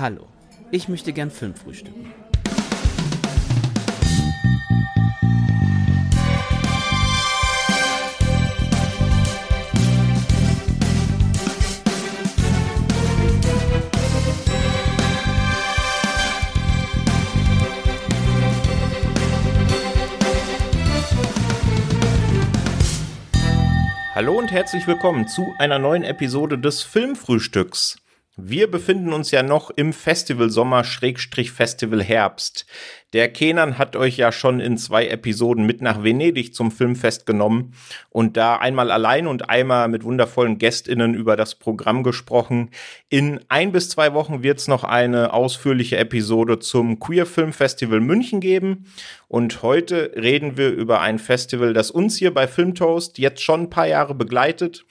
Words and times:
Hallo, 0.00 0.28
ich 0.70 0.88
möchte 0.88 1.12
gern 1.12 1.28
Film 1.28 1.56
frühstücken. 1.56 2.12
Hallo 24.14 24.38
und 24.38 24.52
herzlich 24.52 24.86
willkommen 24.86 25.26
zu 25.26 25.52
einer 25.58 25.80
neuen 25.80 26.04
Episode 26.04 26.56
des 26.56 26.84
Filmfrühstücks. 26.84 27.96
Wir 28.40 28.70
befinden 28.70 29.12
uns 29.12 29.32
ja 29.32 29.42
noch 29.42 29.70
im 29.70 29.92
Festival 29.92 30.48
Sommer 30.48 30.84
Schrägstrich 30.84 31.50
Festival 31.50 32.00
Herbst. 32.00 32.66
Der 33.12 33.32
Kenan 33.32 33.78
hat 33.78 33.96
euch 33.96 34.16
ja 34.16 34.30
schon 34.30 34.60
in 34.60 34.78
zwei 34.78 35.08
Episoden 35.08 35.66
mit 35.66 35.82
nach 35.82 36.04
Venedig 36.04 36.54
zum 36.54 36.70
Filmfest 36.70 37.26
genommen 37.26 37.74
und 38.10 38.36
da 38.36 38.56
einmal 38.56 38.92
allein 38.92 39.26
und 39.26 39.50
einmal 39.50 39.88
mit 39.88 40.04
wundervollen 40.04 40.58
GästInnen 40.58 41.14
über 41.14 41.34
das 41.34 41.56
Programm 41.56 42.04
gesprochen. 42.04 42.70
In 43.08 43.40
ein 43.48 43.72
bis 43.72 43.88
zwei 43.88 44.14
Wochen 44.14 44.44
wird 44.44 44.60
es 44.60 44.68
noch 44.68 44.84
eine 44.84 45.32
ausführliche 45.32 45.96
Episode 45.96 46.60
zum 46.60 47.00
Queer 47.00 47.26
Film 47.26 47.52
Festival 47.52 47.98
München 47.98 48.40
geben. 48.40 48.86
Und 49.26 49.62
heute 49.62 50.12
reden 50.14 50.56
wir 50.56 50.70
über 50.70 51.00
ein 51.00 51.18
Festival, 51.18 51.72
das 51.72 51.90
uns 51.90 52.16
hier 52.16 52.32
bei 52.32 52.46
Filmtoast 52.46 53.18
jetzt 53.18 53.42
schon 53.42 53.62
ein 53.62 53.70
paar 53.70 53.88
Jahre 53.88 54.14
begleitet 54.14 54.84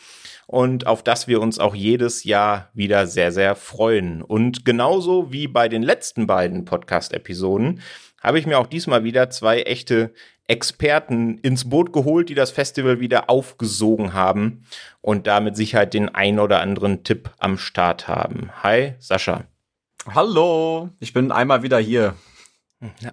und 0.48 0.88
auf 0.88 1.04
das 1.04 1.28
wir 1.28 1.42
uns 1.42 1.60
auch 1.60 1.76
jedes 1.76 2.24
Jahr 2.24 2.70
wieder 2.74 3.06
sehr, 3.06 3.32
sehr 3.32 3.56
freuen. 3.56 4.22
Und 4.22 4.66
genauso 4.66 5.32
wie 5.32 5.48
bei 5.48 5.70
den 5.70 5.84
letzten 5.84 6.26
beiden 6.26 6.66
Podcast-Episoden 6.66 7.82
habe 8.22 8.40
ich 8.40 8.48
mir 8.48 8.58
auch 8.58 8.68
diesmal 8.68 9.04
wieder 9.04 9.30
zwei 9.30 9.62
echte 9.62 10.14
Experten 10.48 11.38
ins 11.40 11.70
Boot 11.70 11.92
geholt, 11.92 12.30
die 12.30 12.34
das 12.34 12.52
Festival 12.52 13.02
wieder 13.02 13.30
aufgesogen 13.30 14.14
haben 14.14 14.64
und 15.02 15.28
da 15.28 15.42
mit 15.42 15.58
Sicherheit 15.58 15.94
den 15.94 16.08
ein 16.10 16.40
oder 16.40 16.62
anderen 16.62 17.04
Tipp 17.04 17.30
am 17.38 17.58
Start 17.58 18.08
haben. 18.08 18.50
Hi, 18.64 18.94
Sascha. 19.00 19.44
Hallo, 20.10 20.90
ich 21.02 21.12
bin 21.12 21.34
einmal 21.34 21.64
wieder 21.64 21.80
hier. 21.80 22.16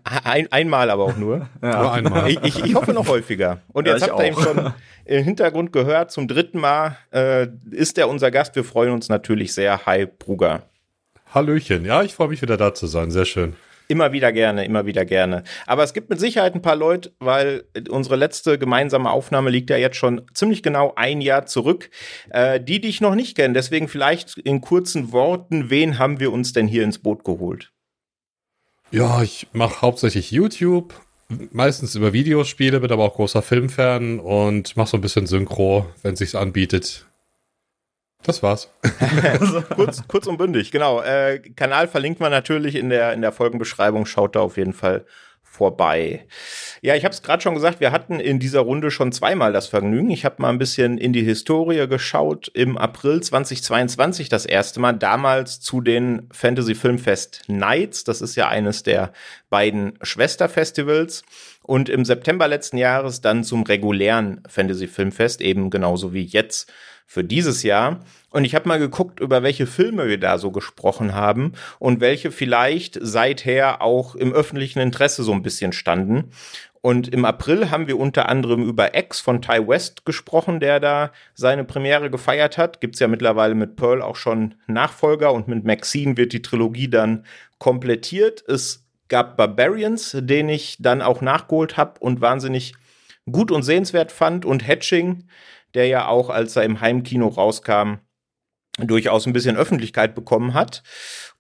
Ein, 0.05 0.53
einmal 0.53 0.91
aber 0.91 1.05
auch 1.05 1.17
nur. 1.17 1.49
ja. 1.63 1.83
Nur 1.83 1.93
einmal. 1.93 2.31
Ich, 2.31 2.43
ich, 2.43 2.65
ich, 2.65 2.75
hoffe 2.75 2.93
noch 2.93 3.09
häufiger. 3.09 3.63
Und 3.73 3.87
jetzt 3.87 4.07
ja, 4.07 4.13
habt 4.13 4.21
ihr 4.21 4.27
ihn 4.29 4.35
schon 4.35 4.73
im 5.07 5.25
Hintergrund 5.25 5.73
gehört. 5.73 6.11
Zum 6.11 6.29
dritten 6.29 6.59
Mal 6.59 6.99
äh, 7.13 7.49
ist 7.71 7.97
er 7.97 8.09
unser 8.09 8.31
Gast. 8.31 8.55
Wir 8.57 8.65
freuen 8.65 8.93
uns 8.93 9.09
natürlich 9.09 9.55
sehr. 9.55 9.87
Hi, 9.87 10.07
Bruger. 10.07 10.65
Hallöchen. 11.33 11.85
Ja, 11.85 12.03
ich 12.03 12.15
freue 12.15 12.29
mich 12.29 12.43
wieder 12.43 12.57
da 12.57 12.75
zu 12.75 12.87
sein. 12.87 13.11
Sehr 13.11 13.25
schön. 13.25 13.55
Immer 13.87 14.13
wieder 14.13 14.33
gerne, 14.33 14.65
immer 14.65 14.87
wieder 14.87 15.05
gerne. 15.05 15.45
Aber 15.67 15.83
es 15.83 15.93
gibt 15.93 16.09
mit 16.09 16.19
Sicherheit 16.19 16.55
ein 16.55 16.63
paar 16.63 16.77
Leute, 16.77 17.13
weil 17.19 17.65
unsere 17.91 18.17
letzte 18.17 18.59
gemeinsame 18.59 19.11
Aufnahme 19.11 19.51
liegt 19.51 19.69
ja 19.69 19.77
jetzt 19.77 19.97
schon 19.97 20.23
ziemlich 20.33 20.63
genau 20.63 20.95
ein 20.97 21.21
Jahr 21.21 21.45
zurück, 21.45 21.91
äh, 22.31 22.61
die 22.61 22.81
dich 22.81 23.03
noch 23.03 23.15
nicht 23.15 23.37
kennen. 23.37 23.53
Deswegen 23.53 23.89
vielleicht 23.89 24.39
in 24.39 24.63
kurzen 24.63 25.13
Worten, 25.13 25.69
wen 25.69 25.99
haben 25.99 26.19
wir 26.19 26.33
uns 26.33 26.55
denn 26.55 26.67
hier 26.67 26.83
ins 26.83 26.99
Boot 26.99 27.25
geholt? 27.25 27.74
Ja, 28.91 29.23
ich 29.23 29.49
mache 29.53 29.83
hauptsächlich 29.83 30.31
YouTube, 30.31 30.95
meistens 31.53 31.95
über 31.95 32.13
Videospiele, 32.13 32.81
bin 32.81 32.93
aber 32.93 33.05
auch 33.05 33.15
großer 33.15 33.43
Filmfan 33.43 34.21
und 34.21 34.77
mache 34.77 34.89
so 34.89 34.97
ein 34.97 35.01
bisschen 35.01 35.27
Synchro, 35.27 35.87
wenn 36.03 36.17
sich's 36.17 36.35
anbietet. 36.35 37.07
Das 38.23 38.43
war's. 38.43 38.71
kurz, 39.77 40.03
kurz 40.09 40.27
und 40.27 40.39
bündig, 40.39 40.71
genau. 40.71 41.03
Äh, 41.03 41.41
Kanal 41.57 41.89
verlinkt 41.89 42.21
man 42.21 42.31
natürlich 42.31 42.75
in 42.75 42.89
der, 42.89 43.13
in 43.13 43.21
der 43.21 43.33
Folgenbeschreibung. 43.33 44.07
Schaut 44.07 44.35
da 44.35 44.41
auf 44.41 44.57
jeden 44.57 44.73
Fall 44.73 45.05
vorbei. 45.55 46.27
Ja, 46.83 46.97
ich 46.97 47.05
habe 47.05 47.15
es 47.15 47.23
gerade 47.23 47.41
schon 47.41 47.55
gesagt, 47.55 47.79
wir 47.79 47.93
hatten 47.93 48.19
in 48.19 48.41
dieser 48.41 48.61
Runde 48.61 48.91
schon 48.91 49.13
zweimal 49.13 49.53
das 49.53 49.69
Vergnügen. 49.69 50.11
Ich 50.11 50.25
habe 50.25 50.43
mal 50.43 50.51
ein 50.51 50.59
bisschen 50.59 50.99
in 50.99 51.13
die 51.13 51.23
Historie 51.23 51.87
geschaut. 51.87 52.51
Im 52.55 52.77
April 52.77 53.23
2022 53.23 54.29
das 54.29 54.47
erste 54.47 54.81
Mal, 54.81 54.95
damals 54.95 55.61
zu 55.61 55.81
den 55.81 56.29
Fantasy 56.33 56.75
Filmfest 56.75 57.43
Nights. 57.47 58.03
Das 58.03 58.21
ist 58.21 58.35
ja 58.35 58.49
eines 58.49 58.83
der 58.83 59.13
beiden 59.49 59.97
Schwesterfestivals. 60.03 61.23
Und 61.67 61.89
im 61.89 62.05
September 62.05 62.47
letzten 62.47 62.77
Jahres 62.77 63.23
dann 63.23 63.43
zum 63.43 63.63
regulären 63.63 64.43
Fantasy 64.47 64.87
Filmfest, 64.87 65.41
eben 65.41 65.71
genauso 65.71 66.13
wie 66.13 66.23
jetzt 66.23 66.71
für 67.07 67.25
dieses 67.25 67.63
Jahr. 67.63 68.01
Und 68.29 68.45
ich 68.45 68.55
habe 68.55 68.69
mal 68.69 68.79
geguckt, 68.79 69.19
über 69.19 69.43
welche 69.43 69.67
Filme 69.67 70.07
wir 70.07 70.21
da 70.21 70.37
so 70.37 70.51
gesprochen 70.51 71.15
haben 71.15 71.53
und 71.79 72.01
welche 72.01 72.31
vielleicht 72.31 72.99
seither 73.01 73.81
auch 73.81 74.15
im 74.15 74.35
öffentlichen 74.35 74.81
Interesse 74.81 75.23
so 75.23 75.33
ein 75.33 75.43
bisschen 75.43 75.73
standen. 75.73 76.33
Und 76.83 77.09
im 77.09 77.25
April 77.25 77.71
haben 77.71 77.87
wir 77.87 77.99
unter 77.99 78.29
anderem 78.29 78.69
über 78.69 78.95
X 78.95 79.21
von 79.21 79.41
Ty 79.41 79.67
West 79.67 80.05
gesprochen, 80.05 80.61
der 80.61 80.81
da 80.81 81.13
seine 81.33 81.65
Premiere 81.65 82.11
gefeiert 82.11 82.59
hat. 82.59 82.83
Gibt's 82.83 82.99
ja 82.99 83.09
mittlerweile 83.09 83.55
mit 83.55 83.77
Pearl 83.77 84.03
auch 84.03 84.17
schon 84.17 84.55
Nachfolger 84.67 85.33
und 85.33 85.49
mit 85.49 85.65
Maxine 85.65 86.19
wird 86.19 86.35
die 86.35 86.43
Trilogie 86.43 86.91
dann 86.91 87.25
komplettiert. 87.57 88.45
Es 88.47 88.84
gab 89.09 89.37
Barbarians, 89.37 90.17
den 90.19 90.49
ich 90.49 90.77
dann 90.81 91.03
auch 91.03 91.21
nachgeholt 91.21 91.77
habe 91.77 92.01
und 92.01 92.21
wahnsinnig 92.21 92.75
gut 93.31 93.51
und 93.51 93.63
sehenswert 93.63 94.13
fand 94.13 94.45
und 94.45 94.67
Hatching, 94.67 95.29
der 95.75 95.87
ja 95.87 96.07
auch, 96.09 96.31
als 96.31 96.57
er 96.57 96.65
im 96.65 96.81
Heimkino 96.81 97.29
rauskam, 97.29 97.97
durchaus 98.79 99.27
ein 99.27 99.33
bisschen 99.33 99.57
Öffentlichkeit 99.57 100.15
bekommen 100.15 100.55
hat. 100.55 100.83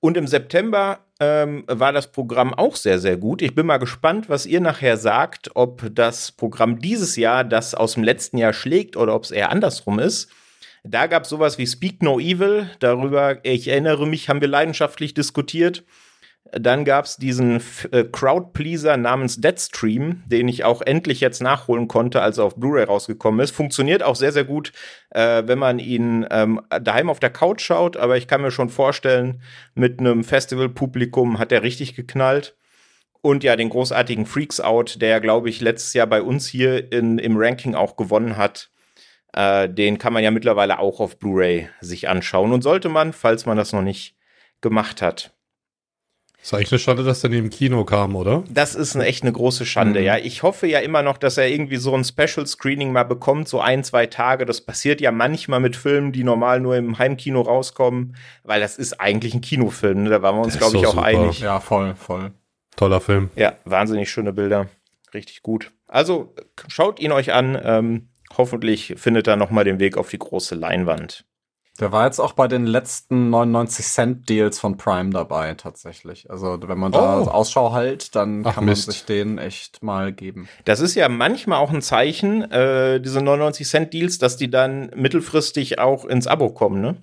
Und 0.00 0.16
im 0.16 0.26
September 0.26 1.00
ähm, 1.20 1.64
war 1.66 1.92
das 1.92 2.12
Programm 2.12 2.54
auch 2.54 2.76
sehr, 2.76 2.98
sehr 2.98 3.16
gut. 3.16 3.42
Ich 3.42 3.54
bin 3.54 3.66
mal 3.66 3.78
gespannt, 3.78 4.28
was 4.28 4.46
ihr 4.46 4.60
nachher 4.60 4.96
sagt, 4.96 5.50
ob 5.54 5.88
das 5.92 6.32
Programm 6.32 6.78
dieses 6.78 7.16
Jahr 7.16 7.44
das 7.44 7.74
aus 7.74 7.94
dem 7.94 8.04
letzten 8.04 8.38
Jahr 8.38 8.52
schlägt 8.52 8.96
oder 8.96 9.14
ob 9.14 9.24
es 9.24 9.30
eher 9.30 9.50
andersrum 9.50 9.98
ist. 9.98 10.30
Da 10.84 11.06
gab 11.06 11.24
es 11.24 11.30
sowas 11.30 11.56
wie 11.56 11.66
Speak 11.66 12.02
No 12.02 12.20
Evil. 12.20 12.70
Darüber, 12.78 13.38
ich 13.42 13.68
erinnere 13.68 14.06
mich, 14.06 14.28
haben 14.28 14.42
wir 14.42 14.48
leidenschaftlich 14.48 15.14
diskutiert. 15.14 15.82
Dann 16.52 16.84
gab 16.84 17.06
es 17.06 17.16
diesen 17.16 17.60
äh, 17.90 18.04
Crowdpleaser 18.04 18.96
namens 18.96 19.40
Deadstream, 19.40 20.22
den 20.26 20.46
ich 20.46 20.62
auch 20.62 20.82
endlich 20.82 21.20
jetzt 21.20 21.42
nachholen 21.42 21.88
konnte, 21.88 22.20
als 22.20 22.38
er 22.38 22.44
auf 22.44 22.56
Blu-ray 22.56 22.84
rausgekommen 22.84 23.40
ist. 23.40 23.50
Funktioniert 23.50 24.02
auch 24.02 24.14
sehr, 24.14 24.30
sehr 24.30 24.44
gut, 24.44 24.72
äh, 25.10 25.42
wenn 25.46 25.58
man 25.58 25.78
ihn 25.78 26.26
ähm, 26.30 26.60
daheim 26.68 27.08
auf 27.08 27.18
der 27.18 27.30
Couch 27.30 27.62
schaut. 27.62 27.96
Aber 27.96 28.18
ich 28.18 28.28
kann 28.28 28.42
mir 28.42 28.50
schon 28.50 28.68
vorstellen, 28.68 29.42
mit 29.74 29.98
einem 29.98 30.22
Festivalpublikum 30.22 31.38
hat 31.38 31.50
er 31.50 31.62
richtig 31.62 31.96
geknallt. 31.96 32.56
Und 33.22 33.42
ja, 33.42 33.56
den 33.56 33.70
großartigen 33.70 34.26
Freaks 34.26 34.60
Out, 34.60 35.00
der, 35.00 35.20
glaube 35.20 35.48
ich, 35.48 35.62
letztes 35.62 35.94
Jahr 35.94 36.06
bei 36.06 36.20
uns 36.20 36.46
hier 36.46 36.92
in, 36.92 37.18
im 37.18 37.38
Ranking 37.38 37.74
auch 37.74 37.96
gewonnen 37.96 38.36
hat. 38.36 38.70
Äh, 39.32 39.68
den 39.70 39.96
kann 39.96 40.12
man 40.12 40.22
ja 40.22 40.30
mittlerweile 40.30 40.78
auch 40.78 41.00
auf 41.00 41.18
Blu-ray 41.18 41.70
sich 41.80 42.08
anschauen. 42.08 42.52
Und 42.52 42.60
sollte 42.62 42.90
man, 42.90 43.14
falls 43.14 43.46
man 43.46 43.56
das 43.56 43.72
noch 43.72 43.82
nicht 43.82 44.14
gemacht 44.60 45.00
hat. 45.02 45.33
Ist 46.44 46.52
eigentlich 46.52 46.72
eine 46.72 46.78
Schande, 46.78 47.04
dass 47.04 47.22
der 47.22 47.30
nie 47.30 47.38
im 47.38 47.48
Kino 47.48 47.86
kam, 47.86 48.14
oder? 48.14 48.44
Das 48.50 48.74
ist 48.74 48.94
eine, 48.94 49.06
echt 49.06 49.22
eine 49.22 49.32
große 49.32 49.64
Schande, 49.64 50.00
mhm. 50.00 50.04
ja. 50.04 50.18
Ich 50.18 50.42
hoffe 50.42 50.66
ja 50.66 50.80
immer 50.80 51.02
noch, 51.02 51.16
dass 51.16 51.38
er 51.38 51.48
irgendwie 51.48 51.78
so 51.78 51.94
ein 51.94 52.04
Special 52.04 52.46
Screening 52.46 52.92
mal 52.92 53.04
bekommt, 53.04 53.48
so 53.48 53.60
ein, 53.60 53.82
zwei 53.82 54.04
Tage. 54.04 54.44
Das 54.44 54.60
passiert 54.60 55.00
ja 55.00 55.10
manchmal 55.10 55.60
mit 55.60 55.74
Filmen, 55.74 56.12
die 56.12 56.22
normal 56.22 56.60
nur 56.60 56.76
im 56.76 56.98
Heimkino 56.98 57.40
rauskommen, 57.40 58.14
weil 58.42 58.60
das 58.60 58.76
ist 58.76 59.00
eigentlich 59.00 59.32
ein 59.32 59.40
Kinofilm, 59.40 60.02
ne? 60.02 60.10
Da 60.10 60.20
waren 60.20 60.36
wir 60.36 60.42
uns, 60.42 60.58
glaube 60.58 60.76
ich, 60.76 60.86
auch 60.86 60.92
super. 60.92 61.06
einig. 61.06 61.40
Ja, 61.40 61.60
voll, 61.60 61.94
voll. 61.94 62.32
Toller 62.76 63.00
Film. 63.00 63.30
Ja, 63.36 63.54
wahnsinnig 63.64 64.10
schöne 64.10 64.34
Bilder. 64.34 64.66
Richtig 65.14 65.42
gut. 65.42 65.72
Also 65.88 66.34
schaut 66.68 67.00
ihn 67.00 67.12
euch 67.12 67.32
an. 67.32 67.58
Ähm, 67.64 68.08
hoffentlich 68.36 68.92
findet 68.98 69.26
er 69.28 69.36
noch 69.36 69.50
mal 69.50 69.64
den 69.64 69.78
Weg 69.78 69.96
auf 69.96 70.10
die 70.10 70.18
große 70.18 70.56
Leinwand. 70.56 71.24
Der 71.80 71.90
war 71.90 72.04
jetzt 72.06 72.20
auch 72.20 72.34
bei 72.34 72.46
den 72.46 72.66
letzten 72.66 73.30
99 73.30 73.84
Cent 73.84 74.28
Deals 74.28 74.60
von 74.60 74.76
Prime 74.76 75.10
dabei, 75.10 75.54
tatsächlich. 75.54 76.30
Also, 76.30 76.56
wenn 76.62 76.78
man 76.78 76.92
da 76.92 77.20
oh. 77.20 77.26
Ausschau 77.26 77.74
hält, 77.74 78.14
dann 78.14 78.44
Ach, 78.46 78.54
kann 78.54 78.66
Mist. 78.66 78.86
man 78.86 78.92
sich 78.92 79.04
den 79.06 79.38
echt 79.38 79.82
mal 79.82 80.12
geben. 80.12 80.48
Das 80.64 80.78
ist 80.78 80.94
ja 80.94 81.08
manchmal 81.08 81.58
auch 81.58 81.72
ein 81.72 81.82
Zeichen, 81.82 82.48
äh, 82.52 83.00
diese 83.00 83.20
99 83.20 83.66
Cent 83.66 83.92
Deals, 83.92 84.18
dass 84.18 84.36
die 84.36 84.50
dann 84.50 84.90
mittelfristig 84.94 85.80
auch 85.80 86.04
ins 86.04 86.28
Abo 86.28 86.50
kommen, 86.50 86.80
ne? 86.80 86.96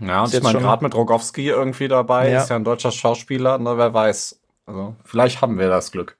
Ja, 0.00 0.22
und 0.22 0.32
ich 0.32 0.42
meine, 0.42 0.58
gerade 0.60 0.84
mit 0.84 0.94
Rogowski 0.94 1.48
irgendwie 1.48 1.88
dabei, 1.88 2.30
ja. 2.30 2.42
ist 2.42 2.48
ja 2.48 2.56
ein 2.56 2.64
deutscher 2.64 2.92
Schauspieler, 2.92 3.58
ne, 3.58 3.76
wer 3.76 3.92
weiß. 3.92 4.40
Also, 4.66 4.94
vielleicht 5.04 5.42
haben 5.42 5.58
wir 5.58 5.68
das 5.68 5.90
Glück. 5.90 6.16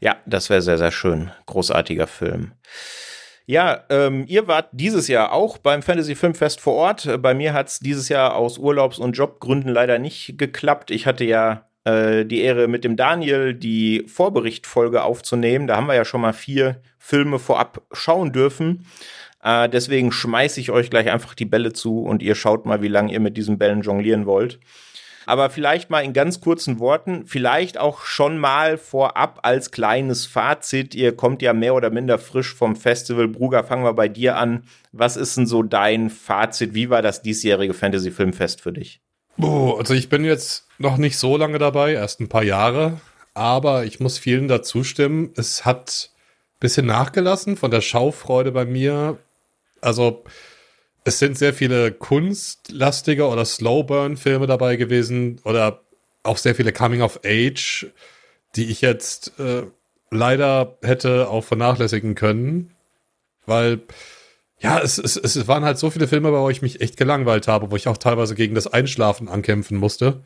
Ja, 0.00 0.16
das 0.26 0.50
wäre 0.50 0.60
sehr, 0.60 0.78
sehr 0.78 0.90
schön. 0.90 1.30
Großartiger 1.46 2.06
Film. 2.06 2.52
Ja, 3.48 3.84
ähm, 3.90 4.24
ihr 4.26 4.48
wart 4.48 4.70
dieses 4.72 5.06
Jahr 5.06 5.32
auch 5.32 5.58
beim 5.58 5.80
Fantasy 5.80 6.16
Filmfest 6.16 6.60
vor 6.60 6.74
Ort. 6.74 7.22
Bei 7.22 7.32
mir 7.32 7.52
hat's 7.52 7.78
dieses 7.78 8.08
Jahr 8.08 8.34
aus 8.34 8.58
Urlaubs- 8.58 8.98
und 8.98 9.16
Jobgründen 9.16 9.70
leider 9.70 10.00
nicht 10.00 10.36
geklappt. 10.36 10.90
Ich 10.90 11.06
hatte 11.06 11.24
ja 11.24 11.68
äh, 11.84 12.24
die 12.24 12.40
Ehre, 12.40 12.66
mit 12.66 12.82
dem 12.82 12.96
Daniel 12.96 13.54
die 13.54 14.04
Vorberichtfolge 14.08 15.04
aufzunehmen. 15.04 15.68
Da 15.68 15.76
haben 15.76 15.86
wir 15.86 15.94
ja 15.94 16.04
schon 16.04 16.22
mal 16.22 16.32
vier 16.32 16.82
Filme 16.98 17.38
vorab 17.38 17.82
schauen 17.92 18.32
dürfen. 18.32 18.84
Äh, 19.44 19.68
deswegen 19.68 20.10
schmeiße 20.10 20.58
ich 20.58 20.72
euch 20.72 20.90
gleich 20.90 21.08
einfach 21.08 21.34
die 21.34 21.44
Bälle 21.44 21.72
zu 21.72 22.00
und 22.00 22.24
ihr 22.24 22.34
schaut 22.34 22.66
mal, 22.66 22.82
wie 22.82 22.88
lange 22.88 23.12
ihr 23.12 23.20
mit 23.20 23.36
diesen 23.36 23.58
Bällen 23.58 23.82
jonglieren 23.82 24.26
wollt. 24.26 24.58
Aber 25.26 25.50
vielleicht 25.50 25.90
mal 25.90 26.00
in 26.00 26.12
ganz 26.12 26.40
kurzen 26.40 26.78
Worten, 26.78 27.26
vielleicht 27.26 27.78
auch 27.78 28.02
schon 28.02 28.38
mal 28.38 28.78
vorab 28.78 29.40
als 29.42 29.72
kleines 29.72 30.24
Fazit. 30.24 30.94
Ihr 30.94 31.16
kommt 31.16 31.42
ja 31.42 31.52
mehr 31.52 31.74
oder 31.74 31.90
minder 31.90 32.18
frisch 32.18 32.54
vom 32.54 32.76
Festival. 32.76 33.26
Bruger, 33.26 33.64
fangen 33.64 33.84
wir 33.84 33.92
bei 33.92 34.08
dir 34.08 34.36
an. 34.36 34.62
Was 34.92 35.16
ist 35.16 35.36
denn 35.36 35.46
so 35.46 35.64
dein 35.64 36.10
Fazit? 36.10 36.74
Wie 36.74 36.90
war 36.90 37.02
das 37.02 37.22
diesjährige 37.22 37.74
Fantasy 37.74 38.12
Filmfest 38.12 38.60
für 38.60 38.72
dich? 38.72 39.00
Oh, 39.38 39.74
also 39.78 39.94
ich 39.94 40.08
bin 40.08 40.24
jetzt 40.24 40.68
noch 40.78 40.96
nicht 40.96 41.18
so 41.18 41.36
lange 41.36 41.58
dabei, 41.58 41.92
erst 41.92 42.20
ein 42.20 42.28
paar 42.28 42.44
Jahre, 42.44 43.00
aber 43.34 43.84
ich 43.84 44.00
muss 44.00 44.18
vielen 44.18 44.48
dazu 44.48 44.84
stimmen. 44.84 45.32
Es 45.36 45.64
hat 45.64 46.10
ein 46.54 46.60
bisschen 46.60 46.86
nachgelassen 46.86 47.56
von 47.56 47.70
der 47.70 47.80
Schaufreude 47.80 48.52
bei 48.52 48.64
mir. 48.64 49.18
Also 49.80 50.24
es 51.06 51.20
sind 51.20 51.38
sehr 51.38 51.54
viele 51.54 51.92
kunstlastige 51.92 53.28
oder 53.28 53.44
Slowburn-Filme 53.44 54.48
dabei 54.48 54.74
gewesen 54.74 55.40
oder 55.44 55.82
auch 56.24 56.36
sehr 56.36 56.56
viele 56.56 56.72
Coming 56.72 57.00
of 57.00 57.20
Age, 57.24 57.86
die 58.56 58.64
ich 58.64 58.80
jetzt 58.80 59.38
äh, 59.38 59.62
leider 60.10 60.76
hätte 60.82 61.28
auch 61.28 61.44
vernachlässigen 61.44 62.16
können, 62.16 62.72
weil 63.46 63.82
ja, 64.58 64.80
es, 64.80 64.98
es, 64.98 65.14
es 65.14 65.46
waren 65.46 65.64
halt 65.64 65.78
so 65.78 65.90
viele 65.90 66.08
Filme, 66.08 66.32
bei 66.32 66.40
wo 66.40 66.50
ich 66.50 66.60
mich 66.60 66.80
echt 66.80 66.96
gelangweilt 66.96 67.46
habe, 67.46 67.70
wo 67.70 67.76
ich 67.76 67.86
auch 67.86 67.98
teilweise 67.98 68.34
gegen 68.34 68.56
das 68.56 68.66
Einschlafen 68.66 69.28
ankämpfen 69.28 69.76
musste. 69.76 70.24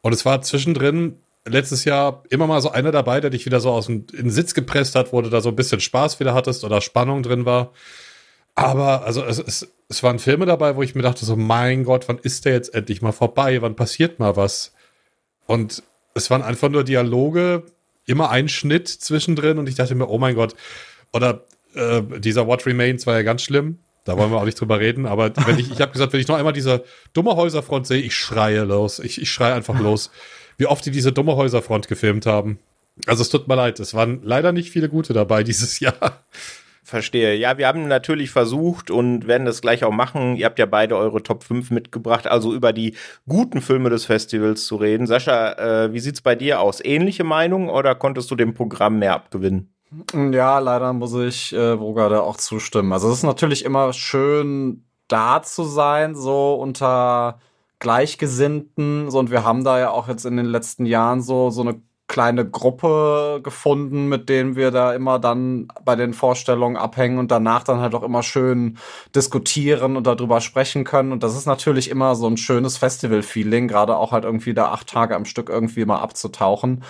Und 0.00 0.14
es 0.14 0.24
war 0.24 0.40
zwischendrin 0.40 1.18
letztes 1.44 1.84
Jahr 1.84 2.22
immer 2.30 2.46
mal 2.46 2.62
so 2.62 2.70
einer 2.70 2.90
dabei, 2.90 3.20
der 3.20 3.28
dich 3.28 3.44
wieder 3.44 3.60
so 3.60 3.70
aus 3.70 3.84
dem 3.84 4.06
in 4.12 4.24
den 4.24 4.30
Sitz 4.30 4.54
gepresst 4.54 4.94
hat, 4.94 5.12
wo 5.12 5.20
du 5.20 5.28
da 5.28 5.42
so 5.42 5.50
ein 5.50 5.56
bisschen 5.56 5.80
Spaß 5.80 6.20
wieder 6.20 6.32
hattest 6.32 6.64
oder 6.64 6.80
Spannung 6.80 7.22
drin 7.22 7.44
war. 7.44 7.72
Aber 8.54 9.04
also 9.04 9.24
es, 9.24 9.38
es, 9.38 9.68
es 9.88 10.02
waren 10.02 10.18
Filme 10.18 10.46
dabei, 10.46 10.76
wo 10.76 10.82
ich 10.82 10.94
mir 10.94 11.02
dachte 11.02 11.24
so, 11.24 11.36
mein 11.36 11.84
Gott, 11.84 12.08
wann 12.08 12.18
ist 12.18 12.44
der 12.44 12.52
jetzt 12.52 12.74
endlich 12.74 13.02
mal 13.02 13.12
vorbei? 13.12 13.62
Wann 13.62 13.76
passiert 13.76 14.18
mal 14.18 14.36
was? 14.36 14.72
Und 15.46 15.82
es 16.14 16.30
waren 16.30 16.42
einfach 16.42 16.68
nur 16.68 16.84
Dialoge, 16.84 17.64
immer 18.06 18.30
ein 18.30 18.48
Schnitt 18.48 18.88
zwischendrin 18.88 19.58
und 19.58 19.68
ich 19.68 19.74
dachte 19.74 19.94
mir, 19.94 20.08
oh 20.08 20.18
mein 20.18 20.34
Gott. 20.34 20.54
Oder 21.12 21.44
äh, 21.74 22.02
dieser 22.18 22.46
What 22.46 22.66
Remains 22.66 23.06
war 23.06 23.14
ja 23.14 23.22
ganz 23.22 23.42
schlimm. 23.42 23.78
Da 24.04 24.18
wollen 24.18 24.32
wir 24.32 24.38
auch 24.38 24.44
nicht 24.44 24.60
drüber 24.60 24.80
reden, 24.80 25.06
aber 25.06 25.30
wenn 25.46 25.60
ich, 25.60 25.70
ich 25.70 25.80
habe 25.80 25.92
gesagt, 25.92 26.12
wenn 26.12 26.20
ich 26.20 26.26
noch 26.26 26.36
einmal 26.36 26.52
diese 26.52 26.82
dumme 27.12 27.36
Häuserfront 27.36 27.86
sehe, 27.86 28.00
ich 28.00 28.16
schreie 28.16 28.64
los. 28.64 28.98
Ich, 28.98 29.22
ich 29.22 29.30
schreie 29.30 29.54
einfach 29.54 29.78
los. 29.78 30.10
Wie 30.58 30.66
oft 30.66 30.84
die 30.84 30.90
diese 30.90 31.12
dumme 31.12 31.36
Häuserfront 31.36 31.86
gefilmt 31.86 32.26
haben. 32.26 32.58
Also 33.06 33.22
es 33.22 33.30
tut 33.30 33.46
mir 33.46 33.54
leid, 33.54 33.78
es 33.80 33.94
waren 33.94 34.20
leider 34.22 34.52
nicht 34.52 34.70
viele 34.70 34.88
gute 34.88 35.12
dabei 35.12 35.44
dieses 35.44 35.78
Jahr. 35.80 36.24
Verstehe. 36.84 37.36
Ja, 37.36 37.58
wir 37.58 37.68
haben 37.68 37.86
natürlich 37.86 38.30
versucht 38.30 38.90
und 38.90 39.28
werden 39.28 39.44
das 39.44 39.60
gleich 39.60 39.84
auch 39.84 39.92
machen. 39.92 40.34
Ihr 40.34 40.46
habt 40.46 40.58
ja 40.58 40.66
beide 40.66 40.96
eure 40.96 41.22
Top 41.22 41.44
5 41.44 41.70
mitgebracht, 41.70 42.26
also 42.26 42.52
über 42.52 42.72
die 42.72 42.96
guten 43.28 43.60
Filme 43.60 43.88
des 43.88 44.04
Festivals 44.04 44.66
zu 44.66 44.76
reden. 44.76 45.06
Sascha, 45.06 45.52
äh, 45.52 45.92
wie 45.92 46.00
sieht's 46.00 46.22
bei 46.22 46.34
dir 46.34 46.60
aus? 46.60 46.84
Ähnliche 46.84 47.22
Meinung 47.22 47.68
oder 47.68 47.94
konntest 47.94 48.32
du 48.32 48.34
dem 48.34 48.54
Programm 48.54 48.98
mehr 48.98 49.14
abgewinnen? 49.14 49.72
Ja, 50.32 50.58
leider 50.58 50.92
muss 50.92 51.14
ich 51.14 51.52
äh, 51.52 51.76
da 51.76 52.20
auch 52.20 52.36
zustimmen. 52.36 52.92
Also 52.92 53.10
es 53.10 53.18
ist 53.18 53.24
natürlich 53.24 53.64
immer 53.64 53.92
schön, 53.92 54.84
da 55.06 55.42
zu 55.42 55.62
sein, 55.64 56.16
so 56.16 56.54
unter 56.54 57.38
Gleichgesinnten. 57.78 59.10
So, 59.10 59.18
und 59.18 59.30
wir 59.30 59.44
haben 59.44 59.62
da 59.64 59.78
ja 59.78 59.90
auch 59.90 60.08
jetzt 60.08 60.24
in 60.24 60.36
den 60.36 60.46
letzten 60.46 60.86
Jahren 60.86 61.22
so, 61.22 61.50
so 61.50 61.60
eine 61.60 61.80
kleine 62.12 62.46
Gruppe 62.48 63.40
gefunden, 63.42 64.06
mit 64.06 64.28
denen 64.28 64.54
wir 64.54 64.70
da 64.70 64.92
immer 64.92 65.18
dann 65.18 65.68
bei 65.82 65.96
den 65.96 66.12
Vorstellungen 66.12 66.76
abhängen 66.76 67.18
und 67.18 67.30
danach 67.30 67.64
dann 67.64 67.80
halt 67.80 67.94
auch 67.94 68.02
immer 68.02 68.22
schön 68.22 68.76
diskutieren 69.16 69.96
und 69.96 70.06
darüber 70.06 70.42
sprechen 70.42 70.84
können. 70.84 71.10
Und 71.12 71.22
das 71.22 71.34
ist 71.34 71.46
natürlich 71.46 71.88
immer 71.88 72.14
so 72.14 72.26
ein 72.26 72.36
schönes 72.36 72.76
Festival-Feeling, 72.76 73.66
gerade 73.66 73.96
auch 73.96 74.12
halt 74.12 74.24
irgendwie 74.24 74.52
da 74.52 74.66
acht 74.72 74.88
Tage 74.88 75.16
am 75.16 75.24
Stück 75.24 75.48
irgendwie 75.48 75.86
mal 75.86 76.00
abzutauchen. 76.00 76.84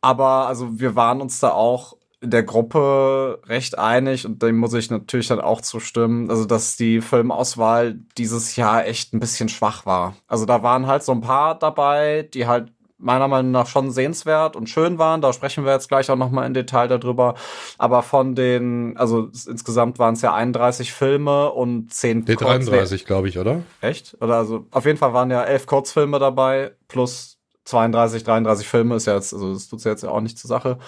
Aber 0.00 0.48
also 0.48 0.80
wir 0.80 0.96
waren 0.96 1.20
uns 1.20 1.38
da 1.38 1.52
auch 1.52 1.96
in 2.20 2.30
der 2.30 2.42
Gruppe 2.42 3.40
recht 3.46 3.78
einig 3.78 4.26
und 4.26 4.42
dem 4.42 4.58
muss 4.58 4.74
ich 4.74 4.90
natürlich 4.90 5.28
dann 5.28 5.40
auch 5.40 5.60
zustimmen, 5.60 6.28
also 6.28 6.44
dass 6.44 6.76
die 6.76 7.00
Filmauswahl 7.00 8.00
dieses 8.18 8.56
Jahr 8.56 8.84
echt 8.84 9.14
ein 9.14 9.20
bisschen 9.20 9.48
schwach 9.48 9.86
war. 9.86 10.16
Also 10.26 10.44
da 10.44 10.64
waren 10.64 10.88
halt 10.88 11.04
so 11.04 11.12
ein 11.12 11.20
paar 11.20 11.56
dabei, 11.56 12.28
die 12.34 12.48
halt 12.48 12.72
meiner 13.00 13.28
Meinung 13.28 13.50
nach 13.50 13.66
schon 13.66 13.90
sehenswert 13.90 14.56
und 14.56 14.68
schön 14.68 14.98
waren. 14.98 15.20
Da 15.20 15.32
sprechen 15.32 15.64
wir 15.64 15.72
jetzt 15.72 15.88
gleich 15.88 16.10
auch 16.10 16.16
noch 16.16 16.30
mal 16.30 16.46
in 16.46 16.54
Detail 16.54 16.88
darüber. 16.88 17.34
Aber 17.78 18.02
von 18.02 18.34
den, 18.34 18.96
also 18.96 19.30
insgesamt 19.46 19.98
waren 19.98 20.14
es 20.14 20.22
ja 20.22 20.34
31 20.34 20.92
Filme 20.92 21.50
und 21.50 21.92
10 21.92 22.24
nee, 22.26 22.34
33, 22.36 23.04
glaube 23.06 23.28
ich, 23.28 23.38
oder? 23.38 23.62
Echt? 23.80 24.16
Oder 24.20 24.36
also 24.36 24.66
auf 24.70 24.84
jeden 24.84 24.98
Fall 24.98 25.12
waren 25.12 25.30
ja 25.30 25.42
elf 25.42 25.66
Kurzfilme 25.66 26.18
dabei 26.18 26.72
plus 26.88 27.38
32, 27.64 28.24
33 28.24 28.66
Filme 28.68 28.96
ist 28.96 29.06
ja 29.06 29.14
jetzt, 29.14 29.32
also 29.32 29.52
das 29.52 29.68
tut 29.68 29.84
ja 29.84 29.90
jetzt 29.92 30.02
ja 30.02 30.10
auch 30.10 30.20
nicht 30.20 30.38
zur 30.38 30.48
Sache. 30.48 30.78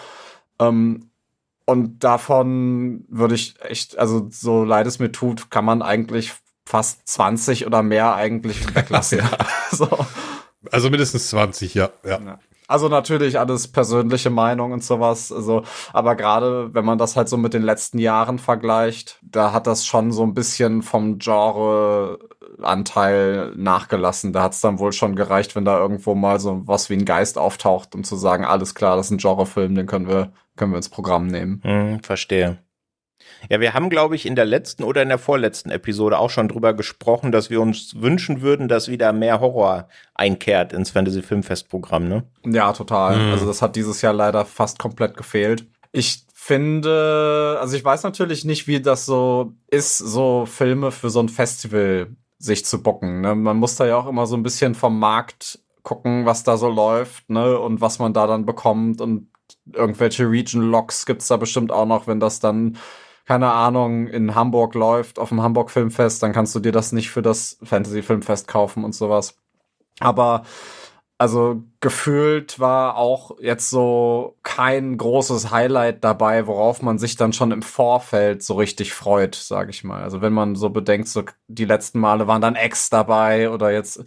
Ähm, 0.59 1.11
und 1.65 2.01
davon 2.01 3.05
würde 3.09 3.35
ich 3.35 3.55
echt, 3.61 3.99
also 3.99 4.29
so 4.31 4.65
leid 4.65 4.87
es 4.87 4.99
mir 4.99 5.13
tut, 5.13 5.51
kann 5.51 5.65
man 5.65 5.81
eigentlich 5.81 6.33
fast 6.67 7.07
20 7.09 7.67
oder 7.67 7.83
mehr 7.83 8.15
eigentlich 8.15 8.75
weglassen. 8.75 9.19
ja. 9.19 9.31
so. 9.71 9.89
Also 10.71 10.91
mindestens 10.91 11.31
20, 11.31 11.75
ja. 11.75 11.91
ja. 12.05 12.39
Also 12.69 12.89
natürlich 12.89 13.39
alles 13.39 13.69
persönliche 13.69 14.31
Meinung 14.31 14.73
und 14.73 14.83
sowas. 14.83 15.31
Also, 15.31 15.63
aber 15.93 16.17
gerade 16.17 16.73
wenn 16.73 16.87
man 16.87 16.97
das 16.97 17.17
halt 17.17 17.29
so 17.29 17.37
mit 17.37 17.53
den 17.53 17.61
letzten 17.63 17.99
Jahren 17.99 18.39
vergleicht, 18.39 19.19
da 19.21 19.53
hat 19.53 19.67
das 19.67 19.85
schon 19.85 20.11
so 20.11 20.23
ein 20.23 20.33
bisschen 20.33 20.81
vom 20.83 21.19
Genre-Anteil 21.19 23.53
nachgelassen. 23.57 24.33
Da 24.33 24.45
hat 24.45 24.53
es 24.53 24.63
dann 24.63 24.79
wohl 24.79 24.93
schon 24.93 25.17
gereicht, 25.17 25.55
wenn 25.55 25.67
da 25.67 25.79
irgendwo 25.79 26.15
mal 26.15 26.41
so 26.41 26.63
was 26.65 26.89
wie 26.89 26.95
ein 26.95 27.05
Geist 27.05 27.37
auftaucht, 27.37 27.95
um 27.95 28.05
zu 28.05 28.17
sagen, 28.17 28.47
alles 28.47 28.75
klar, 28.75 28.97
das 28.97 29.05
ist 29.07 29.13
ein 29.13 29.19
Genrefilm, 29.19 29.75
den 29.75 29.87
können 29.87 30.09
wir, 30.09 30.33
können 30.57 30.73
wir 30.73 30.79
ins 30.79 30.89
Programm 30.89 31.27
nehmen. 31.27 31.61
Hm, 31.65 32.03
verstehe. 32.03 32.57
Ja, 33.49 33.61
wir 33.61 33.75
haben, 33.75 33.91
glaube 33.91 34.15
ich, 34.15 34.27
in 34.27 34.37
der 34.37 34.45
letzten 34.45 34.85
oder 34.85 35.03
in 35.03 35.09
der 35.09 35.19
vorletzten 35.19 35.71
Episode 35.71 36.19
auch 36.19 36.31
schon 36.31 36.49
drüber 36.49 36.75
gesprochen, 36.75 37.33
dass 37.33 37.51
wir 37.51 37.61
uns 37.61 38.01
wünschen 38.01 38.43
würden, 38.43 38.69
dass 38.69 38.89
wieder 38.89 39.13
mehr 39.13 39.41
Horror 39.41 39.89
einkehrt 40.15 40.73
ins 40.73 40.91
Fantasy 40.91 41.23
Filmfest-Programm, 41.23 42.09
ne? 42.09 42.25
Ja, 42.45 42.73
total. 42.73 43.19
Mhm. 43.19 43.33
Also 43.33 43.47
das 43.47 43.63
hat 43.63 43.77
dieses 43.77 44.03
Jahr 44.03 44.13
leider 44.13 44.45
fast 44.45 44.79
komplett 44.79 45.17
gefehlt. 45.17 45.67
Ich 45.93 46.25
finde, 46.33 47.59
also 47.61 47.77
ich 47.77 47.85
weiß 47.85 48.03
natürlich 48.03 48.45
nicht, 48.45 48.67
wie 48.67 48.81
das 48.81 49.07
so 49.07 49.53
ist, 49.69 49.99
so 49.99 50.47
Filme 50.47 50.91
für 50.91 51.11
so 51.11 51.21
ein 51.21 51.29
Festival 51.29 52.09
sich 52.39 52.65
zu 52.65 52.83
bocken. 52.83 53.21
Ne? 53.21 53.35
Man 53.35 53.59
muss 53.59 53.77
da 53.77 53.87
ja 53.87 53.97
auch 53.97 54.09
immer 54.09 54.27
so 54.27 54.37
ein 54.37 54.43
bisschen 54.43 54.75
vom 54.75 54.99
Markt 54.99 55.61
gucken, 55.83 56.27
was 56.27 56.43
da 56.43 56.57
so 56.57 56.69
läuft, 56.69 57.29
ne, 57.31 57.59
und 57.59 57.81
was 57.81 57.99
man 57.99 58.13
da 58.13 58.27
dann 58.27 58.47
bekommt 58.47 59.01
und 59.01 59.29
irgendwelche 59.73 60.29
Region 60.29 60.63
Locks 60.71 61.07
gibt's 61.07 61.29
da 61.29 61.37
bestimmt 61.37 61.73
auch 61.73 61.87
noch, 61.87 62.07
wenn 62.07 62.21
das 62.21 62.41
dann 62.41 62.77
keine 63.27 63.53
Ahnung, 63.53 64.09
in 64.09 64.35
Hamburg 64.35 64.75
läuft, 64.75 65.19
auf 65.19 65.29
dem 65.31 65.43
Hamburg 65.43 65.71
Filmfest, 65.71 66.23
dann 66.23 66.33
kannst 66.33 66.55
du 66.55 66.61
dir 66.61 66.73
das 66.73 66.93
nicht 66.93 67.11
für 67.11 67.23
das 67.23 67.59
Fantasy 67.63 68.03
Filmfest 68.03 68.49
kaufen 68.49 68.85
und 68.85 68.95
sowas. 68.95 69.37
Aber 70.01 70.43
also 71.23 71.63
gefühlt 71.79 72.59
war 72.59 72.97
auch 72.97 73.39
jetzt 73.39 73.71
so 73.71 74.37
kein 74.43 74.97
großes 74.97 75.53
Highlight 75.53 76.03
dabei, 76.03 76.49
worauf 76.49 76.83
man 76.83 76.99
sich 76.99 77.15
dann 77.15 77.33
schon 77.33 77.53
im 77.53 77.63
Vorfeld 77.63 78.43
so 78.43 78.55
richtig 78.55 78.93
freut, 78.93 79.37
sage 79.37 79.71
ich 79.71 79.85
mal. 79.85 80.03
Also 80.03 80.21
wenn 80.21 80.33
man 80.33 80.57
so 80.57 80.71
bedenkt, 80.71 81.07
so 81.07 81.23
die 81.47 81.65
letzten 81.65 82.01
Male 82.01 82.27
waren 82.27 82.43
dann 82.43 82.57
Ex 82.57 82.91
dabei 82.91 83.51
oder 83.51 83.71
jetzt 83.71 84.05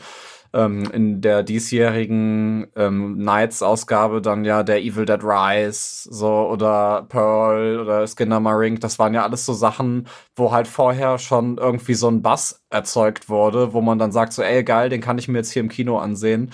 ähm, 0.55 0.89
in 0.91 1.19
der 1.19 1.43
diesjährigen 1.43 2.67
ähm, 2.77 3.17
Nights-Ausgabe 3.17 4.21
dann 4.21 4.45
ja 4.45 4.63
der 4.63 4.81
Evil 4.81 5.05
Dead 5.05 5.21
Rise 5.21 6.07
so 6.09 6.47
oder 6.49 7.05
Pearl 7.09 7.81
oder 7.81 8.07
Skinner 8.07 8.39
Marink, 8.39 8.79
das 8.79 8.97
waren 8.97 9.13
ja 9.13 9.23
alles 9.23 9.45
so 9.45 9.53
Sachen, 9.53 10.07
wo 10.35 10.53
halt 10.53 10.67
vorher 10.67 11.17
schon 11.19 11.57
irgendwie 11.57 11.93
so 11.93 12.07
ein 12.07 12.21
Bass 12.21 12.63
erzeugt 12.69 13.27
wurde, 13.27 13.73
wo 13.73 13.81
man 13.81 13.99
dann 13.99 14.13
sagt 14.13 14.31
so, 14.31 14.41
ey 14.41 14.63
geil, 14.63 14.89
den 14.89 15.01
kann 15.01 15.17
ich 15.17 15.27
mir 15.27 15.39
jetzt 15.39 15.51
hier 15.51 15.61
im 15.61 15.69
Kino 15.69 15.99
ansehen. 15.99 16.51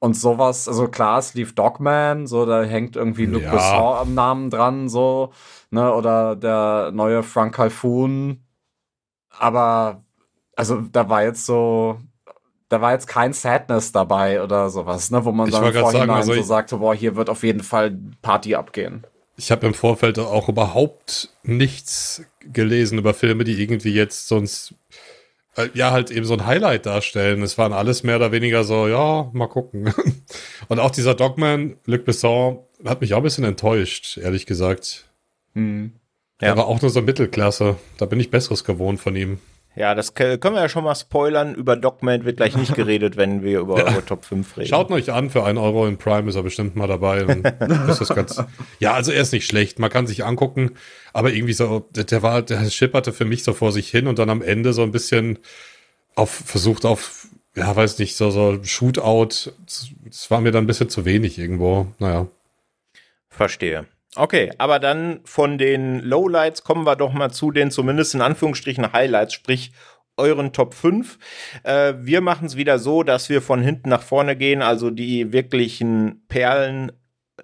Und 0.00 0.14
sowas, 0.14 0.68
also 0.68 0.86
klar, 0.88 1.18
es 1.18 1.34
lief 1.34 1.54
Dogman, 1.54 2.26
so, 2.28 2.46
da 2.46 2.62
hängt 2.62 2.96
irgendwie 2.96 3.26
Luc 3.26 3.42
ja. 3.42 3.50
Besson 3.50 3.96
am 3.96 4.14
Namen 4.14 4.50
dran, 4.50 4.88
so, 4.88 5.32
ne, 5.70 5.92
oder 5.92 6.36
der 6.36 6.92
neue 6.92 7.24
Frank 7.24 7.54
Calfoun. 7.56 8.44
Aber, 9.30 10.04
also, 10.54 10.82
da 10.82 11.08
war 11.08 11.24
jetzt 11.24 11.46
so, 11.46 11.98
da 12.68 12.80
war 12.80 12.92
jetzt 12.92 13.06
kein 13.06 13.32
Sadness 13.32 13.92
dabei 13.92 14.42
oder 14.42 14.70
sowas, 14.70 15.10
ne, 15.10 15.24
wo 15.24 15.32
man 15.32 15.50
dann 15.50 15.64
im 15.64 15.72
Vorhinein 15.72 16.08
sagen, 16.08 16.10
also 16.10 16.34
so 16.34 16.42
sagte, 16.42 16.76
boah, 16.76 16.94
hier 16.94 17.16
wird 17.16 17.30
auf 17.30 17.42
jeden 17.42 17.62
Fall 17.62 17.96
Party 18.22 18.54
abgehen. 18.54 19.06
Ich 19.36 19.50
habe 19.50 19.66
im 19.66 19.74
Vorfeld 19.74 20.18
auch 20.18 20.48
überhaupt 20.48 21.30
nichts 21.42 22.22
gelesen 22.40 22.98
über 22.98 23.14
Filme, 23.14 23.44
die 23.44 23.60
irgendwie 23.62 23.94
jetzt 23.94 24.28
sonst 24.28 24.74
äh, 25.56 25.68
ja 25.74 25.92
halt 25.92 26.10
eben 26.10 26.26
so 26.26 26.34
ein 26.34 26.44
Highlight 26.44 26.86
darstellen. 26.86 27.42
Es 27.42 27.56
waren 27.56 27.72
alles 27.72 28.02
mehr 28.02 28.16
oder 28.16 28.32
weniger 28.32 28.64
so, 28.64 28.88
ja, 28.88 29.30
mal 29.32 29.46
gucken. 29.46 29.94
Und 30.68 30.80
auch 30.80 30.90
dieser 30.90 31.14
Dogman, 31.14 31.76
Luc 31.86 32.04
Besson, 32.04 32.58
hat 32.84 33.00
mich 33.00 33.14
auch 33.14 33.18
ein 33.18 33.22
bisschen 33.22 33.44
enttäuscht, 33.44 34.18
ehrlich 34.18 34.44
gesagt. 34.44 35.06
Hm. 35.54 35.92
Ja. 36.40 36.48
Er 36.48 36.56
war 36.56 36.66
auch 36.66 36.82
nur 36.82 36.90
so 36.90 37.02
Mittelklasse. 37.02 37.76
Da 37.96 38.06
bin 38.06 38.20
ich 38.20 38.30
Besseres 38.30 38.64
gewohnt 38.64 39.00
von 39.00 39.16
ihm. 39.16 39.38
Ja, 39.76 39.94
das 39.94 40.14
können 40.14 40.40
wir 40.40 40.60
ja 40.60 40.68
schon 40.68 40.82
mal 40.82 40.94
spoilern. 40.96 41.54
Über 41.54 41.76
Dogman 41.76 42.24
wird 42.24 42.38
gleich 42.38 42.56
nicht 42.56 42.74
geredet, 42.76 43.16
wenn 43.16 43.42
wir 43.42 43.60
über 43.60 43.74
eure 43.74 44.04
Top 44.04 44.24
5 44.24 44.56
reden. 44.56 44.68
Schaut 44.68 44.90
euch 44.90 45.12
an, 45.12 45.30
für 45.30 45.44
einen 45.44 45.58
Euro 45.58 45.86
in 45.86 45.98
Prime 45.98 46.28
ist 46.28 46.34
er 46.34 46.42
bestimmt 46.42 46.74
mal 46.74 46.88
dabei. 46.88 47.24
ganz, 47.24 48.42
ja, 48.80 48.94
also 48.94 49.12
er 49.12 49.22
ist 49.22 49.32
nicht 49.32 49.46
schlecht, 49.46 49.78
man 49.78 49.90
kann 49.90 50.06
sich 50.06 50.24
angucken, 50.24 50.72
aber 51.12 51.32
irgendwie 51.32 51.52
so, 51.52 51.86
der 51.92 52.22
war, 52.22 52.42
der 52.42 52.68
schipperte 52.70 53.12
für 53.12 53.24
mich 53.24 53.44
so 53.44 53.52
vor 53.52 53.70
sich 53.70 53.88
hin 53.88 54.08
und 54.08 54.18
dann 54.18 54.30
am 54.30 54.42
Ende 54.42 54.72
so 54.72 54.82
ein 54.82 54.90
bisschen 54.90 55.38
auf, 56.16 56.30
versucht 56.30 56.84
auf, 56.84 57.28
ja, 57.54 57.74
weiß 57.74 57.98
nicht, 57.98 58.16
so, 58.16 58.30
so 58.30 58.62
Shootout. 58.62 59.52
Das 60.04 60.30
war 60.30 60.40
mir 60.40 60.52
dann 60.52 60.64
ein 60.64 60.68
bisschen 60.68 60.88
zu 60.88 61.04
wenig 61.04 61.38
irgendwo. 61.38 61.86
Naja. 61.98 62.26
Verstehe. 63.28 63.86
Okay, 64.18 64.50
aber 64.58 64.80
dann 64.80 65.20
von 65.24 65.58
den 65.58 66.00
Lowlights 66.00 66.64
kommen 66.64 66.84
wir 66.84 66.96
doch 66.96 67.12
mal 67.12 67.30
zu 67.30 67.52
den 67.52 67.70
zumindest 67.70 68.16
in 68.16 68.20
Anführungsstrichen 68.20 68.92
Highlights, 68.92 69.32
sprich 69.32 69.70
euren 70.16 70.52
Top 70.52 70.74
5. 70.74 71.18
Äh, 71.62 71.94
wir 72.00 72.20
machen 72.20 72.46
es 72.46 72.56
wieder 72.56 72.80
so, 72.80 73.04
dass 73.04 73.28
wir 73.28 73.40
von 73.40 73.62
hinten 73.62 73.88
nach 73.90 74.02
vorne 74.02 74.34
gehen, 74.34 74.60
also 74.60 74.90
die 74.90 75.32
wirklichen 75.32 76.24
Perlen 76.26 76.90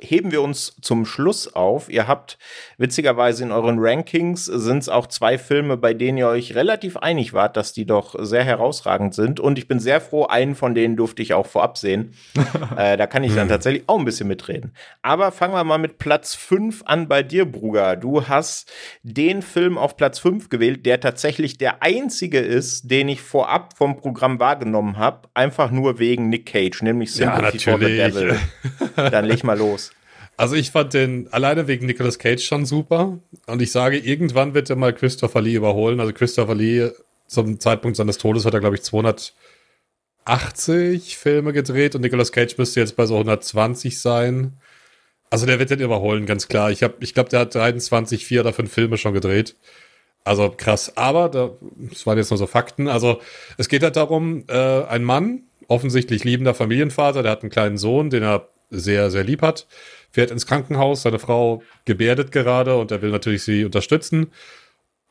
heben 0.00 0.32
wir 0.32 0.42
uns 0.42 0.76
zum 0.80 1.06
Schluss 1.06 1.54
auf. 1.54 1.88
Ihr 1.88 2.06
habt 2.08 2.38
witzigerweise 2.78 3.44
in 3.44 3.52
euren 3.52 3.78
Rankings 3.78 4.44
sind 4.44 4.78
es 4.78 4.88
auch 4.88 5.06
zwei 5.06 5.38
Filme, 5.38 5.76
bei 5.76 5.94
denen 5.94 6.18
ihr 6.18 6.28
euch 6.28 6.54
relativ 6.54 6.96
einig 6.96 7.32
wart, 7.32 7.56
dass 7.56 7.72
die 7.72 7.86
doch 7.86 8.14
sehr 8.18 8.44
herausragend 8.44 9.14
sind. 9.14 9.40
Und 9.40 9.58
ich 9.58 9.68
bin 9.68 9.80
sehr 9.80 10.00
froh, 10.00 10.26
einen 10.26 10.54
von 10.54 10.74
denen 10.74 10.96
durfte 10.96 11.22
ich 11.22 11.34
auch 11.34 11.46
vorab 11.46 11.78
sehen. 11.78 12.14
äh, 12.76 12.96
da 12.96 13.06
kann 13.06 13.24
ich 13.24 13.34
dann 13.34 13.48
tatsächlich 13.48 13.84
auch 13.86 13.98
ein 13.98 14.04
bisschen 14.04 14.28
mitreden. 14.28 14.72
Aber 15.02 15.32
fangen 15.32 15.54
wir 15.54 15.64
mal 15.64 15.78
mit 15.78 15.98
Platz 15.98 16.34
5 16.34 16.82
an 16.86 17.08
bei 17.08 17.22
dir, 17.22 17.44
Bruger. 17.44 17.96
Du 17.96 18.26
hast 18.26 18.72
den 19.02 19.42
Film 19.42 19.78
auf 19.78 19.96
Platz 19.96 20.18
5 20.18 20.48
gewählt, 20.48 20.86
der 20.86 21.00
tatsächlich 21.00 21.58
der 21.58 21.82
einzige 21.82 22.38
ist, 22.38 22.90
den 22.90 23.08
ich 23.08 23.20
vorab 23.20 23.76
vom 23.76 23.96
Programm 23.96 24.40
wahrgenommen 24.40 24.96
habe. 24.96 25.28
Einfach 25.34 25.70
nur 25.70 25.98
wegen 25.98 26.28
Nick 26.28 26.46
Cage, 26.46 26.82
nämlich 26.82 27.12
Sympathy 27.12 27.58
ja, 27.58 27.72
for 27.72 27.78
the 27.78 27.96
Devil. 27.96 28.38
dann 28.96 29.24
leg 29.24 29.44
mal 29.44 29.58
los. 29.58 29.83
Also 30.36 30.56
ich 30.56 30.72
fand 30.72 30.94
den 30.94 31.32
alleine 31.32 31.68
wegen 31.68 31.86
Nicolas 31.86 32.18
Cage 32.18 32.44
schon 32.44 32.66
super. 32.66 33.20
Und 33.46 33.62
ich 33.62 33.70
sage, 33.70 33.98
irgendwann 33.98 34.54
wird 34.54 34.68
er 34.68 34.74
mal 34.76 34.92
Christopher 34.92 35.40
Lee 35.40 35.54
überholen. 35.54 36.00
Also 36.00 36.12
Christopher 36.12 36.54
Lee 36.54 36.90
zum 37.28 37.60
Zeitpunkt 37.60 37.96
seines 37.96 38.18
Todes 38.18 38.44
hat 38.44 38.54
er, 38.54 38.60
glaube 38.60 38.76
ich, 38.76 38.82
280 38.82 41.16
Filme 41.16 41.52
gedreht 41.52 41.94
und 41.94 42.00
Nicolas 42.00 42.32
Cage 42.32 42.58
müsste 42.58 42.80
jetzt 42.80 42.96
bei 42.96 43.06
so 43.06 43.14
120 43.14 44.00
sein. 44.00 44.54
Also 45.30 45.46
der 45.46 45.58
wird 45.58 45.70
den 45.70 45.80
überholen, 45.80 46.26
ganz 46.26 46.48
klar. 46.48 46.70
Ich, 46.70 46.82
hab, 46.82 47.02
ich 47.02 47.14
glaube, 47.14 47.30
der 47.30 47.40
hat 47.40 47.54
23, 47.54 48.26
4 48.26 48.40
oder 48.40 48.52
5 48.52 48.72
Filme 48.72 48.98
schon 48.98 49.14
gedreht. 49.14 49.56
Also 50.24 50.50
krass. 50.50 50.96
Aber, 50.96 51.28
da, 51.28 51.50
das 51.90 52.06
waren 52.06 52.18
jetzt 52.18 52.30
nur 52.30 52.38
so 52.38 52.46
Fakten. 52.46 52.88
Also 52.88 53.20
es 53.56 53.68
geht 53.68 53.82
halt 53.82 53.96
darum, 53.96 54.44
äh, 54.48 54.84
ein 54.84 55.04
Mann, 55.04 55.44
offensichtlich 55.68 56.24
liebender 56.24 56.54
Familienvater, 56.54 57.22
der 57.22 57.32
hat 57.32 57.42
einen 57.42 57.50
kleinen 57.50 57.78
Sohn, 57.78 58.10
den 58.10 58.24
er 58.24 58.48
sehr, 58.70 59.10
sehr 59.10 59.24
lieb 59.24 59.42
hat 59.42 59.66
fährt 60.14 60.30
ins 60.30 60.46
Krankenhaus, 60.46 61.02
seine 61.02 61.18
Frau 61.18 61.64
gebärdet 61.86 62.30
gerade 62.30 62.76
und 62.76 62.92
er 62.92 63.02
will 63.02 63.10
natürlich 63.10 63.42
sie 63.42 63.64
unterstützen. 63.64 64.28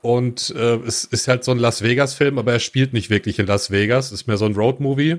Und 0.02 0.54
äh, 0.56 0.76
es 0.78 1.04
ist 1.04 1.28
halt 1.28 1.44
so 1.44 1.52
ein 1.52 1.60
Las 1.60 1.82
Vegas-Film, 1.82 2.40
aber 2.40 2.54
er 2.54 2.60
spielt 2.60 2.94
nicht 2.94 3.10
wirklich 3.10 3.38
in 3.38 3.46
Las 3.46 3.70
Vegas, 3.70 4.14
ist 4.14 4.28
mehr 4.28 4.38
so 4.38 4.46
ein 4.46 4.56
Road-Movie. 4.56 5.18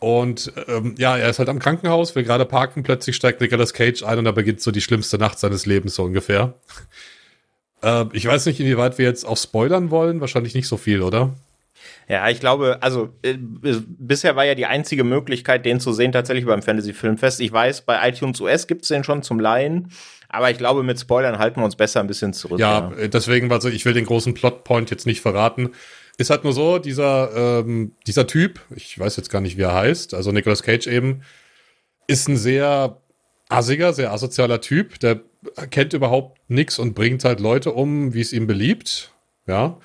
Und 0.00 0.52
ähm, 0.66 0.96
ja, 0.98 1.16
er 1.16 1.30
ist 1.30 1.38
halt 1.38 1.48
am 1.48 1.60
Krankenhaus, 1.60 2.16
will 2.16 2.24
gerade 2.24 2.46
parken, 2.46 2.82
plötzlich 2.82 3.14
steigt 3.14 3.40
Nicolas 3.40 3.74
Cage 3.74 4.02
ein 4.02 4.18
und 4.18 4.24
da 4.24 4.32
beginnt 4.32 4.60
so 4.60 4.72
die 4.72 4.80
schlimmste 4.80 5.18
Nacht 5.18 5.38
seines 5.38 5.66
Lebens, 5.66 5.94
so 5.94 6.02
ungefähr. 6.02 6.54
äh, 7.82 8.06
ich 8.12 8.26
weiß 8.26 8.46
nicht, 8.46 8.58
inwieweit 8.58 8.98
wir 8.98 9.06
jetzt 9.06 9.24
auch 9.24 9.36
spoilern 9.36 9.92
wollen, 9.92 10.20
wahrscheinlich 10.20 10.54
nicht 10.54 10.66
so 10.66 10.76
viel, 10.76 11.00
oder? 11.00 11.32
Ja, 12.08 12.28
ich 12.28 12.40
glaube, 12.40 12.78
also 12.82 13.10
äh, 13.22 13.34
bisher 13.38 14.36
war 14.36 14.44
ja 14.44 14.54
die 14.54 14.66
einzige 14.66 15.04
Möglichkeit, 15.04 15.64
den 15.64 15.80
zu 15.80 15.92
sehen, 15.92 16.12
tatsächlich 16.12 16.44
beim 16.44 16.62
Fantasy 16.62 16.92
Filmfest. 16.92 17.40
Ich 17.40 17.52
weiß, 17.52 17.82
bei 17.82 18.08
iTunes 18.08 18.40
US 18.40 18.66
gibt's 18.66 18.88
den 18.88 19.04
schon 19.04 19.22
zum 19.22 19.40
Leihen. 19.40 19.90
Aber 20.28 20.50
ich 20.50 20.58
glaube, 20.58 20.82
mit 20.82 20.98
Spoilern 20.98 21.38
halten 21.38 21.60
wir 21.60 21.64
uns 21.64 21.76
besser 21.76 22.00
ein 22.00 22.06
bisschen 22.06 22.32
zurück. 22.32 22.58
Ja, 22.58 22.90
ja. 22.90 23.04
Äh, 23.04 23.08
deswegen, 23.08 23.50
also 23.52 23.68
ich 23.68 23.84
will 23.84 23.94
den 23.94 24.04
großen 24.04 24.34
Plotpoint 24.34 24.90
jetzt 24.90 25.06
nicht 25.06 25.20
verraten. 25.20 25.70
Ist 26.18 26.30
halt 26.30 26.44
nur 26.44 26.52
so, 26.52 26.78
dieser, 26.78 27.60
ähm, 27.60 27.92
dieser 28.06 28.26
Typ, 28.26 28.60
ich 28.74 28.98
weiß 28.98 29.16
jetzt 29.16 29.30
gar 29.30 29.40
nicht, 29.40 29.56
wie 29.56 29.62
er 29.62 29.74
heißt, 29.74 30.14
also 30.14 30.30
Nicolas 30.30 30.62
Cage 30.62 30.86
eben, 30.86 31.22
ist 32.06 32.28
ein 32.28 32.36
sehr 32.36 33.00
assiger, 33.48 33.92
sehr 33.92 34.12
asozialer 34.12 34.60
Typ, 34.60 34.98
der 35.00 35.20
kennt 35.70 35.92
überhaupt 35.92 36.38
nichts 36.48 36.78
und 36.78 36.94
bringt 36.94 37.24
halt 37.24 37.40
Leute 37.40 37.72
um, 37.72 38.14
wie 38.14 38.20
es 38.20 38.32
ihm 38.32 38.46
beliebt. 38.46 39.10
Ja. 39.46 39.78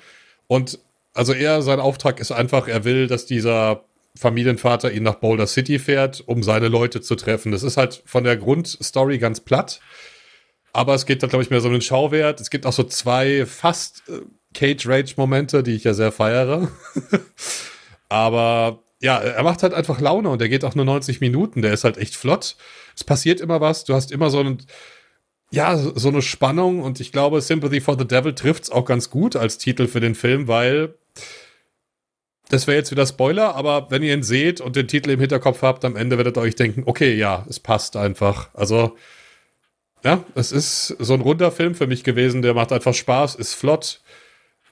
Und 0.46 0.78
also 1.14 1.32
er, 1.32 1.62
sein 1.62 1.80
Auftrag 1.80 2.20
ist 2.20 2.32
einfach, 2.32 2.68
er 2.68 2.84
will, 2.84 3.06
dass 3.06 3.26
dieser 3.26 3.84
Familienvater 4.16 4.92
ihn 4.92 5.02
nach 5.02 5.16
Boulder 5.16 5.46
City 5.46 5.78
fährt, 5.78 6.22
um 6.26 6.42
seine 6.42 6.68
Leute 6.68 7.00
zu 7.00 7.14
treffen. 7.14 7.52
Das 7.52 7.62
ist 7.62 7.76
halt 7.76 8.02
von 8.04 8.24
der 8.24 8.36
Grundstory 8.36 9.18
ganz 9.18 9.40
platt. 9.40 9.80
Aber 10.72 10.94
es 10.94 11.06
geht 11.06 11.22
da, 11.22 11.26
glaube 11.26 11.42
ich, 11.42 11.50
mehr 11.50 11.60
so 11.60 11.68
um 11.68 11.74
den 11.74 11.82
Schauwert. 11.82 12.40
Es 12.40 12.50
gibt 12.50 12.66
auch 12.66 12.72
so 12.72 12.84
zwei 12.84 13.44
fast 13.46 14.02
äh, 14.08 14.20
Cage-Rage-Momente, 14.54 15.62
die 15.62 15.74
ich 15.74 15.84
ja 15.84 15.94
sehr 15.94 16.12
feiere. 16.12 16.68
Aber 18.08 18.82
ja, 19.00 19.18
er 19.18 19.42
macht 19.42 19.62
halt 19.62 19.74
einfach 19.74 20.00
Laune 20.00 20.28
und 20.28 20.42
er 20.42 20.48
geht 20.48 20.64
auch 20.64 20.74
nur 20.74 20.84
90 20.84 21.20
Minuten. 21.20 21.62
Der 21.62 21.72
ist 21.72 21.84
halt 21.84 21.96
echt 21.96 22.16
flott. 22.16 22.56
Es 22.94 23.04
passiert 23.04 23.40
immer 23.40 23.60
was. 23.60 23.84
Du 23.84 23.94
hast 23.94 24.12
immer 24.12 24.30
so 24.30 24.40
ein, 24.40 24.58
ja, 25.50 25.76
so 25.76 26.08
eine 26.08 26.22
Spannung 26.22 26.82
und 26.82 27.00
ich 27.00 27.10
glaube, 27.12 27.40
Sympathy 27.40 27.80
for 27.80 27.98
the 27.98 28.06
Devil 28.06 28.34
trifft 28.34 28.64
es 28.64 28.70
auch 28.70 28.84
ganz 28.84 29.10
gut 29.10 29.36
als 29.36 29.58
Titel 29.58 29.88
für 29.88 30.00
den 30.00 30.14
Film, 30.14 30.48
weil 30.48 30.94
das 32.50 32.66
wäre 32.66 32.76
jetzt 32.76 32.90
wieder 32.90 33.06
Spoiler, 33.06 33.54
aber 33.54 33.90
wenn 33.90 34.02
ihr 34.02 34.12
ihn 34.12 34.24
seht 34.24 34.60
und 34.60 34.74
den 34.74 34.88
Titel 34.88 35.10
im 35.10 35.20
Hinterkopf 35.20 35.62
habt, 35.62 35.84
am 35.84 35.96
Ende 35.96 36.18
werdet 36.18 36.36
ihr 36.36 36.40
euch 36.40 36.56
denken, 36.56 36.82
okay, 36.84 37.14
ja, 37.14 37.46
es 37.48 37.60
passt 37.60 37.96
einfach. 37.96 38.50
Also, 38.54 38.96
ja, 40.02 40.24
es 40.34 40.50
ist 40.50 40.88
so 40.98 41.14
ein 41.14 41.20
runder 41.20 41.52
Film 41.52 41.76
für 41.76 41.86
mich 41.86 42.02
gewesen, 42.02 42.42
der 42.42 42.54
macht 42.54 42.72
einfach 42.72 42.94
Spaß, 42.94 43.36
ist 43.36 43.54
flott, 43.54 44.00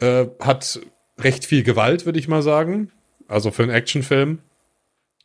äh, 0.01 0.27
hat 0.41 0.81
recht 1.19 1.45
viel 1.45 1.63
Gewalt, 1.63 2.05
würde 2.05 2.19
ich 2.19 2.29
mal 2.29 2.43
sagen. 2.43 2.91
Also 3.29 3.51
für 3.51 3.63
einen 3.63 3.73
Actionfilm, 3.73 4.41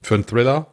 für 0.01 0.15
einen 0.15 0.25
Thriller. 0.25 0.67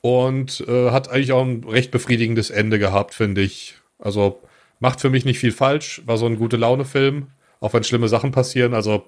Und 0.00 0.64
äh, 0.66 0.90
hat 0.90 1.10
eigentlich 1.10 1.32
auch 1.32 1.44
ein 1.44 1.64
recht 1.64 1.90
befriedigendes 1.90 2.50
Ende 2.50 2.78
gehabt, 2.78 3.14
finde 3.14 3.42
ich. 3.42 3.76
Also 3.98 4.40
macht 4.80 5.00
für 5.00 5.10
mich 5.10 5.24
nicht 5.24 5.38
viel 5.38 5.52
falsch, 5.52 6.02
war 6.06 6.16
so 6.16 6.26
ein 6.26 6.36
gute 6.36 6.56
Laune-Film, 6.56 7.28
auch 7.60 7.72
wenn 7.72 7.84
schlimme 7.84 8.08
Sachen 8.08 8.32
passieren. 8.32 8.74
Also 8.74 9.04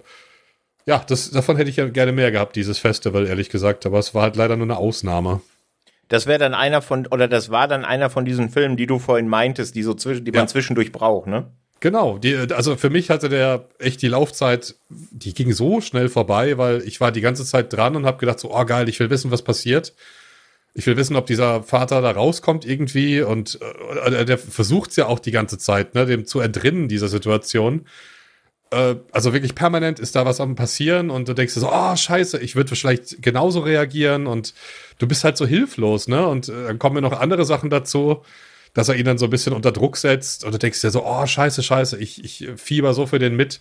ja, 0.86 1.02
das, 1.06 1.30
davon 1.30 1.56
hätte 1.56 1.70
ich 1.70 1.76
ja 1.76 1.88
gerne 1.88 2.12
mehr 2.12 2.30
gehabt, 2.30 2.56
dieses 2.56 2.78
Festival, 2.78 3.26
ehrlich 3.26 3.48
gesagt. 3.48 3.86
Aber 3.86 3.98
es 3.98 4.14
war 4.14 4.22
halt 4.22 4.36
leider 4.36 4.56
nur 4.56 4.66
eine 4.66 4.76
Ausnahme. 4.76 5.40
Das 6.08 6.26
wäre 6.26 6.38
dann 6.38 6.54
einer 6.54 6.82
von, 6.82 7.06
oder 7.06 7.28
das 7.28 7.50
war 7.50 7.66
dann 7.68 7.84
einer 7.84 8.10
von 8.10 8.24
diesen 8.24 8.50
Filmen, 8.50 8.76
die 8.76 8.86
du 8.86 8.98
vorhin 8.98 9.28
meintest, 9.28 9.74
die 9.74 9.82
so 9.82 9.94
zwischen, 9.94 10.24
die 10.24 10.32
ja. 10.32 10.40
man 10.40 10.48
zwischendurch 10.48 10.92
braucht, 10.92 11.26
ne? 11.26 11.46
Genau, 11.80 12.16
die, 12.16 12.34
also 12.34 12.76
für 12.76 12.88
mich 12.88 13.10
hatte 13.10 13.28
der 13.28 13.68
echt 13.78 14.00
die 14.00 14.08
Laufzeit, 14.08 14.74
die 14.88 15.34
ging 15.34 15.52
so 15.52 15.82
schnell 15.82 16.08
vorbei, 16.08 16.56
weil 16.56 16.82
ich 16.82 17.00
war 17.00 17.12
die 17.12 17.20
ganze 17.20 17.44
Zeit 17.44 17.72
dran 17.72 17.94
und 17.94 18.06
habe 18.06 18.16
gedacht 18.16 18.40
so, 18.40 18.54
oh 18.54 18.64
geil, 18.64 18.88
ich 18.88 19.00
will 19.00 19.10
wissen, 19.10 19.30
was 19.30 19.42
passiert. 19.42 19.92
Ich 20.72 20.86
will 20.86 20.96
wissen, 20.96 21.14
ob 21.14 21.26
dieser 21.26 21.62
Vater 21.62 22.00
da 22.00 22.10
rauskommt 22.10 22.64
irgendwie 22.64 23.20
und 23.20 23.58
äh, 24.06 24.24
der 24.24 24.38
versucht 24.38 24.90
es 24.90 24.96
ja 24.96 25.06
auch 25.06 25.18
die 25.18 25.30
ganze 25.30 25.58
Zeit, 25.58 25.94
ne, 25.94 26.06
dem 26.06 26.24
zu 26.24 26.40
entrinnen 26.40 26.88
dieser 26.88 27.08
Situation. 27.08 27.86
Äh, 28.74 28.96
also 29.12 29.32
wirklich 29.32 29.54
permanent 29.54 30.00
ist 30.00 30.16
da 30.16 30.26
was 30.26 30.40
am 30.40 30.56
passieren 30.56 31.10
und 31.10 31.28
du 31.28 31.34
denkst 31.34 31.54
so, 31.54 31.70
oh 31.72 31.96
scheiße, 31.96 32.40
ich 32.40 32.56
würde 32.56 32.74
vielleicht 32.74 33.22
genauso 33.22 33.60
reagieren 33.60 34.26
und 34.26 34.52
du 34.98 35.06
bist 35.06 35.22
halt 35.22 35.36
so 35.36 35.46
hilflos, 35.46 36.08
ne? 36.08 36.26
Und 36.26 36.48
äh, 36.48 36.66
dann 36.66 36.78
kommen 36.80 37.02
noch 37.02 37.12
andere 37.12 37.44
Sachen 37.44 37.70
dazu, 37.70 38.22
dass 38.72 38.88
er 38.88 38.96
ihn 38.96 39.04
dann 39.04 39.18
so 39.18 39.26
ein 39.26 39.30
bisschen 39.30 39.52
unter 39.52 39.70
Druck 39.70 39.96
setzt 39.96 40.44
und 40.44 40.52
du 40.52 40.58
denkst 40.58 40.80
dir 40.80 40.90
so, 40.90 41.04
oh 41.06 41.24
scheiße, 41.24 41.62
scheiße, 41.62 41.98
ich, 41.98 42.24
ich 42.24 42.48
fieber 42.56 42.94
so 42.94 43.06
für 43.06 43.20
den 43.20 43.36
mit, 43.36 43.60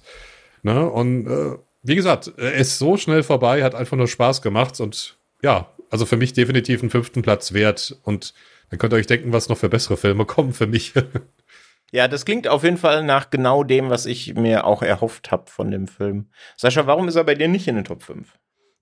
ne? 0.64 0.90
Und 0.90 1.28
äh, 1.28 1.58
wie 1.84 1.96
gesagt, 1.96 2.34
er 2.38 2.56
ist 2.56 2.80
so 2.80 2.98
schnell 2.98 3.22
vorbei, 3.22 3.64
hat 3.64 3.76
einfach 3.76 3.98
nur 3.98 4.08
Spaß 4.08 4.42
gemacht 4.42 4.80
und 4.80 5.18
ja, 5.44 5.70
also 5.92 6.08
für 6.08 6.18
mich 6.18 6.34
definitiv 6.34 6.82
einen 6.82 6.90
fünften 6.90 7.22
Platz 7.22 7.54
wert 7.54 7.98
und 8.04 8.34
dann 8.72 8.80
könnt 8.80 8.94
ihr 8.94 8.98
euch 8.98 9.06
denken, 9.06 9.32
was 9.32 9.50
noch 9.50 9.58
für 9.60 9.70
bessere 9.70 9.98
Filme 9.98 10.26
kommen 10.26 10.54
für 10.54 10.66
mich. 10.66 10.94
Ja, 11.94 12.08
das 12.08 12.26
klingt 12.26 12.48
auf 12.48 12.64
jeden 12.64 12.78
Fall 12.78 13.04
nach 13.04 13.30
genau 13.30 13.64
dem, 13.64 13.92
was 13.92 14.08
ich 14.08 14.34
mir 14.34 14.66
auch 14.66 14.82
erhofft 14.82 15.32
habe 15.32 15.50
von 15.52 15.70
dem 15.70 15.88
Film. 15.88 16.28
Sascha, 16.58 16.88
warum 16.88 17.08
ist 17.08 17.16
er 17.16 17.24
bei 17.24 17.36
dir 17.36 17.48
nicht 17.48 17.68
in 17.68 17.76
den 17.76 17.86
Top 17.86 18.02
5? 18.02 18.34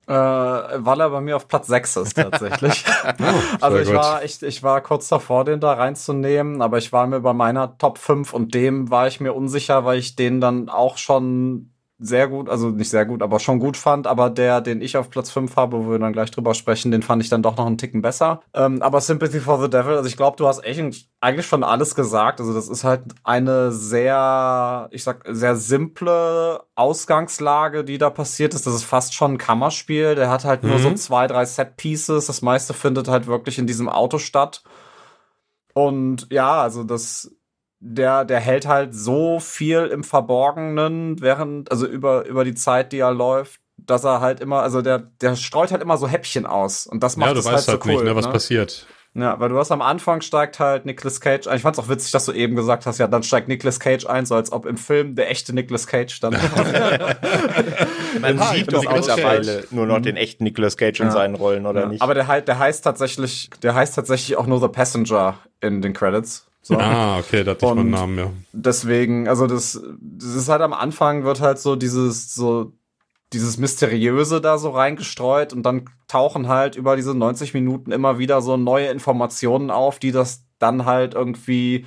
Äh, 0.08 0.14
weil 0.14 1.02
er 1.02 1.10
bei 1.10 1.20
mir 1.20 1.36
auf 1.36 1.50
Platz 1.50 1.68
6 1.68 1.98
ist 1.98 2.14
tatsächlich. 2.14 2.86
oh, 3.20 3.24
also 3.60 3.80
ich 3.80 3.94
war, 3.94 4.24
ich, 4.24 4.42
ich 4.42 4.64
war 4.64 4.80
kurz 4.80 5.10
davor, 5.10 5.44
den 5.44 5.60
da 5.60 5.74
reinzunehmen, 5.74 6.62
aber 6.62 6.78
ich 6.78 6.94
war 6.94 7.06
mir 7.06 7.20
bei 7.20 7.34
meiner 7.34 7.78
Top 7.78 7.98
5 7.98 8.32
und 8.32 8.54
dem 8.56 8.90
war 8.90 9.08
ich 9.08 9.20
mir 9.20 9.34
unsicher, 9.34 9.84
weil 9.84 10.00
ich 10.00 10.16
den 10.16 10.40
dann 10.40 10.70
auch 10.70 10.98
schon 10.98 11.74
sehr 12.04 12.28
gut, 12.28 12.50
also 12.50 12.70
nicht 12.70 12.90
sehr 12.90 13.06
gut, 13.06 13.22
aber 13.22 13.40
schon 13.40 13.60
gut 13.60 13.78
fand. 13.78 14.08
Aber 14.08 14.32
der, 14.32 14.60
den 14.60 14.82
ich 14.82 14.98
auf 14.98 15.12
Platz 15.12 15.30
5 15.30 15.56
habe, 15.56 15.86
wo 15.86 15.92
wir 15.92 16.00
dann 16.00 16.14
gleich 16.14 16.32
drüber 16.32 16.56
sprechen, 16.56 16.92
den 16.92 17.04
fand 17.04 17.22
ich 17.22 17.30
dann 17.30 17.44
doch 17.44 17.56
noch 17.58 17.68
einen 17.68 17.78
Ticken 17.78 18.02
besser. 18.02 18.42
Ähm, 18.56 18.82
aber 18.82 19.02
Sympathy 19.02 19.40
for 19.40 19.62
the 19.62 19.70
Devil, 19.70 19.94
also 19.94 20.08
ich 20.08 20.18
glaube, 20.18 20.36
du 20.36 20.48
hast 20.48 20.64
echt 20.66 20.82
eigentlich 21.22 21.46
schon 21.46 21.64
alles 21.64 21.94
gesagt. 21.94 22.40
Also 22.40 22.54
das 22.56 22.68
ist 22.68 22.84
halt 22.84 23.04
eine 23.24 23.72
sehr, 23.72 24.90
ich 24.92 25.04
sag, 25.04 25.24
sehr 25.30 25.56
simple 25.56 26.64
Ausgangslage, 26.74 27.84
die 27.84 28.00
da 28.00 28.10
passiert 28.10 28.56
ist. 28.56 28.66
Das 28.66 28.74
ist 28.74 28.84
fast 28.84 29.14
schon 29.14 29.34
ein 29.34 29.38
Kammerspiel. 29.38 30.16
Der 30.16 30.32
hat 30.32 30.44
halt 30.44 30.64
mhm. 30.64 30.70
nur 30.72 30.80
so 30.80 30.90
mhm. 30.90 30.98
zwei, 30.98 31.28
drei 31.28 31.46
Set-Pieces. 31.46 32.26
Das 32.26 32.42
meiste 32.42 32.74
findet 32.74 33.10
halt 33.10 33.28
wirklich 33.28 33.60
in 33.60 33.68
diesem 33.68 33.88
Auto 33.88 34.18
statt. 34.18 34.64
Und 35.74 36.28
ja, 36.32 36.62
also 36.62 36.84
das 36.84 37.32
der, 37.82 38.26
der 38.26 38.40
hält 38.40 38.68
halt 38.68 38.94
so 38.94 39.40
viel 39.40 39.88
im 39.88 40.04
Verborgenen, 40.04 41.20
während, 41.20 41.72
also 41.72 41.88
über, 41.88 42.26
über 42.26 42.46
die 42.46 42.54
Zeit, 42.54 42.94
die 42.94 43.00
er 43.00 43.12
läuft, 43.12 43.60
dass 43.78 44.04
er 44.04 44.22
halt 44.22 44.40
immer, 44.40 44.62
also 44.62 44.84
der, 44.84 45.00
der 45.00 45.36
streut 45.36 45.72
halt 45.72 45.82
immer 45.82 45.98
so 45.98 46.08
Häppchen 46.08 46.46
aus. 46.46 46.86
Und 46.86 47.02
das 47.02 47.18
macht 47.18 47.30
ja, 47.30 47.34
du 47.34 47.40
weißt 47.40 47.48
halt, 47.48 47.68
halt 47.68 47.84
so 47.84 47.90
cool, 47.90 47.96
nicht, 47.96 48.06
ne, 48.06 48.16
was 48.16 48.28
ne? 48.28 48.32
passiert. 48.32 48.86
Ja, 49.14 49.38
weil 49.42 49.50
du 49.50 49.58
hast 49.58 49.72
am 49.72 49.82
Anfang 49.82 50.22
steigt 50.22 50.60
halt 50.60 50.86
Nicolas 50.86 51.20
Cage 51.20 51.48
ein. 51.48 51.58
Ich 51.58 51.64
fand's 51.64 51.80
auch 51.80 51.90
witzig, 51.90 52.12
dass 52.12 52.26
du 52.26 52.32
eben 52.32 52.56
gesagt 52.56 52.86
hast, 52.86 52.98
ja, 52.98 53.08
dann 53.08 53.24
steigt 53.24 53.50
Nicolas 53.50 53.80
Cage 53.80 54.06
ein, 54.06 54.26
so 54.26 54.36
als 54.36 54.54
ob 54.54 54.66
im 54.66 54.78
Film 54.78 55.16
der 55.16 55.30
echte 55.30 55.54
Nicolas 55.54 55.86
Cage 55.86 56.18
dann. 56.22 56.32
Man 58.22 58.40
ha, 58.40 58.54
sieht 58.54 58.72
doch 58.72 58.90
mittlerweile 58.90 59.66
nur 59.72 59.86
noch 59.86 60.00
den 60.00 60.16
echten 60.16 60.46
Nicolas 60.46 60.78
Cage 60.78 61.02
in 61.02 61.08
ja. 61.08 61.12
seinen 61.12 61.36
Rollen, 61.36 61.66
oder 61.66 61.82
ja. 61.82 61.88
nicht? 61.88 62.02
Aber 62.02 62.14
der, 62.14 62.42
der 62.42 62.58
heißt 62.58 62.86
tatsächlich, 62.86 63.50
der 63.62 63.76
heißt 63.76 63.96
tatsächlich 63.96 64.38
auch 64.38 64.46
nur 64.46 64.62
The 64.62 64.70
Passenger 64.70 65.40
in 65.60 65.82
den 65.82 65.92
Credits. 65.92 66.48
So. 66.62 66.78
Ah, 66.78 67.18
okay, 67.18 67.44
da 67.44 67.52
hatte 67.52 67.66
ich 67.66 67.74
meinen 67.74 67.90
Namen, 67.90 68.18
ja. 68.18 68.32
Deswegen, 68.54 69.28
also 69.28 69.48
das, 69.48 69.82
das 70.00 70.36
ist 70.36 70.48
halt 70.48 70.62
am 70.62 70.74
Anfang 70.74 71.24
wird 71.24 71.42
halt 71.42 71.58
so 71.58 71.76
dieses, 71.76 72.36
so, 72.36 72.74
dieses 73.34 73.58
Mysteriöse 73.58 74.42
da 74.42 74.58
so 74.58 74.70
reingestreut 74.70 75.54
und 75.54 75.64
dann 75.64 75.86
tauchen 76.08 76.48
halt 76.48 76.76
über 76.76 76.96
diese 76.96 77.16
90 77.16 77.54
Minuten 77.54 77.92
immer 77.92 78.20
wieder 78.20 78.42
so 78.42 78.58
neue 78.58 78.88
Informationen 78.88 79.72
auf, 79.72 79.98
die 80.00 80.12
das 80.12 80.46
dann 80.60 80.86
halt 80.86 81.16
irgendwie, 81.16 81.86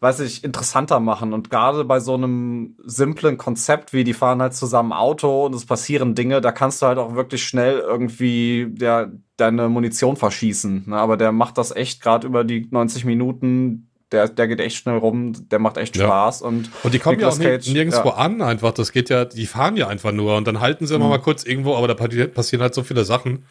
weiß 0.00 0.20
ich, 0.20 0.44
interessanter 0.44 1.00
machen. 1.00 1.32
Und 1.32 1.50
gerade 1.50 1.84
bei 1.84 1.98
so 1.98 2.14
einem 2.14 2.76
simplen 2.84 3.36
Konzept, 3.36 3.92
wie 3.92 4.04
die 4.04 4.14
fahren 4.14 4.40
halt 4.40 4.54
zusammen 4.54 4.92
Auto 4.92 5.46
und 5.46 5.54
es 5.54 5.66
passieren 5.66 6.14
Dinge, 6.14 6.40
da 6.40 6.52
kannst 6.52 6.82
du 6.82 6.86
halt 6.86 6.98
auch 6.98 7.14
wirklich 7.14 7.44
schnell 7.44 7.78
irgendwie 7.78 8.72
ja, 8.78 9.08
deine 9.36 9.68
Munition 9.68 10.16
verschießen. 10.16 10.84
Ne? 10.86 10.96
Aber 10.96 11.16
der 11.16 11.32
macht 11.32 11.58
das 11.58 11.74
echt 11.74 12.00
gerade 12.00 12.26
über 12.26 12.44
die 12.44 12.68
90 12.70 13.04
Minuten. 13.04 13.90
Der, 14.12 14.28
der 14.28 14.48
geht 14.48 14.60
echt 14.60 14.76
schnell 14.76 14.96
rum, 14.96 15.32
der 15.50 15.58
macht 15.58 15.76
echt 15.76 15.96
ja. 15.96 16.06
Spaß. 16.06 16.42
Und, 16.42 16.70
und 16.82 16.94
die 16.94 16.98
kommen 16.98 17.16
Nicolas 17.16 17.38
ja 17.38 17.44
auch 17.44 17.50
Cage, 17.50 17.72
nirgendwo 17.72 18.08
ja. 18.08 18.14
an 18.14 18.40
einfach. 18.40 18.72
Das 18.72 18.92
geht 18.92 19.10
ja, 19.10 19.24
die 19.24 19.46
fahren 19.46 19.76
ja 19.76 19.88
einfach 19.88 20.12
nur 20.12 20.36
und 20.36 20.46
dann 20.46 20.60
halten 20.60 20.86
sie 20.86 20.94
immer 20.94 21.06
mhm. 21.06 21.10
mal 21.10 21.18
kurz 21.18 21.44
irgendwo, 21.44 21.74
aber 21.74 21.88
da 21.88 21.94
passieren 21.94 22.62
halt 22.62 22.74
so 22.74 22.84
viele 22.84 23.04
Sachen. 23.04 23.44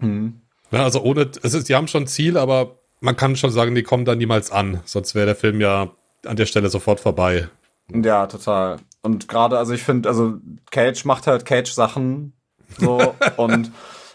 Mhm. 0.00 0.40
Ja, 0.72 0.82
also 0.82 1.00
ohne, 1.00 1.30
es 1.42 1.54
ist, 1.54 1.68
die 1.68 1.76
haben 1.76 1.86
schon 1.86 2.06
Ziel, 2.08 2.36
aber 2.36 2.80
man 3.00 3.16
kann 3.16 3.36
schon 3.36 3.50
sagen, 3.50 3.74
die 3.74 3.82
kommen 3.82 4.04
da 4.04 4.14
niemals 4.14 4.50
an. 4.50 4.80
Sonst 4.84 5.14
wäre 5.14 5.26
der 5.26 5.36
Film 5.36 5.60
ja 5.60 5.90
an 6.24 6.36
der 6.36 6.46
Stelle 6.46 6.68
sofort 6.68 7.00
vorbei. 7.00 7.48
Ja, 7.92 8.26
total. 8.26 8.78
Und 9.02 9.28
gerade, 9.28 9.58
also 9.58 9.72
ich 9.72 9.82
finde, 9.82 10.08
also 10.08 10.34
Cage 10.70 11.04
macht 11.04 11.26
halt 11.26 11.44
Cage-Sachen 11.44 12.32
so 12.78 13.14
und 13.36 13.70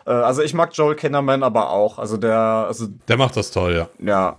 äh, 0.05 0.11
also 0.11 0.41
ich 0.41 0.53
mag 0.53 0.71
Joel 0.73 0.95
Kinnaman 0.95 1.43
aber 1.43 1.69
auch. 1.69 2.00
Also 2.00 2.17
der, 2.17 2.38
also 2.38 2.88
der 3.07 3.17
macht 3.17 3.38
das 3.38 3.51
toll, 3.51 3.75
ja. 3.75 3.89
Ja. 4.05 4.38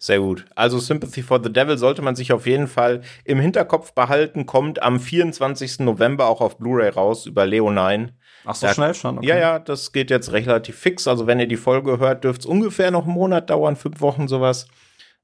Sehr 0.00 0.20
gut. 0.20 0.44
Also 0.54 0.78
Sympathy 0.78 1.22
for 1.22 1.42
the 1.42 1.52
Devil 1.52 1.76
sollte 1.76 2.02
man 2.02 2.14
sich 2.14 2.32
auf 2.32 2.46
jeden 2.46 2.68
Fall 2.68 3.02
im 3.24 3.40
Hinterkopf 3.40 3.94
behalten. 3.94 4.46
Kommt 4.46 4.80
am 4.80 5.00
24. 5.00 5.80
November 5.80 6.28
auch 6.28 6.40
auf 6.40 6.58
Blu-ray 6.58 6.90
raus 6.90 7.26
über 7.26 7.46
Leo 7.46 7.72
9. 7.72 8.12
Ach 8.44 8.54
so 8.54 8.66
da, 8.66 8.74
schnell 8.74 8.94
schon? 8.94 9.18
Okay. 9.18 9.28
Ja, 9.28 9.36
ja, 9.36 9.58
das 9.58 9.92
geht 9.92 10.10
jetzt 10.10 10.32
relativ 10.32 10.78
fix. 10.78 11.06
Also 11.08 11.26
wenn 11.26 11.40
ihr 11.40 11.48
die 11.48 11.56
Folge 11.56 11.98
hört, 11.98 12.24
dürft 12.24 12.40
es 12.40 12.46
ungefähr 12.46 12.90
noch 12.90 13.04
einen 13.04 13.14
Monat 13.14 13.50
dauern, 13.50 13.76
fünf 13.76 14.00
Wochen 14.00 14.28
sowas. 14.28 14.66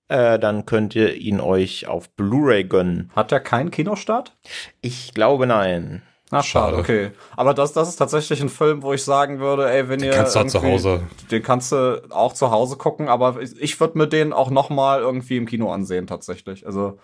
Äh, 0.09 0.39
dann 0.39 0.67
könnt 0.67 0.95
ihr 0.95 1.15
ihn 1.15 1.41
euch 1.41 1.87
auf 1.87 2.11
Blu-ray 2.11 2.65
gönnen. 2.65 3.11
Hat 3.17 3.33
er 3.33 3.41
keinen 3.41 3.71
Kinostart? 3.71 4.37
Ich 4.83 5.15
glaube 5.15 5.47
nein. 5.47 6.03
Na, 6.31 6.43
schade, 6.43 6.77
okay. 6.77 7.11
Aber 7.37 7.55
das, 7.55 7.73
das 7.73 7.89
ist 7.89 7.97
tatsächlich 7.97 8.41
ein 8.41 8.49
Film, 8.49 8.83
wo 8.83 8.93
ich 8.93 9.05
sagen 9.05 9.39
würde, 9.39 9.71
ey, 9.71 9.89
wenn 9.89 10.01
den 10.01 10.11
ihr. 10.11 10.17
Kannst 10.17 10.35
du 10.35 10.45
zu 10.47 10.63
Hause. 10.63 11.03
Den 11.31 11.43
kannst 11.43 11.71
du 11.71 12.03
auch 12.11 12.33
zu 12.33 12.51
Hause 12.51 12.77
gucken, 12.77 13.09
aber 13.09 13.41
ich, 13.41 13.61
ich 13.61 13.79
würde 13.79 13.97
mir 13.99 14.09
den 14.09 14.33
auch 14.33 14.51
noch 14.51 14.69
mal 14.69 15.01
irgendwie 15.01 15.37
im 15.37 15.47
Kino 15.47 15.71
ansehen, 15.71 16.07
tatsächlich. 16.07 16.67
Also, 16.67 16.99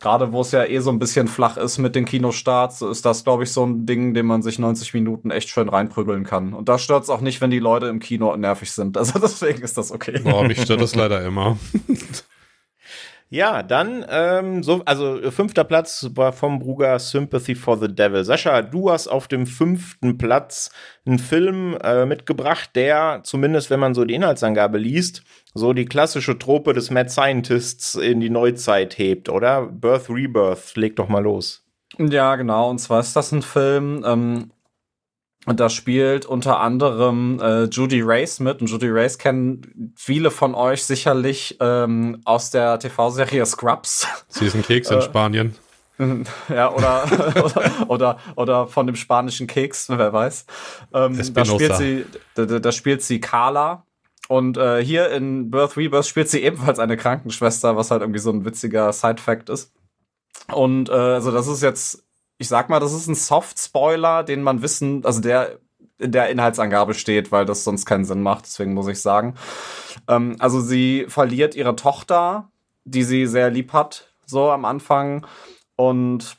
gerade 0.00 0.32
wo 0.32 0.42
es 0.42 0.52
ja 0.52 0.64
eh 0.64 0.78
so 0.80 0.90
ein 0.90 0.98
bisschen 0.98 1.28
flach 1.28 1.56
ist 1.56 1.78
mit 1.78 1.94
den 1.94 2.04
Kinostarts, 2.04 2.82
ist 2.82 3.04
das, 3.04 3.24
glaube 3.24 3.44
ich, 3.44 3.52
so 3.52 3.64
ein 3.64 3.86
Ding, 3.86 4.14
den 4.14 4.26
man 4.26 4.42
sich 4.42 4.58
90 4.58 4.94
Minuten 4.94 5.30
echt 5.30 5.48
schön 5.48 5.68
reinprügeln 5.68 6.24
kann. 6.24 6.52
Und 6.52 6.68
da 6.68 6.78
stört 6.78 7.04
es 7.04 7.10
auch 7.10 7.20
nicht, 7.20 7.40
wenn 7.40 7.50
die 7.50 7.58
Leute 7.58 7.86
im 7.86 7.98
Kino 7.98 8.36
nervig 8.36 8.72
sind. 8.72 8.96
Also 8.96 9.18
deswegen 9.22 9.62
ist 9.62 9.78
das 9.78 9.92
okay. 9.92 10.20
Boah, 10.22 10.44
mich 10.44 10.60
stört 10.60 10.80
das 10.80 10.94
leider 10.94 11.24
immer. 11.24 11.58
Ja, 13.28 13.64
dann, 13.64 14.06
ähm, 14.08 14.62
so, 14.62 14.82
also 14.84 15.20
äh, 15.20 15.32
fünfter 15.32 15.64
Platz 15.64 16.10
war 16.14 16.32
vom 16.32 16.60
Bruger 16.60 16.96
Sympathy 17.00 17.56
for 17.56 17.76
the 17.76 17.92
Devil. 17.92 18.24
Sascha, 18.24 18.62
du 18.62 18.90
hast 18.90 19.08
auf 19.08 19.26
dem 19.26 19.46
fünften 19.46 20.16
Platz 20.16 20.70
einen 21.04 21.18
Film 21.18 21.76
äh, 21.82 22.06
mitgebracht, 22.06 22.70
der, 22.76 23.22
zumindest 23.24 23.68
wenn 23.70 23.80
man 23.80 23.94
so 23.94 24.04
die 24.04 24.14
Inhaltsangabe 24.14 24.78
liest, 24.78 25.24
so 25.54 25.72
die 25.72 25.86
klassische 25.86 26.38
Trope 26.38 26.72
des 26.72 26.92
Mad 26.92 27.08
Scientists 27.08 27.96
in 27.96 28.20
die 28.20 28.30
Neuzeit 28.30 28.96
hebt, 28.96 29.28
oder? 29.28 29.66
Birth 29.66 30.08
Rebirth, 30.08 30.76
leg 30.76 30.94
doch 30.94 31.08
mal 31.08 31.24
los. 31.24 31.64
Ja, 31.98 32.36
genau. 32.36 32.70
Und 32.70 32.78
zwar 32.78 33.00
ist 33.00 33.16
das 33.16 33.32
ein 33.32 33.42
Film, 33.42 34.04
ähm, 34.06 34.52
und 35.46 35.60
da 35.60 35.68
spielt 35.70 36.26
unter 36.26 36.58
anderem 36.58 37.38
äh, 37.40 37.64
Judy 37.64 38.02
Race 38.02 38.40
mit. 38.40 38.60
Und 38.60 38.66
Judy 38.66 38.90
Race 38.90 39.16
kennen 39.16 39.94
viele 39.96 40.32
von 40.32 40.56
euch 40.56 40.84
sicherlich 40.84 41.56
ähm, 41.60 42.20
aus 42.24 42.50
der 42.50 42.80
TV-Serie 42.80 43.46
Scrubs. 43.46 44.08
Sie 44.28 44.46
ist 44.46 44.56
ein 44.56 44.62
Keks 44.62 44.90
in 44.90 44.98
äh, 44.98 45.02
Spanien. 45.02 45.54
Ja, 46.50 46.74
oder, 46.74 47.04
oder, 47.42 47.70
oder, 47.88 48.18
oder 48.34 48.66
von 48.66 48.86
dem 48.86 48.96
spanischen 48.96 49.46
Keks, 49.46 49.88
wer 49.88 50.12
weiß. 50.12 50.44
Ähm, 50.92 51.18
da, 51.32 51.44
spielt 51.46 51.76
sie, 51.76 52.04
da, 52.34 52.44
da 52.44 52.70
spielt 52.70 53.00
sie 53.00 53.18
Carla. 53.18 53.86
Und 54.28 54.58
äh, 54.58 54.84
hier 54.84 55.10
in 55.10 55.50
Birth 55.50 55.78
Rebirth 55.78 56.04
spielt 56.04 56.28
sie 56.28 56.42
ebenfalls 56.42 56.80
eine 56.80 56.98
Krankenschwester, 56.98 57.78
was 57.78 57.90
halt 57.90 58.02
irgendwie 58.02 58.18
so 58.18 58.30
ein 58.30 58.44
witziger 58.44 58.92
Side-Fact 58.92 59.48
ist. 59.48 59.72
Und 60.52 60.90
äh, 60.90 60.92
also 60.92 61.30
das 61.30 61.46
ist 61.46 61.62
jetzt 61.62 62.05
ich 62.38 62.48
sag 62.48 62.68
mal, 62.68 62.80
das 62.80 62.92
ist 62.92 63.06
ein 63.06 63.14
Soft-Spoiler, 63.14 64.22
den 64.22 64.42
man 64.42 64.62
wissen, 64.62 65.04
also 65.04 65.20
der 65.20 65.58
in 65.98 66.12
der 66.12 66.28
Inhaltsangabe 66.28 66.94
steht, 66.94 67.32
weil 67.32 67.46
das 67.46 67.64
sonst 67.64 67.86
keinen 67.86 68.04
Sinn 68.04 68.22
macht, 68.22 68.44
deswegen 68.44 68.74
muss 68.74 68.88
ich 68.88 69.00
sagen. 69.00 69.34
Ähm, 70.08 70.36
also 70.38 70.60
sie 70.60 71.06
verliert 71.08 71.54
ihre 71.54 71.74
Tochter, 71.74 72.50
die 72.84 73.02
sie 73.02 73.26
sehr 73.26 73.50
lieb 73.50 73.72
hat, 73.72 74.12
so 74.26 74.50
am 74.50 74.64
Anfang. 74.64 75.26
Und 75.74 76.36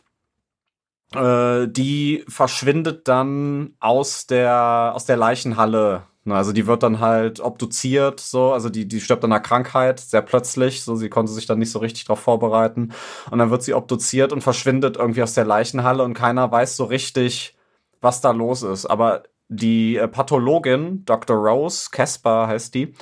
äh, 1.16 1.68
die 1.68 2.24
verschwindet 2.28 3.08
dann 3.08 3.74
aus 3.80 4.28
der, 4.28 4.92
aus 4.94 5.06
der 5.06 5.18
Leichenhalle 5.18 6.04
also 6.36 6.52
die 6.52 6.68
wird 6.68 6.84
dann 6.84 7.00
halt 7.00 7.40
obduziert, 7.40 8.20
so, 8.20 8.52
also 8.52 8.70
die, 8.70 8.88
die 8.88 9.02
stirbt 9.02 9.24
an 9.24 9.32
einer 9.32 9.42
Krankheit, 9.42 10.00
sehr 10.00 10.22
plötzlich, 10.22 10.84
so, 10.84 10.96
sie 10.96 11.10
konnte 11.10 11.32
sich 11.32 11.46
dann 11.46 11.60
nicht 11.60 11.72
so 11.72 11.80
richtig 11.80 12.06
darauf 12.06 12.20
vorbereiten. 12.20 12.94
Und 13.32 13.40
dann 13.40 13.50
wird 13.50 13.64
sie 13.64 13.74
obduziert 13.74 14.34
und 14.34 14.42
verschwindet 14.42 14.98
irgendwie 14.98 15.24
aus 15.24 15.34
der 15.34 15.46
Leichenhalle 15.46 16.04
und 16.04 16.14
keiner 16.14 16.52
weiß 16.52 16.76
so 16.76 16.86
richtig, 16.86 17.56
was 18.02 18.22
da 18.22 18.32
los 18.32 18.64
ist. 18.64 18.86
Aber 18.86 19.24
die 19.50 19.98
äh, 19.98 20.08
Pathologin, 20.08 21.06
Dr. 21.06 21.38
Rose, 21.38 21.90
Casper 21.92 22.48
heißt 22.48 22.74
die, 22.76 22.94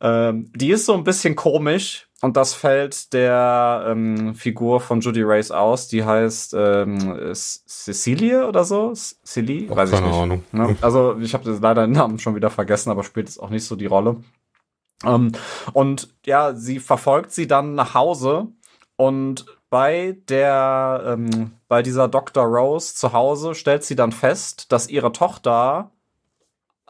ähm, 0.00 0.50
die 0.54 0.70
ist 0.70 0.86
so 0.86 0.94
ein 0.94 1.04
bisschen 1.04 1.36
komisch, 1.36 2.07
und 2.20 2.36
das 2.36 2.52
fällt 2.52 3.12
der 3.12 3.84
ähm, 3.88 4.34
Figur 4.34 4.80
von 4.80 5.00
Judy 5.00 5.22
Race 5.22 5.52
aus, 5.52 5.86
die 5.86 6.04
heißt 6.04 6.52
ähm, 6.58 7.32
Cecilie 7.32 8.46
oder 8.46 8.64
so? 8.64 8.92
Silly? 8.92 9.70
Weiß 9.70 9.92
ich 9.92 10.00
nicht. 10.00 10.14
Ahnung. 10.14 10.42
Ne? 10.50 10.76
Also 10.80 11.16
ich 11.20 11.32
habe 11.34 11.48
leider 11.62 11.86
den 11.86 11.92
Namen 11.92 12.18
schon 12.18 12.34
wieder 12.34 12.50
vergessen, 12.50 12.90
aber 12.90 13.04
spielt 13.04 13.28
es 13.28 13.38
auch 13.38 13.50
nicht 13.50 13.64
so 13.64 13.76
die 13.76 13.86
Rolle. 13.86 14.16
Ähm, 15.04 15.30
und 15.72 16.08
ja, 16.26 16.54
sie 16.54 16.80
verfolgt 16.80 17.30
sie 17.30 17.46
dann 17.46 17.76
nach 17.76 17.94
Hause 17.94 18.48
und 18.96 19.46
bei 19.70 20.16
der, 20.28 21.04
ähm, 21.06 21.52
bei 21.68 21.82
dieser 21.82 22.08
Dr. 22.08 22.44
Rose 22.44 22.96
zu 22.96 23.12
Hause 23.12 23.54
stellt 23.54 23.84
sie 23.84 23.94
dann 23.94 24.10
fest, 24.10 24.72
dass 24.72 24.88
ihre 24.88 25.12
Tochter 25.12 25.92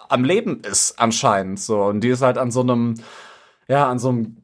am 0.09 0.25
Leben 0.25 0.63
ist 0.63 0.99
anscheinend 0.99 1.61
so 1.61 1.83
und 1.83 2.01
die 2.01 2.09
ist 2.09 2.23
halt 2.23 2.39
an 2.39 2.51
so 2.51 2.61
einem, 2.61 2.95
ja, 3.67 3.91
an 3.91 3.99
so 3.99 4.09
einem 4.09 4.39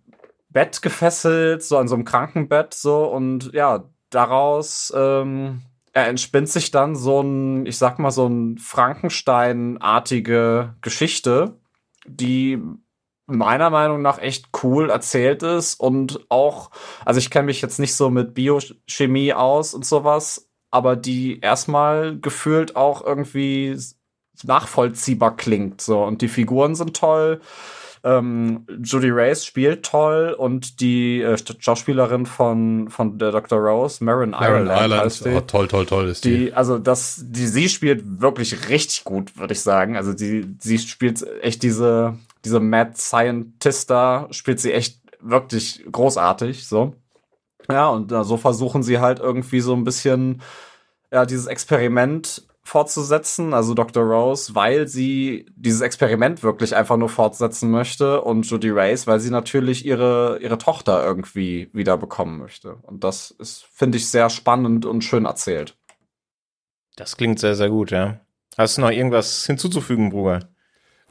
Bett 0.55 0.81
gefesselt, 0.81 1.63
so 1.63 1.77
an 1.77 1.89
so 1.89 1.97
einem 1.97 2.07
Krankenbett, 2.07 2.73
so 2.73 3.05
und 3.05 3.53
ja, 3.53 3.85
daraus 4.09 4.91
ähm, 4.97 5.61
er 5.93 6.07
entspinnt 6.07 6.49
sich 6.49 6.71
dann 6.71 6.97
so 6.97 7.21
ein, 7.21 7.67
ich 7.67 7.77
sag 7.77 7.99
mal, 7.99 8.11
so 8.11 8.27
ein 8.27 8.57
Frankenstein-artige 8.59 10.77
Geschichte, 10.81 11.59
die 12.07 12.59
meiner 13.27 13.71
Meinung 13.71 14.03
nach 14.03 14.19
echt 14.19 14.49
cool 14.63 14.91
erzählt 14.91 15.43
ist 15.43 15.81
und 15.81 16.27
auch, 16.29 16.71
also 17.05 17.19
ich 17.19 17.31
kenne 17.31 17.47
mich 17.47 17.61
jetzt 17.61 17.79
nicht 17.79 17.95
so 17.95 18.11
mit 18.11 18.35
Biochemie 18.35 19.33
aus 19.33 19.75
und 19.75 19.85
sowas, 19.85 20.51
aber 20.71 20.97
die 20.97 21.41
erstmal 21.41 22.19
gefühlt 22.19 22.77
auch 22.77 23.05
irgendwie 23.05 23.79
nachvollziehbar 24.43 25.37
klingt. 25.37 25.81
So 25.81 26.05
und 26.05 26.23
die 26.23 26.29
Figuren 26.29 26.75
sind 26.75 26.97
toll. 26.97 27.41
Ähm, 28.07 28.67
Judy 28.83 29.09
Race 29.11 29.47
spielt 29.47 29.83
toll 29.83 30.37
und 30.37 30.81
die 30.81 31.23
äh, 31.23 31.39
Schauspielerin 31.59 32.27
von, 32.27 32.91
von 32.91 33.17
der 33.17 33.33
Dr. 33.33 33.59
Rose, 33.59 34.05
Marin, 34.05 34.31
Marin 34.31 34.65
Island, 34.65 34.83
Island 34.83 35.03
heißt 35.05 35.25
die. 35.25 35.29
Oh, 35.31 35.41
toll, 35.41 35.69
toll, 35.69 35.87
toll 35.87 36.09
ist 36.09 36.23
die. 36.23 36.37
die. 36.37 36.53
Also 36.53 36.79
das, 36.79 37.23
die, 37.25 37.47
sie 37.47 37.71
spielt 37.71 38.21
wirklich 38.21 38.69
richtig 38.69 39.05
gut, 39.05 39.39
würde 39.39 39.55
ich 39.55 39.63
sagen. 39.63 39.97
Also 39.97 40.13
die, 40.13 40.55
sie 40.61 40.79
spielt 40.79 41.27
echt 41.41 41.63
diese, 41.63 42.19
diese 42.45 42.61
Mad 42.61 42.93
Scientist 42.97 43.89
da, 43.89 44.29
spielt 44.31 44.61
sie 44.61 44.75
echt 44.75 45.01
wirklich 45.21 45.83
großartig, 45.91 46.67
so. 46.67 46.93
Ja, 47.71 47.89
und 47.89 48.13
äh, 48.13 48.23
so 48.23 48.37
versuchen 48.37 48.83
sie 48.83 48.99
halt 48.99 49.19
irgendwie 49.19 49.61
so 49.61 49.73
ein 49.73 49.85
bisschen, 49.85 50.43
ja, 51.11 51.25
dieses 51.25 51.47
Experiment 51.47 52.43
fortzusetzen, 52.65 53.53
also 53.53 53.75
Dr. 53.75 54.03
Rose, 54.03 54.55
weil 54.55 54.89
sie 54.89 55.47
dieses 55.55 55.83
Experiment 55.83 56.43
wirklich 56.43 56.75
einfach 56.75 56.97
nur 56.97 57.11
fortsetzen 57.11 57.71
möchte 57.71 58.23
und 58.23 58.49
Judy 58.49 58.71
Race, 58.71 59.07
weil 59.07 59.21
sie 59.21 59.31
natürlich 59.31 59.85
ihre, 59.85 60.39
ihre 60.41 60.57
Tochter 60.57 61.05
irgendwie 61.05 61.69
wieder 61.75 61.99
bekommen 61.99 62.39
möchte. 62.39 62.77
Und 62.83 63.05
das 63.05 63.31
ist, 63.31 63.67
finde 63.73 63.99
ich, 63.99 64.09
sehr 64.09 64.31
spannend 64.31 64.87
und 64.87 65.05
schön 65.05 65.27
erzählt. 65.27 65.77
Das 66.97 67.17
klingt 67.17 67.39
sehr, 67.39 67.55
sehr 67.55 67.69
gut, 67.69 67.91
ja. 67.91 68.21
Hast 68.57 68.79
du 68.79 68.83
noch 68.83 68.91
irgendwas 68.91 69.45
hinzuzufügen, 69.47 70.11
Bruder? 70.11 70.49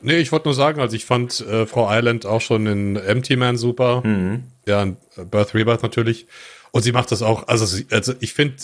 Nee, 0.02 0.18
ich 0.18 0.32
wollte 0.32 0.48
nur 0.48 0.56
sagen, 0.56 0.82
also 0.82 0.96
ich 0.96 1.06
fand 1.06 1.40
äh, 1.42 1.66
Frau 1.66 1.88
Island 1.90 2.26
auch 2.26 2.42
schon 2.42 2.68
in 2.68 2.96
Empty 2.96 3.36
Man 3.36 3.58
super. 3.58 4.02
Mhm. 4.06 4.46
Ja, 4.66 4.82
in 4.82 4.98
Birth 5.30 5.54
Rebirth 5.54 5.84
natürlich. 5.84 6.28
Und 6.72 6.82
sie 6.82 6.92
macht 6.92 7.12
das 7.12 7.22
auch, 7.22 7.48
also, 7.48 7.66
sie, 7.66 7.86
also 7.92 8.14
ich 8.20 8.34
finde, 8.34 8.56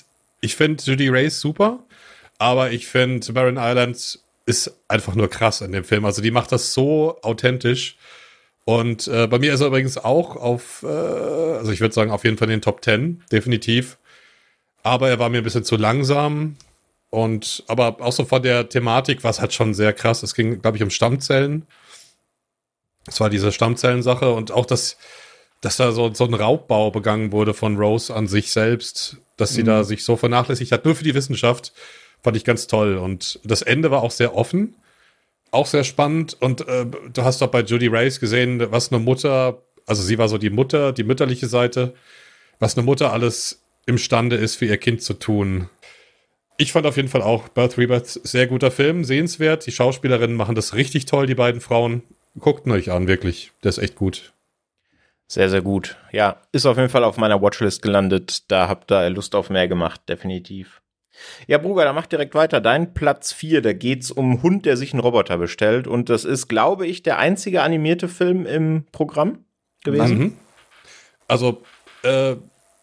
ich 0.41 0.55
finde 0.55 0.83
Judy 0.83 1.09
Race 1.09 1.39
super. 1.39 1.83
Aber 2.39 2.71
ich 2.71 2.87
finde, 2.87 3.31
Baron 3.33 3.57
Island 3.59 4.19
ist 4.47 4.73
einfach 4.87 5.13
nur 5.13 5.29
krass 5.29 5.61
in 5.61 5.71
dem 5.71 5.83
Film. 5.83 6.05
Also 6.05 6.23
die 6.23 6.31
macht 6.31 6.51
das 6.51 6.73
so 6.73 7.19
authentisch. 7.21 7.97
Und 8.65 9.07
äh, 9.07 9.27
bei 9.27 9.39
mir 9.39 9.53
ist 9.53 9.61
er 9.61 9.67
übrigens 9.67 9.97
auch 9.97 10.35
auf, 10.35 10.83
äh, 10.83 10.87
also 10.87 11.71
ich 11.71 11.81
würde 11.81 11.93
sagen, 11.93 12.11
auf 12.11 12.23
jeden 12.23 12.37
Fall 12.37 12.47
in 12.47 12.57
den 12.57 12.61
Top 12.61 12.83
10, 12.83 13.23
definitiv. 13.31 13.97
Aber 14.81 15.09
er 15.09 15.19
war 15.19 15.29
mir 15.29 15.39
ein 15.39 15.43
bisschen 15.43 15.63
zu 15.63 15.75
langsam. 15.75 16.55
Und 17.09 17.63
aber 17.67 17.97
auch 18.01 18.11
so 18.11 18.25
von 18.25 18.41
der 18.41 18.69
Thematik 18.69 19.23
war 19.23 19.31
es 19.31 19.41
halt 19.41 19.53
schon 19.53 19.73
sehr 19.73 19.93
krass. 19.93 20.23
Es 20.23 20.33
ging, 20.33 20.61
glaube 20.61 20.77
ich, 20.77 20.83
um 20.83 20.89
Stammzellen. 20.89 21.65
Es 23.07 23.19
war 23.19 23.29
diese 23.29 23.51
Stammzellensache 23.51 24.31
und 24.31 24.51
auch 24.51 24.65
das, 24.65 24.97
dass 25.61 25.77
da 25.77 25.91
so, 25.91 26.13
so 26.13 26.25
ein 26.25 26.33
Raubbau 26.33 26.91
begangen 26.91 27.31
wurde 27.31 27.53
von 27.53 27.77
Rose 27.77 28.13
an 28.13 28.27
sich 28.27 28.51
selbst, 28.51 29.17
dass 29.37 29.53
sie 29.53 29.63
mhm. 29.63 29.67
da 29.67 29.83
sich 29.83 30.03
so 30.03 30.15
vernachlässigt 30.15 30.71
hat, 30.71 30.85
nur 30.85 30.95
für 30.95 31.03
die 31.03 31.15
Wissenschaft. 31.15 31.73
Fand 32.21 32.37
ich 32.37 32.43
ganz 32.43 32.67
toll. 32.67 32.97
Und 32.97 33.39
das 33.43 33.61
Ende 33.61 33.91
war 33.91 34.03
auch 34.03 34.11
sehr 34.11 34.35
offen, 34.35 34.75
auch 35.51 35.65
sehr 35.65 35.83
spannend. 35.83 36.37
Und 36.39 36.67
äh, 36.67 36.85
du 36.85 37.23
hast 37.23 37.41
doch 37.41 37.47
bei 37.47 37.61
Judy 37.61 37.87
Race 37.87 38.19
gesehen, 38.19 38.71
was 38.71 38.91
eine 38.91 39.01
Mutter, 39.03 39.61
also 39.85 40.03
sie 40.03 40.17
war 40.17 40.29
so 40.29 40.37
die 40.37 40.49
Mutter, 40.49 40.91
die 40.91 41.03
mütterliche 41.03 41.47
Seite, 41.47 41.93
was 42.59 42.77
eine 42.77 42.85
Mutter 42.85 43.13
alles 43.13 43.61
imstande 43.85 44.35
ist, 44.35 44.57
für 44.57 44.65
ihr 44.65 44.77
Kind 44.77 45.01
zu 45.01 45.13
tun. 45.13 45.69
Ich 46.57 46.73
fand 46.73 46.85
auf 46.85 46.97
jeden 46.97 47.07
Fall 47.07 47.21
auch 47.21 47.47
Birth 47.47 47.77
Rebirth 47.77 48.19
sehr 48.23 48.45
guter 48.47 48.69
Film, 48.69 49.05
sehenswert. 49.05 49.65
Die 49.65 49.71
Schauspielerinnen 49.71 50.35
machen 50.35 50.55
das 50.55 50.75
richtig 50.75 51.05
toll, 51.05 51.25
die 51.25 51.35
beiden 51.35 51.61
Frauen. 51.61 52.03
Guckt 52.37 52.67
euch 52.67 52.91
an, 52.91 53.07
wirklich. 53.07 53.51
Der 53.63 53.69
ist 53.69 53.77
echt 53.77 53.95
gut. 53.95 54.33
Sehr, 55.27 55.49
sehr 55.49 55.61
gut. 55.61 55.95
Ja, 56.11 56.41
ist 56.51 56.65
auf 56.65 56.77
jeden 56.77 56.89
Fall 56.89 57.03
auf 57.03 57.17
meiner 57.17 57.41
Watchlist 57.41 57.81
gelandet. 57.81 58.51
Da 58.51 58.67
habt 58.67 58.91
ihr 58.91 59.09
Lust 59.09 59.35
auf 59.35 59.49
mehr 59.49 59.67
gemacht, 59.67 60.01
definitiv. 60.09 60.81
Ja, 61.47 61.57
Bruder, 61.57 61.85
dann 61.85 61.95
mach 61.95 62.07
direkt 62.07 62.35
weiter. 62.35 62.61
Dein 62.61 62.93
Platz 62.93 63.33
4, 63.33 63.61
da 63.61 63.73
geht's 63.73 64.11
um 64.11 64.43
Hund, 64.43 64.65
der 64.65 64.77
sich 64.77 64.93
einen 64.93 65.01
Roboter 65.01 65.37
bestellt. 65.37 65.87
Und 65.87 66.09
das 66.09 66.25
ist, 66.25 66.47
glaube 66.47 66.87
ich, 66.87 67.03
der 67.03 67.17
einzige 67.17 67.61
animierte 67.61 68.07
Film 68.07 68.45
im 68.45 68.85
Programm 68.91 69.45
gewesen. 69.83 70.17
Mhm. 70.17 70.37
Also, 71.27 71.63
äh, 72.03 72.35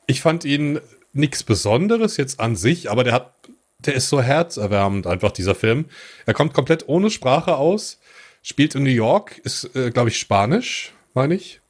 ich 0.06 0.20
fand 0.20 0.44
ihn 0.44 0.80
nichts 1.12 1.42
Besonderes 1.42 2.16
jetzt 2.16 2.40
an 2.40 2.56
sich, 2.56 2.90
aber 2.90 3.04
der 3.04 3.14
hat, 3.14 3.34
der 3.78 3.94
ist 3.94 4.08
so 4.08 4.20
herzerwärmend 4.20 5.06
einfach, 5.06 5.32
dieser 5.32 5.54
Film. 5.54 5.86
Er 6.26 6.34
kommt 6.34 6.54
komplett 6.54 6.88
ohne 6.88 7.10
Sprache 7.10 7.56
aus, 7.56 7.98
spielt 8.42 8.74
in 8.74 8.84
New 8.84 8.90
York, 8.90 9.38
ist, 9.38 9.74
äh, 9.74 9.90
glaube 9.90 10.10
ich, 10.10 10.18
Spanisch, 10.18 10.92
meine 11.14 11.34
ich. 11.34 11.60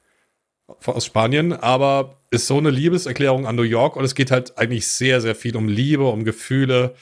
Aus 0.85 1.05
Spanien, 1.05 1.53
aber 1.53 2.17
ist 2.29 2.47
so 2.47 2.57
eine 2.57 2.69
Liebeserklärung 2.69 3.47
an 3.47 3.55
New 3.55 3.61
York 3.61 3.95
und 3.95 4.03
es 4.03 4.15
geht 4.15 4.31
halt 4.31 4.57
eigentlich 4.57 4.87
sehr, 4.87 5.21
sehr 5.21 5.33
viel 5.33 5.55
um 5.55 5.69
Liebe, 5.69 6.05
um 6.05 6.25
Gefühle, 6.25 6.93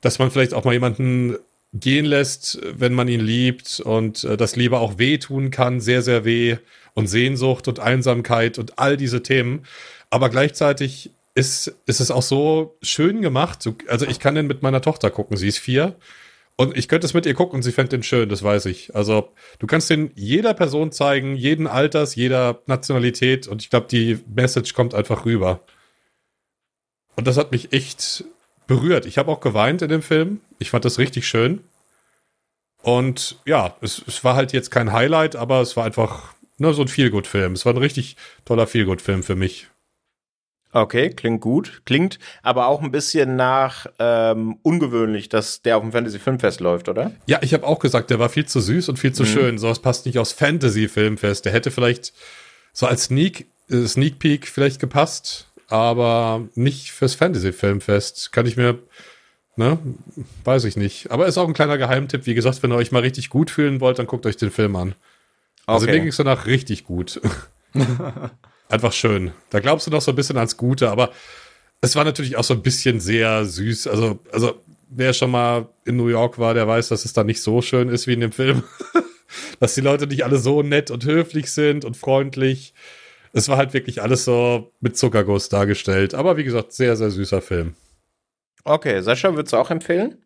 dass 0.00 0.18
man 0.18 0.30
vielleicht 0.30 0.54
auch 0.54 0.64
mal 0.64 0.72
jemanden 0.72 1.36
gehen 1.72 2.04
lässt, 2.04 2.60
wenn 2.64 2.94
man 2.94 3.08
ihn 3.08 3.20
liebt 3.20 3.80
und 3.80 4.24
äh, 4.24 4.36
dass 4.36 4.56
Liebe 4.56 4.78
auch 4.78 4.98
wehtun 4.98 5.50
kann, 5.50 5.80
sehr, 5.80 6.02
sehr 6.02 6.24
weh 6.24 6.56
und 6.94 7.06
Sehnsucht 7.06 7.68
und 7.68 7.78
Einsamkeit 7.78 8.58
und 8.58 8.78
all 8.78 8.96
diese 8.96 9.22
Themen. 9.22 9.66
Aber 10.10 10.28
gleichzeitig 10.28 11.10
ist, 11.34 11.74
ist 11.86 12.00
es 12.00 12.10
auch 12.10 12.22
so 12.22 12.76
schön 12.82 13.22
gemacht. 13.22 13.68
Also 13.88 14.06
ich 14.06 14.18
kann 14.18 14.34
den 14.34 14.46
mit 14.46 14.62
meiner 14.62 14.80
Tochter 14.80 15.10
gucken, 15.10 15.36
sie 15.36 15.48
ist 15.48 15.58
vier 15.58 15.94
und 16.56 16.76
ich 16.76 16.88
könnte 16.88 17.06
es 17.06 17.14
mit 17.14 17.26
ihr 17.26 17.34
gucken 17.34 17.56
und 17.56 17.62
sie 17.62 17.72
fände 17.72 17.90
den 17.90 18.02
schön, 18.02 18.28
das 18.28 18.42
weiß 18.42 18.66
ich. 18.66 18.94
Also 18.94 19.32
du 19.58 19.66
kannst 19.66 19.90
den 19.90 20.10
jeder 20.14 20.54
Person 20.54 20.90
zeigen, 20.90 21.36
jeden 21.36 21.66
Alters, 21.66 22.14
jeder 22.14 22.60
Nationalität 22.66 23.46
und 23.46 23.62
ich 23.62 23.70
glaube, 23.70 23.88
die 23.90 24.18
Message 24.34 24.72
kommt 24.72 24.94
einfach 24.94 25.26
rüber. 25.26 25.60
Und 27.14 27.26
das 27.26 27.36
hat 27.36 27.52
mich 27.52 27.72
echt 27.72 28.24
berührt. 28.66 29.06
Ich 29.06 29.18
habe 29.18 29.30
auch 29.30 29.40
geweint 29.40 29.82
in 29.82 29.88
dem 29.88 30.02
Film. 30.02 30.40
Ich 30.58 30.70
fand 30.70 30.84
das 30.84 30.98
richtig 30.98 31.28
schön. 31.28 31.62
Und 32.82 33.38
ja, 33.44 33.76
es, 33.80 34.02
es 34.06 34.24
war 34.24 34.36
halt 34.36 34.52
jetzt 34.52 34.70
kein 34.70 34.92
Highlight, 34.92 35.36
aber 35.36 35.60
es 35.60 35.76
war 35.76 35.84
einfach 35.84 36.34
nur 36.58 36.72
so 36.72 36.82
ein 36.82 36.88
Feelgood-Film. 36.88 37.52
Es 37.52 37.66
war 37.66 37.74
ein 37.74 37.78
richtig 37.78 38.16
toller 38.44 38.66
Feelgood-Film 38.66 39.22
für 39.22 39.36
mich. 39.36 39.68
Okay, 40.76 41.08
klingt 41.08 41.40
gut. 41.40 41.80
Klingt 41.86 42.18
aber 42.42 42.66
auch 42.66 42.82
ein 42.82 42.90
bisschen 42.90 43.34
nach 43.34 43.86
ähm, 43.98 44.58
ungewöhnlich, 44.62 45.30
dass 45.30 45.62
der 45.62 45.78
auf 45.78 45.82
dem 45.82 45.90
Fantasy 45.90 46.18
Filmfest 46.18 46.60
läuft, 46.60 46.90
oder? 46.90 47.12
Ja, 47.24 47.38
ich 47.40 47.54
habe 47.54 47.66
auch 47.66 47.78
gesagt, 47.78 48.10
der 48.10 48.18
war 48.18 48.28
viel 48.28 48.44
zu 48.44 48.60
süß 48.60 48.90
und 48.90 48.98
viel 48.98 49.14
zu 49.14 49.22
mhm. 49.22 49.26
schön. 49.26 49.58
So 49.58 49.70
was 49.70 49.78
passt 49.78 50.04
nicht 50.04 50.18
aus 50.18 50.32
Fantasy 50.32 50.88
Filmfest. 50.88 51.46
Der 51.46 51.54
hätte 51.54 51.70
vielleicht 51.70 52.12
so 52.74 52.84
als 52.84 53.04
Sneak, 53.04 53.46
äh, 53.70 53.86
Sneak 53.86 54.18
Peek 54.18 54.46
vielleicht 54.46 54.78
gepasst, 54.78 55.46
aber 55.68 56.46
nicht 56.54 56.92
fürs 56.92 57.14
Fantasy 57.14 57.54
Filmfest. 57.54 58.30
Kann 58.32 58.44
ich 58.44 58.58
mir, 58.58 58.78
ne, 59.56 59.78
weiß 60.44 60.64
ich 60.64 60.76
nicht. 60.76 61.10
Aber 61.10 61.26
ist 61.26 61.38
auch 61.38 61.48
ein 61.48 61.54
kleiner 61.54 61.78
Geheimtipp. 61.78 62.26
Wie 62.26 62.34
gesagt, 62.34 62.62
wenn 62.62 62.70
ihr 62.70 62.76
euch 62.76 62.92
mal 62.92 63.00
richtig 63.00 63.30
gut 63.30 63.50
fühlen 63.50 63.80
wollt, 63.80 63.98
dann 63.98 64.06
guckt 64.06 64.26
euch 64.26 64.36
den 64.36 64.50
Film 64.50 64.76
an. 64.76 64.94
Also 65.64 65.86
okay. 65.86 65.94
mir 65.94 66.00
ging 66.00 66.10
es 66.10 66.18
danach 66.18 66.44
richtig 66.44 66.84
gut. 66.84 67.18
einfach 68.68 68.92
schön. 68.92 69.32
Da 69.50 69.60
glaubst 69.60 69.86
du 69.86 69.90
noch 69.90 70.00
so 70.00 70.12
ein 70.12 70.16
bisschen 70.16 70.36
ans 70.36 70.56
Gute, 70.56 70.90
aber 70.90 71.10
es 71.80 71.96
war 71.96 72.04
natürlich 72.04 72.36
auch 72.36 72.44
so 72.44 72.54
ein 72.54 72.62
bisschen 72.62 73.00
sehr 73.00 73.44
süß. 73.44 73.86
Also, 73.86 74.18
also 74.32 74.60
wer 74.88 75.12
schon 75.12 75.30
mal 75.30 75.68
in 75.84 75.96
New 75.96 76.08
York 76.08 76.38
war, 76.38 76.54
der 76.54 76.66
weiß, 76.66 76.88
dass 76.88 77.04
es 77.04 77.12
da 77.12 77.24
nicht 77.24 77.42
so 77.42 77.62
schön 77.62 77.88
ist 77.88 78.06
wie 78.06 78.14
in 78.14 78.20
dem 78.20 78.32
Film. 78.32 78.62
dass 79.60 79.74
die 79.74 79.80
Leute 79.80 80.06
nicht 80.06 80.24
alle 80.24 80.38
so 80.38 80.62
nett 80.62 80.90
und 80.90 81.04
höflich 81.04 81.50
sind 81.50 81.84
und 81.84 81.96
freundlich. 81.96 82.74
Es 83.32 83.48
war 83.48 83.56
halt 83.56 83.74
wirklich 83.74 84.02
alles 84.02 84.24
so 84.24 84.72
mit 84.80 84.96
Zuckerguss 84.96 85.48
dargestellt. 85.48 86.14
Aber 86.14 86.36
wie 86.36 86.44
gesagt, 86.44 86.72
sehr, 86.72 86.96
sehr 86.96 87.10
süßer 87.10 87.42
Film. 87.42 87.74
Okay, 88.64 89.00
Sascha, 89.02 89.34
würdest 89.34 89.52
du 89.52 89.58
auch 89.58 89.70
empfehlen? 89.70 90.16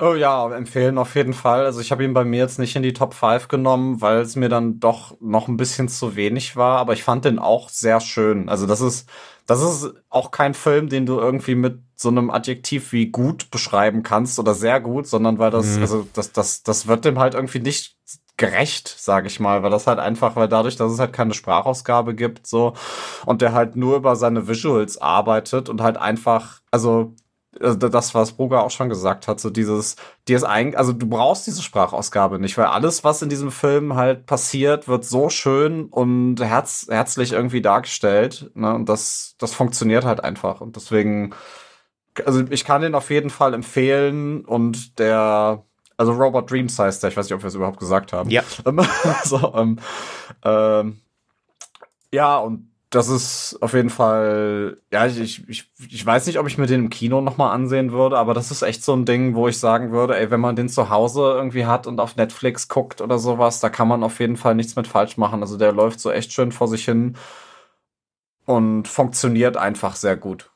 Oh 0.00 0.14
ja, 0.14 0.50
empfehlen 0.54 0.96
auf 0.96 1.14
jeden 1.14 1.34
Fall. 1.34 1.64
Also 1.64 1.80
ich 1.80 1.92
habe 1.92 2.04
ihn 2.04 2.14
bei 2.14 2.24
mir 2.24 2.38
jetzt 2.38 2.58
nicht 2.58 2.74
in 2.74 2.82
die 2.82 2.94
Top 2.94 3.12
5 3.12 3.48
genommen, 3.48 4.00
weil 4.00 4.20
es 4.20 4.34
mir 4.34 4.48
dann 4.48 4.80
doch 4.80 5.16
noch 5.20 5.46
ein 5.46 5.56
bisschen 5.56 5.88
zu 5.88 6.16
wenig 6.16 6.56
war, 6.56 6.78
aber 6.78 6.94
ich 6.94 7.02
fand 7.02 7.26
den 7.26 7.38
auch 7.38 7.68
sehr 7.68 8.00
schön. 8.00 8.48
Also 8.48 8.66
das 8.66 8.80
ist, 8.80 9.08
das 9.46 9.60
ist 9.60 9.92
auch 10.08 10.30
kein 10.30 10.54
Film, 10.54 10.88
den 10.88 11.04
du 11.04 11.18
irgendwie 11.18 11.54
mit 11.54 11.80
so 11.96 12.08
einem 12.08 12.30
Adjektiv 12.30 12.92
wie 12.92 13.08
gut 13.08 13.50
beschreiben 13.50 14.02
kannst 14.02 14.38
oder 14.38 14.54
sehr 14.54 14.80
gut, 14.80 15.06
sondern 15.06 15.38
weil 15.38 15.50
das, 15.50 15.76
mhm. 15.76 15.82
also 15.82 16.06
das, 16.14 16.32
das, 16.32 16.62
das 16.62 16.86
wird 16.86 17.04
dem 17.04 17.18
halt 17.18 17.34
irgendwie 17.34 17.60
nicht 17.60 17.96
gerecht, 18.38 18.88
sage 18.88 19.26
ich 19.26 19.38
mal, 19.38 19.62
weil 19.62 19.70
das 19.70 19.86
halt 19.86 19.98
einfach, 19.98 20.34
weil 20.34 20.48
dadurch, 20.48 20.76
dass 20.76 20.90
es 20.90 20.98
halt 20.98 21.12
keine 21.12 21.34
Sprachausgabe 21.34 22.14
gibt, 22.14 22.46
so 22.46 22.72
und 23.26 23.42
der 23.42 23.52
halt 23.52 23.76
nur 23.76 23.96
über 23.96 24.16
seine 24.16 24.48
Visuals 24.48 24.96
arbeitet 24.96 25.68
und 25.68 25.82
halt 25.82 25.98
einfach, 25.98 26.62
also 26.70 27.14
also 27.58 27.76
das, 27.76 28.14
was 28.14 28.32
Bruger 28.32 28.62
auch 28.62 28.70
schon 28.70 28.88
gesagt 28.88 29.26
hat, 29.26 29.40
so 29.40 29.50
dieses, 29.50 29.96
dir 30.28 30.36
ist 30.36 30.44
eigentlich, 30.44 30.78
also 30.78 30.92
du 30.92 31.06
brauchst 31.08 31.46
diese 31.46 31.62
Sprachausgabe 31.62 32.38
nicht, 32.38 32.56
weil 32.56 32.66
alles, 32.66 33.02
was 33.02 33.22
in 33.22 33.28
diesem 33.28 33.50
Film 33.50 33.96
halt 33.96 34.26
passiert, 34.26 34.86
wird 34.86 35.04
so 35.04 35.30
schön 35.30 35.86
und 35.86 36.40
herz, 36.40 36.86
herzlich 36.88 37.32
irgendwie 37.32 37.60
dargestellt, 37.60 38.50
ne, 38.54 38.72
und 38.74 38.88
das, 38.88 39.34
das 39.38 39.52
funktioniert 39.52 40.04
halt 40.04 40.22
einfach 40.22 40.60
und 40.60 40.76
deswegen, 40.76 41.34
also 42.24 42.44
ich 42.50 42.64
kann 42.64 42.82
den 42.82 42.94
auf 42.94 43.10
jeden 43.10 43.30
Fall 43.30 43.54
empfehlen 43.54 44.44
und 44.44 44.98
der, 45.00 45.64
also 45.96 46.12
Robot 46.12 46.50
Dreams 46.50 46.78
heißt 46.78 47.02
der, 47.02 47.10
ich 47.10 47.16
weiß 47.16 47.26
nicht, 47.26 47.34
ob 47.34 47.42
wir 47.42 47.48
es 47.48 47.54
überhaupt 47.54 47.80
gesagt 47.80 48.12
haben. 48.12 48.30
Ja. 48.30 48.42
so, 49.24 49.54
ähm, 49.54 49.78
ähm, 50.44 51.00
ja, 52.12 52.38
und 52.38 52.69
das 52.90 53.08
ist 53.08 53.56
auf 53.60 53.72
jeden 53.72 53.88
Fall, 53.88 54.78
ja, 54.92 55.06
ich, 55.06 55.48
ich, 55.48 55.70
ich 55.88 56.04
weiß 56.04 56.26
nicht, 56.26 56.40
ob 56.40 56.48
ich 56.48 56.58
mir 56.58 56.66
den 56.66 56.84
im 56.84 56.90
Kino 56.90 57.20
nochmal 57.20 57.54
ansehen 57.54 57.92
würde, 57.92 58.18
aber 58.18 58.34
das 58.34 58.50
ist 58.50 58.62
echt 58.62 58.82
so 58.82 58.92
ein 58.94 59.04
Ding, 59.04 59.36
wo 59.36 59.46
ich 59.46 59.58
sagen 59.58 59.92
würde, 59.92 60.18
ey, 60.18 60.32
wenn 60.32 60.40
man 60.40 60.56
den 60.56 60.68
zu 60.68 60.90
Hause 60.90 61.20
irgendwie 61.20 61.66
hat 61.66 61.86
und 61.86 62.00
auf 62.00 62.16
Netflix 62.16 62.66
guckt 62.66 63.00
oder 63.00 63.20
sowas, 63.20 63.60
da 63.60 63.68
kann 63.68 63.86
man 63.86 64.02
auf 64.02 64.18
jeden 64.18 64.36
Fall 64.36 64.56
nichts 64.56 64.74
mit 64.74 64.88
falsch 64.88 65.16
machen. 65.16 65.40
Also 65.40 65.56
der 65.56 65.70
läuft 65.70 66.00
so 66.00 66.10
echt 66.10 66.32
schön 66.32 66.50
vor 66.50 66.66
sich 66.66 66.84
hin 66.84 67.16
und 68.44 68.88
funktioniert 68.88 69.56
einfach 69.56 69.94
sehr 69.94 70.16
gut. 70.16 70.50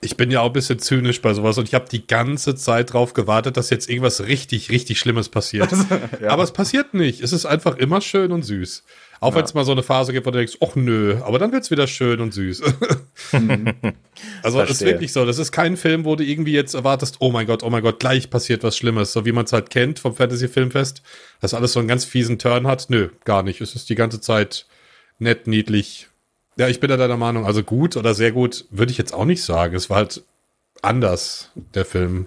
Ich 0.00 0.16
bin 0.16 0.30
ja 0.30 0.42
auch 0.42 0.48
ein 0.48 0.52
bisschen 0.52 0.78
zynisch 0.78 1.22
bei 1.22 1.32
sowas 1.32 1.56
und 1.56 1.66
ich 1.66 1.74
habe 1.74 1.88
die 1.90 2.06
ganze 2.06 2.54
Zeit 2.54 2.92
drauf 2.92 3.14
gewartet, 3.14 3.56
dass 3.56 3.70
jetzt 3.70 3.88
irgendwas 3.88 4.26
richtig, 4.26 4.70
richtig 4.70 5.00
Schlimmes 5.00 5.30
passiert. 5.30 5.72
ja. 6.20 6.28
Aber 6.28 6.42
es 6.42 6.52
passiert 6.52 6.92
nicht. 6.92 7.22
Es 7.22 7.32
ist 7.32 7.46
einfach 7.46 7.76
immer 7.76 8.02
schön 8.02 8.30
und 8.30 8.42
süß. 8.42 8.84
Auch 9.20 9.30
ja. 9.30 9.36
wenn 9.36 9.44
es 9.44 9.54
mal 9.54 9.64
so 9.64 9.72
eine 9.72 9.82
Phase 9.82 10.12
gibt, 10.12 10.26
wo 10.26 10.30
du 10.30 10.38
denkst, 10.38 10.58
ach 10.60 10.76
nö, 10.76 11.16
aber 11.22 11.38
dann 11.38 11.52
wird 11.52 11.64
es 11.64 11.70
wieder 11.70 11.86
schön 11.86 12.20
und 12.20 12.32
süß. 12.32 12.62
Mhm. 13.32 13.74
also 14.42 14.60
es 14.60 14.70
ist 14.70 14.84
wirklich 14.84 15.12
so. 15.12 15.26
Das 15.26 15.38
ist 15.38 15.50
kein 15.52 15.76
Film, 15.76 16.04
wo 16.04 16.14
du 16.16 16.24
irgendwie 16.24 16.52
jetzt 16.52 16.74
erwartest, 16.74 17.16
oh 17.20 17.30
mein 17.30 17.46
Gott, 17.46 17.62
oh 17.62 17.70
mein 17.70 17.82
Gott, 17.82 17.98
gleich 17.98 18.30
passiert 18.30 18.62
was 18.62 18.76
Schlimmes, 18.76 19.12
so 19.12 19.24
wie 19.24 19.32
man 19.32 19.44
es 19.44 19.52
halt 19.52 19.70
kennt 19.70 19.98
vom 19.98 20.14
Fantasy-Filmfest, 20.14 21.02
dass 21.40 21.54
alles 21.54 21.72
so 21.72 21.80
einen 21.80 21.88
ganz 21.88 22.04
fiesen 22.04 22.38
Turn 22.38 22.66
hat. 22.66 22.86
Nö, 22.88 23.08
gar 23.24 23.42
nicht. 23.42 23.60
Es 23.60 23.74
ist 23.74 23.88
die 23.90 23.96
ganze 23.96 24.20
Zeit 24.20 24.66
nett, 25.18 25.46
niedlich, 25.46 26.08
ja, 26.58 26.66
ich 26.66 26.80
bin 26.80 26.90
da 26.90 26.96
deiner 26.96 27.16
Meinung. 27.16 27.46
Also 27.46 27.62
gut 27.62 27.96
oder 27.96 28.14
sehr 28.14 28.32
gut 28.32 28.66
würde 28.70 28.90
ich 28.90 28.98
jetzt 28.98 29.14
auch 29.14 29.24
nicht 29.24 29.44
sagen. 29.44 29.76
Es 29.76 29.88
war 29.90 29.98
halt 29.98 30.24
anders, 30.82 31.50
der 31.74 31.84
Film. 31.84 32.26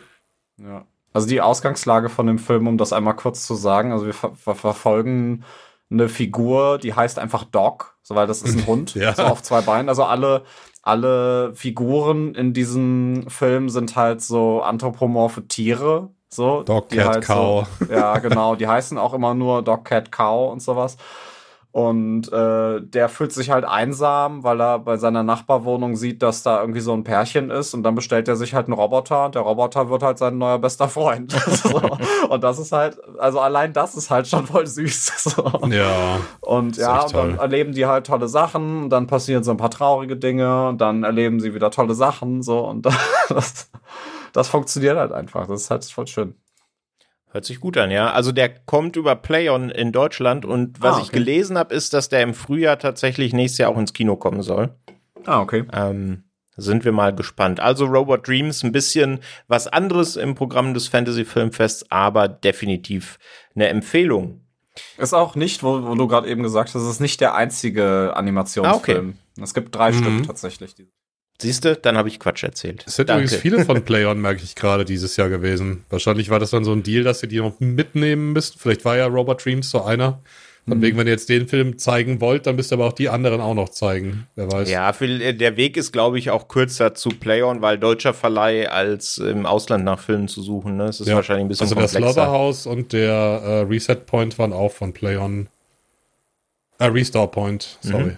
Ja. 0.57 0.85
Also 1.13 1.27
die 1.27 1.41
Ausgangslage 1.41 2.07
von 2.07 2.27
dem 2.27 2.39
Film, 2.39 2.67
um 2.67 2.77
das 2.77 2.93
einmal 2.93 3.15
kurz 3.15 3.45
zu 3.45 3.55
sagen, 3.55 3.91
also 3.91 4.05
wir 4.05 4.13
ver 4.13 4.33
ver 4.33 4.55
verfolgen 4.55 5.43
eine 5.91 6.09
Figur, 6.09 6.77
die 6.77 6.93
heißt 6.93 7.19
einfach 7.19 7.43
Dog, 7.43 7.97
so 8.01 8.15
weil 8.15 8.27
das 8.27 8.41
ist 8.41 8.57
ein 8.57 8.67
Hund, 8.67 8.95
ja. 8.95 9.13
so 9.13 9.23
auf 9.23 9.43
zwei 9.43 9.61
Beinen. 9.61 9.89
Also 9.89 10.03
alle, 10.03 10.43
alle 10.81 11.53
Figuren 11.53 12.33
in 12.33 12.53
diesem 12.53 13.29
Film 13.29 13.69
sind 13.69 13.95
halt 13.95 14.21
so 14.21 14.61
anthropomorphe 14.61 15.47
Tiere, 15.47 16.09
so. 16.29 16.63
Dog, 16.63 16.89
Cat, 16.89 17.07
halt 17.07 17.23
Cow. 17.25 17.67
So, 17.79 17.93
ja, 17.93 18.17
genau. 18.19 18.55
Die 18.55 18.67
heißen 18.67 18.97
auch 18.97 19.13
immer 19.13 19.33
nur 19.33 19.63
Dog, 19.63 19.85
Cat, 19.85 20.11
Cow 20.11 20.51
und 20.51 20.61
sowas. 20.61 20.97
Und 21.73 22.31
äh, 22.33 22.81
der 22.81 23.07
fühlt 23.07 23.31
sich 23.31 23.49
halt 23.49 23.63
einsam, 23.63 24.43
weil 24.43 24.59
er 24.59 24.79
bei 24.79 24.97
seiner 24.97 25.23
Nachbarwohnung 25.23 25.95
sieht, 25.95 26.21
dass 26.21 26.43
da 26.43 26.59
irgendwie 26.59 26.81
so 26.81 26.91
ein 26.91 27.05
Pärchen 27.05 27.49
ist. 27.49 27.73
Und 27.73 27.83
dann 27.83 27.95
bestellt 27.95 28.27
er 28.27 28.35
sich 28.35 28.53
halt 28.53 28.65
einen 28.65 28.73
Roboter 28.73 29.25
und 29.25 29.35
der 29.35 29.43
Roboter 29.43 29.89
wird 29.89 30.03
halt 30.03 30.17
sein 30.17 30.37
neuer 30.37 30.59
bester 30.59 30.89
Freund. 30.89 31.31
so. 31.47 31.81
Und 32.29 32.43
das 32.43 32.59
ist 32.59 32.73
halt, 32.73 32.99
also 33.17 33.39
allein 33.39 33.71
das 33.71 33.95
ist 33.95 34.09
halt 34.09 34.27
schon 34.27 34.45
voll 34.47 34.67
süß. 34.67 35.11
So. 35.21 35.43
Ja. 35.69 36.19
Und 36.41 36.77
ja, 36.77 37.03
und 37.03 37.13
dann 37.13 37.37
erleben 37.37 37.73
die 37.73 37.85
halt 37.85 38.07
tolle 38.07 38.27
Sachen. 38.27 38.83
Und 38.83 38.89
dann 38.89 39.07
passieren 39.07 39.43
so 39.43 39.51
ein 39.51 39.57
paar 39.57 39.69
traurige 39.69 40.17
Dinge. 40.17 40.67
Und 40.67 40.81
dann 40.81 41.03
erleben 41.03 41.39
sie 41.39 41.53
wieder 41.53 41.71
tolle 41.71 41.93
Sachen. 41.93 42.41
So. 42.41 42.67
Und 42.67 42.85
das, 43.29 43.69
das 44.33 44.49
funktioniert 44.49 44.97
halt 44.97 45.13
einfach. 45.13 45.47
Das 45.47 45.61
ist 45.61 45.71
halt 45.71 45.85
voll 45.85 46.07
schön. 46.07 46.35
Hört 47.31 47.45
sich 47.45 47.61
gut 47.61 47.77
an, 47.77 47.91
ja. 47.91 48.11
Also 48.11 48.31
der 48.31 48.49
kommt 48.49 48.97
über 48.97 49.15
Playon 49.15 49.69
in 49.69 49.91
Deutschland 49.93 50.43
und 50.45 50.81
was 50.81 50.95
ah, 50.95 50.97
okay. 50.97 51.05
ich 51.05 51.11
gelesen 51.11 51.57
habe, 51.57 51.73
ist, 51.73 51.93
dass 51.93 52.09
der 52.09 52.21
im 52.23 52.33
Frühjahr 52.33 52.77
tatsächlich 52.77 53.31
nächstes 53.33 53.59
Jahr 53.59 53.71
auch 53.71 53.77
ins 53.77 53.93
Kino 53.93 54.17
kommen 54.17 54.41
soll. 54.41 54.75
Ah, 55.25 55.39
okay. 55.39 55.63
Ähm, 55.71 56.23
sind 56.57 56.83
wir 56.83 56.91
mal 56.91 57.15
gespannt. 57.15 57.59
Also 57.61 57.85
Robot 57.85 58.27
Dreams, 58.27 58.63
ein 58.63 58.73
bisschen 58.73 59.19
was 59.47 59.67
anderes 59.67 60.17
im 60.17 60.35
Programm 60.35 60.73
des 60.73 60.89
Fantasy 60.89 61.23
Filmfests, 61.23 61.89
aber 61.89 62.27
definitiv 62.27 63.17
eine 63.55 63.69
Empfehlung. 63.69 64.41
Ist 64.97 65.13
auch 65.13 65.35
nicht, 65.35 65.63
wo, 65.63 65.83
wo 65.83 65.95
du 65.95 66.07
gerade 66.07 66.29
eben 66.29 66.43
gesagt 66.43 66.69
hast, 66.69 66.81
es 66.81 66.89
ist 66.89 66.99
nicht 67.01 67.21
der 67.21 67.35
einzige 67.35 68.13
Animationsfilm. 68.15 69.15
Ah, 69.17 69.37
okay. 69.37 69.43
Es 69.43 69.53
gibt 69.53 69.73
drei 69.73 69.91
mhm. 69.91 69.95
Stück 69.95 70.27
tatsächlich. 70.27 70.75
Siehst 71.41 71.65
du, 71.65 71.75
dann 71.75 71.97
habe 71.97 72.09
ich 72.09 72.19
Quatsch 72.19 72.43
erzählt. 72.43 72.83
Es 72.87 72.95
sind 72.95 73.09
Danke. 73.09 73.23
übrigens 73.23 73.41
viele 73.41 73.65
von 73.65 73.81
Playon, 73.85 74.21
merke 74.21 74.43
ich 74.43 74.55
gerade, 74.55 74.85
dieses 74.85 75.17
Jahr 75.17 75.29
gewesen. 75.29 75.83
Wahrscheinlich 75.89 76.29
war 76.29 76.39
das 76.39 76.51
dann 76.51 76.63
so 76.63 76.71
ein 76.71 76.83
Deal, 76.83 77.03
dass 77.03 77.19
sie 77.19 77.27
die 77.27 77.39
noch 77.39 77.59
mitnehmen 77.59 78.33
müssten. 78.33 78.59
Vielleicht 78.59 78.85
war 78.85 78.97
ja 78.97 79.07
Robot 79.07 79.45
Dreams 79.45 79.69
so 79.69 79.83
einer. 79.83 80.21
Von 80.67 80.77
mhm. 80.77 80.81
wegen, 80.83 80.97
wenn 80.97 81.07
ihr 81.07 81.13
jetzt 81.13 81.27
den 81.27 81.47
Film 81.47 81.79
zeigen 81.79 82.21
wollt, 82.21 82.45
dann 82.45 82.55
müsst 82.55 82.71
ihr 82.71 82.75
aber 82.75 82.85
auch 82.85 82.93
die 82.93 83.09
anderen 83.09 83.41
auch 83.41 83.55
noch 83.55 83.69
zeigen. 83.69 84.27
Wer 84.35 84.51
weiß. 84.51 84.69
Ja, 84.69 84.93
für, 84.93 85.05
äh, 85.05 85.33
der 85.33 85.57
Weg 85.57 85.75
ist, 85.75 85.91
glaube 85.91 86.19
ich, 86.19 86.29
auch 86.29 86.47
kürzer 86.47 86.93
zu 86.93 87.09
Playon, 87.09 87.63
weil 87.63 87.79
deutscher 87.79 88.13
Verleih 88.13 88.69
als 88.69 89.17
im 89.17 89.47
Ausland 89.47 89.83
nach 89.83 89.99
Filmen 89.99 90.27
zu 90.27 90.43
suchen. 90.43 90.77
Ne? 90.77 90.85
Das 90.85 91.01
ist 91.01 91.07
ja. 91.07 91.15
wahrscheinlich 91.15 91.45
ein 91.45 91.47
bisschen 91.47 91.63
also 91.63 91.75
komplexer. 91.75 91.97
Also 91.97 92.07
das 92.07 92.13
Slaughterhouse 92.13 92.65
und 92.67 92.93
der 92.93 93.11
äh, 93.11 93.59
Reset 93.61 94.05
Point 94.05 94.37
waren 94.37 94.53
auch 94.53 94.71
von 94.71 94.93
Playon. 94.93 95.47
Äh, 96.77 96.85
Restore 96.85 97.27
Point, 97.27 97.77
sorry. 97.81 98.03
Mhm. 98.03 98.17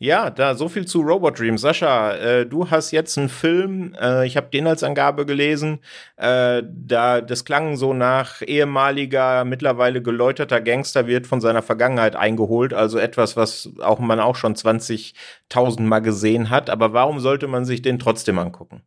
Ja, 0.00 0.30
da 0.30 0.54
so 0.54 0.68
viel 0.68 0.86
zu 0.86 1.00
Robot 1.00 1.40
Dream. 1.40 1.58
Sascha, 1.58 2.12
äh, 2.14 2.46
du 2.46 2.70
hast 2.70 2.92
jetzt 2.92 3.18
einen 3.18 3.28
Film, 3.28 3.96
äh, 4.00 4.24
ich 4.26 4.36
habe 4.36 4.46
den 4.48 4.68
als 4.68 4.84
Angabe 4.84 5.26
gelesen, 5.26 5.80
äh, 6.16 6.62
da 6.64 7.20
das 7.20 7.44
klang 7.44 7.76
so 7.76 7.92
nach 7.94 8.40
ehemaliger, 8.42 9.44
mittlerweile 9.44 10.00
geläuterter 10.00 10.60
Gangster 10.60 11.08
wird 11.08 11.26
von 11.26 11.40
seiner 11.40 11.62
Vergangenheit 11.62 12.14
eingeholt, 12.14 12.74
also 12.74 12.98
etwas, 12.98 13.36
was 13.36 13.70
auch 13.80 13.98
man 13.98 14.20
auch 14.20 14.36
schon 14.36 14.54
20.000 14.54 15.80
Mal 15.80 16.00
gesehen 16.00 16.48
hat, 16.48 16.70
aber 16.70 16.92
warum 16.92 17.18
sollte 17.18 17.48
man 17.48 17.64
sich 17.64 17.82
den 17.82 17.98
trotzdem 17.98 18.38
angucken? 18.38 18.82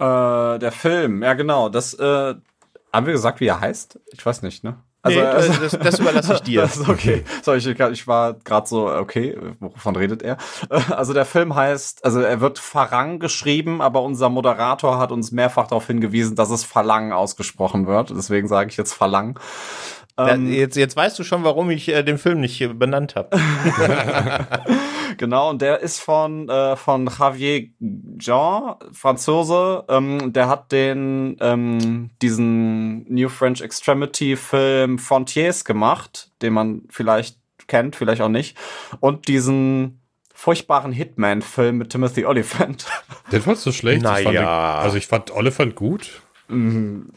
Äh, 0.00 0.58
der 0.58 0.72
Film, 0.72 1.22
ja 1.22 1.34
genau, 1.34 1.68
das 1.68 1.94
äh, 1.94 2.34
haben 2.92 3.06
wir 3.06 3.12
gesagt, 3.12 3.38
wie 3.38 3.46
er 3.46 3.60
heißt? 3.60 4.00
Ich 4.12 4.26
weiß 4.26 4.42
nicht, 4.42 4.64
ne? 4.64 4.82
Also, 5.08 5.20
nee, 5.20 5.26
also 5.26 5.52
das, 5.60 5.78
das 5.78 5.98
überlasse 5.98 6.34
ich 6.34 6.40
dir. 6.40 6.68
okay. 6.88 7.24
So, 7.42 7.54
ich, 7.54 7.66
ich 7.66 8.06
war 8.06 8.34
gerade 8.34 8.66
so, 8.66 8.88
okay, 8.88 9.36
wovon 9.60 9.96
redet 9.96 10.22
er? 10.22 10.36
Also 10.90 11.12
der 11.12 11.24
Film 11.24 11.54
heißt, 11.54 12.04
also 12.04 12.20
er 12.20 12.40
wird 12.40 12.58
Farang 12.58 13.18
geschrieben, 13.18 13.80
aber 13.80 14.02
unser 14.02 14.28
Moderator 14.28 14.98
hat 14.98 15.12
uns 15.12 15.32
mehrfach 15.32 15.66
darauf 15.68 15.86
hingewiesen, 15.86 16.34
dass 16.34 16.50
es 16.50 16.64
Verlang 16.64 17.12
ausgesprochen 17.12 17.86
wird. 17.86 18.10
Deswegen 18.10 18.48
sage 18.48 18.70
ich 18.70 18.76
jetzt 18.76 18.94
Verlang. 18.94 19.38
Ähm, 20.18 20.52
jetzt, 20.52 20.76
jetzt 20.76 20.96
weißt 20.96 21.18
du 21.18 21.24
schon, 21.24 21.44
warum 21.44 21.70
ich 21.70 21.88
äh, 21.88 22.02
den 22.02 22.18
Film 22.18 22.40
nicht 22.40 22.78
benannt 22.78 23.14
habe. 23.14 23.38
genau, 25.16 25.50
und 25.50 25.62
der 25.62 25.80
ist 25.80 26.00
von, 26.00 26.48
äh, 26.48 26.76
von 26.76 27.08
Javier 27.08 27.68
Jean, 28.18 28.74
Franzose. 28.92 29.84
Ähm, 29.88 30.32
der 30.32 30.48
hat 30.48 30.72
den 30.72 31.36
ähm, 31.40 32.10
diesen 32.20 33.04
New 33.12 33.28
French 33.28 33.60
Extremity 33.60 34.36
Film 34.36 34.98
Frontiers 34.98 35.64
gemacht, 35.64 36.30
den 36.42 36.52
man 36.52 36.82
vielleicht 36.90 37.38
kennt, 37.68 37.94
vielleicht 37.94 38.22
auch 38.22 38.28
nicht. 38.28 38.56
Und 38.98 39.28
diesen 39.28 40.00
furchtbaren 40.38 40.92
Hitman-Film 40.92 41.78
mit 41.78 41.90
Timothy 41.90 42.24
Oliphant. 42.24 42.86
Den 43.32 43.42
fandst 43.42 43.66
du 43.66 43.72
schlecht? 43.72 44.02
Naja. 44.02 44.76
Also 44.76 44.96
ich 44.96 45.08
fand 45.08 45.32
Oliphant 45.32 45.74
gut. 45.74 46.22
Mhm. 46.46 47.10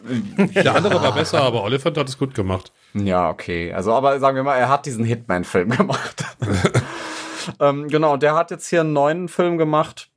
Der 0.56 0.76
andere 0.76 0.96
war 0.96 1.14
besser, 1.14 1.42
aber 1.42 1.64
Oliphant 1.64 1.98
hat 1.98 2.10
es 2.10 2.18
gut 2.18 2.34
gemacht. 2.34 2.72
Ja, 2.94 3.30
okay. 3.30 3.74
Also, 3.74 3.94
aber 3.94 4.20
sagen 4.20 4.36
wir 4.36 4.44
mal, 4.44 4.58
er 4.58 4.70
hat 4.70 4.86
diesen 4.86 5.06
Hitman-Film 5.06 5.70
gemacht. 5.78 6.24
ähm, 7.60 7.88
genau, 7.88 8.18
der 8.18 8.36
hat 8.36 8.52
jetzt 8.52 8.68
hier 8.68 8.82
einen 8.82 8.94
neuen 8.94 9.28
Film 9.28 9.58
gemacht, 9.58 10.10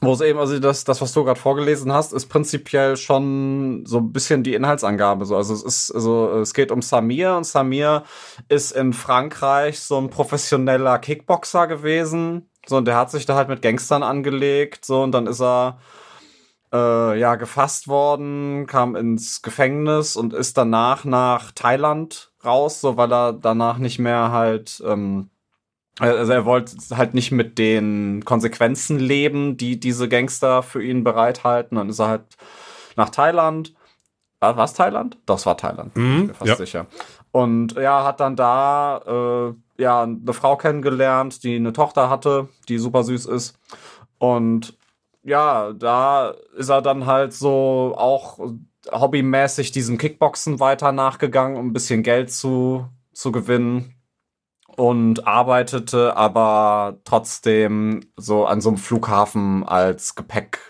wo 0.00 0.12
es 0.12 0.20
eben, 0.20 0.38
also 0.38 0.58
das, 0.58 0.84
das 0.84 1.00
was 1.00 1.12
du 1.12 1.24
gerade 1.24 1.38
vorgelesen 1.38 1.92
hast, 1.92 2.12
ist 2.12 2.26
prinzipiell 2.26 2.96
schon 2.96 3.84
so 3.86 3.98
ein 3.98 4.12
bisschen 4.12 4.42
die 4.42 4.54
Inhaltsangabe. 4.54 5.24
So. 5.26 5.36
Also 5.36 5.54
es 5.54 5.62
ist, 5.62 5.92
also 5.92 6.40
es 6.40 6.54
geht 6.54 6.72
um 6.72 6.82
Samir 6.82 7.36
und 7.36 7.44
Samir 7.44 8.02
ist 8.48 8.72
in 8.72 8.92
Frankreich 8.92 9.78
so 9.80 9.98
ein 9.98 10.10
professioneller 10.10 10.98
Kickboxer 10.98 11.68
gewesen. 11.68 12.48
So, 12.66 12.78
und 12.78 12.86
der 12.86 12.96
hat 12.96 13.10
sich 13.10 13.26
da 13.26 13.36
halt 13.36 13.48
mit 13.48 13.62
Gangstern 13.62 14.02
angelegt, 14.02 14.84
so, 14.84 15.02
und 15.02 15.12
dann 15.12 15.26
ist 15.26 15.40
er 15.40 15.78
äh, 16.72 17.18
ja 17.18 17.34
gefasst 17.36 17.88
worden, 17.88 18.66
kam 18.66 18.96
ins 18.96 19.42
Gefängnis 19.42 20.16
und 20.16 20.32
ist 20.32 20.56
danach 20.56 21.04
nach 21.04 21.52
Thailand 21.52 22.32
raus, 22.44 22.80
so 22.80 22.96
weil 22.96 23.12
er 23.12 23.32
danach 23.32 23.78
nicht 23.78 23.98
mehr 23.98 24.30
halt 24.30 24.82
ähm, 24.86 25.30
also 25.98 26.32
er 26.32 26.44
wollte 26.46 26.76
halt 26.96 27.14
nicht 27.14 27.32
mit 27.32 27.58
den 27.58 28.24
Konsequenzen 28.24 28.98
leben, 28.98 29.56
die 29.56 29.78
diese 29.78 30.08
Gangster 30.08 30.62
für 30.62 30.82
ihn 30.82 31.04
bereithalten. 31.04 31.76
Dann 31.76 31.90
ist 31.90 31.98
er 31.98 32.08
halt 32.08 32.36
nach 32.96 33.10
Thailand. 33.10 33.74
War 34.40 34.58
es 34.58 34.72
Thailand? 34.72 35.18
Doch, 35.26 35.36
es 35.36 35.46
war 35.46 35.56
Thailand. 35.56 35.94
Mhm, 35.94 36.26
bin 36.28 36.34
fast 36.34 36.48
ja. 36.48 36.56
sicher. 36.56 36.86
Und 37.30 37.74
ja, 37.74 38.04
hat 38.04 38.20
dann 38.20 38.36
da 38.36 39.54
äh, 39.78 39.82
ja 39.82 40.02
eine 40.02 40.32
Frau 40.32 40.56
kennengelernt, 40.56 41.44
die 41.44 41.56
eine 41.56 41.72
Tochter 41.72 42.10
hatte, 42.10 42.48
die 42.68 42.78
super 42.78 43.04
süß 43.04 43.26
ist. 43.26 43.58
Und 44.18 44.76
ja, 45.24 45.72
da 45.72 46.34
ist 46.56 46.68
er 46.68 46.82
dann 46.82 47.06
halt 47.06 47.32
so 47.32 47.94
auch 47.96 48.38
hobbymäßig 48.90 49.70
diesem 49.72 49.98
Kickboxen 49.98 50.58
weiter 50.60 50.92
nachgegangen, 50.92 51.56
um 51.56 51.68
ein 51.68 51.72
bisschen 51.72 52.02
Geld 52.02 52.32
zu, 52.32 52.86
zu 53.12 53.30
gewinnen. 53.32 53.94
Und 54.76 55.26
arbeitete 55.26 56.16
aber 56.16 56.98
trotzdem 57.04 58.00
so 58.16 58.46
an 58.46 58.60
so 58.62 58.70
einem 58.70 58.78
Flughafen 58.78 59.64
als 59.68 60.14
Gepäck 60.14 60.60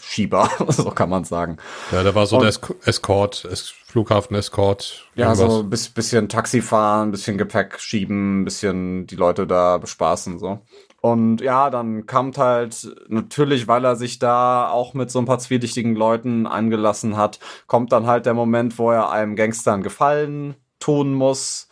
Schieber, 0.00 0.48
so 0.68 0.90
kann 0.90 1.10
man 1.10 1.24
sagen. 1.24 1.58
Ja, 1.92 2.02
der 2.02 2.14
war 2.14 2.26
so 2.26 2.36
Und- 2.38 2.42
der 2.44 2.50
Esc- 2.52 2.74
Escort, 2.88 3.44
es 3.44 3.68
Flughafen-Escort. 3.68 5.06
Ja, 5.14 5.28
irgendwas. 5.28 5.52
so 5.52 5.60
ein 5.60 5.70
bis- 5.70 5.90
bisschen 5.90 6.28
Taxi 6.30 6.62
fahren, 6.62 7.10
bisschen 7.10 7.36
Gepäck 7.38 7.78
schieben, 7.78 8.44
bisschen 8.44 9.06
die 9.06 9.16
Leute 9.16 9.46
da 9.46 9.76
bespaßen, 9.78 10.38
so. 10.38 10.60
Und 11.02 11.40
ja, 11.40 11.68
dann 11.68 12.06
kommt 12.06 12.38
halt, 12.38 12.94
natürlich, 13.08 13.66
weil 13.66 13.84
er 13.84 13.96
sich 13.96 14.20
da 14.20 14.70
auch 14.70 14.94
mit 14.94 15.10
so 15.10 15.18
ein 15.18 15.24
paar 15.24 15.40
zwielichtigen 15.40 15.96
Leuten 15.96 16.46
eingelassen 16.46 17.16
hat, 17.16 17.40
kommt 17.66 17.90
dann 17.90 18.06
halt 18.06 18.24
der 18.24 18.34
Moment, 18.34 18.78
wo 18.78 18.92
er 18.92 19.10
einem 19.10 19.34
Gangster 19.34 19.74
einen 19.74 19.82
Gefallen 19.82 20.54
tun 20.78 21.12
muss. 21.12 21.68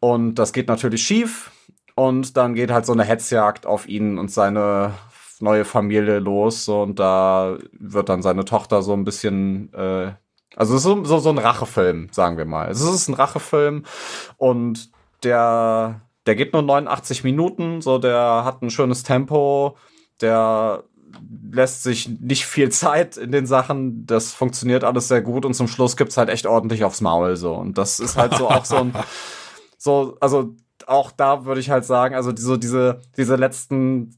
Und 0.00 0.36
das 0.36 0.54
geht 0.54 0.68
natürlich 0.68 1.02
schief. 1.02 1.50
Und 1.94 2.38
dann 2.38 2.54
geht 2.54 2.70
halt 2.70 2.86
so 2.86 2.94
eine 2.94 3.04
Hetzjagd 3.04 3.66
auf 3.66 3.86
ihn 3.86 4.16
und 4.16 4.30
seine 4.30 4.94
neue 5.40 5.66
Familie 5.66 6.18
los. 6.18 6.66
Und 6.66 6.98
da 6.98 7.58
wird 7.72 8.08
dann 8.08 8.22
seine 8.22 8.46
Tochter 8.46 8.80
so 8.80 8.94
ein 8.94 9.04
bisschen, 9.04 9.74
äh, 9.74 10.12
also 10.56 10.78
so, 10.78 11.04
so, 11.04 11.18
so 11.18 11.28
ein 11.28 11.38
Rachefilm, 11.38 12.08
sagen 12.12 12.38
wir 12.38 12.46
mal. 12.46 12.70
Es 12.70 12.80
ist 12.80 13.08
ein 13.08 13.14
Rachefilm 13.14 13.84
und 14.38 14.90
der, 15.22 16.00
der 16.26 16.36
geht 16.36 16.52
nur 16.52 16.62
89 16.62 17.24
Minuten, 17.24 17.80
so 17.80 17.98
der 17.98 18.42
hat 18.44 18.62
ein 18.62 18.70
schönes 18.70 19.02
Tempo, 19.02 19.76
der 20.20 20.84
lässt 21.50 21.82
sich 21.82 22.08
nicht 22.08 22.46
viel 22.46 22.70
Zeit 22.70 23.16
in 23.16 23.30
den 23.30 23.46
Sachen, 23.46 24.06
das 24.06 24.32
funktioniert 24.32 24.84
alles 24.84 25.08
sehr 25.08 25.22
gut 25.22 25.44
und 25.44 25.54
zum 25.54 25.68
Schluss 25.68 25.96
gibt's 25.96 26.16
halt 26.16 26.28
echt 26.28 26.46
ordentlich 26.46 26.84
aufs 26.84 27.00
Maul 27.00 27.36
so. 27.36 27.54
Und 27.54 27.78
das 27.78 28.00
ist 28.00 28.16
halt 28.16 28.34
so 28.34 28.48
auch 28.48 28.64
so 28.64 28.76
ein 28.76 28.94
so 29.78 30.16
also 30.20 30.54
auch 30.86 31.12
da 31.12 31.44
würde 31.44 31.60
ich 31.60 31.70
halt 31.70 31.84
sagen, 31.84 32.14
also 32.14 32.32
so 32.36 32.56
diese 32.56 33.00
diese 33.16 33.36
letzten 33.36 34.16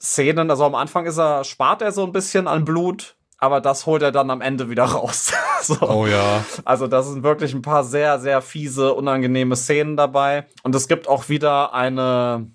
Szenen, 0.00 0.50
also 0.50 0.64
am 0.64 0.74
Anfang 0.74 1.06
ist 1.06 1.18
er 1.18 1.44
spart 1.44 1.82
er 1.82 1.92
so 1.92 2.04
ein 2.04 2.12
bisschen 2.12 2.46
an 2.46 2.64
Blut, 2.64 3.15
aber 3.38 3.60
das 3.60 3.86
holt 3.86 4.02
er 4.02 4.12
dann 4.12 4.30
am 4.30 4.40
Ende 4.40 4.70
wieder 4.70 4.84
raus. 4.84 5.32
so. 5.62 5.80
Oh 5.80 6.06
ja. 6.06 6.44
Also 6.64 6.86
da 6.86 7.02
sind 7.02 7.22
wirklich 7.22 7.54
ein 7.54 7.62
paar 7.62 7.84
sehr, 7.84 8.18
sehr 8.18 8.40
fiese, 8.42 8.94
unangenehme 8.94 9.56
Szenen 9.56 9.96
dabei. 9.96 10.46
Und 10.62 10.74
es 10.74 10.88
gibt 10.88 11.08
auch 11.08 11.28
wieder 11.28 11.74
eine, 11.74 12.50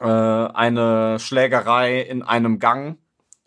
äh, 0.00 0.06
eine 0.06 1.18
Schlägerei 1.18 2.00
in 2.00 2.22
einem 2.22 2.58
Gang. 2.58 2.98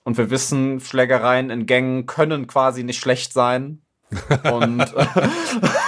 Und 0.04 0.18
wir 0.18 0.30
wissen, 0.30 0.80
Schlägereien 0.80 1.50
in 1.50 1.66
Gängen 1.66 2.06
können 2.06 2.48
quasi 2.48 2.84
nicht 2.84 3.00
schlecht 3.00 3.34
sein. 3.34 3.82
Und 4.52 4.86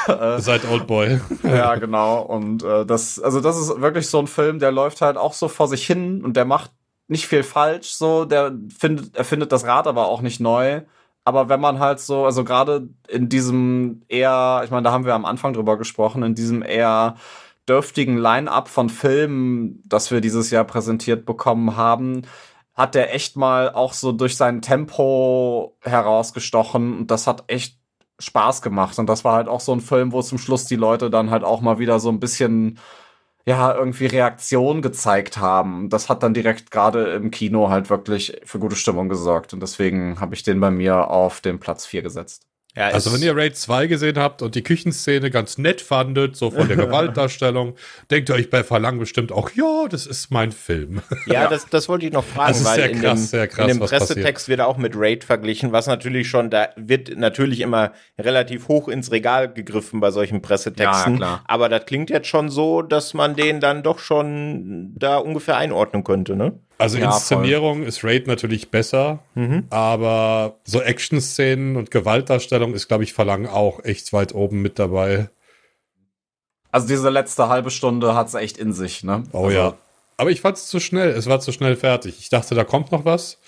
Seit 0.37 0.65
Oldboy. 0.65 1.19
ja, 1.43 1.75
genau. 1.75 2.21
Und 2.21 2.63
äh, 2.63 2.85
das, 2.85 3.19
also 3.19 3.41
das 3.41 3.57
ist 3.57 3.79
wirklich 3.79 4.09
so 4.09 4.19
ein 4.19 4.27
Film, 4.27 4.59
der 4.59 4.71
läuft 4.71 5.01
halt 5.01 5.17
auch 5.17 5.33
so 5.33 5.47
vor 5.47 5.67
sich 5.67 5.85
hin 5.85 6.23
und 6.23 6.35
der 6.35 6.45
macht 6.45 6.71
nicht 7.07 7.27
viel 7.27 7.43
falsch. 7.43 7.91
So, 7.91 8.25
der 8.25 8.53
findet, 8.77 9.15
er 9.15 9.23
findet 9.23 9.51
das 9.51 9.65
Rad 9.65 9.87
aber 9.87 10.07
auch 10.07 10.21
nicht 10.21 10.39
neu. 10.39 10.81
Aber 11.23 11.49
wenn 11.49 11.59
man 11.59 11.79
halt 11.79 11.99
so, 11.99 12.25
also 12.25 12.43
gerade 12.43 12.89
in 13.09 13.29
diesem 13.29 14.03
eher, 14.07 14.61
ich 14.63 14.71
meine, 14.71 14.83
da 14.83 14.91
haben 14.91 15.05
wir 15.05 15.13
am 15.13 15.25
Anfang 15.25 15.53
drüber 15.53 15.77
gesprochen, 15.77 16.23
in 16.23 16.35
diesem 16.35 16.63
eher 16.63 17.15
dürftigen 17.67 18.17
Line-up 18.17 18.69
von 18.69 18.89
Filmen, 18.89 19.83
das 19.85 20.09
wir 20.11 20.21
dieses 20.21 20.51
Jahr 20.51 20.63
präsentiert 20.63 21.25
bekommen 21.25 21.75
haben, 21.75 22.21
hat 22.75 22.95
der 22.95 23.13
echt 23.13 23.35
mal 23.35 23.71
auch 23.73 23.93
so 23.93 24.11
durch 24.13 24.37
sein 24.37 24.61
Tempo 24.61 25.75
herausgestochen 25.81 26.99
und 26.99 27.11
das 27.11 27.27
hat 27.27 27.43
echt 27.47 27.77
Spaß 28.19 28.61
gemacht. 28.61 28.97
Und 28.99 29.07
das 29.07 29.25
war 29.25 29.33
halt 29.33 29.47
auch 29.47 29.59
so 29.59 29.73
ein 29.73 29.81
Film, 29.81 30.11
wo 30.11 30.21
zum 30.21 30.37
Schluss 30.37 30.65
die 30.65 30.75
Leute 30.75 31.09
dann 31.09 31.29
halt 31.29 31.43
auch 31.43 31.61
mal 31.61 31.79
wieder 31.79 31.99
so 31.99 32.09
ein 32.09 32.19
bisschen, 32.19 32.79
ja, 33.47 33.73
irgendwie 33.73 34.07
Reaktion 34.07 34.81
gezeigt 34.81 35.37
haben. 35.37 35.89
Das 35.89 36.09
hat 36.09 36.21
dann 36.21 36.33
direkt 36.33 36.69
gerade 36.69 37.13
im 37.13 37.31
Kino 37.31 37.69
halt 37.69 37.89
wirklich 37.89 38.41
für 38.43 38.59
gute 38.59 38.75
Stimmung 38.75 39.07
gesorgt. 39.07 39.53
Und 39.53 39.61
deswegen 39.61 40.19
habe 40.19 40.35
ich 40.35 40.43
den 40.43 40.59
bei 40.59 40.69
mir 40.69 41.09
auf 41.09 41.39
den 41.39 41.59
Platz 41.59 41.85
4 41.85 42.01
gesetzt. 42.01 42.45
Ja, 42.77 42.89
Also 42.89 43.11
wenn 43.11 43.23
ihr 43.23 43.35
Raid 43.35 43.57
2 43.57 43.87
gesehen 43.87 44.19
habt 44.19 44.43
und 44.43 44.53
die 44.53 44.61
Küchenszene 44.61 45.31
ganz 45.31 45.57
nett 45.57 45.81
fandet, 45.81 46.35
so 46.35 46.51
von 46.51 46.67
der 46.67 46.77
Gewaltdarstellung, 46.85 47.73
denkt 48.11 48.29
ihr 48.29 48.35
euch 48.35 48.51
bei 48.51 48.63
Verlangen 48.63 48.99
bestimmt 48.99 49.31
auch, 49.31 49.49
ja, 49.55 49.87
das 49.89 50.05
ist 50.05 50.29
mein 50.31 50.51
Film. 50.51 51.01
Ja, 51.25 51.47
Das, 51.47 51.65
das 51.69 51.89
wollte 51.89 52.05
ich 52.05 52.13
noch 52.13 52.23
fragen, 52.23 52.49
Das 52.49 52.59
ist 52.59 52.65
weil 52.65 52.75
sehr 52.75 52.89
in, 52.91 53.01
krass, 53.01 53.19
dem, 53.19 53.25
sehr 53.25 53.47
krass, 53.47 53.71
in 53.71 53.79
dem 53.79 53.85
Pressetext 53.87 54.47
wird 54.47 54.61
auch 54.61 54.77
mit 54.77 54.93
Raid 54.95 55.23
verglichen, 55.23 55.71
was 55.71 55.87
natürlich 55.87 56.29
schon, 56.29 56.49
da 56.51 56.69
wird 56.75 57.17
natürlich 57.17 57.61
immer 57.61 57.91
relativ 58.19 58.67
hoch 58.67 58.87
ins 58.87 59.11
Regal 59.11 59.51
gegriffen 59.51 59.99
bei 59.99 60.11
solchen 60.11 60.41
Pressetexten. 60.41 61.13
Ja, 61.13 61.17
klar. 61.17 61.43
Aber 61.47 61.69
das 61.69 61.85
klingt 61.85 62.09
jetzt 62.11 62.27
schon 62.27 62.49
so, 62.49 62.81
dass 62.83 63.13
man 63.13 63.35
den 63.35 63.59
dann 63.59 63.81
doch 63.83 63.99
schon 63.99 64.93
da 64.95 65.17
ungefähr 65.17 65.57
einordnen 65.57 66.03
könnte, 66.03 66.35
ne? 66.35 66.53
Also 66.77 66.97
Ja, 66.97 67.07
Inszenierung 67.07 67.83
ist 67.83 68.03
Raid 68.03 68.27
natürlich 68.27 68.69
besser, 68.69 69.19
aber 69.69 70.59
so 70.63 70.81
Action-Szenen 70.81 71.75
und 71.75 71.89
Gewaltdarstellung 71.89 72.73
ist, 72.73 72.87
glaube 72.87 73.03
ich, 73.03 73.13
Verlangen 73.13 73.47
auch 73.47 73.83
echt 73.83 74.13
weit 74.13 74.35
oben 74.35 74.61
mit 74.61 74.77
dabei. 74.77 75.29
Also 76.71 76.87
diese 76.87 77.09
letzte 77.09 77.49
halbe 77.49 77.71
Stunde 77.71 78.13
hat's 78.13 78.35
echt 78.35 78.57
in 78.57 78.73
sich, 78.73 79.03
ne? 79.03 79.23
Oh 79.31 79.45
also, 79.45 79.57
ja. 79.57 79.73
Aber 80.17 80.31
ich 80.31 80.41
fand 80.41 80.57
es 80.57 80.67
zu 80.67 80.79
schnell. 80.79 81.09
Es 81.09 81.27
war 81.27 81.39
zu 81.39 81.51
schnell 81.51 81.75
fertig. 81.75 82.17
Ich 82.19 82.29
dachte, 82.29 82.55
da 82.55 82.63
kommt 82.63 82.91
noch 82.91 83.05
was. 83.05 83.39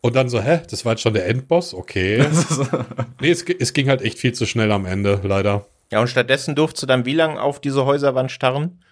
Und 0.00 0.16
dann 0.16 0.28
so, 0.28 0.40
hä, 0.40 0.60
das 0.70 0.84
war 0.84 0.92
jetzt 0.92 1.02
schon 1.02 1.14
der 1.14 1.26
Endboss? 1.26 1.74
Okay. 1.74 2.26
nee, 3.20 3.30
es, 3.30 3.42
es 3.42 3.72
ging 3.72 3.88
halt 3.88 4.02
echt 4.02 4.18
viel 4.18 4.32
zu 4.32 4.46
schnell 4.46 4.72
am 4.72 4.86
Ende, 4.86 5.20
leider. 5.22 5.66
Ja, 5.90 6.00
und 6.00 6.08
stattdessen 6.08 6.54
durfte 6.54 6.82
du 6.82 6.86
dann 6.86 7.04
wie 7.06 7.14
lange 7.14 7.40
auf 7.40 7.60
diese 7.60 7.84
Häuserwand 7.84 8.30
starren? 8.30 8.82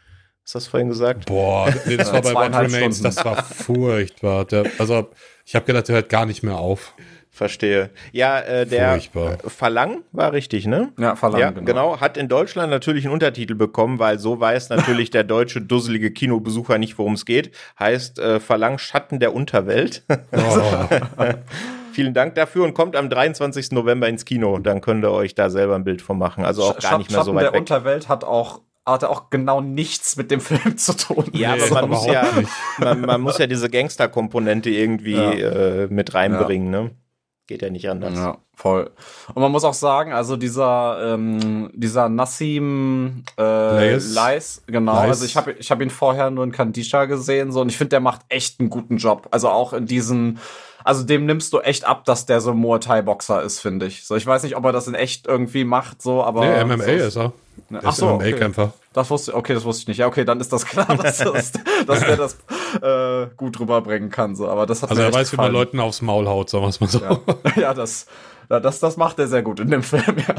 Hast 0.45 0.55
du 0.55 0.59
das 0.59 0.67
vorhin 0.67 0.89
gesagt? 0.89 1.25
Boah, 1.25 1.73
nee, 1.87 1.97
das 1.97 2.13
war 2.13 2.21
bei 2.21 2.35
What 2.35 2.53
Remains, 2.53 2.99
Stunden. 2.99 3.03
das 3.03 3.25
war 3.25 3.43
furchtbar. 3.43 4.45
Der, 4.45 4.65
also, 4.79 5.09
ich 5.47 5.55
habe 5.55 5.65
gedacht, 5.65 5.89
der 5.89 5.97
hört 5.97 6.09
gar 6.11 6.27
nicht 6.27 6.43
mehr 6.43 6.57
auf. 6.57 6.93
Verstehe. 7.31 7.91
Ja, 8.13 8.39
äh, 8.41 8.65
der 8.65 8.93
Furchtbar. 8.93 9.39
äh, 9.45 9.51
Verlang 9.51 10.03
war 10.13 10.33
richtig, 10.33 10.67
ne? 10.67 10.93
Ja, 10.99 11.17
Verlangen, 11.17 11.43
ja, 11.43 11.51
genau. 11.51 11.65
genau. 11.65 12.01
Hat 12.01 12.17
in 12.17 12.29
Deutschland 12.29 12.71
natürlich 12.71 13.07
einen 13.07 13.13
Untertitel 13.15 13.57
bekommen, 13.57 13.99
weil 13.99 14.21
so 14.21 14.39
weiß 14.39 14.69
natürlich 14.69 15.11
der 15.11 15.25
deutsche 15.25 15.61
dusselige 15.61 16.13
Kinobesucher 16.13 16.79
nicht, 16.79 16.97
worum 16.97 17.15
es 17.15 17.25
geht. 17.25 17.51
Heißt 17.79 18.21
äh, 18.21 18.39
Verlang 18.39 18.79
Schatten 18.79 19.19
der 19.19 19.35
Unterwelt. 19.35 20.05
Oh, 20.33 20.85
Vielen 21.93 22.13
Dank 22.13 22.35
dafür 22.35 22.65
und 22.65 22.75
kommt 22.75 22.97
am 22.97 23.09
23. 23.09 23.71
November 23.71 24.09
ins 24.09 24.25
Kino. 24.25 24.59
Dann 24.59 24.81
könnt 24.81 25.05
ihr 25.05 25.13
euch 25.13 25.35
da 25.35 25.49
selber 25.49 25.77
ein 25.77 25.85
Bild 25.85 26.03
von 26.03 26.19
machen. 26.19 26.45
Also 26.45 26.65
auch 26.65 26.73
gar 26.75 26.83
Schatten 26.83 26.99
nicht 26.99 27.13
mehr 27.13 27.23
so 27.23 27.33
der 27.33 27.47
weit 27.47 27.53
weg. 27.53 27.61
Unterwelt 27.61 28.09
hat 28.09 28.25
auch 28.25 28.61
hatte 28.87 29.09
auch 29.11 29.31
genau 29.31 29.61
nichts 29.61 30.17
mit 30.17 30.31
dem 30.31 30.41
Film 30.43 30.77
zu 30.77 30.95
tun. 30.97 31.25
Ja, 31.33 31.57
Nee, 31.57 31.63
aber 31.63 31.83
man 31.83 31.91
muss 31.91 32.07
ja, 32.07 32.27
man, 32.79 33.01
man 33.01 33.21
muss 33.21 33.39
ja 33.39 33.47
diese 33.47 33.71
Gangster-Komponente 33.71 34.71
irgendwie 34.71 35.15
Ja. 35.15 35.31
äh, 35.33 35.87
mit 35.89 36.15
reinbringen, 36.15 36.71
ne? 36.71 36.91
Geht 37.47 37.61
ja 37.61 37.69
nicht 37.69 37.91
anders. 37.91 38.15
Ja, 38.15 38.39
voll. 38.55 38.91
Und 39.35 39.43
man 39.43 39.53
muss 39.53 39.65
auch 39.65 39.75
sagen, 39.75 40.15
also 40.15 40.37
dieser 40.39 41.13
ähm, 41.15 41.71
dieser 41.75 42.09
Nassim 42.09 43.23
äh, 43.39 43.97
Leis. 43.99 44.63
Genau. 44.67 44.95
Leis. 44.95 45.09
Also 45.11 45.25
ich 45.27 45.37
habe 45.37 45.53
ich 45.53 45.71
habe 45.71 45.83
ihn 45.83 45.91
vorher 45.91 46.31
nur 46.31 46.43
in 46.45 46.53
Kandisha 46.53 47.05
gesehen 47.05 47.53
so 47.53 47.61
und 47.61 47.69
ich 47.69 47.77
finde, 47.77 47.91
der 47.91 48.01
macht 48.01 48.23
echt 48.31 48.61
einen 48.61 48.71
guten 48.71 48.97
Job. 48.97 49.29
Also 49.31 49.51
auch 49.51 49.75
in 49.75 49.85
diesen 49.85 50.39
also 50.85 51.03
dem 51.03 51.27
nimmst 51.27 51.53
du 51.53 51.61
echt 51.61 51.85
ab, 51.87 52.05
dass 52.05 52.27
der 52.27 52.41
so 52.41 52.55
Muay 52.55 52.79
Thai 52.79 53.03
Boxer 53.03 53.43
ist, 53.43 53.61
finde 53.61 53.87
ich. 53.87 54.07
So 54.07 54.15
ich 54.15 54.27
weiß 54.27 54.43
nicht, 54.43 54.57
ob 54.57 54.65
er 54.65 54.73
das 54.73 54.87
in 54.87 54.95
echt 54.95 55.27
irgendwie 55.27 55.65
macht, 55.65 56.03
so, 56.03 56.23
aber 56.23 56.41
nee, 56.41 56.65
MMA 56.65 56.85
so, 56.85 56.91
ist 56.91 57.17
er. 57.17 57.33
Ne, 57.71 57.81
Ach 57.83 57.93
ist 57.93 57.97
so, 57.97 58.09
okay. 58.09 58.33
MMA-Kämpfer. 58.33 58.73
Das 58.93 59.11
wusste 59.11 59.35
okay, 59.35 59.55
das 59.55 59.65
wusste 59.65 59.83
ich 59.83 59.89
nicht. 59.89 59.99
Ja, 59.99 60.07
okay, 60.07 60.25
dann 60.25 60.41
ist 60.41 60.53
das 60.53 60.67
klar, 60.67 60.87
dass, 61.03 61.19
das, 61.19 61.53
dass 61.87 62.01
der 62.01 62.17
das 62.17 62.39
äh, 62.83 63.31
gut 63.37 63.59
rüberbringen 63.59 64.11
kann. 64.11 64.37
So, 64.37 64.49
aber 64.49 64.67
das 64.67 64.83
hat 64.83 64.91
Also 64.91 65.03
er 65.03 65.13
weiß, 65.13 65.33
wie 65.33 65.37
man 65.37 65.47
gefallen. 65.47 65.53
Leuten 65.53 65.81
aufs 65.81 66.03
Maul 66.03 66.29
haut, 66.29 66.51
sagen 66.51 66.65
wir 66.65 66.69
es 66.69 66.81
mal 66.81 66.89
so. 66.89 67.01
Ja, 67.01 67.19
ja 67.57 67.75
das, 67.75 68.07
das, 68.49 68.81
das 68.81 68.97
macht 68.97 69.19
er 69.19 69.27
sehr 69.27 69.43
gut 69.43 69.61
in 69.61 69.71
dem 69.71 69.83
Film, 69.83 70.17
ja. 70.19 70.35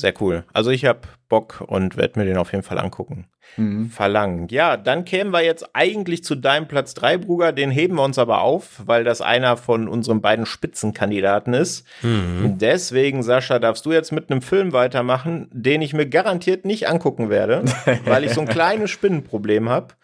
Sehr 0.00 0.14
cool. 0.20 0.44
Also 0.52 0.70
ich 0.70 0.84
habe 0.84 1.00
Bock 1.28 1.62
und 1.66 1.96
werde 1.96 2.18
mir 2.18 2.24
den 2.24 2.36
auf 2.36 2.52
jeden 2.52 2.64
Fall 2.64 2.78
angucken. 2.78 3.26
Mhm. 3.56 3.90
Verlangen. 3.90 4.48
Ja, 4.48 4.76
dann 4.76 5.04
kämen 5.04 5.32
wir 5.32 5.42
jetzt 5.42 5.70
eigentlich 5.74 6.24
zu 6.24 6.34
deinem 6.34 6.68
Platz 6.68 6.94
3, 6.94 7.18
Bruder. 7.18 7.52
Den 7.52 7.70
heben 7.70 7.96
wir 7.96 8.04
uns 8.04 8.18
aber 8.18 8.42
auf, 8.42 8.82
weil 8.86 9.04
das 9.04 9.20
einer 9.20 9.56
von 9.56 9.88
unseren 9.88 10.20
beiden 10.20 10.46
Spitzenkandidaten 10.46 11.52
ist. 11.54 11.86
Mhm. 12.02 12.58
Deswegen, 12.58 13.22
Sascha, 13.22 13.58
darfst 13.58 13.84
du 13.86 13.92
jetzt 13.92 14.12
mit 14.12 14.30
einem 14.30 14.42
Film 14.42 14.72
weitermachen, 14.72 15.48
den 15.52 15.82
ich 15.82 15.92
mir 15.92 16.06
garantiert 16.06 16.64
nicht 16.64 16.88
angucken 16.88 17.28
werde, 17.28 17.64
weil 18.04 18.24
ich 18.24 18.32
so 18.32 18.40
ein 18.40 18.48
kleines 18.48 18.90
Spinnenproblem 18.90 19.68
habe. 19.68 19.94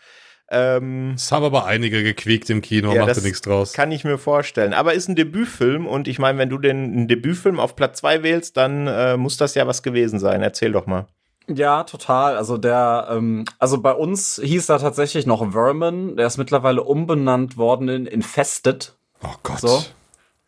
Ähm, 0.48 1.12
Es 1.16 1.32
haben 1.32 1.44
aber 1.44 1.66
einige 1.66 2.02
gequiekt 2.02 2.50
im 2.50 2.62
Kino, 2.62 2.92
Ja, 2.92 3.00
macht 3.00 3.10
das 3.10 3.16
ja 3.18 3.22
nichts 3.24 3.40
draus. 3.40 3.72
kann 3.72 3.90
ich 3.90 4.04
mir 4.04 4.16
vorstellen. 4.18 4.74
Aber 4.74 4.94
ist 4.94 5.08
ein 5.08 5.16
Debütfilm 5.16 5.86
und 5.86 6.06
ich 6.08 6.18
meine, 6.18 6.38
wenn 6.38 6.48
du 6.48 6.58
den 6.58 6.76
einen 6.84 7.08
Debütfilm 7.08 7.58
auf 7.58 7.74
Platz 7.76 7.98
2 7.98 8.22
wählst, 8.22 8.56
dann 8.56 8.86
äh, 8.86 9.16
muss 9.16 9.36
das 9.36 9.54
ja 9.54 9.66
was 9.66 9.82
gewesen 9.82 10.18
sein. 10.20 10.42
Erzähl 10.42 10.72
doch 10.72 10.86
mal. 10.86 11.06
Ja, 11.48 11.84
total. 11.84 12.36
Also 12.36 12.58
der, 12.58 13.08
ähm, 13.10 13.44
also 13.58 13.80
bei 13.80 13.92
uns 13.92 14.40
hieß 14.42 14.68
er 14.68 14.78
tatsächlich 14.78 15.26
noch 15.26 15.52
Vermin. 15.52 16.16
Der 16.16 16.26
ist 16.26 16.38
mittlerweile 16.38 16.82
umbenannt 16.82 17.56
worden 17.56 17.88
in 17.88 18.06
Infested. 18.06 18.94
Oh 19.22 19.34
Gott. 19.42 19.60
So. 19.60 19.82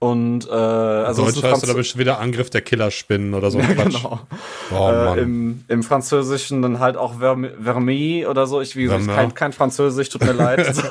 Und 0.00 0.48
äh, 0.48 0.52
also 0.52 1.24
Deutsch 1.24 1.42
heißt 1.42 1.68
da 1.68 1.72
bestimmt 1.72 2.00
wieder 2.00 2.20
Angriff 2.20 2.50
der 2.50 2.60
Killerspinnen 2.60 3.34
oder 3.34 3.50
so. 3.50 3.58
Ja, 3.68 3.84
genau. 3.84 4.20
Oh, 4.72 4.90
äh, 4.90 5.20
im, 5.20 5.64
Im 5.66 5.82
Französischen 5.82 6.62
dann 6.62 6.78
halt 6.78 6.96
auch 6.96 7.14
Vermi 7.18 8.24
oder 8.26 8.46
so. 8.46 8.60
Ich, 8.60 8.76
wie 8.76 8.84
gesagt, 8.84 9.02
ich 9.02 9.08
kein, 9.08 9.34
kein 9.34 9.52
Französisch, 9.52 10.08
tut 10.08 10.24
mir 10.24 10.32
leid. 10.32 10.74
so. 10.74 10.84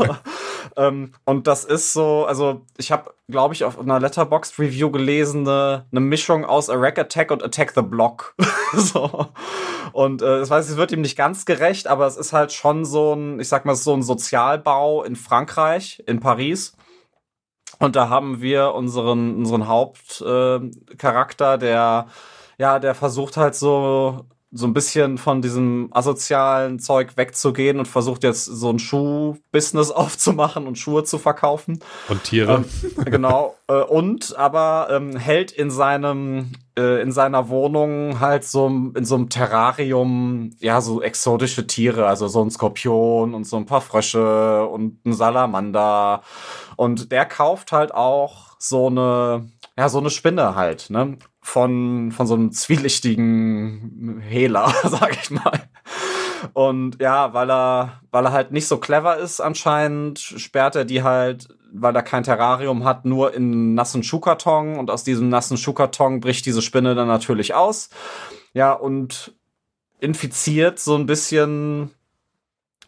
ähm, 0.76 1.14
und 1.24 1.48
das 1.48 1.64
ist 1.64 1.94
so, 1.94 2.26
also 2.26 2.66
ich 2.78 2.92
habe, 2.92 3.14
glaube 3.30 3.54
ich, 3.54 3.64
auf 3.64 3.80
einer 3.80 4.00
Letterboxd 4.00 4.60
Review 4.60 4.92
gelesen, 4.92 5.48
eine, 5.48 5.86
eine 5.92 6.02
Mischung 6.02 6.44
aus 6.44 6.70
A 6.70 6.76
Rack 6.76 7.00
Attack 7.00 7.32
und 7.32 7.44
Attack 7.44 7.72
the 7.76 7.82
Block. 7.82 8.36
so. 8.74 9.28
Und 9.94 10.22
äh, 10.22 10.40
das 10.40 10.50
weiß, 10.50 10.70
es 10.70 10.76
wird 10.76 10.92
ihm 10.92 11.02
nicht 11.02 11.18
ganz 11.18 11.46
gerecht, 11.46 11.88
aber 11.88 12.08
es 12.08 12.18
ist 12.18 12.34
halt 12.34 12.52
schon 12.52 12.84
so 12.84 13.14
ein, 13.14 13.40
ich 13.40 13.48
sag 13.48 13.64
mal, 13.64 13.76
so 13.76 13.94
ein 13.94 14.04
Sozialbau 14.04 15.04
in 15.04 15.16
Frankreich, 15.16 16.04
in 16.06 16.20
Paris 16.20 16.74
und 17.80 17.96
da 17.96 18.10
haben 18.10 18.42
wir 18.42 18.74
unseren, 18.74 19.36
unseren 19.36 19.68
Hauptcharakter, 19.68 21.54
äh, 21.56 21.60
der, 21.60 22.08
ja, 22.58 22.80
der 22.80 22.96
versucht 22.96 23.38
halt 23.38 23.56
so, 23.56 24.26
so 24.52 24.66
ein 24.66 24.74
bisschen 24.74 25.18
von 25.18 25.42
diesem 25.42 25.90
asozialen 25.92 26.80
Zeug 26.80 27.18
wegzugehen 27.18 27.80
und 27.80 27.88
versucht 27.88 28.24
jetzt 28.24 28.46
so 28.46 28.70
ein 28.70 28.80
Schuhbusiness 28.80 29.92
aufzumachen 29.92 30.68
und 30.68 30.78
Schuhe 30.78 31.04
zu 31.04 31.18
verkaufen. 31.18 31.80
Und 32.08 32.24
Tiere. 32.24 32.64
Ähm, 32.98 33.06
genau. 33.06 33.56
Äh, 33.70 33.82
und 33.82 34.34
aber 34.38 34.88
ähm, 34.92 35.18
hält 35.18 35.52
in 35.52 35.70
seinem 35.70 36.54
äh, 36.78 37.02
in 37.02 37.12
seiner 37.12 37.50
Wohnung 37.50 38.22
halt 38.22 38.46
so 38.46 38.66
in 38.68 39.04
so 39.04 39.16
einem 39.16 39.28
Terrarium 39.28 40.52
ja 40.60 40.80
so 40.80 41.02
exotische 41.02 41.68
Tiere, 41.68 42.08
also 42.08 42.30
so 42.30 42.42
ein 42.42 42.50
Skorpion 42.50 43.34
und 43.34 43.44
so 43.44 43.58
ein 43.58 43.66
paar 43.66 43.82
Frösche 43.82 44.66
und 44.68 45.06
ein 45.06 45.12
Salamander 45.12 46.22
und 46.78 47.12
der 47.12 47.26
kauft 47.26 47.74
halt 47.74 47.94
auch 47.94 48.56
so 48.60 48.88
eine, 48.88 49.50
ja, 49.78 49.90
so 49.90 49.98
eine 49.98 50.10
Spinne 50.10 50.56
halt, 50.56 50.90
ne? 50.90 51.18
Von, 51.48 52.12
von 52.12 52.28
so 52.28 52.34
einem 52.34 52.52
zwielichtigen 52.52 54.20
Hehler, 54.20 54.74
sag 54.84 55.16
ich 55.16 55.32
mal. 55.32 55.62
Und 56.52 57.02
ja, 57.02 57.34
weil 57.34 57.50
er, 57.50 58.02
weil 58.12 58.26
er 58.26 58.34
halt 58.34 58.52
nicht 58.52 58.68
so 58.68 58.80
clever 58.80 59.16
ist 59.16 59.40
anscheinend, 59.40 60.20
sperrt 60.20 60.76
er 60.76 60.84
die 60.84 61.04
halt, 61.04 61.48
weil 61.72 61.96
er 61.96 62.04
kein 62.04 62.24
Terrarium 62.24 62.84
hat, 62.84 63.06
nur 63.06 63.34
in 63.34 63.76
nassen 63.76 64.04
Schuhkarton 64.04 64.78
und 64.78 64.92
aus 64.92 65.06
diesem 65.06 65.30
nassen 65.30 65.56
Schuhkarton 65.56 66.20
bricht 66.20 66.46
diese 66.46 66.62
Spinne 66.62 66.96
dann 66.96 67.08
natürlich 67.08 67.54
aus. 67.54 67.92
Ja, 68.54 68.74
und 68.74 69.34
infiziert 70.02 70.80
so 70.80 70.96
ein 70.96 71.06
bisschen 71.06 71.92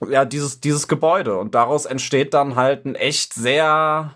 ja, 0.05 0.25
dieses, 0.25 0.59
dieses 0.59 0.89
Gebäude. 0.89 1.37
Und 1.37 1.55
daraus 1.55 1.85
entsteht 1.85 2.33
dann 2.33 2.57
halt 2.57 2.85
ein 2.85 2.95
echt 2.95 3.33
sehr 3.33 4.15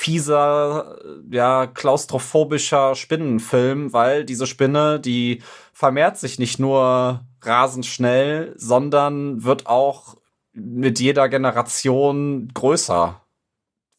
fieser, 0.00 0.96
ja, 1.30 1.66
klaustrophobischer 1.66 2.94
Spinnenfilm, 2.94 3.92
weil 3.92 4.24
diese 4.24 4.46
Spinne, 4.46 4.98
die 4.98 5.42
vermehrt 5.74 6.16
sich 6.16 6.38
nicht 6.38 6.58
nur 6.58 7.20
rasend 7.42 7.84
schnell, 7.84 8.54
sondern 8.56 9.44
wird 9.44 9.66
auch 9.66 10.16
mit 10.54 11.00
jeder 11.00 11.28
Generation 11.28 12.48
größer, 12.54 13.20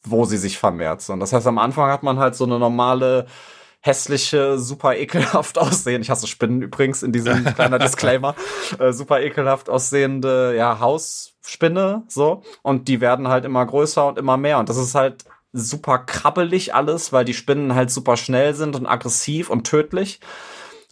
wo 0.04 0.26
sie 0.26 0.38
sich 0.38 0.58
vermehrt. 0.58 1.08
Und 1.08 1.20
das 1.20 1.34
heißt, 1.34 1.46
am 1.46 1.60
Anfang 1.60 1.92
hat 1.92 2.02
man 2.02 2.18
halt 2.18 2.34
so 2.34 2.46
eine 2.46 2.58
normale 2.58 3.28
hässliche, 3.82 4.58
super 4.58 4.96
ekelhaft 4.96 5.58
aussehen. 5.60 6.02
Ich 6.02 6.10
hasse 6.10 6.26
Spinnen 6.26 6.64
übrigens 6.64 7.04
in 7.04 7.12
diesem 7.12 7.46
kleiner 7.56 7.78
Disclaimer. 7.78 8.34
Äh, 8.80 8.92
super 8.92 9.22
ekelhaft 9.22 9.70
aussehende, 9.70 10.56
ja, 10.58 10.80
Hausspinne, 10.80 12.06
so. 12.08 12.42
Und 12.64 12.88
die 12.88 13.02
werden 13.02 13.28
halt 13.28 13.46
immer 13.46 13.64
größer 13.64 14.08
und 14.08 14.18
immer 14.18 14.38
mehr. 14.38 14.58
Und 14.58 14.68
das 14.68 14.78
ist 14.78 14.96
halt 14.96 15.26
super 15.54 16.00
krabbelig 16.00 16.74
alles, 16.74 17.12
weil 17.14 17.26
die 17.26 17.34
Spinnen 17.34 17.76
halt 17.76 17.92
super 17.92 18.18
schnell 18.18 18.54
sind 18.54 18.76
und 18.76 18.86
aggressiv 18.86 19.50
und 19.50 19.66
tödlich. 19.66 20.20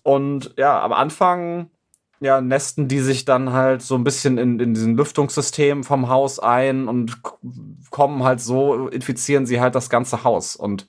Und 0.04 0.54
ja, 0.58 0.82
am 0.82 0.94
Anfang 0.94 1.70
ja, 2.22 2.42
nesten 2.42 2.88
die 2.88 3.00
sich 3.00 3.26
dann 3.26 3.54
halt 3.54 3.82
so 3.82 3.96
ein 3.96 4.04
bisschen 4.04 4.38
in, 4.38 4.60
in 4.60 4.74
diesen 4.74 4.96
Lüftungssystem 4.96 5.84
vom 5.84 6.10
Haus 6.10 6.40
ein 6.40 6.88
und 6.88 7.22
kommen 7.92 8.24
halt 8.24 8.42
so, 8.42 8.90
infizieren 8.90 9.46
sie 9.46 9.62
halt 9.62 9.76
das 9.76 9.90
ganze 9.90 10.24
Haus. 10.24 10.56
Und 10.56 10.88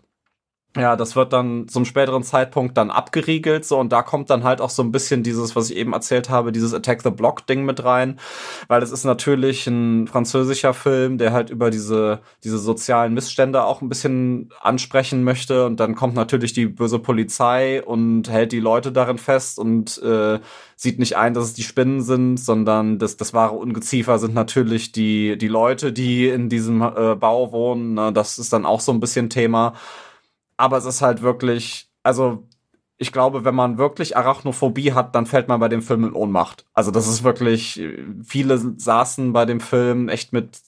ja, 0.76 0.94
das 0.94 1.16
wird 1.16 1.32
dann 1.32 1.66
zum 1.66 1.84
späteren 1.84 2.22
Zeitpunkt 2.22 2.76
dann 2.76 2.92
abgeriegelt, 2.92 3.64
so, 3.64 3.76
und 3.78 3.90
da 3.90 4.02
kommt 4.02 4.30
dann 4.30 4.44
halt 4.44 4.60
auch 4.60 4.70
so 4.70 4.84
ein 4.84 4.92
bisschen 4.92 5.24
dieses, 5.24 5.56
was 5.56 5.68
ich 5.68 5.76
eben 5.76 5.92
erzählt 5.92 6.30
habe, 6.30 6.52
dieses 6.52 6.72
Attack 6.72 7.02
the 7.02 7.10
Block 7.10 7.44
Ding 7.48 7.64
mit 7.64 7.82
rein, 7.82 8.20
weil 8.68 8.80
es 8.80 8.92
ist 8.92 9.02
natürlich 9.02 9.66
ein 9.66 10.06
französischer 10.06 10.72
Film, 10.72 11.18
der 11.18 11.32
halt 11.32 11.50
über 11.50 11.70
diese, 11.70 12.20
diese 12.44 12.58
sozialen 12.58 13.14
Missstände 13.14 13.64
auch 13.64 13.82
ein 13.82 13.88
bisschen 13.88 14.50
ansprechen 14.60 15.24
möchte, 15.24 15.66
und 15.66 15.80
dann 15.80 15.96
kommt 15.96 16.14
natürlich 16.14 16.52
die 16.52 16.66
böse 16.66 17.00
Polizei 17.00 17.82
und 17.82 18.30
hält 18.30 18.52
die 18.52 18.60
Leute 18.60 18.92
darin 18.92 19.18
fest 19.18 19.58
und 19.58 20.00
äh, 20.04 20.38
sieht 20.76 21.00
nicht 21.00 21.16
ein, 21.16 21.34
dass 21.34 21.46
es 21.46 21.54
die 21.54 21.64
Spinnen 21.64 22.00
sind, 22.00 22.38
sondern 22.38 23.00
das, 23.00 23.16
das 23.16 23.34
wahre 23.34 23.56
Ungeziefer 23.56 24.20
sind 24.20 24.34
natürlich 24.34 24.92
die, 24.92 25.36
die 25.36 25.48
Leute, 25.48 25.92
die 25.92 26.28
in 26.28 26.48
diesem 26.48 26.80
äh, 26.80 27.16
Bau 27.16 27.50
wohnen, 27.50 27.94
ne? 27.94 28.12
das 28.12 28.38
ist 28.38 28.52
dann 28.52 28.64
auch 28.64 28.80
so 28.80 28.92
ein 28.92 29.00
bisschen 29.00 29.30
Thema. 29.30 29.74
Aber 30.61 30.76
es 30.76 30.84
ist 30.84 31.00
halt 31.00 31.22
wirklich, 31.22 31.90
also 32.02 32.46
ich 32.98 33.12
glaube, 33.12 33.46
wenn 33.46 33.54
man 33.54 33.78
wirklich 33.78 34.18
Arachnophobie 34.18 34.92
hat, 34.92 35.14
dann 35.14 35.24
fällt 35.24 35.48
man 35.48 35.58
bei 35.58 35.68
dem 35.68 35.80
Film 35.80 36.04
in 36.04 36.12
Ohnmacht. 36.12 36.66
Also 36.74 36.90
das 36.90 37.08
ist 37.08 37.24
wirklich, 37.24 37.80
viele 38.22 38.58
saßen 38.58 39.32
bei 39.32 39.46
dem 39.46 39.61
Film 39.61 40.11
echt 40.11 40.34
mit 40.34 40.61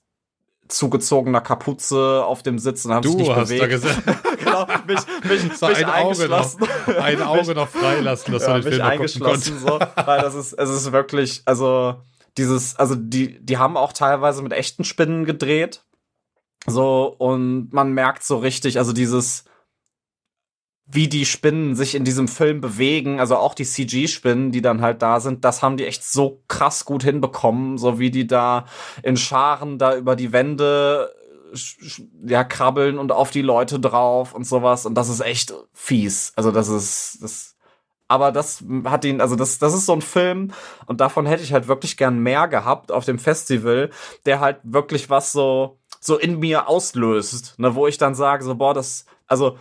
zugezogener 0.68 1.42
Kapuze 1.42 2.24
auf 2.24 2.42
dem 2.42 2.58
Sitz 2.58 2.86
und 2.86 2.94
haben 2.94 3.02
du 3.02 3.10
sich 3.10 3.18
nicht 3.18 3.36
hast 3.36 3.48
bewegt. 3.50 3.62
Da 3.62 3.66
gesehen. 3.66 4.02
genau, 4.38 4.66
mich, 4.86 5.00
mich, 5.28 5.58
so 5.58 5.68
mich 5.68 5.76
ein 5.76 5.84
Auge 5.84 6.26
noch, 6.28 6.38
eingeschlossen. 6.38 6.68
ein 6.98 7.22
Auge 7.26 7.54
noch 7.54 7.68
freilassen, 7.68 8.32
dass 8.32 8.44
ja, 8.44 8.48
man 8.48 8.62
den 8.62 8.72
Film 8.72 8.82
eingeschlossen, 8.82 9.58
so, 9.58 9.78
weil 9.78 10.22
das 10.22 10.34
ist, 10.34 10.54
es 10.54 10.70
ist 10.70 10.90
wirklich, 10.90 11.42
also 11.44 11.96
dieses, 12.38 12.76
also 12.76 12.94
die, 12.94 13.44
die 13.44 13.58
haben 13.58 13.76
auch 13.76 13.92
teilweise 13.92 14.40
mit 14.40 14.54
echten 14.54 14.84
Spinnen 14.84 15.26
gedreht, 15.26 15.84
so 16.66 17.14
und 17.18 17.74
man 17.74 17.92
merkt 17.92 18.24
so 18.24 18.38
richtig, 18.38 18.78
also 18.78 18.94
dieses 18.94 19.44
wie 20.86 21.08
die 21.08 21.24
Spinnen 21.24 21.74
sich 21.74 21.94
in 21.94 22.04
diesem 22.04 22.28
Film 22.28 22.60
bewegen, 22.60 23.20
also 23.20 23.36
auch 23.36 23.54
die 23.54 23.64
CG-Spinnen, 23.64 24.52
die 24.52 24.62
dann 24.62 24.82
halt 24.82 25.00
da 25.00 25.20
sind, 25.20 25.44
das 25.44 25.62
haben 25.62 25.76
die 25.76 25.86
echt 25.86 26.04
so 26.04 26.42
krass 26.48 26.84
gut 26.84 27.02
hinbekommen, 27.02 27.78
so 27.78 27.98
wie 27.98 28.10
die 28.10 28.26
da 28.26 28.66
in 29.02 29.16
Scharen 29.16 29.78
da 29.78 29.96
über 29.96 30.16
die 30.16 30.32
Wände 30.32 31.14
ja 32.26 32.44
krabbeln 32.44 32.98
und 32.98 33.12
auf 33.12 33.30
die 33.30 33.42
Leute 33.42 33.78
drauf 33.78 34.34
und 34.34 34.46
sowas 34.46 34.86
und 34.86 34.94
das 34.94 35.08
ist 35.08 35.20
echt 35.20 35.54
fies. 35.72 36.32
Also 36.34 36.50
das 36.50 36.68
ist 36.68 37.18
das 37.22 37.52
aber 38.12 38.30
das 38.30 38.62
hat 38.84 39.06
ihn, 39.06 39.22
also 39.22 39.36
das, 39.36 39.58
das 39.58 39.72
ist 39.72 39.86
so 39.86 39.94
ein 39.94 40.02
Film 40.02 40.52
und 40.84 41.00
davon 41.00 41.24
hätte 41.24 41.42
ich 41.42 41.54
halt 41.54 41.66
wirklich 41.66 41.96
gern 41.96 42.18
mehr 42.18 42.46
gehabt 42.46 42.92
auf 42.92 43.06
dem 43.06 43.18
Festival, 43.18 43.88
der 44.26 44.40
halt 44.40 44.58
wirklich 44.64 45.08
was 45.08 45.32
so, 45.32 45.78
so 45.98 46.18
in 46.18 46.38
mir 46.38 46.68
auslöst, 46.68 47.58
ne, 47.58 47.74
wo 47.74 47.86
ich 47.86 47.96
dann 47.96 48.14
sage, 48.14 48.44
so, 48.44 48.54
boah, 48.56 48.74
das, 48.74 49.06
also, 49.26 49.56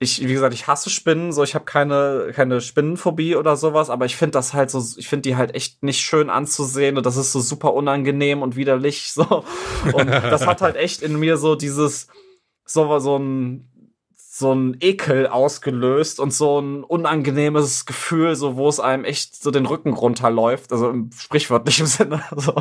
ich, 0.00 0.20
wie 0.20 0.32
gesagt, 0.32 0.54
ich 0.54 0.68
hasse 0.68 0.90
Spinnen, 0.90 1.32
so 1.32 1.42
ich 1.42 1.54
habe 1.56 1.64
keine, 1.64 2.30
keine 2.32 2.60
Spinnenphobie 2.60 3.34
oder 3.34 3.56
sowas, 3.56 3.90
aber 3.90 4.06
ich 4.06 4.16
finde 4.16 4.32
das 4.32 4.54
halt 4.54 4.70
so, 4.70 4.80
ich 4.96 5.08
finde 5.08 5.22
die 5.22 5.36
halt 5.36 5.54
echt 5.56 5.82
nicht 5.82 6.00
schön 6.00 6.30
anzusehen 6.30 6.96
und 6.96 7.04
das 7.04 7.16
ist 7.16 7.32
so 7.32 7.40
super 7.40 7.74
unangenehm 7.74 8.42
und 8.42 8.54
widerlich. 8.54 9.12
So. 9.12 9.44
Und 9.92 10.08
das 10.08 10.46
hat 10.46 10.60
halt 10.60 10.76
echt 10.76 11.02
in 11.02 11.18
mir 11.18 11.36
so 11.36 11.56
dieses, 11.56 12.06
so, 12.64 12.98
so 13.00 13.18
ein, 13.18 13.68
so 14.14 14.52
ein 14.52 14.76
Ekel 14.80 15.26
ausgelöst 15.26 16.20
und 16.20 16.32
so 16.32 16.60
ein 16.60 16.84
unangenehmes 16.84 17.84
Gefühl, 17.84 18.36
so 18.36 18.54
wo 18.54 18.68
es 18.68 18.78
einem 18.78 19.04
echt 19.04 19.42
so 19.42 19.50
den 19.50 19.66
Rücken 19.66 19.94
runterläuft, 19.94 20.70
also 20.70 20.90
im 20.90 21.10
sprichwörtlichen 21.10 21.86
Sinne. 21.88 22.22
So. 22.36 22.54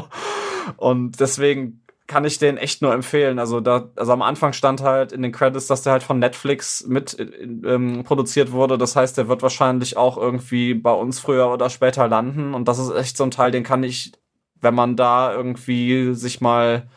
Und 0.77 1.19
deswegen 1.19 1.83
kann 2.07 2.23
ich 2.23 2.39
den 2.39 2.57
echt 2.57 2.81
nur 2.81 2.93
empfehlen. 2.93 3.37
Also 3.37 3.59
da, 3.59 3.89
also 3.97 4.13
am 4.13 4.21
Anfang 4.21 4.53
stand 4.53 4.81
halt 4.81 5.11
in 5.11 5.21
den 5.21 5.33
Credits, 5.33 5.67
dass 5.67 5.83
der 5.83 5.91
halt 5.91 6.03
von 6.03 6.19
Netflix 6.19 6.85
mit 6.87 7.17
ähm, 7.19 8.03
produziert 8.05 8.51
wurde. 8.53 8.77
Das 8.77 8.95
heißt, 8.95 9.17
der 9.17 9.27
wird 9.27 9.41
wahrscheinlich 9.41 9.97
auch 9.97 10.17
irgendwie 10.17 10.73
bei 10.73 10.91
uns 10.91 11.19
früher 11.19 11.51
oder 11.51 11.69
später 11.69 12.07
landen. 12.07 12.53
Und 12.53 12.67
das 12.69 12.79
ist 12.79 12.91
echt 12.95 13.17
so 13.17 13.25
ein 13.25 13.31
Teil, 13.31 13.51
den 13.51 13.63
kann 13.63 13.83
ich, 13.83 14.13
wenn 14.61 14.73
man 14.73 14.95
da 14.95 15.33
irgendwie 15.33 16.13
sich 16.13 16.39
mal 16.39 16.87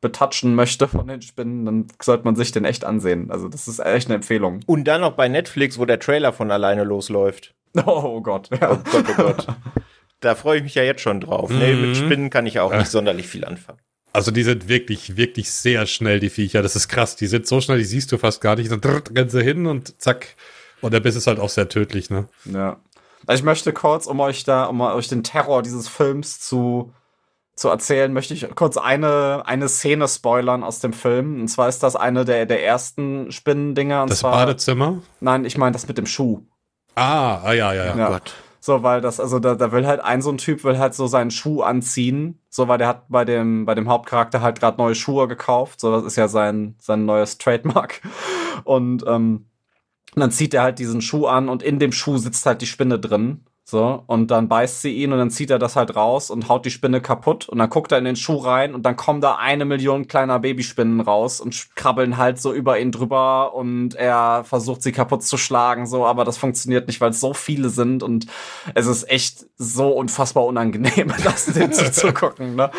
betatschen 0.00 0.54
möchte 0.54 0.88
von 0.88 1.06
den 1.06 1.22
Spinnen, 1.22 1.64
dann 1.64 1.86
sollte 2.00 2.24
man 2.24 2.36
sich 2.36 2.52
den 2.52 2.64
echt 2.64 2.84
ansehen. 2.84 3.30
Also 3.30 3.48
das 3.48 3.68
ist 3.68 3.78
echt 3.78 4.08
eine 4.08 4.16
Empfehlung. 4.16 4.60
Und 4.66 4.84
dann 4.84 5.00
noch 5.00 5.12
bei 5.12 5.28
Netflix, 5.28 5.78
wo 5.78 5.84
der 5.86 6.00
Trailer 6.00 6.32
von 6.32 6.50
alleine 6.50 6.84
losläuft. 6.84 7.54
Oh 7.86 8.20
Gott. 8.20 8.50
Ja. 8.60 8.72
Oh 8.72 8.78
Gott, 8.90 9.04
oh 9.08 9.22
Gott. 9.22 9.46
Da 10.20 10.36
freue 10.36 10.58
ich 10.58 10.62
mich 10.62 10.76
ja 10.76 10.84
jetzt 10.84 11.00
schon 11.00 11.20
drauf. 11.20 11.50
Mhm. 11.50 11.58
Nee, 11.58 11.74
mit 11.74 11.96
Spinnen 11.96 12.30
kann 12.30 12.46
ich 12.46 12.60
auch 12.60 12.72
nicht 12.72 12.90
sonderlich 12.90 13.26
viel 13.26 13.44
anfangen. 13.44 13.80
Also 14.12 14.30
die 14.30 14.42
sind 14.42 14.68
wirklich, 14.68 15.16
wirklich 15.16 15.50
sehr 15.50 15.86
schnell, 15.86 16.20
die 16.20 16.30
Viecher. 16.30 16.62
Das 16.62 16.76
ist 16.76 16.88
krass. 16.88 17.16
Die 17.16 17.26
sind 17.26 17.46
so 17.46 17.60
schnell, 17.60 17.78
die 17.78 17.84
siehst 17.84 18.12
du 18.12 18.18
fast 18.18 18.40
gar 18.40 18.56
nicht. 18.56 18.70
Dann 18.70 18.80
rennen 18.80 19.30
sie 19.30 19.42
hin 19.42 19.66
und 19.66 20.00
zack. 20.00 20.36
Und 20.82 20.92
der 20.92 21.00
Biss 21.00 21.16
ist 21.16 21.26
halt 21.26 21.40
auch 21.40 21.48
sehr 21.48 21.68
tödlich, 21.68 22.10
ne? 22.10 22.28
Ja. 22.44 22.80
Also 23.26 23.40
ich 23.40 23.44
möchte 23.44 23.72
kurz, 23.72 24.06
um 24.06 24.20
euch 24.20 24.44
da, 24.44 24.64
um 24.64 24.80
euch 24.80 25.08
den 25.08 25.22
Terror 25.22 25.62
dieses 25.62 25.88
Films 25.88 26.40
zu, 26.40 26.92
zu 27.54 27.68
erzählen, 27.68 28.12
möchte 28.12 28.34
ich 28.34 28.52
kurz 28.54 28.76
eine, 28.76 29.44
eine 29.46 29.68
Szene 29.68 30.08
spoilern 30.08 30.64
aus 30.64 30.80
dem 30.80 30.92
Film. 30.92 31.40
Und 31.40 31.48
zwar 31.48 31.68
ist 31.68 31.82
das 31.82 31.96
eine 31.96 32.24
der, 32.24 32.46
der 32.46 32.64
ersten 32.64 33.30
Spinnendinger. 33.30 34.02
Und 34.02 34.10
Das 34.10 34.18
zwar, 34.18 34.32
Badezimmer? 34.32 35.02
Nein, 35.20 35.44
ich 35.44 35.56
meine 35.56 35.72
das 35.72 35.86
mit 35.86 35.98
dem 35.98 36.06
Schuh. 36.06 36.42
Ah, 36.96 37.36
ah 37.44 37.52
ja, 37.52 37.72
ja, 37.72 37.84
ja. 37.86 37.96
Ja. 37.96 38.08
Gott. 38.08 38.34
So, 38.64 38.84
weil 38.84 39.00
das, 39.00 39.18
also 39.18 39.40
da, 39.40 39.56
da 39.56 39.72
will 39.72 39.88
halt 39.88 40.00
ein 40.00 40.22
so 40.22 40.30
ein 40.30 40.38
Typ 40.38 40.62
will 40.62 40.78
halt 40.78 40.94
so 40.94 41.08
seinen 41.08 41.32
Schuh 41.32 41.62
anziehen. 41.62 42.38
So, 42.48 42.68
weil 42.68 42.78
der 42.78 42.86
hat 42.86 43.08
bei 43.08 43.24
dem, 43.24 43.64
bei 43.64 43.74
dem 43.74 43.88
Hauptcharakter 43.88 44.40
halt 44.40 44.60
gerade 44.60 44.78
neue 44.78 44.94
Schuhe 44.94 45.26
gekauft. 45.26 45.80
So, 45.80 45.90
das 45.90 46.04
ist 46.04 46.14
ja 46.14 46.28
sein, 46.28 46.76
sein 46.78 47.04
neues 47.04 47.38
Trademark. 47.38 48.00
Und, 48.64 49.04
ähm, 49.08 49.46
dann 50.14 50.30
zieht 50.30 50.54
er 50.54 50.62
halt 50.62 50.78
diesen 50.78 51.00
Schuh 51.02 51.26
an 51.26 51.48
und 51.48 51.62
in 51.62 51.80
dem 51.80 51.90
Schuh 51.90 52.18
sitzt 52.18 52.46
halt 52.46 52.62
die 52.62 52.66
Spinne 52.66 53.00
drin. 53.00 53.44
So, 53.64 54.02
und 54.08 54.32
dann 54.32 54.48
beißt 54.48 54.82
sie 54.82 54.90
ihn 54.90 55.12
und 55.12 55.18
dann 55.18 55.30
zieht 55.30 55.48
er 55.50 55.60
das 55.60 55.76
halt 55.76 55.94
raus 55.94 56.30
und 56.30 56.48
haut 56.48 56.66
die 56.66 56.70
Spinne 56.70 57.00
kaputt 57.00 57.48
und 57.48 57.58
dann 57.58 57.70
guckt 57.70 57.92
er 57.92 57.98
in 57.98 58.04
den 58.04 58.16
Schuh 58.16 58.38
rein 58.38 58.74
und 58.74 58.84
dann 58.84 58.96
kommen 58.96 59.20
da 59.20 59.36
eine 59.36 59.64
Million 59.64 60.08
kleiner 60.08 60.40
Babyspinnen 60.40 61.00
raus 61.00 61.40
und 61.40 61.68
krabbeln 61.76 62.16
halt 62.16 62.40
so 62.40 62.52
über 62.52 62.80
ihn 62.80 62.90
drüber 62.90 63.54
und 63.54 63.94
er 63.94 64.42
versucht 64.44 64.82
sie 64.82 64.90
kaputt 64.90 65.22
zu 65.22 65.36
schlagen, 65.36 65.86
so, 65.86 66.04
aber 66.04 66.24
das 66.24 66.38
funktioniert 66.38 66.88
nicht, 66.88 67.00
weil 67.00 67.10
es 67.10 67.20
so 67.20 67.34
viele 67.34 67.68
sind 67.68 68.02
und 68.02 68.26
es 68.74 68.86
ist 68.86 69.08
echt 69.08 69.46
so 69.56 69.90
unfassbar 69.90 70.44
unangenehm, 70.44 71.12
das 71.24 71.46
dem 71.46 71.72
zuzugucken, 71.72 72.56
ne? 72.56 72.70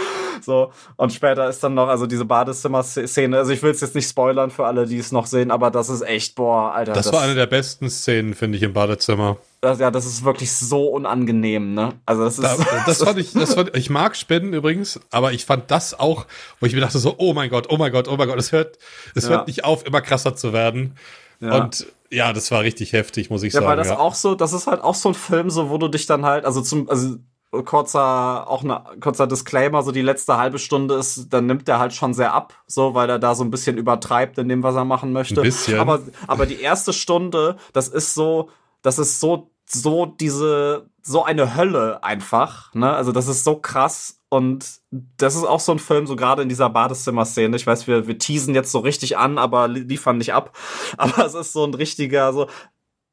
So, 0.41 0.73
und 0.97 1.13
später 1.13 1.47
ist 1.47 1.63
dann 1.63 1.75
noch, 1.75 1.87
also 1.87 2.07
diese 2.07 2.25
Badezimmer-Szene, 2.25 3.37
also 3.37 3.53
ich 3.53 3.63
will 3.63 3.71
es 3.71 3.79
jetzt 3.79 3.95
nicht 3.95 4.09
spoilern 4.09 4.51
für 4.51 4.65
alle, 4.65 4.85
die 4.85 4.97
es 4.97 5.13
noch 5.13 5.27
sehen, 5.27 5.49
aber 5.49 5.71
das 5.71 5.87
ist 5.87 6.01
echt, 6.01 6.35
boah, 6.35 6.73
Alter. 6.73 6.91
Das, 6.91 7.13
war 7.13 7.21
eine 7.21 7.35
der 7.35 7.47
besten 7.47 7.89
Szenen, 7.89 8.33
finde 8.33 8.57
ich, 8.57 8.63
im 8.63 8.73
Badezimmer. 8.73 9.37
Das, 9.63 9.79
ja, 9.79 9.91
das 9.91 10.05
ist 10.05 10.25
wirklich 10.25 10.51
so 10.51 10.87
unangenehm, 10.87 11.73
ne? 11.73 11.93
Also 12.05 12.25
das 12.25 12.37
ist. 12.37 12.43
Da, 12.43 12.83
das 12.85 13.01
fand 13.03 13.17
ich, 13.17 13.31
das 13.31 13.53
fand, 13.53 13.75
ich 13.77 13.89
mag 13.89 14.17
Spinnen 14.17 14.53
übrigens, 14.53 14.99
aber 15.09 15.31
ich 15.31 15.45
fand 15.45 15.71
das 15.71 15.97
auch, 15.97 16.25
wo 16.59 16.65
ich 16.65 16.73
mir 16.73 16.81
dachte 16.81 16.99
so, 16.99 17.15
oh 17.17 17.33
mein 17.33 17.49
Gott, 17.49 17.67
oh 17.69 17.77
mein 17.77 17.91
Gott, 17.91 18.09
oh 18.09 18.17
mein 18.17 18.27
Gott, 18.27 18.37
es 18.37 18.51
hört, 18.51 18.77
es 19.15 19.23
Ja. 19.23 19.29
hört 19.31 19.47
nicht 19.47 19.63
auf, 19.63 19.85
immer 19.85 20.01
krasser 20.01 20.35
zu 20.35 20.51
werden. 20.51 20.97
Ja. 21.39 21.55
Und 21.55 21.87
ja, 22.11 22.33
das 22.33 22.51
war 22.51 22.61
richtig 22.61 22.91
heftig, 22.91 23.29
muss 23.29 23.41
ich 23.43 23.53
ja, 23.53 23.61
sagen. 23.61 23.69
weil 23.69 23.77
das 23.77 23.87
ja. 23.87 23.99
auch 23.99 24.15
so, 24.15 24.35
das 24.35 24.51
ist 24.51 24.67
halt 24.67 24.81
auch 24.81 24.95
so 24.95 25.09
ein 25.09 25.15
Film, 25.15 25.49
so 25.49 25.69
wo 25.69 25.77
du 25.77 25.87
dich 25.87 26.05
dann 26.07 26.25
halt, 26.25 26.43
also 26.43 26.61
zum, 26.61 26.89
also 26.89 27.15
kurzer, 27.63 28.49
auch 28.49 28.63
ein 28.63 28.99
kurzer 28.99 29.27
Disclaimer, 29.27 29.81
so 29.81 29.91
die 29.91 30.01
letzte 30.01 30.37
halbe 30.37 30.59
Stunde 30.59 30.95
ist, 30.95 31.31
dann 31.31 31.45
nimmt 31.45 31.69
der 31.69 31.79
halt 31.79 31.93
schon 31.93 32.13
sehr 32.13 32.33
ab, 32.33 32.53
so, 32.67 32.95
weil 32.95 33.09
er 33.09 33.19
da 33.19 33.33
so 33.33 33.43
ein 33.45 33.51
bisschen 33.51 33.77
übertreibt 33.77 34.37
in 34.39 34.49
dem, 34.49 34.61
was 34.61 34.75
er 34.75 34.85
machen 34.85 35.13
möchte. 35.13 35.39
Ein 35.39 35.43
bisschen. 35.43 35.79
Aber, 35.79 36.01
aber 36.27 36.45
die 36.45 36.59
erste 36.59 36.91
Stunde, 36.91 37.55
das 37.71 37.87
ist 37.87 38.13
so, 38.13 38.49
das 38.81 38.99
ist 38.99 39.19
so, 39.19 39.52
so 39.73 40.05
diese, 40.05 40.89
so 41.01 41.23
eine 41.23 41.55
Hölle 41.55 42.03
einfach, 42.03 42.73
ne? 42.73 42.93
Also 42.93 43.11
das 43.11 43.27
ist 43.27 43.43
so 43.43 43.57
krass 43.57 44.19
und 44.29 44.65
das 44.91 45.35
ist 45.35 45.43
auch 45.43 45.59
so 45.59 45.71
ein 45.73 45.79
Film, 45.79 46.07
so 46.07 46.15
gerade 46.15 46.41
in 46.41 46.49
dieser 46.49 46.69
Badezimmer-Szene. 46.69 47.55
Ich 47.55 47.67
weiß, 47.67 47.87
wir, 47.87 48.07
wir 48.07 48.17
teasen 48.17 48.55
jetzt 48.55 48.71
so 48.71 48.79
richtig 48.79 49.17
an, 49.17 49.37
aber 49.37 49.67
li- 49.67 49.81
liefern 49.81 50.17
nicht 50.17 50.33
ab. 50.33 50.57
Aber 50.97 51.25
es 51.25 51.33
ist 51.35 51.53
so 51.53 51.63
ein 51.65 51.73
richtiger, 51.73 52.33
so, 52.33 52.47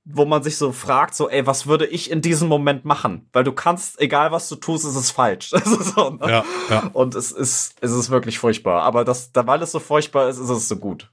wo 0.04 0.24
man 0.24 0.42
sich 0.42 0.56
so 0.56 0.72
fragt, 0.72 1.14
so, 1.14 1.28
ey, 1.28 1.46
was 1.46 1.66
würde 1.66 1.86
ich 1.86 2.10
in 2.10 2.22
diesem 2.22 2.48
Moment 2.48 2.84
machen? 2.86 3.28
Weil 3.32 3.44
du 3.44 3.52
kannst, 3.52 4.00
egal 4.00 4.32
was 4.32 4.48
du 4.48 4.56
tust, 4.56 4.84
ist 4.86 4.94
es 4.96 5.10
falsch. 5.10 5.50
So, 5.50 6.10
ne? 6.10 6.18
Ja, 6.30 6.44
ja. 6.70 6.90
Und 6.94 7.14
es 7.14 7.32
ist, 7.32 7.74
es 7.80 7.92
ist 7.92 8.08
wirklich 8.10 8.38
furchtbar. 8.38 8.82
Aber 8.82 9.04
das, 9.04 9.32
da, 9.32 9.46
weil 9.46 9.60
es 9.62 9.72
so 9.72 9.78
furchtbar 9.80 10.28
ist, 10.28 10.38
ist 10.38 10.48
es 10.48 10.68
so 10.68 10.76
gut. 10.76 11.10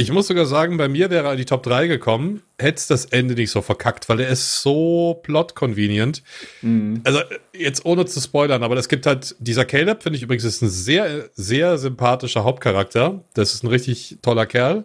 Ich 0.00 0.10
muss 0.10 0.28
sogar 0.28 0.46
sagen, 0.46 0.78
bei 0.78 0.88
mir 0.88 1.10
wäre 1.10 1.26
er 1.26 1.32
in 1.32 1.36
die 1.36 1.44
Top 1.44 1.62
3 1.62 1.86
gekommen, 1.86 2.42
hätte 2.58 2.78
es 2.78 2.86
das 2.86 3.04
Ende 3.04 3.34
nicht 3.34 3.50
so 3.50 3.60
verkackt, 3.60 4.08
weil 4.08 4.20
er 4.20 4.30
ist 4.30 4.62
so 4.62 5.20
plot-convenient. 5.22 6.22
Also, 7.04 7.18
äh, 7.18 7.24
jetzt 7.52 7.84
ohne 7.84 8.06
zu 8.06 8.18
spoilern, 8.18 8.62
aber 8.62 8.78
es 8.78 8.88
gibt 8.88 9.04
halt, 9.04 9.36
dieser 9.40 9.66
Caleb, 9.66 10.02
finde 10.02 10.16
ich 10.16 10.22
übrigens, 10.22 10.44
ist 10.44 10.62
ein 10.62 10.70
sehr, 10.70 11.28
sehr 11.34 11.76
sympathischer 11.76 12.44
Hauptcharakter. 12.44 13.22
Das 13.34 13.52
ist 13.52 13.62
ein 13.62 13.66
richtig 13.66 14.16
toller 14.22 14.46
Kerl. 14.46 14.84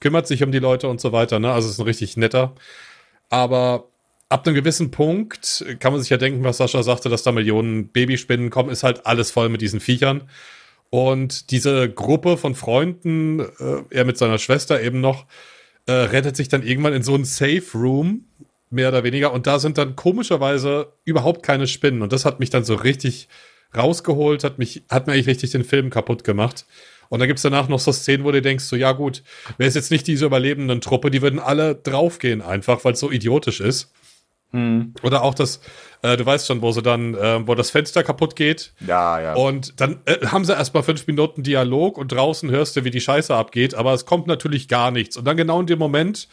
Kümmert 0.00 0.26
sich 0.26 0.42
um 0.42 0.50
die 0.50 0.58
Leute 0.58 0.88
und 0.88 1.00
so 1.00 1.12
weiter, 1.12 1.38
ne? 1.38 1.52
Also 1.52 1.68
ist 1.68 1.78
ein 1.78 1.84
richtig 1.84 2.16
netter. 2.16 2.56
Aber 3.28 3.84
ab 4.28 4.44
einem 4.48 4.56
gewissen 4.56 4.90
Punkt 4.90 5.64
kann 5.78 5.92
man 5.92 6.00
sich 6.00 6.10
ja 6.10 6.16
denken, 6.16 6.42
was 6.42 6.56
Sascha 6.56 6.82
sagte, 6.82 7.08
dass 7.08 7.22
da 7.22 7.30
Millionen 7.30 7.86
Babyspinnen 7.92 8.50
kommen, 8.50 8.70
ist 8.70 8.82
halt 8.82 9.06
alles 9.06 9.30
voll 9.30 9.48
mit 9.48 9.60
diesen 9.60 9.78
Viechern. 9.78 10.28
Und 10.90 11.52
diese 11.52 11.88
Gruppe 11.88 12.36
von 12.36 12.54
Freunden, 12.54 13.40
äh, 13.40 13.82
er 13.90 14.04
mit 14.04 14.18
seiner 14.18 14.38
Schwester 14.38 14.82
eben 14.82 15.00
noch, 15.00 15.26
äh, 15.86 15.92
rettet 15.92 16.36
sich 16.36 16.48
dann 16.48 16.64
irgendwann 16.64 16.92
in 16.92 17.02
so 17.02 17.14
einen 17.14 17.24
Safe 17.24 17.62
Room, 17.74 18.26
mehr 18.70 18.88
oder 18.88 19.04
weniger. 19.04 19.32
Und 19.32 19.46
da 19.46 19.58
sind 19.58 19.78
dann 19.78 19.96
komischerweise 19.96 20.92
überhaupt 21.04 21.42
keine 21.42 21.66
Spinnen. 21.66 22.02
Und 22.02 22.12
das 22.12 22.24
hat 22.24 22.40
mich 22.40 22.50
dann 22.50 22.64
so 22.64 22.74
richtig 22.74 23.28
rausgeholt, 23.76 24.44
hat 24.44 24.58
mich, 24.58 24.82
hat 24.88 25.06
mir 25.06 25.12
eigentlich 25.12 25.28
richtig 25.28 25.50
den 25.50 25.64
Film 25.64 25.90
kaputt 25.90 26.24
gemacht. 26.24 26.66
Und 27.08 27.18
dann 27.18 27.28
gibt's 27.28 27.42
danach 27.42 27.68
noch 27.68 27.80
so 27.80 27.92
Szenen, 27.92 28.24
wo 28.24 28.30
du 28.30 28.40
denkst, 28.40 28.64
so, 28.64 28.76
ja 28.76 28.92
gut, 28.92 29.24
wäre 29.58 29.68
es 29.68 29.74
jetzt 29.74 29.90
nicht 29.90 30.06
diese 30.06 30.26
überlebenden 30.26 30.80
Truppe, 30.80 31.10
die 31.10 31.22
würden 31.22 31.40
alle 31.40 31.74
draufgehen 31.74 32.40
einfach, 32.40 32.84
weil 32.84 32.92
es 32.92 33.00
so 33.00 33.10
idiotisch 33.10 33.60
ist. 33.60 33.92
Oder 35.02 35.22
auch 35.22 35.34
das, 35.34 35.60
äh, 36.02 36.16
du 36.16 36.26
weißt 36.26 36.46
schon, 36.46 36.60
wo 36.62 36.72
sie 36.72 36.82
dann, 36.82 37.14
äh, 37.14 37.46
wo 37.46 37.54
das 37.54 37.70
Fenster 37.70 38.02
kaputt 38.02 38.34
geht. 38.34 38.72
Ja, 38.86 39.20
ja. 39.20 39.34
Und 39.34 39.80
dann 39.80 40.00
äh, 40.06 40.26
haben 40.26 40.44
sie 40.44 40.52
erstmal 40.52 40.82
fünf 40.82 41.06
Minuten 41.06 41.42
Dialog 41.42 41.98
und 41.98 42.12
draußen 42.12 42.50
hörst 42.50 42.76
du, 42.76 42.84
wie 42.84 42.90
die 42.90 43.00
Scheiße 43.00 43.34
abgeht, 43.34 43.74
aber 43.74 43.94
es 43.94 44.06
kommt 44.06 44.26
natürlich 44.26 44.68
gar 44.68 44.90
nichts. 44.90 45.16
Und 45.16 45.24
dann 45.24 45.36
genau 45.36 45.60
in 45.60 45.66
dem 45.66 45.78
Moment, 45.78 46.28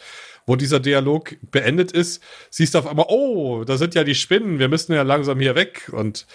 wo 0.46 0.56
dieser 0.56 0.80
Dialog 0.80 1.36
beendet 1.50 1.92
ist, 1.92 2.22
siehst 2.50 2.74
du 2.74 2.78
auf 2.78 2.86
einmal, 2.86 3.06
oh, 3.08 3.64
da 3.64 3.76
sind 3.76 3.94
ja 3.94 4.02
die 4.02 4.14
Spinnen, 4.14 4.58
wir 4.58 4.68
müssen 4.68 4.94
ja 4.94 5.02
langsam 5.02 5.38
hier 5.38 5.54
weg. 5.54 5.90
Und 5.92 6.26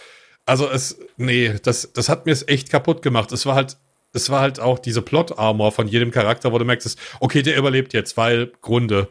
also 0.45 0.69
es, 0.69 0.99
nee, 1.17 1.55
das, 1.63 1.91
das 1.93 2.09
hat 2.09 2.25
mir 2.25 2.31
es 2.31 2.47
echt 2.47 2.69
kaputt 2.69 3.01
gemacht. 3.01 3.31
Es 3.31 3.45
war 3.45 3.55
halt, 3.55 3.77
es 4.13 4.29
war 4.29 4.41
halt 4.41 4.59
auch 4.59 4.79
diese 4.79 5.01
Plot-Armor 5.01 5.71
von 5.71 5.87
jedem 5.87 6.11
Charakter, 6.11 6.51
wo 6.51 6.59
du 6.59 6.65
merkst, 6.65 6.97
okay, 7.19 7.41
der 7.41 7.57
überlebt 7.57 7.93
jetzt, 7.93 8.15
weil 8.15 8.51
Gründe. 8.61 9.07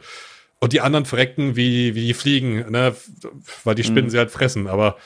Und 0.63 0.73
die 0.73 0.81
anderen 0.81 1.07
verrecken 1.07 1.57
wie, 1.57 1.97
wie 1.97 2.07
die 2.07 2.15
Fliegen, 2.15 2.71
ne, 2.71 2.95
weil 3.65 3.75
die 3.75 3.83
Spinnen 3.83 4.11
sie 4.11 4.19
halt 4.19 4.31
fressen. 4.31 4.69
Aber 4.69 4.97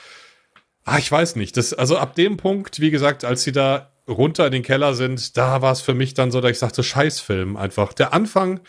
Ah, 0.87 0.99
ich 0.99 1.11
weiß 1.11 1.35
nicht. 1.35 1.57
Das, 1.57 1.73
also 1.73 1.97
ab 1.97 2.15
dem 2.15 2.37
Punkt, 2.37 2.79
wie 2.79 2.91
gesagt, 2.91 3.25
als 3.25 3.43
sie 3.43 3.51
da 3.51 3.91
runter 4.07 4.45
in 4.45 4.53
den 4.53 4.63
Keller 4.63 4.93
sind, 4.93 5.35
da 5.35 5.61
war 5.61 5.73
es 5.73 5.81
für 5.81 5.93
mich 5.93 6.13
dann 6.13 6.31
so, 6.31 6.39
dass 6.39 6.51
ich 6.51 6.59
sagte, 6.59 6.81
Scheißfilm 6.81 7.57
einfach. 7.57 7.91
Der 7.91 8.13
Anfang 8.13 8.61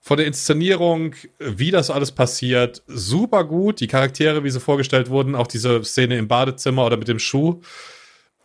von 0.00 0.16
der 0.16 0.28
Inszenierung, 0.28 1.16
wie 1.40 1.72
das 1.72 1.90
alles 1.90 2.12
passiert, 2.12 2.84
super 2.86 3.42
gut. 3.42 3.80
Die 3.80 3.88
Charaktere, 3.88 4.44
wie 4.44 4.50
sie 4.50 4.60
vorgestellt 4.60 5.10
wurden, 5.10 5.34
auch 5.34 5.48
diese 5.48 5.82
Szene 5.82 6.18
im 6.18 6.28
Badezimmer 6.28 6.86
oder 6.86 6.96
mit 6.96 7.08
dem 7.08 7.18
Schuh. 7.18 7.60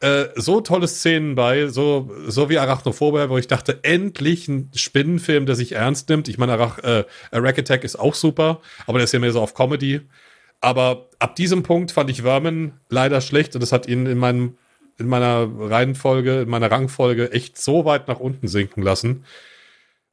Äh, 0.01 0.29
so 0.35 0.61
tolle 0.61 0.87
Szenen 0.87 1.35
bei, 1.35 1.67
so, 1.67 2.11
so 2.27 2.49
wie 2.49 2.57
Arachnophobia, 2.57 3.29
wo 3.29 3.37
ich 3.37 3.47
dachte, 3.47 3.83
endlich 3.83 4.47
ein 4.47 4.71
Spinnenfilm, 4.75 5.45
der 5.45 5.55
sich 5.55 5.73
ernst 5.73 6.09
nimmt. 6.09 6.27
Ich 6.27 6.39
meine, 6.39 6.53
Arach, 6.53 6.79
äh, 6.79 7.03
Rack 7.31 7.59
Attack 7.59 7.83
ist 7.83 7.97
auch 7.97 8.15
super, 8.15 8.61
aber 8.87 8.97
der 8.97 9.03
ist 9.03 9.11
ja 9.11 9.19
mehr 9.19 9.31
so 9.31 9.41
auf 9.41 9.53
Comedy. 9.53 10.01
Aber 10.59 11.09
ab 11.19 11.35
diesem 11.35 11.61
Punkt 11.61 11.91
fand 11.91 12.09
ich 12.09 12.23
Vermin 12.23 12.73
leider 12.89 13.21
schlecht 13.21 13.55
und 13.55 13.61
das 13.61 13.71
hat 13.71 13.87
ihn 13.87 14.07
in 14.07 14.17
meinem 14.17 14.57
in 14.97 15.07
meiner 15.07 15.49
Reihenfolge, 15.57 16.41
in 16.41 16.49
meiner 16.49 16.69
Rangfolge 16.69 17.31
echt 17.31 17.59
so 17.59 17.85
weit 17.85 18.07
nach 18.07 18.19
unten 18.19 18.47
sinken 18.47 18.83
lassen. 18.83 19.25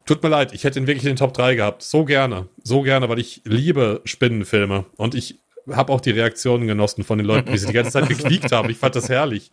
Tut 0.06 0.22
mir 0.22 0.30
leid, 0.30 0.54
ich 0.54 0.64
hätte 0.64 0.78
ihn 0.78 0.86
wirklich 0.86 1.04
in 1.04 1.10
den 1.10 1.16
Top 1.16 1.34
3 1.34 1.54
gehabt. 1.54 1.82
So 1.82 2.04
gerne, 2.04 2.48
so 2.64 2.80
gerne, 2.80 3.08
weil 3.10 3.18
ich 3.18 3.42
liebe 3.44 4.00
Spinnenfilme 4.04 4.86
und 4.96 5.14
ich 5.14 5.38
habe 5.72 5.92
auch 5.92 6.00
die 6.00 6.10
Reaktionen 6.10 6.66
genossen 6.66 7.04
von 7.04 7.18
den 7.18 7.26
Leuten, 7.26 7.52
wie 7.52 7.58
sie 7.58 7.66
die 7.66 7.72
ganze 7.72 7.92
Zeit 7.92 8.08
gequiekt 8.08 8.52
haben. 8.52 8.70
Ich 8.70 8.78
fand 8.78 8.96
das 8.96 9.08
herrlich. 9.08 9.50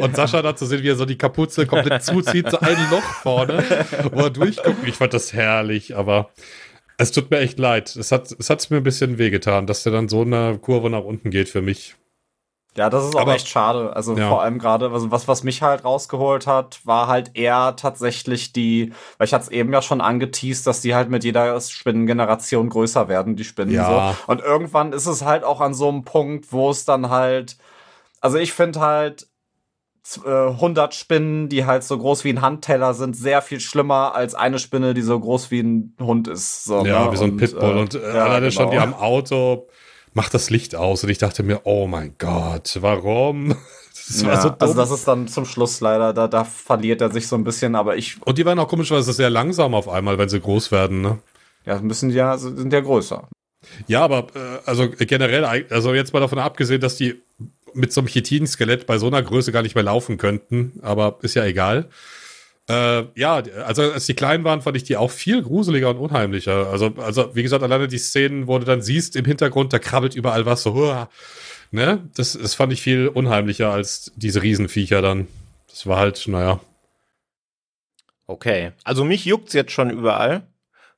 Und 0.00 0.16
Sascha 0.16 0.42
dazu 0.42 0.66
sehen, 0.66 0.82
wie 0.82 0.88
er 0.88 0.96
so 0.96 1.04
die 1.04 1.18
Kapuze 1.18 1.66
komplett 1.66 2.02
zuzieht, 2.02 2.50
so 2.50 2.58
ein 2.60 2.76
Loch 2.90 3.02
vorne, 3.02 3.64
wo 4.12 4.20
er 4.20 4.30
durchguckt. 4.30 4.86
Ich 4.86 4.94
fand 4.94 5.14
das 5.14 5.32
herrlich, 5.32 5.96
aber 5.96 6.30
es 6.98 7.12
tut 7.12 7.30
mir 7.30 7.38
echt 7.38 7.58
leid. 7.58 7.94
Es 7.96 8.12
hat 8.12 8.34
es 8.38 8.50
hat's 8.50 8.70
mir 8.70 8.78
ein 8.78 8.82
bisschen 8.82 9.18
wehgetan, 9.18 9.66
dass 9.66 9.82
der 9.82 9.92
dann 9.92 10.08
so 10.08 10.22
eine 10.22 10.58
Kurve 10.58 10.90
nach 10.90 11.04
unten 11.04 11.30
geht 11.30 11.48
für 11.48 11.62
mich. 11.62 11.96
Ja, 12.76 12.90
das 12.90 13.04
ist 13.06 13.16
auch 13.16 13.22
Aber- 13.22 13.34
echt 13.34 13.48
schade. 13.48 13.96
Also 13.96 14.16
Ja. 14.16 14.28
vor 14.28 14.42
allem 14.42 14.58
gerade, 14.58 14.90
also 14.90 15.10
was, 15.10 15.26
was 15.28 15.42
mich 15.44 15.62
halt 15.62 15.84
rausgeholt 15.84 16.46
hat, 16.46 16.80
war 16.84 17.06
halt 17.06 17.30
eher 17.34 17.74
tatsächlich 17.76 18.52
die, 18.52 18.92
weil 19.18 19.26
ich 19.26 19.32
hatte 19.34 19.44
es 19.44 19.50
eben 19.50 19.72
ja 19.72 19.80
schon 19.82 20.00
angeteased, 20.00 20.66
dass 20.66 20.80
die 20.82 20.94
halt 20.94 21.08
mit 21.08 21.24
jeder 21.24 21.58
Spinnengeneration 21.60 22.68
größer 22.68 23.08
werden, 23.08 23.36
die 23.36 23.44
Spinnen 23.44 23.74
Ja. 23.74 24.14
so. 24.26 24.32
Und 24.32 24.40
irgendwann 24.42 24.92
ist 24.92 25.06
es 25.06 25.24
halt 25.24 25.42
auch 25.44 25.60
an 25.60 25.74
so 25.74 25.88
einem 25.88 26.04
Punkt, 26.04 26.52
wo 26.52 26.70
es 26.70 26.84
dann 26.84 27.08
halt, 27.10 27.56
also 28.20 28.36
ich 28.38 28.52
finde 28.52 28.80
halt, 28.80 29.26
z- 30.02 30.24
äh, 30.24 30.50
100 30.50 30.94
Spinnen, 30.94 31.48
die 31.48 31.64
halt 31.66 31.82
so 31.82 31.98
groß 31.98 32.22
wie 32.24 32.30
ein 32.30 32.40
Handteller 32.40 32.94
sind, 32.94 33.16
sehr 33.16 33.42
viel 33.42 33.58
schlimmer 33.58 34.14
als 34.14 34.34
eine 34.36 34.58
Spinne, 34.60 34.94
die 34.94 35.02
so 35.02 35.18
groß 35.18 35.50
wie 35.50 35.60
ein 35.60 35.96
Hund 36.00 36.28
ist. 36.28 36.64
So, 36.64 36.84
Ja, 36.86 37.06
ne? 37.06 37.12
wie 37.12 37.16
so 37.16 37.24
ein 37.24 37.30
Und, 37.32 37.36
Pitbull. 37.38 37.76
äh, 37.76 37.80
und 37.80 37.94
äh, 37.94 38.14
ja, 38.14 38.24
alleine 38.24 38.52
schon 38.52 38.70
genau. 38.70 38.82
wie 38.82 38.84
am 38.84 38.94
Auto 38.94 39.66
macht 40.16 40.32
das 40.34 40.50
Licht 40.50 40.74
aus. 40.74 41.04
Und 41.04 41.10
ich 41.10 41.18
dachte 41.18 41.42
mir, 41.42 41.60
oh 41.64 41.86
mein 41.86 42.14
Gott, 42.18 42.78
warum? 42.80 43.54
Das 44.08 44.24
war 44.24 44.34
ja, 44.34 44.40
so 44.40 44.48
dumm. 44.50 44.58
also 44.60 44.74
das 44.74 44.90
ist 44.92 45.08
dann 45.08 45.26
zum 45.26 45.44
Schluss 45.44 45.80
leider, 45.80 46.12
da, 46.12 46.28
da 46.28 46.44
verliert 46.44 47.00
er 47.00 47.10
sich 47.10 47.26
so 47.26 47.34
ein 47.34 47.42
bisschen, 47.42 47.74
aber 47.74 47.96
ich, 47.96 48.24
und 48.24 48.38
die 48.38 48.46
waren 48.46 48.56
auch 48.60 48.68
komischerweise 48.68 49.12
sehr 49.12 49.30
langsam 49.30 49.74
auf 49.74 49.88
einmal, 49.88 50.16
wenn 50.16 50.28
sie 50.28 50.38
groß 50.38 50.70
werden. 50.70 51.00
Ne? 51.00 51.18
ja, 51.64 51.80
müssen 51.80 52.10
ja, 52.10 52.38
sind 52.38 52.72
ja 52.72 52.80
größer. 52.80 53.28
Ja, 53.88 54.02
aber 54.02 54.28
äh, 54.36 54.60
also 54.64 54.88
generell, 54.88 55.44
also 55.44 55.92
jetzt 55.92 56.12
mal 56.12 56.20
davon 56.20 56.38
abgesehen, 56.38 56.80
dass 56.80 56.94
die 56.94 57.20
mit 57.74 57.92
so 57.92 58.00
einem 58.00 58.06
Chitin-Skelett 58.06 58.86
bei 58.86 58.98
so 58.98 59.08
einer 59.08 59.22
Größe 59.22 59.50
gar 59.50 59.62
nicht 59.62 59.74
mehr 59.74 59.82
laufen 59.82 60.18
könnten, 60.18 60.78
aber 60.82 61.18
ist 61.22 61.34
ja 61.34 61.44
egal. 61.44 61.88
Äh, 62.68 63.04
ja, 63.14 63.42
also 63.64 63.82
als 63.92 64.06
die 64.06 64.14
klein 64.14 64.42
waren, 64.42 64.60
fand 64.60 64.76
ich 64.76 64.84
die 64.84 64.96
auch 64.96 65.10
viel 65.10 65.42
gruseliger 65.42 65.90
und 65.90 65.98
unheimlicher. 65.98 66.68
Also, 66.68 66.94
also 66.96 67.34
wie 67.34 67.42
gesagt, 67.42 67.62
alleine 67.62 67.86
die 67.86 67.98
Szenen, 67.98 68.48
wo 68.48 68.58
du 68.58 68.64
dann 68.64 68.82
siehst 68.82 69.14
im 69.14 69.24
Hintergrund, 69.24 69.72
da 69.72 69.78
krabbelt 69.78 70.16
überall 70.16 70.46
was 70.46 70.64
so, 70.64 70.74
huah, 70.74 71.08
ne? 71.70 72.08
Das, 72.16 72.32
das 72.32 72.54
fand 72.54 72.72
ich 72.72 72.82
viel 72.82 73.08
unheimlicher 73.08 73.70
als 73.70 74.12
diese 74.16 74.42
Riesenviecher 74.42 75.00
dann. 75.00 75.28
Das 75.68 75.86
war 75.86 75.98
halt, 75.98 76.26
naja. 76.26 76.60
Okay, 78.26 78.72
also 78.82 79.04
mich 79.04 79.24
juckt's 79.24 79.52
jetzt 79.52 79.70
schon 79.70 79.90
überall. 79.90 80.42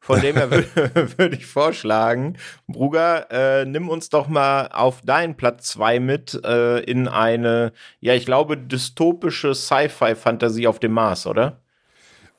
Von 0.09 0.22
dem 0.22 0.36
her 0.36 0.50
würde 0.74 1.18
würd 1.18 1.34
ich 1.34 1.44
vorschlagen, 1.44 2.38
Bruger, 2.66 3.30
äh, 3.30 3.66
nimm 3.66 3.90
uns 3.90 4.09
doch 4.09 4.26
mal 4.26 4.68
auf 4.72 5.02
deinen 5.02 5.36
Platz 5.36 5.68
zwei 5.68 6.00
mit 6.00 6.32
äh, 6.44 6.80
in 6.80 7.09
eine, 7.09 7.72
ja, 8.00 8.14
ich 8.14 8.24
glaube, 8.24 8.56
dystopische 8.56 9.54
Sci-Fi-Fantasie 9.54 10.66
auf 10.66 10.78
dem 10.78 10.92
Mars, 10.92 11.26
oder? 11.26 11.61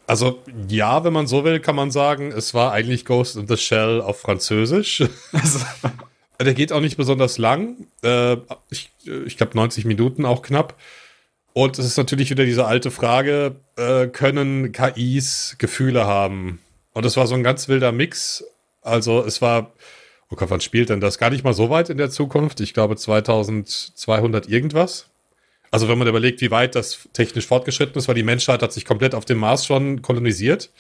Also 0.08 0.40
ja, 0.68 1.04
wenn 1.04 1.14
man 1.14 1.28
so 1.28 1.44
will, 1.44 1.60
kann 1.60 1.76
man 1.76 1.92
sagen, 1.92 2.32
es 2.32 2.56
war 2.56 2.72
eigentlich 2.72 3.06
Ghost 3.06 3.36
in 3.36 3.48
the 3.48 3.56
Shell 3.56 4.02
auf 4.02 4.20
Französisch. 4.20 5.04
Der 6.42 6.54
geht 6.56 6.72
auch 6.72 6.82
nicht 6.82 6.98
besonders 6.98 7.38
lang. 7.38 7.76
Äh, 8.02 8.38
ich 8.72 8.90
ich 9.06 9.38
glaube 9.38 9.56
90 9.56 9.86
Minuten 9.86 10.26
auch 10.26 10.42
knapp. 10.42 10.76
Und 11.54 11.78
es 11.78 11.86
ist 11.86 11.98
natürlich 11.98 12.32
wieder 12.32 12.46
diese 12.46 12.66
alte 12.66 12.90
Frage, 12.90 13.58
äh, 13.76 14.08
können 14.08 14.72
KIs 14.72 15.58
Gefühle 15.60 16.08
haben? 16.08 16.60
Und 16.94 17.06
es 17.06 17.18
war 17.18 17.28
so 17.28 17.36
ein 17.36 17.44
ganz 17.44 17.68
wilder 17.68 17.92
Mix. 17.92 18.44
Also 18.82 19.24
es 19.24 19.42
war, 19.42 19.74
oh 20.30 20.36
Gott, 20.36 20.50
wann 20.50 20.62
spielt 20.62 20.90
denn 20.90 21.02
das? 21.02 21.18
Gar 21.18 21.30
nicht 21.30 21.44
mal 21.44 21.54
so 21.54 21.70
weit 21.70 21.90
in 21.90 21.98
der 21.98 22.10
Zukunft. 22.10 22.60
Ich 22.60 22.74
glaube 22.74 22.96
2200 22.96 24.48
irgendwas. 24.48 25.08
Also 25.72 25.88
wenn 25.88 25.98
man 25.98 26.08
überlegt, 26.08 26.42
wie 26.42 26.52
weit 26.52 26.76
das 26.76 27.08
technisch 27.14 27.46
fortgeschritten 27.46 27.98
ist, 27.98 28.08
weil 28.08 28.16
die 28.16 28.24
Menschheit 28.24 28.64
hat 28.64 28.74
sich 28.74 28.86
komplett 28.86 29.14
auf 29.14 29.26
dem 29.26 29.38
Mars 29.38 29.66
schon 29.66 30.02
kolonisiert. 30.02 30.72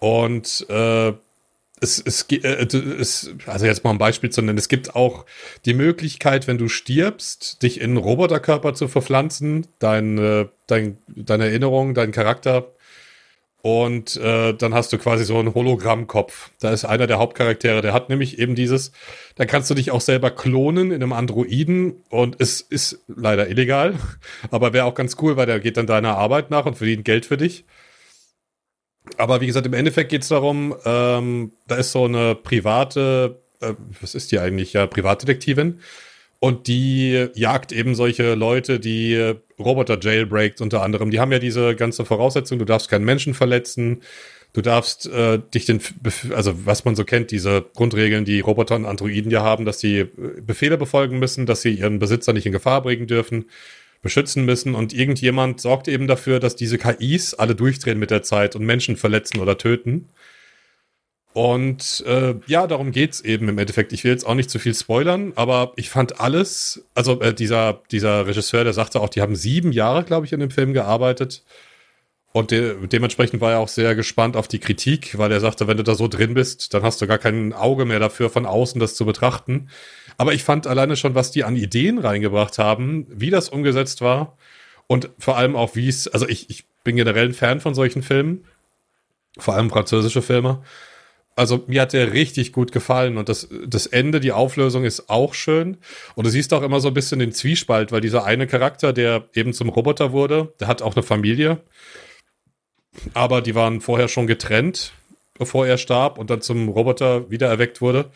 Und 0.00 0.66
äh, 0.70 1.12
es, 1.80 2.02
es, 2.04 2.22
äh, 2.30 2.66
es, 2.66 3.30
also 3.46 3.66
jetzt 3.66 3.84
mal 3.84 3.90
ein 3.90 3.98
Beispiel 3.98 4.30
zu 4.30 4.42
nennen, 4.42 4.58
es 4.58 4.68
gibt 4.68 4.96
auch 4.96 5.26
die 5.64 5.74
Möglichkeit, 5.74 6.46
wenn 6.46 6.58
du 6.58 6.68
stirbst, 6.68 7.62
dich 7.62 7.80
in 7.80 7.90
einen 7.90 7.96
Roboterkörper 7.98 8.74
zu 8.74 8.88
verpflanzen, 8.88 9.66
dein, 9.78 10.18
äh, 10.18 10.46
dein, 10.66 10.98
deine 11.08 11.46
Erinnerung, 11.46 11.94
dein 11.94 12.12
Charakter 12.12 12.72
und 13.64 14.16
äh, 14.18 14.52
dann 14.52 14.74
hast 14.74 14.92
du 14.92 14.98
quasi 14.98 15.24
so 15.24 15.38
einen 15.38 15.54
Hologrammkopf. 15.54 16.50
Da 16.60 16.70
ist 16.70 16.84
einer 16.84 17.06
der 17.06 17.18
Hauptcharaktere, 17.18 17.80
der 17.80 17.94
hat 17.94 18.10
nämlich 18.10 18.38
eben 18.38 18.54
dieses, 18.54 18.92
da 19.36 19.46
kannst 19.46 19.70
du 19.70 19.74
dich 19.74 19.90
auch 19.90 20.02
selber 20.02 20.30
klonen 20.30 20.90
in 20.90 21.02
einem 21.02 21.14
Androiden 21.14 22.04
und 22.10 22.36
es 22.40 22.60
ist 22.60 23.00
leider 23.06 23.48
illegal, 23.48 23.94
aber 24.50 24.74
wäre 24.74 24.84
auch 24.84 24.94
ganz 24.94 25.16
cool, 25.22 25.38
weil 25.38 25.46
der 25.46 25.60
geht 25.60 25.78
dann 25.78 25.86
deiner 25.86 26.18
Arbeit 26.18 26.50
nach 26.50 26.66
und 26.66 26.76
verdient 26.76 27.06
Geld 27.06 27.24
für 27.24 27.38
dich. 27.38 27.64
Aber 29.16 29.40
wie 29.40 29.46
gesagt, 29.46 29.64
im 29.64 29.72
Endeffekt 29.72 30.10
geht 30.10 30.22
es 30.22 30.28
darum, 30.28 30.74
ähm, 30.84 31.52
da 31.66 31.76
ist 31.76 31.92
so 31.92 32.04
eine 32.04 32.34
private, 32.34 33.40
äh, 33.62 33.72
was 34.02 34.14
ist 34.14 34.30
die 34.30 34.40
eigentlich? 34.40 34.74
Ja, 34.74 34.86
Privatdetektivin. 34.86 35.80
Und 36.38 36.66
die 36.66 37.28
jagt 37.32 37.72
eben 37.72 37.94
solche 37.94 38.34
Leute, 38.34 38.78
die 38.78 39.36
Roboter 39.58 39.98
jailbreakt 40.00 40.60
unter 40.60 40.82
anderem. 40.82 41.10
Die 41.10 41.20
haben 41.20 41.32
ja 41.32 41.38
diese 41.38 41.74
ganze 41.74 42.04
Voraussetzung, 42.04 42.58
du 42.58 42.64
darfst 42.64 42.88
keinen 42.88 43.04
Menschen 43.04 43.34
verletzen, 43.34 44.02
du 44.52 44.62
darfst 44.62 45.06
äh, 45.06 45.40
dich 45.52 45.66
den, 45.66 45.80
also 46.34 46.66
was 46.66 46.84
man 46.84 46.96
so 46.96 47.04
kennt, 47.04 47.30
diese 47.30 47.64
Grundregeln, 47.74 48.24
die 48.24 48.40
Roboter 48.40 48.76
und 48.76 48.86
Androiden 48.86 49.30
ja 49.30 49.42
haben, 49.42 49.64
dass 49.64 49.80
sie 49.80 49.98
äh, 49.98 50.08
Befehle 50.40 50.78
befolgen 50.78 51.18
müssen, 51.18 51.46
dass 51.46 51.62
sie 51.62 51.70
ihren 51.70 51.98
Besitzer 51.98 52.32
nicht 52.32 52.46
in 52.46 52.52
Gefahr 52.52 52.82
bringen 52.82 53.06
dürfen, 53.06 53.46
beschützen 54.02 54.44
müssen 54.44 54.74
und 54.74 54.92
irgendjemand 54.92 55.60
sorgt 55.60 55.88
eben 55.88 56.06
dafür, 56.06 56.38
dass 56.38 56.56
diese 56.56 56.78
KIs 56.78 57.34
alle 57.34 57.54
durchdrehen 57.54 57.98
mit 57.98 58.10
der 58.10 58.22
Zeit 58.22 58.54
und 58.54 58.64
Menschen 58.64 58.96
verletzen 58.96 59.40
oder 59.40 59.58
töten. 59.58 60.08
Und 61.34 62.04
äh, 62.06 62.36
ja, 62.46 62.68
darum 62.68 62.92
geht's 62.92 63.20
eben 63.20 63.48
im 63.48 63.58
Endeffekt. 63.58 63.92
Ich 63.92 64.04
will 64.04 64.12
jetzt 64.12 64.24
auch 64.24 64.36
nicht 64.36 64.50
zu 64.50 64.60
viel 64.60 64.72
spoilern, 64.72 65.32
aber 65.34 65.72
ich 65.74 65.90
fand 65.90 66.20
alles, 66.20 66.84
also 66.94 67.20
äh, 67.20 67.34
dieser, 67.34 67.82
dieser 67.90 68.28
Regisseur, 68.28 68.62
der 68.62 68.72
sagte 68.72 69.00
auch, 69.00 69.08
die 69.08 69.20
haben 69.20 69.34
sieben 69.34 69.72
Jahre, 69.72 70.04
glaube 70.04 70.26
ich, 70.26 70.32
in 70.32 70.38
dem 70.38 70.52
Film 70.52 70.72
gearbeitet. 70.72 71.42
Und 72.30 72.52
de 72.52 72.86
dementsprechend 72.86 73.40
war 73.40 73.50
er 73.50 73.58
auch 73.58 73.68
sehr 73.68 73.96
gespannt 73.96 74.36
auf 74.36 74.46
die 74.46 74.60
Kritik, 74.60 75.18
weil 75.18 75.32
er 75.32 75.40
sagte, 75.40 75.66
wenn 75.66 75.76
du 75.76 75.82
da 75.82 75.96
so 75.96 76.06
drin 76.06 76.34
bist, 76.34 76.72
dann 76.72 76.84
hast 76.84 77.02
du 77.02 77.08
gar 77.08 77.18
kein 77.18 77.52
Auge 77.52 77.84
mehr 77.84 77.98
dafür, 77.98 78.30
von 78.30 78.46
außen 78.46 78.80
das 78.80 78.94
zu 78.94 79.04
betrachten. 79.04 79.70
Aber 80.16 80.34
ich 80.34 80.44
fand 80.44 80.68
alleine 80.68 80.96
schon, 80.96 81.16
was 81.16 81.32
die 81.32 81.42
an 81.42 81.56
Ideen 81.56 81.98
reingebracht 81.98 82.58
haben, 82.58 83.06
wie 83.10 83.30
das 83.30 83.48
umgesetzt 83.48 84.02
war 84.02 84.36
und 84.86 85.10
vor 85.18 85.36
allem 85.36 85.56
auch, 85.56 85.74
wie 85.74 85.88
es, 85.88 86.06
also 86.06 86.28
ich, 86.28 86.48
ich 86.48 86.64
bin 86.84 86.94
generell 86.94 87.26
ein 87.26 87.34
Fan 87.34 87.60
von 87.60 87.74
solchen 87.74 88.04
Filmen, 88.04 88.44
vor 89.36 89.54
allem 89.54 89.70
französische 89.70 90.22
Filme 90.22 90.62
also 91.36 91.64
mir 91.66 91.82
hat 91.82 91.92
der 91.92 92.12
richtig 92.12 92.52
gut 92.52 92.70
gefallen 92.70 93.16
und 93.16 93.28
das, 93.28 93.48
das 93.66 93.86
Ende, 93.86 94.20
die 94.20 94.32
Auflösung 94.32 94.84
ist 94.84 95.10
auch 95.10 95.34
schön. 95.34 95.78
Und 96.14 96.24
du 96.26 96.30
siehst 96.30 96.52
auch 96.52 96.62
immer 96.62 96.80
so 96.80 96.88
ein 96.88 96.94
bisschen 96.94 97.18
den 97.18 97.32
Zwiespalt, 97.32 97.90
weil 97.90 98.00
dieser 98.00 98.24
eine 98.24 98.46
Charakter, 98.46 98.92
der 98.92 99.24
eben 99.34 99.52
zum 99.52 99.68
Roboter 99.68 100.12
wurde, 100.12 100.52
der 100.60 100.68
hat 100.68 100.82
auch 100.82 100.94
eine 100.94 101.02
Familie. 101.02 101.60
Aber 103.14 103.42
die 103.42 103.56
waren 103.56 103.80
vorher 103.80 104.06
schon 104.06 104.28
getrennt, 104.28 104.92
bevor 105.36 105.66
er 105.66 105.78
starb 105.78 106.18
und 106.18 106.30
dann 106.30 106.40
zum 106.40 106.68
Roboter 106.68 107.28
wiedererweckt 107.30 107.80
wurde. 107.80 108.10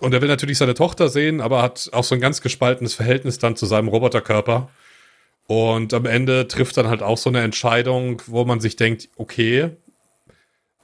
Und 0.00 0.14
er 0.14 0.22
will 0.22 0.28
natürlich 0.28 0.58
seine 0.58 0.74
Tochter 0.74 1.08
sehen, 1.08 1.40
aber 1.40 1.62
hat 1.62 1.88
auch 1.92 2.04
so 2.04 2.14
ein 2.14 2.20
ganz 2.20 2.40
gespaltenes 2.40 2.94
Verhältnis 2.94 3.38
dann 3.38 3.56
zu 3.56 3.66
seinem 3.66 3.88
Roboterkörper. 3.88 4.68
Und 5.46 5.92
am 5.92 6.06
Ende 6.06 6.48
trifft 6.48 6.76
dann 6.76 6.88
halt 6.88 7.02
auch 7.02 7.18
so 7.18 7.28
eine 7.28 7.42
Entscheidung, 7.42 8.22
wo 8.26 8.44
man 8.44 8.60
sich 8.60 8.76
denkt, 8.76 9.08
okay, 9.16 9.70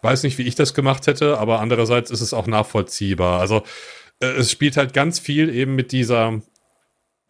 weiß 0.03 0.23
nicht, 0.23 0.39
wie 0.39 0.47
ich 0.47 0.55
das 0.55 0.75
gemacht 0.75 1.07
hätte, 1.07 1.39
aber 1.39 1.61
andererseits 1.61 2.11
ist 2.11 2.21
es 2.21 2.35
auch 2.35 2.47
nachvollziehbar. 2.47 3.41
Also 3.41 3.63
äh, 4.21 4.27
es 4.27 4.51
spielt 4.51 4.77
halt 4.77 4.93
ganz 4.93 5.19
viel 5.19 5.55
eben 5.55 5.75
mit 5.75 5.93
dieser 5.93 6.41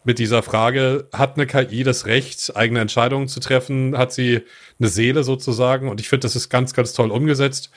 mit 0.03 0.19
dieser 0.19 0.43
Frage, 0.43 1.09
hat 1.13 1.37
eine 1.37 1.47
KI 1.47 1.83
das 1.83 2.07
Recht, 2.07 2.57
eigene 2.57 2.81
Entscheidungen 2.81 3.29
zu 3.29 3.39
treffen? 3.39 3.97
Hat 3.99 4.13
sie 4.13 4.43
eine 4.79 4.89
Seele 4.89 5.25
sozusagen? 5.25 5.89
Und 5.89 6.01
ich 6.01 6.09
finde, 6.09 6.23
das 6.23 6.37
ist 6.37 6.49
ganz, 6.49 6.73
ganz 6.73 6.95
toll 6.95 7.11
umgesetzt. 7.11 7.71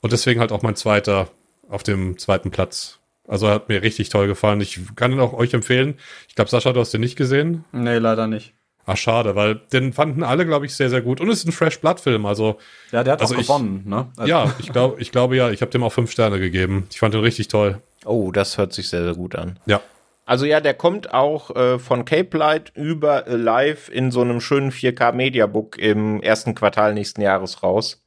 Und 0.00 0.12
deswegen 0.12 0.40
halt 0.40 0.52
auch 0.52 0.62
mein 0.62 0.76
zweiter 0.76 1.30
auf 1.68 1.82
dem 1.82 2.18
zweiten 2.18 2.50
Platz. 2.50 2.98
Also 3.26 3.48
hat 3.48 3.68
mir 3.68 3.82
richtig 3.82 4.10
toll 4.10 4.26
gefallen. 4.26 4.60
Ich 4.60 4.80
kann 4.96 5.12
ihn 5.12 5.20
auch 5.20 5.32
euch 5.32 5.54
empfehlen. 5.54 5.94
Ich 6.28 6.34
glaube, 6.34 6.50
Sascha, 6.50 6.72
du 6.72 6.80
hast 6.80 6.92
den 6.92 7.00
nicht 7.00 7.16
gesehen? 7.16 7.64
Nee, 7.72 7.98
leider 7.98 8.26
nicht. 8.26 8.52
Ach, 8.84 8.96
schade, 8.96 9.36
weil 9.36 9.56
den 9.72 9.92
fanden 9.92 10.24
alle, 10.24 10.44
glaube 10.44 10.66
ich, 10.66 10.74
sehr, 10.74 10.90
sehr 10.90 11.02
gut. 11.02 11.20
Und 11.20 11.28
es 11.28 11.40
ist 11.40 11.46
ein 11.46 11.52
Fresh 11.52 11.80
Blood-Film, 11.80 12.26
also. 12.26 12.58
Ja, 12.90 13.04
der 13.04 13.12
hat 13.14 13.20
also 13.20 13.34
auch 13.34 13.38
gewonnen, 13.38 13.84
ne? 13.86 14.08
Also 14.16 14.28
ja, 14.28 14.52
ich 14.58 14.72
glaube, 14.72 15.00
ich 15.00 15.12
glaube 15.12 15.36
ja, 15.36 15.50
ich 15.50 15.60
habe 15.60 15.70
dem 15.70 15.84
auch 15.84 15.92
fünf 15.92 16.10
Sterne 16.10 16.40
gegeben. 16.40 16.88
Ich 16.90 16.98
fand 16.98 17.14
den 17.14 17.20
richtig 17.20 17.48
toll. 17.48 17.80
Oh, 18.04 18.32
das 18.32 18.58
hört 18.58 18.72
sich 18.72 18.88
sehr, 18.88 19.04
sehr 19.04 19.14
gut 19.14 19.36
an. 19.36 19.58
Ja. 19.66 19.80
Also 20.24 20.46
ja, 20.46 20.60
der 20.60 20.74
kommt 20.74 21.12
auch 21.12 21.54
äh, 21.54 21.78
von 21.78 22.04
Cape 22.04 22.36
Light 22.36 22.72
über 22.74 23.24
Live 23.26 23.88
in 23.88 24.10
so 24.10 24.20
einem 24.20 24.40
schönen 24.40 24.70
4K 24.72 25.12
Mediabook 25.12 25.78
im 25.78 26.20
ersten 26.20 26.54
Quartal 26.54 26.94
nächsten 26.94 27.22
Jahres 27.22 27.62
raus. 27.62 28.02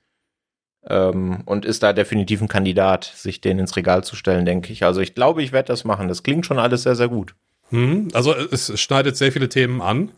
Ähm, 0.88 1.41
und 1.45 1.65
ist 1.65 1.84
da 1.84 1.93
definitiv 1.93 2.41
ein 2.41 2.47
Kandidat, 2.47 3.05
sich 3.05 3.41
den 3.41 3.59
ins 3.59 3.76
Regal 3.76 4.03
zu 4.03 4.15
stellen, 4.15 4.45
denke 4.45 4.71
ich. 4.71 4.84
Also 4.84 5.01
ich 5.01 5.15
glaube, 5.15 5.41
ich 5.41 5.51
werde 5.51 5.67
das 5.67 5.84
machen. 5.84 6.07
Das 6.07 6.23
klingt 6.23 6.45
schon 6.45 6.59
alles 6.59 6.84
sehr, 6.84 6.95
sehr 6.95 7.07
gut. 7.07 7.34
Mhm, 7.71 8.09
also 8.13 8.34
es 8.34 8.80
schneidet 8.80 9.17
sehr 9.17 9.32
viele 9.32 9.49
Themen 9.49 9.82
an. 9.82 10.11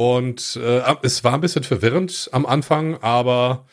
Und 0.00 0.56
äh, 0.56 0.80
es 1.02 1.24
war 1.24 1.34
ein 1.34 1.42
bisschen 1.42 1.62
verwirrend 1.62 2.30
am 2.32 2.46
Anfang, 2.46 2.96
aber 3.02 3.66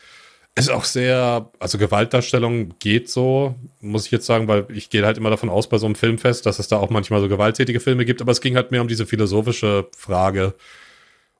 ist 0.55 0.69
auch 0.69 0.83
sehr, 0.83 1.49
also 1.57 1.77
Gewaltdarstellung 1.77 2.77
geht 2.79 3.09
so, 3.09 3.55
muss 3.79 4.07
ich 4.07 4.11
jetzt 4.11 4.25
sagen, 4.25 4.49
weil 4.49 4.65
ich 4.73 4.89
gehe 4.89 5.05
halt 5.05 5.17
immer 5.17 5.29
davon 5.29 5.47
aus 5.47 5.69
bei 5.69 5.77
so 5.77 5.85
einem 5.85 5.95
Filmfest, 5.95 6.45
dass 6.45 6.59
es 6.59 6.67
da 6.67 6.79
auch 6.79 6.89
manchmal 6.89 7.21
so 7.21 7.29
gewalttätige 7.29 7.79
Filme 7.79 8.03
gibt, 8.03 8.21
aber 8.21 8.33
es 8.33 8.41
ging 8.41 8.57
halt 8.57 8.71
mehr 8.71 8.81
um 8.81 8.89
diese 8.89 9.05
philosophische 9.05 9.87
Frage. 9.95 10.53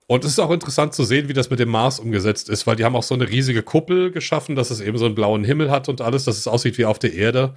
Und 0.06 0.24
es 0.24 0.32
ist 0.32 0.40
auch 0.40 0.52
interessant 0.52 0.94
zu 0.94 1.04
sehen, 1.04 1.28
wie 1.28 1.34
das 1.34 1.50
mit 1.50 1.60
dem 1.60 1.68
Mars 1.68 2.00
umgesetzt 2.00 2.48
ist, 2.48 2.66
weil 2.66 2.78
die 2.78 2.86
haben 2.86 2.96
auch 2.96 3.04
so 3.04 3.14
eine 3.14 3.28
riesige 3.28 3.64
Kuppel 3.64 4.12
geschaffen, 4.12 4.56
dass 4.56 4.72
es 4.72 4.80
eben 4.80 4.98
so 4.98 5.06
einen 5.06 5.16
blauen 5.16 5.44
Himmel 5.44 5.70
hat 5.70 5.90
und 5.90 6.00
alles, 6.00 6.24
dass 6.24 6.38
es 6.38 6.48
aussieht 6.48 6.78
wie 6.78 6.86
auf 6.86 6.98
der 6.98 7.14
Erde. 7.14 7.56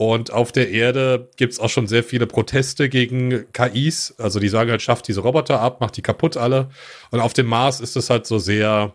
Und 0.00 0.32
auf 0.32 0.50
der 0.50 0.70
Erde 0.70 1.28
gibt 1.36 1.52
es 1.52 1.60
auch 1.60 1.68
schon 1.68 1.86
sehr 1.86 2.02
viele 2.02 2.26
Proteste 2.26 2.88
gegen 2.88 3.44
KIs. 3.52 4.14
Also 4.16 4.40
die 4.40 4.48
sagen 4.48 4.70
halt, 4.70 4.80
schafft 4.80 5.08
diese 5.08 5.20
Roboter 5.20 5.60
ab, 5.60 5.82
macht 5.82 5.94
die 5.98 6.00
kaputt 6.00 6.38
alle. 6.38 6.70
Und 7.10 7.20
auf 7.20 7.34
dem 7.34 7.44
Mars 7.44 7.80
ist 7.80 7.98
es 7.98 8.08
halt 8.08 8.26
so 8.26 8.38
sehr 8.38 8.94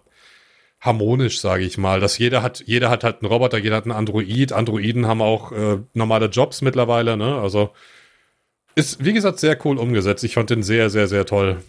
harmonisch, 0.81 1.39
sage 1.39 1.63
ich 1.63 1.77
mal. 1.77 1.99
Dass 1.99 2.17
jeder 2.17 2.41
hat, 2.41 2.63
jeder 2.65 2.89
hat 2.89 3.03
halt 3.03 3.21
einen 3.21 3.31
Roboter, 3.31 3.59
jeder 3.59 3.75
hat 3.75 3.83
einen 3.83 3.91
Android. 3.91 4.51
Androiden 4.51 5.05
haben 5.05 5.21
auch 5.21 5.51
äh, 5.51 5.77
normale 5.93 6.25
Jobs 6.25 6.63
mittlerweile, 6.63 7.17
ne? 7.17 7.39
Also 7.39 7.69
ist, 8.73 9.05
wie 9.05 9.13
gesagt, 9.13 9.39
sehr 9.39 9.63
cool 9.63 9.77
umgesetzt. 9.77 10.23
Ich 10.23 10.33
fand 10.33 10.49
den 10.49 10.63
sehr, 10.63 10.89
sehr, 10.89 11.07
sehr 11.07 11.27
toll. 11.27 11.61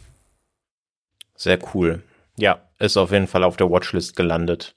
Sehr 1.35 1.59
cool. 1.75 2.03
Ja, 2.39 2.63
ist 2.79 2.97
auf 2.97 3.13
jeden 3.13 3.27
Fall 3.27 3.45
auf 3.45 3.59
der 3.59 3.71
Watchlist 3.71 4.17
gelandet. 4.17 4.77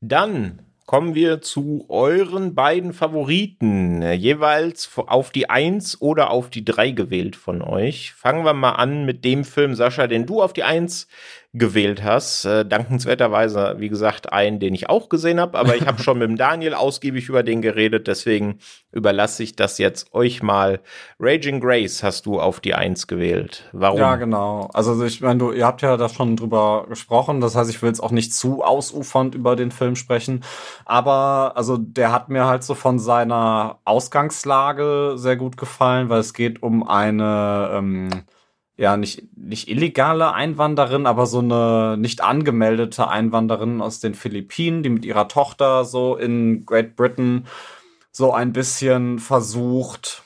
Dann 0.00 0.69
kommen 0.90 1.14
wir 1.14 1.40
zu 1.40 1.84
euren 1.88 2.56
beiden 2.56 2.92
Favoriten. 2.92 4.02
Jeweils 4.02 4.90
auf 4.96 5.30
die 5.30 5.48
Eins 5.48 6.02
oder 6.02 6.30
auf 6.30 6.50
die 6.50 6.64
Drei 6.64 6.90
gewählt 6.90 7.36
von 7.36 7.62
euch. 7.62 8.12
Fangen 8.12 8.44
wir 8.44 8.54
mal 8.54 8.72
an 8.72 9.04
mit 9.04 9.24
dem 9.24 9.44
Film, 9.44 9.76
Sascha, 9.76 10.08
den 10.08 10.26
du 10.26 10.42
auf 10.42 10.52
die 10.52 10.64
Eins 10.64 11.06
gewählt 11.52 12.04
hast. 12.04 12.44
Äh, 12.44 12.64
dankenswerterweise, 12.64 13.76
wie 13.78 13.88
gesagt, 13.88 14.32
einen, 14.32 14.60
den 14.60 14.72
ich 14.72 14.88
auch 14.88 15.08
gesehen 15.08 15.40
habe, 15.40 15.58
aber 15.58 15.74
ich 15.74 15.86
habe 15.86 16.00
schon 16.02 16.18
mit 16.18 16.28
dem 16.28 16.36
Daniel 16.36 16.74
ausgiebig 16.74 17.28
über 17.28 17.42
den 17.42 17.60
geredet, 17.60 18.06
deswegen 18.06 18.58
überlasse 18.92 19.42
ich 19.42 19.56
das 19.56 19.78
jetzt 19.78 20.14
euch 20.14 20.42
mal. 20.42 20.80
Raging 21.18 21.60
Grace 21.60 22.04
hast 22.04 22.26
du 22.26 22.40
auf 22.40 22.60
die 22.60 22.74
Eins 22.74 23.08
gewählt. 23.08 23.68
Warum? 23.72 23.98
Ja, 23.98 24.16
genau. 24.16 24.68
Also 24.72 25.04
ich 25.04 25.20
meine, 25.20 25.40
du, 25.40 25.50
ihr 25.50 25.66
habt 25.66 25.82
ja 25.82 25.96
da 25.96 26.08
schon 26.08 26.36
drüber 26.36 26.86
gesprochen, 26.88 27.40
das 27.40 27.56
heißt, 27.56 27.70
ich 27.70 27.82
will 27.82 27.88
jetzt 27.88 28.02
auch 28.02 28.12
nicht 28.12 28.32
zu 28.32 28.62
ausufernd 28.62 29.34
über 29.34 29.56
den 29.56 29.72
Film 29.72 29.96
sprechen, 29.96 30.44
aber 30.84 31.52
also 31.56 31.76
der 31.76 32.12
hat 32.12 32.28
mir 32.28 32.46
halt 32.46 32.62
so 32.62 32.74
von 32.74 33.00
seiner 33.00 33.80
Ausgangslage 33.84 35.14
sehr 35.16 35.36
gut 35.36 35.56
gefallen, 35.56 36.08
weil 36.08 36.20
es 36.20 36.32
geht 36.32 36.62
um 36.62 36.86
eine 36.86 37.70
ähm, 37.72 38.10
ja, 38.80 38.96
nicht, 38.96 39.24
nicht 39.36 39.68
illegale 39.68 40.32
Einwanderin, 40.32 41.04
aber 41.04 41.26
so 41.26 41.40
eine 41.40 41.98
nicht 41.98 42.22
angemeldete 42.22 43.08
Einwanderin 43.08 43.82
aus 43.82 44.00
den 44.00 44.14
Philippinen, 44.14 44.82
die 44.82 44.88
mit 44.88 45.04
ihrer 45.04 45.28
Tochter 45.28 45.84
so 45.84 46.16
in 46.16 46.64
Great 46.64 46.96
Britain 46.96 47.46
so 48.10 48.32
ein 48.32 48.54
bisschen 48.54 49.18
versucht, 49.18 50.22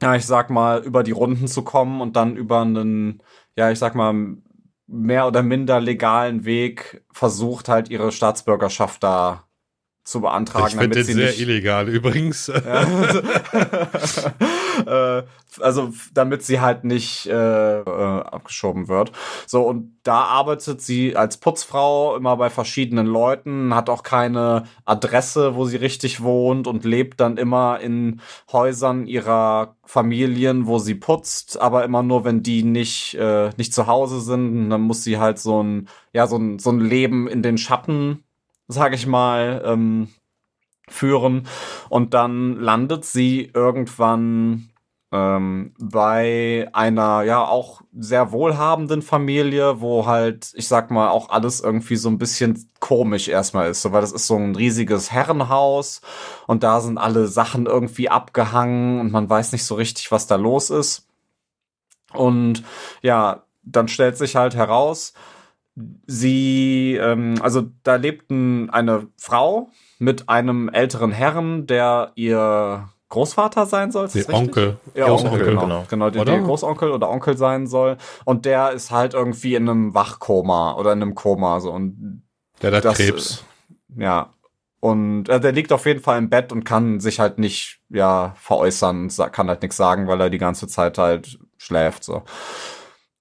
ja, 0.00 0.14
ich 0.14 0.24
sag 0.24 0.48
mal, 0.48 0.82
über 0.82 1.02
die 1.02 1.10
Runden 1.10 1.48
zu 1.48 1.60
kommen 1.60 2.00
und 2.00 2.16
dann 2.16 2.34
über 2.34 2.62
einen, 2.62 3.22
ja, 3.56 3.70
ich 3.70 3.78
sag 3.78 3.94
mal, 3.94 4.38
mehr 4.86 5.26
oder 5.26 5.42
minder 5.42 5.80
legalen 5.80 6.46
Weg 6.46 7.04
versucht 7.12 7.68
halt 7.68 7.90
ihre 7.90 8.10
Staatsbürgerschaft 8.10 9.02
da 9.02 9.44
zu 10.02 10.22
beantragen. 10.22 10.68
Ich 10.68 10.76
finde 10.76 11.04
den 11.04 11.04
sehr 11.04 11.26
nicht, 11.26 11.40
illegal 11.40 11.90
übrigens. 11.90 12.48
äh, 14.86 15.22
also 15.60 15.92
damit 16.14 16.42
sie 16.42 16.60
halt 16.60 16.84
nicht 16.84 17.26
äh, 17.26 17.80
äh, 17.80 18.20
abgeschoben 18.22 18.88
wird. 18.88 19.12
So, 19.46 19.62
und 19.62 19.98
da 20.02 20.22
arbeitet 20.22 20.80
sie 20.80 21.16
als 21.16 21.36
Putzfrau 21.36 22.16
immer 22.16 22.36
bei 22.36 22.50
verschiedenen 22.50 23.06
Leuten, 23.06 23.74
hat 23.74 23.90
auch 23.90 24.02
keine 24.02 24.64
Adresse, 24.84 25.54
wo 25.54 25.64
sie 25.64 25.76
richtig 25.76 26.22
wohnt 26.22 26.66
und 26.66 26.84
lebt 26.84 27.20
dann 27.20 27.36
immer 27.36 27.80
in 27.80 28.20
Häusern 28.52 29.06
ihrer 29.06 29.76
Familien, 29.84 30.66
wo 30.66 30.78
sie 30.78 30.94
putzt, 30.94 31.60
aber 31.60 31.84
immer 31.84 32.02
nur, 32.02 32.24
wenn 32.24 32.42
die 32.42 32.62
nicht, 32.62 33.14
äh, 33.14 33.50
nicht 33.56 33.74
zu 33.74 33.86
Hause 33.86 34.20
sind. 34.20 34.70
Dann 34.70 34.80
muss 34.82 35.04
sie 35.04 35.18
halt 35.18 35.38
so 35.38 35.62
ein, 35.62 35.88
ja, 36.12 36.26
so 36.26 36.36
ein, 36.36 36.58
so 36.58 36.70
ein 36.70 36.80
Leben 36.80 37.28
in 37.28 37.42
den 37.42 37.58
Schatten 37.58 38.24
sage 38.70 38.94
ich 38.94 39.06
mal, 39.06 39.62
ähm, 39.64 40.08
führen. 40.88 41.46
Und 41.88 42.14
dann 42.14 42.56
landet 42.56 43.04
sie 43.04 43.50
irgendwann 43.52 44.69
ähm, 45.12 45.74
bei 45.78 46.68
einer 46.72 47.22
ja 47.22 47.44
auch 47.44 47.82
sehr 47.98 48.30
wohlhabenden 48.32 49.02
Familie, 49.02 49.80
wo 49.80 50.06
halt, 50.06 50.52
ich 50.54 50.68
sag 50.68 50.90
mal, 50.90 51.08
auch 51.08 51.30
alles 51.30 51.60
irgendwie 51.60 51.96
so 51.96 52.08
ein 52.08 52.18
bisschen 52.18 52.68
komisch 52.78 53.28
erstmal 53.28 53.70
ist, 53.70 53.82
so, 53.82 53.92
weil 53.92 54.02
das 54.02 54.12
ist 54.12 54.26
so 54.26 54.36
ein 54.36 54.54
riesiges 54.54 55.10
Herrenhaus 55.10 56.00
und 56.46 56.62
da 56.62 56.80
sind 56.80 56.98
alle 56.98 57.26
Sachen 57.26 57.66
irgendwie 57.66 58.08
abgehangen 58.08 59.00
und 59.00 59.10
man 59.10 59.28
weiß 59.28 59.52
nicht 59.52 59.64
so 59.64 59.74
richtig, 59.74 60.12
was 60.12 60.26
da 60.26 60.36
los 60.36 60.70
ist. 60.70 61.08
Und 62.12 62.62
ja, 63.02 63.44
dann 63.62 63.88
stellt 63.88 64.16
sich 64.16 64.36
halt 64.36 64.54
heraus, 64.54 65.12
sie, 66.06 66.96
ähm, 67.00 67.36
also 67.40 67.68
da 67.82 67.96
lebten 67.96 68.70
eine 68.70 69.08
Frau 69.16 69.70
mit 69.98 70.28
einem 70.28 70.68
älteren 70.68 71.12
Herrn, 71.12 71.66
der 71.66 72.12
ihr 72.14 72.88
Großvater 73.10 73.66
sein 73.66 73.90
soll. 73.90 74.08
Nee, 74.14 74.24
Onkel. 74.32 74.78
Ja, 74.94 75.10
Onkel, 75.10 75.26
Onkel, 75.26 75.44
genau. 75.46 75.62
Genau, 75.62 75.84
genau 75.88 76.10
der, 76.10 76.24
der 76.24 76.40
Großonkel 76.40 76.92
oder 76.92 77.10
Onkel 77.10 77.36
sein 77.36 77.66
soll. 77.66 77.96
Und 78.24 78.46
der 78.46 78.70
ist 78.70 78.90
halt 78.90 79.14
irgendwie 79.14 79.56
in 79.56 79.68
einem 79.68 79.94
Wachkoma 79.94 80.74
oder 80.76 80.92
in 80.92 81.02
einem 81.02 81.14
Koma. 81.14 81.60
So. 81.60 81.72
Und 81.72 82.22
der 82.62 82.72
hat 82.72 82.84
das, 82.84 82.96
Krebs. 82.96 83.44
Ja. 83.96 84.30
Und 84.78 85.28
äh, 85.28 85.40
der 85.40 85.52
liegt 85.52 85.72
auf 85.72 85.86
jeden 85.86 86.00
Fall 86.00 86.18
im 86.18 86.30
Bett 86.30 86.52
und 86.52 86.64
kann 86.64 87.00
sich 87.00 87.20
halt 87.20 87.38
nicht 87.38 87.80
ja 87.90 88.34
veräußern 88.38 89.02
und 89.02 89.32
kann 89.32 89.48
halt 89.48 89.62
nichts 89.62 89.76
sagen, 89.76 90.06
weil 90.06 90.20
er 90.20 90.30
die 90.30 90.38
ganze 90.38 90.68
Zeit 90.68 90.96
halt 90.96 91.38
schläft. 91.58 92.04
so. 92.04 92.22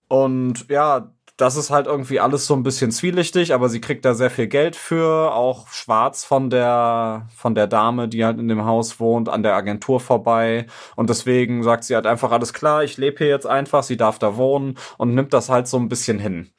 Und 0.07 0.69
ja, 0.69 1.11
das 1.39 1.55
ist 1.55 1.69
halt 1.69 1.87
irgendwie 1.87 2.19
alles 2.19 2.45
so 2.47 2.53
ein 2.53 2.63
bisschen 2.63 2.91
zwielichtig, 2.91 3.53
aber 3.53 3.69
sie 3.69 3.79
kriegt 3.79 4.03
da 4.03 4.13
sehr 4.13 4.29
viel 4.29 4.47
Geld 4.47 4.75
für, 4.75 5.33
auch 5.33 5.69
schwarz 5.69 6.25
von 6.25 6.49
der, 6.49 7.27
von 7.33 7.55
der 7.55 7.65
Dame, 7.65 8.09
die 8.09 8.25
halt 8.25 8.39
in 8.39 8.49
dem 8.49 8.65
Haus 8.65 8.99
wohnt, 8.99 9.29
an 9.29 9.41
der 9.41 9.55
Agentur 9.55 10.01
vorbei. 10.01 10.65
Und 10.97 11.09
deswegen 11.09 11.63
sagt 11.63 11.85
sie 11.85 11.95
halt 11.95 12.07
einfach, 12.07 12.31
alles 12.31 12.51
klar, 12.51 12.83
ich 12.83 12.97
lebe 12.97 13.19
hier 13.19 13.27
jetzt 13.27 13.47
einfach, 13.47 13.83
sie 13.83 13.95
darf 13.95 14.19
da 14.19 14.35
wohnen 14.35 14.77
und 14.97 15.15
nimmt 15.15 15.31
das 15.31 15.47
halt 15.47 15.69
so 15.69 15.77
ein 15.77 15.87
bisschen 15.87 16.19
hin. 16.19 16.49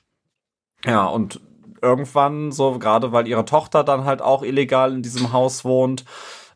Ja, 0.87 1.05
und 1.05 1.43
irgendwann, 1.83 2.51
so 2.51 2.79
gerade 2.79 3.13
weil 3.13 3.29
ihre 3.29 3.45
Tochter 3.45 3.85
dann 3.85 4.07
halt 4.07 4.23
auch 4.23 4.43
illegal 4.43 4.95
in 4.95 5.03
diesem 5.03 5.35
Haus 5.35 5.63
wohnt, 5.63 6.07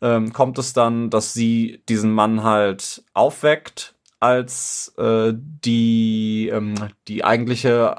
ähm, 0.01 0.33
kommt 0.33 0.59
es 0.59 0.73
dann, 0.73 1.11
dass 1.11 1.35
sie 1.35 1.83
diesen 1.91 2.11
Mann 2.11 2.43
halt 2.43 3.05
aufweckt 3.13 3.94
als 4.25 4.95
äh, 4.97 5.35
die, 5.35 6.51
ähm, 6.53 6.75
die 7.09 7.25
eigentliche 7.25 7.97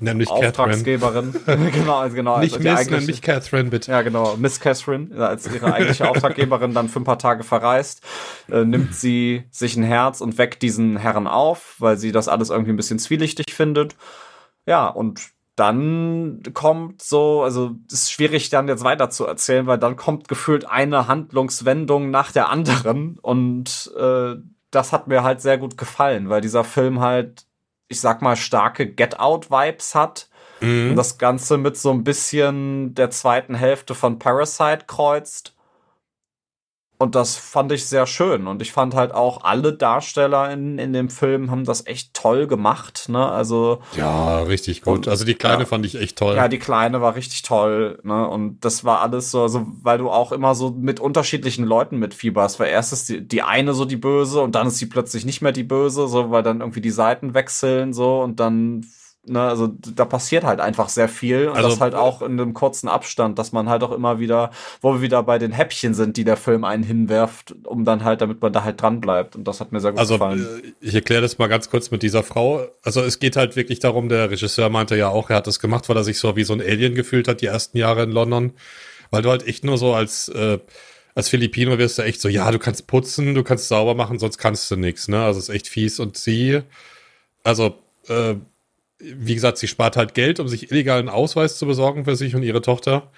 Nämlich 0.00 0.30
Auftragsgeberin. 0.30 1.34
genau, 1.72 1.98
also 1.98 2.14
genau. 2.14 2.38
Nicht 2.38 2.54
also 2.54 2.68
Miss, 2.68 2.90
nenn 2.90 3.06
mich 3.06 3.20
Catherine, 3.20 3.68
bitte. 3.68 3.90
Ja, 3.90 4.02
genau. 4.02 4.36
Miss 4.36 4.60
Catherine, 4.60 5.14
als 5.26 5.52
ihre 5.52 5.74
eigentliche 5.74 6.08
Auftraggeberin 6.10 6.72
dann 6.72 6.88
für 6.88 7.00
ein 7.00 7.04
paar 7.04 7.18
Tage 7.18 7.42
verreist, 7.42 8.02
äh, 8.48 8.64
nimmt 8.64 8.94
sie 8.94 9.44
sich 9.50 9.76
ein 9.76 9.82
Herz 9.82 10.20
und 10.20 10.38
weckt 10.38 10.62
diesen 10.62 10.96
Herrn 10.96 11.26
auf, 11.26 11.74
weil 11.78 11.96
sie 11.96 12.12
das 12.12 12.28
alles 12.28 12.50
irgendwie 12.50 12.72
ein 12.72 12.76
bisschen 12.76 13.00
zwielichtig 13.00 13.52
findet. 13.52 13.96
Ja, 14.66 14.86
und 14.86 15.20
dann 15.56 16.42
kommt 16.54 17.02
so, 17.02 17.42
also 17.42 17.72
es 17.88 17.94
ist 17.94 18.12
schwierig 18.12 18.48
dann 18.50 18.68
jetzt 18.68 18.84
weiter 18.84 19.10
zu 19.10 19.26
erzählen, 19.26 19.66
weil 19.66 19.78
dann 19.78 19.96
kommt 19.96 20.28
gefühlt 20.28 20.70
eine 20.70 21.08
Handlungswendung 21.08 22.12
nach 22.12 22.30
der 22.30 22.48
anderen 22.48 23.18
und 23.18 23.90
äh, 23.98 24.36
das 24.70 24.92
hat 24.92 25.08
mir 25.08 25.22
halt 25.22 25.40
sehr 25.40 25.58
gut 25.58 25.76
gefallen, 25.78 26.28
weil 26.28 26.40
dieser 26.40 26.64
Film 26.64 27.00
halt, 27.00 27.46
ich 27.88 28.00
sag 28.00 28.22
mal, 28.22 28.36
starke 28.36 28.86
Get-Out-Vibes 28.86 29.94
hat. 29.94 30.28
Mhm. 30.60 30.90
Und 30.90 30.96
das 30.96 31.18
Ganze 31.18 31.58
mit 31.58 31.76
so 31.76 31.90
ein 31.90 32.04
bisschen 32.04 32.94
der 32.94 33.10
zweiten 33.10 33.54
Hälfte 33.54 33.94
von 33.94 34.18
Parasite 34.18 34.84
kreuzt. 34.86 35.54
Und 37.00 37.14
das 37.14 37.36
fand 37.36 37.70
ich 37.70 37.86
sehr 37.86 38.06
schön. 38.06 38.48
Und 38.48 38.60
ich 38.60 38.72
fand 38.72 38.96
halt 38.96 39.14
auch 39.14 39.44
alle 39.44 39.72
Darsteller 39.72 40.50
in, 40.50 40.78
in 40.78 40.92
dem 40.92 41.10
Film 41.10 41.48
haben 41.48 41.64
das 41.64 41.86
echt 41.86 42.12
toll 42.12 42.48
gemacht. 42.48 43.08
Ne? 43.08 43.24
Also 43.24 43.80
ja, 43.96 44.40
richtig 44.42 44.82
gut. 44.82 44.94
Und, 44.94 45.08
also 45.08 45.24
die 45.24 45.34
kleine 45.34 45.60
ja, 45.60 45.66
fand 45.66 45.86
ich 45.86 45.94
echt 45.94 46.18
toll. 46.18 46.34
Ja, 46.34 46.48
die 46.48 46.58
kleine 46.58 47.00
war 47.00 47.14
richtig 47.14 47.42
toll. 47.42 48.00
Ne? 48.02 48.26
Und 48.28 48.64
das 48.64 48.84
war 48.84 49.00
alles 49.00 49.30
so, 49.30 49.42
also 49.42 49.64
weil 49.82 49.98
du 49.98 50.10
auch 50.10 50.32
immer 50.32 50.56
so 50.56 50.70
mit 50.70 50.98
unterschiedlichen 50.98 51.64
Leuten 51.64 51.98
mitfieberst. 51.98 52.58
Weil 52.58 52.70
erst 52.70 52.92
ist 52.92 53.08
die, 53.08 53.26
die 53.26 53.42
eine 53.42 53.74
so 53.74 53.84
die 53.84 53.96
Böse 53.96 54.40
und 54.40 54.56
dann 54.56 54.66
ist 54.66 54.78
sie 54.78 54.86
plötzlich 54.86 55.24
nicht 55.24 55.40
mehr 55.40 55.52
die 55.52 55.62
Böse, 55.62 56.08
so 56.08 56.32
weil 56.32 56.42
dann 56.42 56.60
irgendwie 56.60 56.80
die 56.80 56.90
Seiten 56.90 57.32
wechseln 57.32 57.92
so 57.92 58.20
und 58.20 58.40
dann 58.40 58.84
Ne, 59.26 59.42
also 59.42 59.66
da 59.66 60.06
passiert 60.06 60.44
halt 60.44 60.60
einfach 60.60 60.88
sehr 60.88 61.08
viel 61.08 61.48
und 61.48 61.56
also, 61.56 61.68
das 61.68 61.80
halt 61.80 61.94
auch 61.94 62.22
in 62.22 62.32
einem 62.32 62.54
kurzen 62.54 62.88
Abstand, 62.88 63.38
dass 63.38 63.52
man 63.52 63.68
halt 63.68 63.82
auch 63.82 63.92
immer 63.92 64.20
wieder, 64.20 64.50
wo 64.80 64.94
wir 64.94 65.02
wieder 65.02 65.22
bei 65.22 65.38
den 65.38 65.52
Häppchen 65.52 65.92
sind, 65.92 66.16
die 66.16 66.24
der 66.24 66.38
Film 66.38 66.64
einen 66.64 66.82
hinwerft, 66.82 67.54
um 67.64 67.84
dann 67.84 68.04
halt, 68.04 68.22
damit 68.22 68.40
man 68.40 68.52
da 68.52 68.64
halt 68.64 68.80
dran 68.80 69.00
bleibt 69.00 69.36
und 69.36 69.44
das 69.44 69.60
hat 69.60 69.70
mir 69.70 69.80
sehr 69.80 69.90
gut 69.90 70.00
also, 70.00 70.14
gefallen. 70.14 70.46
Also 70.46 70.62
ich 70.80 70.94
erkläre 70.94 71.20
das 71.20 71.36
mal 71.36 71.48
ganz 71.48 71.68
kurz 71.68 71.90
mit 71.90 72.02
dieser 72.02 72.22
Frau. 72.22 72.66
Also 72.82 73.02
es 73.02 73.18
geht 73.18 73.36
halt 73.36 73.54
wirklich 73.54 73.80
darum, 73.80 74.08
der 74.08 74.30
Regisseur 74.30 74.70
meinte 74.70 74.96
ja 74.96 75.08
auch, 75.08 75.28
er 75.28 75.36
hat 75.36 75.46
das 75.46 75.60
gemacht, 75.60 75.88
weil 75.88 75.96
er 75.96 76.04
sich 76.04 76.18
so 76.18 76.34
wie 76.36 76.44
so 76.44 76.54
ein 76.54 76.62
Alien 76.62 76.94
gefühlt 76.94 77.28
hat 77.28 77.42
die 77.42 77.46
ersten 77.46 77.76
Jahre 77.76 78.04
in 78.04 78.12
London, 78.12 78.52
weil 79.10 79.22
du 79.22 79.30
halt 79.30 79.46
echt 79.46 79.62
nur 79.62 79.76
so 79.76 79.92
als 79.92 80.28
äh, 80.28 80.58
als 81.14 81.28
Filipino 81.28 81.76
wirst 81.78 81.98
du 81.98 82.02
echt 82.02 82.20
so, 82.20 82.28
ja, 82.28 82.50
du 82.52 82.60
kannst 82.60 82.86
putzen, 82.86 83.34
du 83.34 83.42
kannst 83.42 83.66
sauber 83.66 83.96
machen, 83.96 84.20
sonst 84.20 84.38
kannst 84.38 84.70
du 84.70 84.76
nichts, 84.76 85.08
ne? 85.08 85.24
Also 85.24 85.40
es 85.40 85.48
ist 85.48 85.54
echt 85.54 85.66
fies 85.66 85.98
und 85.98 86.16
sie, 86.16 86.60
also 87.42 87.74
äh, 88.06 88.36
wie 88.98 89.34
gesagt, 89.34 89.58
sie 89.58 89.68
spart 89.68 89.96
halt 89.96 90.14
Geld, 90.14 90.40
um 90.40 90.48
sich 90.48 90.70
illegalen 90.70 91.08
Ausweis 91.08 91.56
zu 91.56 91.66
besorgen 91.66 92.04
für 92.04 92.16
sich 92.16 92.34
und 92.34 92.42
ihre 92.42 92.62
Tochter 92.62 93.10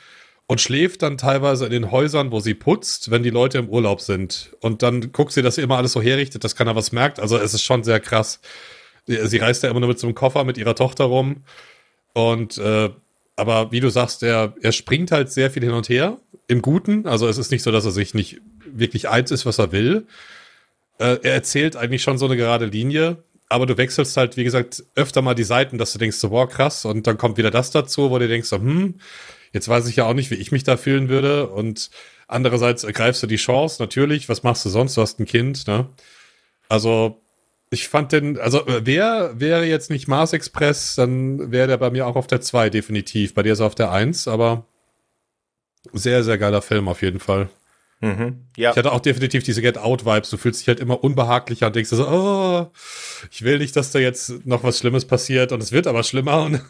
und 0.47 0.61
schläft 0.61 1.03
dann 1.03 1.17
teilweise 1.17 1.65
in 1.65 1.71
den 1.71 1.91
Häusern, 1.91 2.33
wo 2.33 2.41
sie 2.41 2.55
putzt, 2.55 3.11
wenn 3.11 3.23
die 3.23 3.31
Leute 3.31 3.59
im 3.59 3.69
Urlaub 3.69 4.01
sind. 4.01 4.51
Und 4.61 4.83
dann 4.83 5.13
guckt 5.13 5.33
sie, 5.33 5.43
dass 5.43 5.55
sie 5.55 5.63
immer 5.63 5.77
alles 5.77 5.93
so 5.93 6.03
herrichtet, 6.03 6.43
dass 6.43 6.57
keiner 6.57 6.75
was 6.75 6.91
merkt. 6.93 7.21
Also 7.21 7.39
es 7.39 7.55
ist 7.55 7.63
schon 7.63 7.85
sehr 7.85 8.01
krass. 8.01 8.41
Sie 9.07 9.39
reist 9.39 9.63
ja 9.63 9.71
immer 9.71 9.81
nur 9.81 9.89
mit 9.89 9.99
so 9.99 10.07
einem 10.07 10.17
Koffer 10.17 10.45
mit 10.45 10.59
ihrer 10.59 10.75
Tochter 10.75 11.05
rum. 11.05 11.45
Und 12.15 12.59
äh, 12.59 12.91
aber 13.37 13.73
wie 13.73 13.81
du 13.81 13.91
sagst, 13.91 14.23
er, 14.23 14.55
er 14.61 14.73
springt 14.73 15.13
halt 15.13 15.31
sehr 15.31 15.51
viel 15.53 15.63
hin 15.63 15.73
und 15.73 15.89
her. 15.89 16.19
Im 16.49 16.63
Guten. 16.63 17.07
Also 17.07 17.29
es 17.29 17.39
ist 17.39 17.53
nicht 17.53 17.63
so, 17.63 17.71
dass 17.71 17.85
er 17.85 17.93
sich 17.93 18.13
nicht 18.13 18.41
wirklich 18.67 19.09
eins 19.09 19.31
ist, 19.31 19.47
was 19.47 19.59
er 19.59 19.71
will. 19.71 20.07
Äh, 20.99 21.19
er 21.23 21.33
erzählt 21.33 21.77
eigentlich 21.77 22.03
schon 22.03 22.19
so 22.19 22.27
eine 22.27 22.37
gerade 22.37 22.67
Linie 22.67 23.23
aber 23.51 23.67
du 23.67 23.77
wechselst 23.77 24.17
halt, 24.17 24.39
wie 24.39 24.45
gesagt, 24.45 24.83
öfter 24.95 25.21
mal 25.21 25.35
die 25.35 25.45
Seiten, 25.45 25.77
dass 25.77 25.93
du 25.93 25.99
denkst, 25.99 26.17
so, 26.17 26.31
boah, 26.31 26.49
krass, 26.49 26.87
und 26.87 27.07
dann 27.07 27.19
kommt 27.19 27.37
wieder 27.37 27.51
das 27.51 27.71
dazu, 27.71 28.11
wo 28.11 28.19
du 28.19 28.27
denkst, 28.27 28.49
so, 28.49 28.57
hm, 28.57 28.95
Jetzt 29.53 29.69
weiß 29.69 29.89
ich 29.89 29.97
ja 29.97 30.07
auch 30.07 30.15
nicht, 30.15 30.31
wie 30.31 30.37
ich 30.37 30.53
mich 30.53 30.65
da 30.65 30.77
fühlen 30.77 31.09
würde. 31.09 31.49
Und 31.49 31.91
andererseits 32.29 32.85
ergreifst 32.85 33.23
du 33.23 33.27
die 33.27 33.37
Chance, 33.37 33.83
natürlich. 33.83 34.29
Was 34.29 34.43
machst 34.43 34.65
du 34.65 34.69
sonst? 34.69 34.97
Du 34.97 35.03
hast 35.03 35.19
ein 35.19 35.27
Kind, 35.27 35.67
ne? 35.67 35.89
Also, 36.69 37.21
ich 37.71 37.89
fand 37.89 38.13
den, 38.13 38.39
also 38.39 38.65
wer 38.67 39.39
wäre 39.41 39.65
jetzt 39.65 39.91
nicht 39.91 40.09
Mars 40.09 40.33
Express, 40.33 40.97
dann 40.97 41.53
wäre 41.53 41.69
der 41.69 41.77
bei 41.79 41.91
mir 41.91 42.07
auch 42.07 42.17
auf 42.17 42.27
der 42.27 42.41
2 42.41 42.71
definitiv. 42.71 43.35
Bei 43.35 43.43
dir 43.43 43.53
ist 43.53 43.61
er 43.61 43.67
auf 43.67 43.75
der 43.77 43.93
1, 43.93 44.29
aber 44.29 44.67
sehr, 45.93 46.25
sehr 46.25 46.39
geiler 46.39 46.63
Film 46.63 46.89
auf 46.89 47.03
jeden 47.03 47.21
Fall. 47.21 47.49
Mhm. 48.01 48.47
Ja. 48.57 48.71
Ich 48.71 48.77
hatte 48.77 48.93
auch 48.93 49.01
definitiv 49.01 49.43
diese 49.45 49.61
Get 49.61 49.77
Out 49.77 50.07
Vibes. 50.07 50.31
Du 50.31 50.39
fühlst 50.39 50.61
dich 50.61 50.69
halt 50.69 50.81
immer 50.81 51.05
unbehaglicher 51.05 51.67
und 51.67 51.77
denkst 51.77 51.91
so, 51.91 52.09
oh, 52.09 52.67
ich 53.31 53.43
will 53.43 53.59
nicht, 53.59 53.77
dass 53.77 53.93
da 53.93 53.99
jetzt 53.99 54.47
noch 54.47 54.63
was 54.63 54.79
Schlimmes 54.79 55.05
passiert 55.05 55.53
und 55.53 55.63
es 55.63 55.73
wird 55.73 55.87
aber 55.87 56.03
schlimmer. 56.03 56.41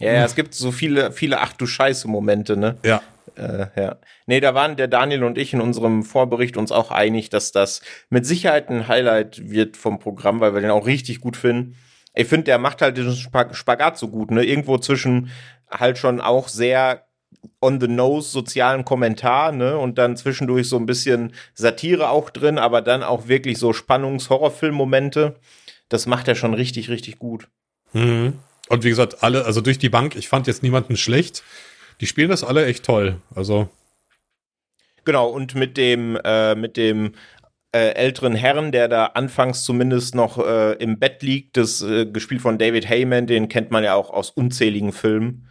Ja, 0.00 0.12
ja, 0.12 0.24
es 0.24 0.34
gibt 0.34 0.54
so 0.54 0.72
viele, 0.72 1.12
viele 1.12 1.40
Ach 1.40 1.52
du 1.54 1.66
Scheiße 1.66 2.08
Momente, 2.08 2.56
ne? 2.56 2.76
ja. 2.84 3.00
Äh, 3.36 3.66
ja. 3.76 3.96
Nee, 4.26 4.40
da 4.40 4.54
waren 4.54 4.76
der 4.76 4.88
Daniel 4.88 5.24
und 5.24 5.38
ich 5.38 5.52
in 5.54 5.60
unserem 5.60 6.02
Vorbericht 6.02 6.56
uns 6.56 6.72
auch 6.72 6.90
einig, 6.90 7.30
dass 7.30 7.52
das 7.52 7.80
mit 8.10 8.26
Sicherheit 8.26 8.68
ein 8.68 8.86
Highlight 8.86 9.50
wird 9.50 9.76
vom 9.76 9.98
Programm, 9.98 10.40
weil 10.40 10.54
wir 10.54 10.60
den 10.60 10.70
auch 10.70 10.86
richtig 10.86 11.20
gut 11.20 11.36
finden. 11.36 11.76
Ich 12.14 12.28
finde, 12.28 12.44
der 12.44 12.58
macht 12.58 12.82
halt 12.82 12.96
diesen 12.96 13.16
Spag 13.16 13.56
Spagat 13.56 13.98
so 13.98 14.08
gut, 14.08 14.30
ne? 14.30 14.44
Irgendwo 14.44 14.78
zwischen 14.78 15.30
halt 15.70 15.98
schon 15.98 16.20
auch 16.20 16.48
sehr 16.48 17.06
on 17.60 17.80
the 17.80 17.88
nose 17.88 18.30
sozialen 18.30 18.84
Kommentar, 18.84 19.52
ne? 19.52 19.78
Und 19.78 19.98
dann 19.98 20.16
zwischendurch 20.16 20.68
so 20.68 20.76
ein 20.76 20.86
bisschen 20.86 21.32
Satire 21.54 22.10
auch 22.10 22.30
drin, 22.30 22.58
aber 22.58 22.82
dann 22.82 23.02
auch 23.02 23.28
wirklich 23.28 23.58
so 23.58 23.72
Spannungs-Horrorfilm-Momente. 23.72 25.36
Das 25.88 26.06
macht 26.06 26.28
er 26.28 26.34
schon 26.34 26.54
richtig, 26.54 26.88
richtig 26.90 27.18
gut. 27.18 27.48
Mhm. 27.92 28.34
Und 28.68 28.84
wie 28.84 28.88
gesagt, 28.88 29.22
alle, 29.22 29.44
also 29.44 29.60
durch 29.60 29.78
die 29.78 29.88
Bank, 29.88 30.16
ich 30.16 30.28
fand 30.28 30.46
jetzt 30.46 30.62
niemanden 30.62 30.96
schlecht. 30.96 31.42
Die 32.00 32.06
spielen 32.06 32.30
das 32.30 32.44
alle 32.44 32.66
echt 32.66 32.84
toll. 32.84 33.20
Also. 33.34 33.68
Genau, 35.04 35.28
und 35.28 35.54
mit 35.54 35.76
dem, 35.76 36.18
äh, 36.24 36.54
mit 36.54 36.76
dem 36.76 37.12
äh, 37.72 37.94
älteren 37.94 38.34
Herrn, 38.34 38.72
der 38.72 38.88
da 38.88 39.06
anfangs 39.06 39.64
zumindest 39.64 40.14
noch 40.14 40.38
äh, 40.38 40.72
im 40.74 40.98
Bett 40.98 41.22
liegt, 41.22 41.56
das 41.56 41.82
äh, 41.82 42.06
gespielt 42.06 42.40
von 42.40 42.56
David 42.56 42.88
Heyman, 42.88 43.26
den 43.26 43.48
kennt 43.48 43.70
man 43.70 43.84
ja 43.84 43.94
auch 43.94 44.10
aus 44.10 44.30
unzähligen 44.30 44.92
Filmen. 44.92 45.48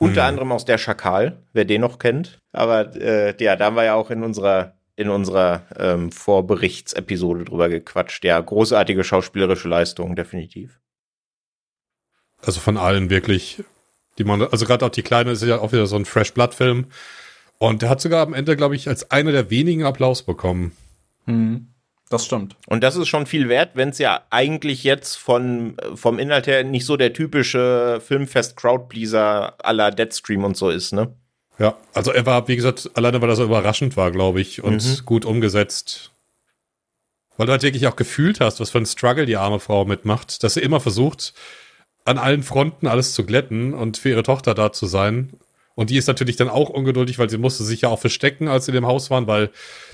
Unter 0.00 0.22
Hm. 0.22 0.28
anderem 0.28 0.52
aus 0.52 0.64
der 0.64 0.78
Schakal, 0.78 1.42
wer 1.52 1.64
den 1.64 1.82
noch 1.82 1.98
kennt. 1.98 2.38
Aber 2.52 2.96
äh, 2.96 3.34
ja, 3.42 3.54
da 3.56 3.66
haben 3.66 3.76
wir 3.76 3.84
ja 3.84 3.94
auch 3.94 4.10
in 4.10 4.22
unserer 4.22 4.74
in 4.96 5.08
unserer 5.08 5.62
ähm, 5.78 6.12
Vorberichtsepisode 6.12 7.44
drüber 7.44 7.70
gequatscht. 7.70 8.22
Ja, 8.24 8.38
großartige 8.38 9.02
schauspielerische 9.02 9.68
Leistung, 9.68 10.14
definitiv. 10.14 10.78
Also 12.42 12.60
von 12.60 12.76
allen 12.76 13.08
wirklich, 13.08 13.62
die 14.18 14.24
man, 14.24 14.42
also 14.42 14.66
gerade 14.66 14.84
auch 14.84 14.90
die 14.90 15.02
Kleine 15.02 15.30
ist 15.30 15.42
ja 15.42 15.58
auch 15.58 15.72
wieder 15.72 15.86
so 15.86 15.96
ein 15.96 16.04
Fresh 16.04 16.34
Blood 16.34 16.54
Film. 16.54 16.86
Und 17.58 17.80
der 17.80 17.88
hat 17.88 18.00
sogar 18.02 18.26
am 18.26 18.34
Ende, 18.34 18.56
glaube 18.56 18.76
ich, 18.76 18.88
als 18.88 19.10
einer 19.10 19.32
der 19.32 19.48
wenigen 19.50 19.84
Applaus 19.84 20.22
bekommen. 20.22 20.72
Hm, 21.26 21.68
das 22.10 22.26
stimmt. 22.26 22.56
Und 22.66 22.82
das 22.84 22.96
ist 22.96 23.08
schon 23.08 23.24
viel 23.24 23.48
wert, 23.48 23.70
wenn 23.74 23.88
es 23.88 23.98
ja 23.98 24.20
eigentlich 24.28 24.84
jetzt 24.84 25.16
von 25.16 25.76
vom 25.94 26.18
Inhalt 26.18 26.46
her 26.46 26.62
nicht 26.64 26.84
so 26.84 26.96
der 26.98 27.12
typische 27.14 28.02
Filmfest 28.06 28.56
Crowdpleaser 28.56 29.54
à 29.64 29.72
la 29.72 29.90
Deadstream 29.90 30.44
und 30.44 30.56
so 30.56 30.68
ist, 30.68 30.92
ne? 30.92 31.14
Ja, 31.58 31.76
also 31.94 32.10
er 32.10 32.26
war, 32.26 32.48
wie 32.48 32.56
gesagt, 32.56 32.90
alleine 32.94 33.20
weil 33.22 33.28
er 33.28 33.36
so 33.36 33.44
überraschend 33.44 33.96
war, 33.96 34.10
glaube 34.10 34.40
ich, 34.40 34.62
und 34.62 34.84
Mhm. 34.84 35.04
gut 35.04 35.24
umgesetzt. 35.24 36.10
Weil 37.36 37.46
du 37.46 37.52
halt 37.52 37.62
wirklich 37.62 37.86
auch 37.86 37.96
gefühlt 37.96 38.40
hast, 38.40 38.60
was 38.60 38.70
für 38.70 38.78
ein 38.78 38.86
Struggle 38.86 39.24
die 39.26 39.36
arme 39.36 39.60
Frau 39.60 39.84
mitmacht, 39.84 40.42
dass 40.42 40.54
sie 40.54 40.60
immer 40.60 40.80
versucht, 40.80 41.32
an 42.04 42.18
allen 42.18 42.42
Fronten 42.42 42.86
alles 42.86 43.14
zu 43.14 43.24
glätten 43.24 43.72
und 43.74 43.98
für 43.98 44.08
ihre 44.10 44.22
Tochter 44.22 44.54
da 44.54 44.72
zu 44.72 44.86
sein. 44.86 45.32
Und 45.80 45.88
die 45.88 45.96
ist 45.96 46.08
natürlich 46.08 46.36
dann 46.36 46.50
auch 46.50 46.68
ungeduldig, 46.68 47.18
weil 47.18 47.30
sie 47.30 47.38
musste 47.38 47.64
sich 47.64 47.80
ja 47.80 47.88
auch 47.88 47.98
verstecken, 47.98 48.48
als 48.48 48.66
sie 48.66 48.70
in 48.70 48.74
dem 48.74 48.86
Haus 48.86 49.08
waren, 49.08 49.26
weil 49.26 49.48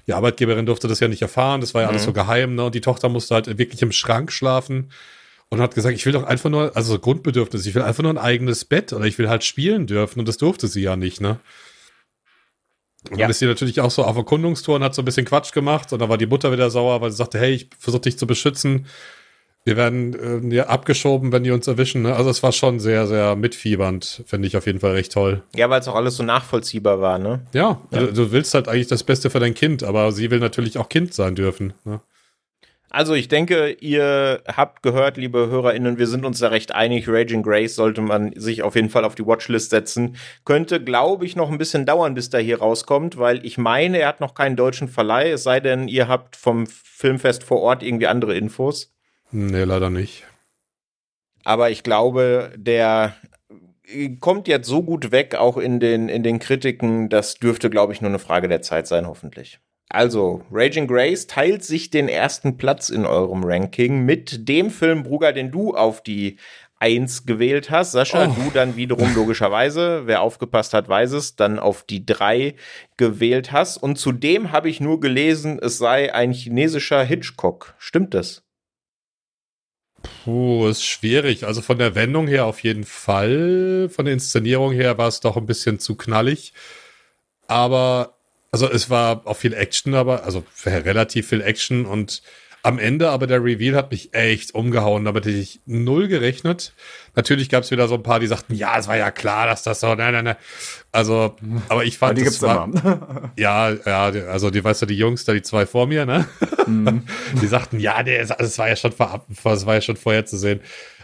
die 0.09 0.15
Arbeitgeberin 0.15 0.67
durfte 0.67 0.89
das 0.89 0.99
ja 0.99 1.07
nicht 1.07 1.23
erfahren. 1.23 1.61
Das 1.61 1.75
war 1.75 1.83
ja 1.83 1.87
alles 1.89 2.03
Mhm. 2.03 2.07
so 2.07 2.13
geheim, 2.13 2.57
ne? 2.57 2.65
Und 2.65 2.75
die 2.75 2.81
Tochter 2.81 3.09
musste 3.09 3.37
halt 3.37 3.57
wirklich 3.57 3.81
im 3.83 3.93
Schrank 3.93 4.33
schlafen 4.33 4.91
und 5.49 5.61
hat 5.61 5.77
gesagt, 5.77 5.95
ich 5.95 6.05
will 6.05 6.13
doch 6.13 6.25
einfach 6.25 6.51
nur, 6.51 6.77
also 6.77 6.95
so 6.95 6.99
Grundbedürfnis, 6.99 7.67
ich 7.67 7.77
will 7.77 7.83
einfach 7.83 8.03
nur 8.03 8.13
ein 8.13 8.19
eigenes 8.19 8.65
Bett 8.65 8.93
oder 8.93 9.05
ich 9.05 9.17
will 9.19 9.29
halt 9.29 9.45
spielen 9.45 9.87
dürfen 9.87 10.19
und 10.19 10.27
das 10.27 10.39
durfte 10.39 10.67
sie 10.67 10.83
ja 10.83 10.97
nicht, 10.97 11.21
ne? 11.21 11.39
Und 13.05 13.13
Ja. 13.13 13.27
dann 13.27 13.31
ist 13.31 13.39
sie 13.39 13.47
natürlich 13.47 13.81
auch 13.81 13.93
so 13.93 14.03
auf 14.03 14.17
Erkundungstour 14.17 14.75
und 14.75 14.83
hat 14.83 14.97
so 14.97 15.03
ein 15.03 15.05
bisschen 15.05 15.25
Quatsch 15.25 15.53
gemacht 15.53 15.93
und 15.93 16.01
dann 16.01 16.09
war 16.09 16.19
die 16.19 16.27
Mutter 16.27 16.51
wieder 16.51 16.69
sauer, 16.69 17.01
weil 17.01 17.13
sie 17.13 17.17
sagte, 17.17 17.39
hey, 17.39 17.53
ich 17.53 17.71
versuche 17.79 18.01
dich 18.03 18.19
zu 18.19 18.27
beschützen. 18.27 18.87
Wir 19.67 19.77
werden 19.77 20.53
äh, 20.53 20.55
ja, 20.55 20.67
abgeschoben, 20.69 21.33
wenn 21.33 21.43
die 21.43 21.51
uns 21.51 21.67
erwischen. 21.67 22.03
Ne? 22.03 22.15
Also 22.15 22.31
es 22.31 22.41
war 22.45 22.53
schon 22.53 22.79
sehr, 22.79 23.09
sehr 23.09 23.35
mitfiebernd, 23.35 24.23
finde 24.25 24.47
ich 24.47 24.57
auf 24.57 24.65
jeden 24.65 24.79
Fall 24.79 24.93
recht 24.93 25.13
toll. 25.13 25.43
Ja, 25.57 25.69
weil 25.69 25.81
es 25.81 25.89
auch 25.89 25.97
alles 25.97 26.17
so 26.17 26.23
nachvollziehbar 26.23 27.01
war, 27.01 27.19
ne? 27.19 27.41
Ja, 27.53 27.81
Du, 27.91 28.13
du 28.13 28.31
willst 28.31 28.55
halt 28.55 28.69
eigentlich 28.69 28.87
das 28.87 29.03
Beste 29.03 29.29
für 29.29 29.41
dein 29.41 29.55
Kind, 29.55 29.83
aber 29.83 30.13
sie 30.13 30.31
will 30.31 30.39
natürlich 30.39 30.79
auch 30.79 30.89
Kind 30.89 31.15
sein 31.15 31.35
dürfen. 31.35 31.73
Ne? 31.85 32.01
Also 32.91 33.15
ich 33.15 33.27
denke, 33.27 33.73
ihr 33.81 34.41
habt 34.47 34.85
gehört, 34.85 35.17
liebe 35.17 35.49
HörerInnen, 35.49 35.99
wir 35.99 36.07
sind 36.07 36.25
uns 36.25 36.39
da 36.39 36.47
recht 36.49 36.73
einig. 36.73 37.09
Raging 37.09 37.43
Grace 37.43 37.75
sollte 37.75 38.03
man 38.03 38.33
sich 38.37 38.63
auf 38.63 38.77
jeden 38.77 38.89
Fall 38.89 39.05
auf 39.05 39.17
die 39.17 39.27
Watchlist 39.27 39.71
setzen. 39.71 40.17
Könnte, 40.45 40.81
glaube 40.81 41.27
ich, 41.27 41.35
noch 41.35 41.51
ein 41.51 41.59
bisschen 41.59 41.87
dauern, 41.87 42.15
bis 42.15 42.31
der 42.31 42.41
hier 42.41 42.61
rauskommt, 42.61 43.19
weil 43.19 43.45
ich 43.45 43.59
meine, 43.59 43.99
er 43.99 44.07
hat 44.09 44.21
noch 44.21 44.35
keinen 44.35 44.55
deutschen 44.55 44.87
Verleih, 44.87 45.33
es 45.33 45.43
sei 45.43 45.59
denn, 45.59 45.89
ihr 45.89 46.07
habt 46.07 46.37
vom 46.37 46.69
Filmfest 46.69 47.43
vor 47.43 47.61
Ort 47.63 47.83
irgendwie 47.83 48.07
andere 48.07 48.37
Infos. 48.37 48.93
Nee, 49.31 49.65
leider 49.65 49.91
nicht. 49.91 50.25
Aber 51.45 51.71
ich 51.71 51.83
glaube, 51.83 52.53
der 52.57 53.15
kommt 54.21 54.49
jetzt 54.49 54.67
so 54.67 54.83
gut 54.83 55.13
weg, 55.13 55.37
auch 55.37 55.57
in 55.57 55.79
den, 55.79 56.09
in 56.09 56.23
den 56.23 56.39
Kritiken, 56.39 57.09
das 57.09 57.37
dürfte, 57.37 57.71
glaube 57.71 57.93
ich, 57.93 58.01
nur 58.01 58.11
eine 58.11 58.19
Frage 58.19 58.49
der 58.49 58.63
Zeit 58.63 58.87
sein, 58.87 59.07
hoffentlich. 59.07 59.61
Also, 59.89 60.43
Raging 60.51 60.89
Grace 60.89 61.29
teilt 61.29 61.63
sich 61.63 61.91
den 61.91 62.09
ersten 62.09 62.57
Platz 62.57 62.89
in 62.89 63.07
eurem 63.07 63.45
Ranking 63.45 64.01
mit 64.05 64.49
dem 64.49 64.71
Film, 64.71 65.05
Bruger, 65.05 65.33
den 65.33 65.53
du 65.53 65.77
auf 65.77 66.03
die 66.03 66.39
Eins 66.79 67.25
gewählt 67.25 67.71
hast. 67.71 67.93
Sascha, 67.93 68.27
Oh. 68.29 68.35
du 68.35 68.51
dann 68.53 68.77
wiederum 68.77 69.15
logischerweise, 69.15 70.03
wer 70.07 70.21
aufgepasst 70.23 70.75
hat, 70.75 70.89
weiß 70.89 71.13
es, 71.13 71.37
dann 71.37 71.59
auf 71.61 71.85
die 71.85 72.05
drei 72.05 72.57
gewählt 72.97 73.53
hast. 73.53 73.77
Und 73.79 73.97
zudem 73.97 74.51
habe 74.53 74.69
ich 74.69 74.81
nur 74.81 75.01
gelesen, 75.01 75.59
es 75.63 75.79
sei 75.79 76.13
ein 76.13 76.33
chinesischer 76.33 77.03
Hitchcock. 77.05 77.75
Stimmt 77.79 78.13
das? 78.13 78.43
Puh, 80.25 80.67
ist 80.69 80.85
schwierig. 80.85 81.45
Also 81.47 81.63
von 81.63 81.79
der 81.79 81.95
Wendung 81.95 82.27
her 82.27 82.47
auf 82.47 82.61
jeden 82.61 82.85
Fall. 82.85 83.89
Von 83.89 84.05
der 84.05 84.15
Inszenierung 84.15 84.73
her 84.73 84.99
war 84.99 85.09
es 85.09 85.21
doch 85.21 85.37
ein 85.37 85.47
bisschen 85.47 85.79
zu 85.79 85.95
knallig. 85.95 86.53
Aber, 87.47 88.17
also 88.51 88.71
es 88.71 88.91
war 88.91 89.27
auch 89.27 89.37
viel 89.37 89.55
Action, 89.55 89.95
aber, 89.95 90.25
also 90.25 90.45
relativ 90.65 91.29
viel 91.29 91.43
Action 91.43 91.87
und 91.87 92.23
am 92.67 92.81
Ende 92.81 93.11
aber 93.11 93.29
der 93.29 93.45
Reveal 93.45 93.77
hat 93.77 93.93
mich 93.93 94.13
echt 94.13 94.55
umgehauen. 94.55 95.05
Damit 95.05 95.25
hätte 95.25 95.37
ich 95.37 95.61
null 95.67 96.09
gerechnet. 96.09 96.73
Natürlich 97.15 97.49
gab 97.49 97.63
es 97.63 97.71
wieder 97.71 97.87
so 97.87 97.95
ein 97.95 98.03
paar, 98.03 98.19
die 98.19 98.27
sagten, 98.27 98.55
ja, 98.55 98.77
es 98.77 98.89
war 98.89 98.97
ja 98.97 99.11
klar, 99.13 99.47
dass 99.47 99.63
das 99.63 99.79
so, 99.81 99.95
nein, 99.95 100.13
nein, 100.13 100.25
nein. 100.25 100.37
Also, 100.91 101.37
aber 101.69 101.85
ich 101.85 101.97
Aber 102.03 102.09
fand, 102.09 102.19
die 102.19 102.25
das 102.25 102.41
gibt's 102.41 102.43
war, 102.43 102.65
immer. 102.65 103.33
ja, 103.37 103.71
ja, 103.71 104.11
die- 104.11 104.23
also 104.23 104.51
die, 104.51 104.65
weißt 104.65 104.83
du, 104.83 104.87
die 104.87 104.97
Jungs 104.99 105.25
da, 105.25 105.33
die 105.33 105.43
zwei 105.43 105.65
vor 105.65 105.87
mir, 105.87 106.07
ne? 106.07 106.27
Mhm. 106.67 107.05
Die 107.41 107.47
sagten, 107.47 107.79
ja, 107.79 108.03
der 108.03 108.21
ist, 108.21 108.31
das 108.37 108.59
war 108.59 108.69
ja 108.69 108.75
schon 108.77 108.91
vorab, 108.93 109.27
das 109.45 109.65
war 109.67 109.75
ja 109.77 109.81
schon 109.81 109.97
vorher 109.97 110.27
zu 110.27 110.37
sehen. 110.37 110.61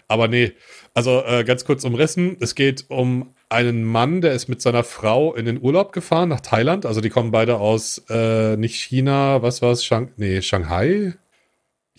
Aber 0.08 0.26
nee, 0.28 0.52
also 0.94 1.22
äh, 1.24 1.44
ganz 1.44 1.64
kurz 1.64 1.84
umrissen, 1.84 2.36
es 2.40 2.54
geht 2.56 2.86
um 2.88 3.34
einen 3.48 3.84
Mann, 3.84 4.20
der 4.20 4.32
ist 4.32 4.48
mit 4.48 4.60
seiner 4.60 4.82
Frau 4.82 5.34
in 5.34 5.44
den 5.44 5.60
Urlaub 5.62 5.92
gefahren 5.92 6.28
nach 6.30 6.40
Thailand. 6.40 6.84
Also 6.86 7.00
die 7.00 7.10
kommen 7.10 7.30
beide 7.30 7.58
aus 7.58 8.02
äh, 8.10 8.56
nicht 8.56 8.74
China, 8.74 9.42
was 9.42 9.62
war 9.62 9.70
es? 9.70 9.84
Shang 9.84 10.10
nee, 10.16 10.42
Shanghai? 10.42 11.14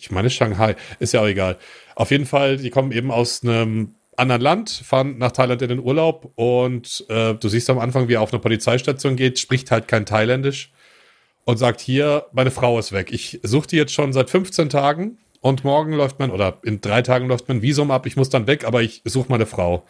Ich 0.04 0.10
meine 0.10 0.28
Shanghai, 0.28 0.76
ist 0.98 1.14
ja 1.14 1.22
auch 1.22 1.26
egal. 1.26 1.56
Auf 1.94 2.10
jeden 2.10 2.26
Fall, 2.26 2.58
die 2.58 2.68
kommen 2.68 2.92
eben 2.92 3.10
aus 3.10 3.42
einem 3.42 3.94
anderen 4.18 4.42
Land, 4.42 4.68
fahren 4.68 5.16
nach 5.16 5.32
Thailand 5.32 5.62
in 5.62 5.70
den 5.70 5.78
Urlaub 5.78 6.30
und 6.34 7.06
äh, 7.08 7.32
du 7.32 7.48
siehst 7.48 7.70
am 7.70 7.78
Anfang, 7.78 8.06
wie 8.06 8.14
er 8.14 8.20
auf 8.20 8.30
eine 8.30 8.38
Polizeistation 8.38 9.16
geht, 9.16 9.38
spricht 9.38 9.70
halt 9.70 9.88
kein 9.88 10.04
Thailändisch 10.04 10.70
und 11.46 11.56
sagt 11.56 11.80
hier, 11.80 12.26
meine 12.32 12.50
Frau 12.50 12.78
ist 12.78 12.92
weg. 12.92 13.12
Ich 13.12 13.40
suche 13.42 13.66
die 13.66 13.76
jetzt 13.76 13.94
schon 13.94 14.12
seit 14.12 14.28
15 14.28 14.68
Tagen 14.68 15.16
und 15.40 15.64
morgen 15.64 15.94
läuft 15.94 16.18
mein, 16.18 16.30
oder 16.30 16.58
in 16.64 16.82
drei 16.82 17.00
Tagen 17.00 17.26
läuft 17.26 17.48
mein 17.48 17.62
Visum 17.62 17.90
ab, 17.90 18.04
ich 18.04 18.16
muss 18.16 18.28
dann 18.28 18.46
weg, 18.46 18.66
aber 18.66 18.82
ich 18.82 19.00
suche 19.06 19.30
meine 19.30 19.46
Frau. 19.46 19.86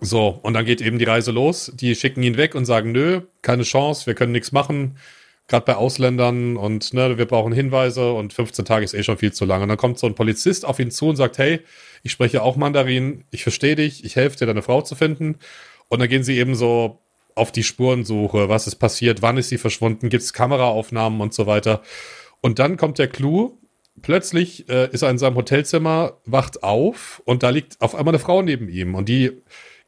So, 0.00 0.40
und 0.42 0.54
dann 0.54 0.64
geht 0.64 0.80
eben 0.80 0.98
die 0.98 1.04
Reise 1.04 1.30
los. 1.30 1.70
Die 1.74 1.94
schicken 1.94 2.22
ihn 2.22 2.38
weg 2.38 2.54
und 2.54 2.64
sagen, 2.64 2.92
nö, 2.92 3.20
keine 3.42 3.64
Chance, 3.64 4.06
wir 4.06 4.14
können 4.14 4.32
nichts 4.32 4.50
machen. 4.50 4.96
Gerade 5.48 5.66
bei 5.66 5.74
Ausländern 5.74 6.56
und 6.56 6.94
ne, 6.94 7.18
wir 7.18 7.26
brauchen 7.26 7.52
Hinweise 7.52 8.12
und 8.12 8.32
15 8.32 8.64
Tage 8.64 8.84
ist 8.84 8.94
eh 8.94 9.02
schon 9.02 9.18
viel 9.18 9.32
zu 9.32 9.44
lange. 9.44 9.64
Und 9.64 9.68
dann 9.68 9.78
kommt 9.78 9.98
so 9.98 10.06
ein 10.06 10.14
Polizist 10.14 10.64
auf 10.64 10.78
ihn 10.78 10.90
zu 10.90 11.08
und 11.08 11.16
sagt, 11.16 11.38
hey, 11.38 11.60
ich 12.02 12.12
spreche 12.12 12.42
auch 12.42 12.56
Mandarin, 12.56 13.24
ich 13.30 13.42
verstehe 13.42 13.76
dich, 13.76 14.04
ich 14.04 14.16
helfe 14.16 14.38
dir, 14.38 14.46
deine 14.46 14.62
Frau 14.62 14.82
zu 14.82 14.94
finden. 14.94 15.36
Und 15.88 16.00
dann 16.00 16.08
gehen 16.08 16.24
sie 16.24 16.38
eben 16.38 16.54
so 16.54 17.00
auf 17.34 17.52
die 17.52 17.62
Spurensuche, 17.62 18.48
was 18.48 18.66
ist 18.66 18.76
passiert, 18.76 19.22
wann 19.22 19.36
ist 19.36 19.48
sie 19.48 19.58
verschwunden, 19.58 20.08
gibt 20.08 20.22
es 20.22 20.32
Kameraaufnahmen 20.32 21.20
und 21.20 21.34
so 21.34 21.46
weiter. 21.46 21.82
Und 22.40 22.58
dann 22.58 22.76
kommt 22.76 22.98
der 22.98 23.08
Clou, 23.08 23.58
plötzlich 24.02 24.68
äh, 24.68 24.90
ist 24.90 25.02
er 25.02 25.10
in 25.10 25.18
seinem 25.18 25.36
Hotelzimmer, 25.36 26.18
wacht 26.24 26.62
auf 26.62 27.22
und 27.24 27.42
da 27.42 27.50
liegt 27.50 27.80
auf 27.80 27.94
einmal 27.94 28.14
eine 28.14 28.18
Frau 28.18 28.42
neben 28.42 28.68
ihm 28.68 28.94
und 28.94 29.08
die 29.08 29.32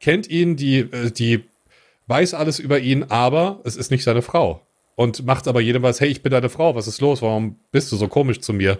kennt 0.00 0.28
ihn, 0.28 0.56
die, 0.56 0.80
äh, 0.80 1.10
die 1.10 1.44
weiß 2.06 2.34
alles 2.34 2.58
über 2.58 2.78
ihn, 2.78 3.04
aber 3.04 3.60
es 3.64 3.76
ist 3.76 3.90
nicht 3.90 4.04
seine 4.04 4.22
Frau. 4.22 4.60
Und 4.96 5.26
macht 5.26 5.48
aber 5.48 5.60
jedem 5.60 5.82
was, 5.82 6.00
hey, 6.00 6.08
ich 6.08 6.22
bin 6.22 6.30
deine 6.30 6.48
Frau, 6.48 6.74
was 6.74 6.86
ist 6.86 7.00
los? 7.00 7.20
Warum 7.20 7.56
bist 7.72 7.90
du 7.90 7.96
so 7.96 8.08
komisch 8.08 8.40
zu 8.40 8.52
mir? 8.52 8.78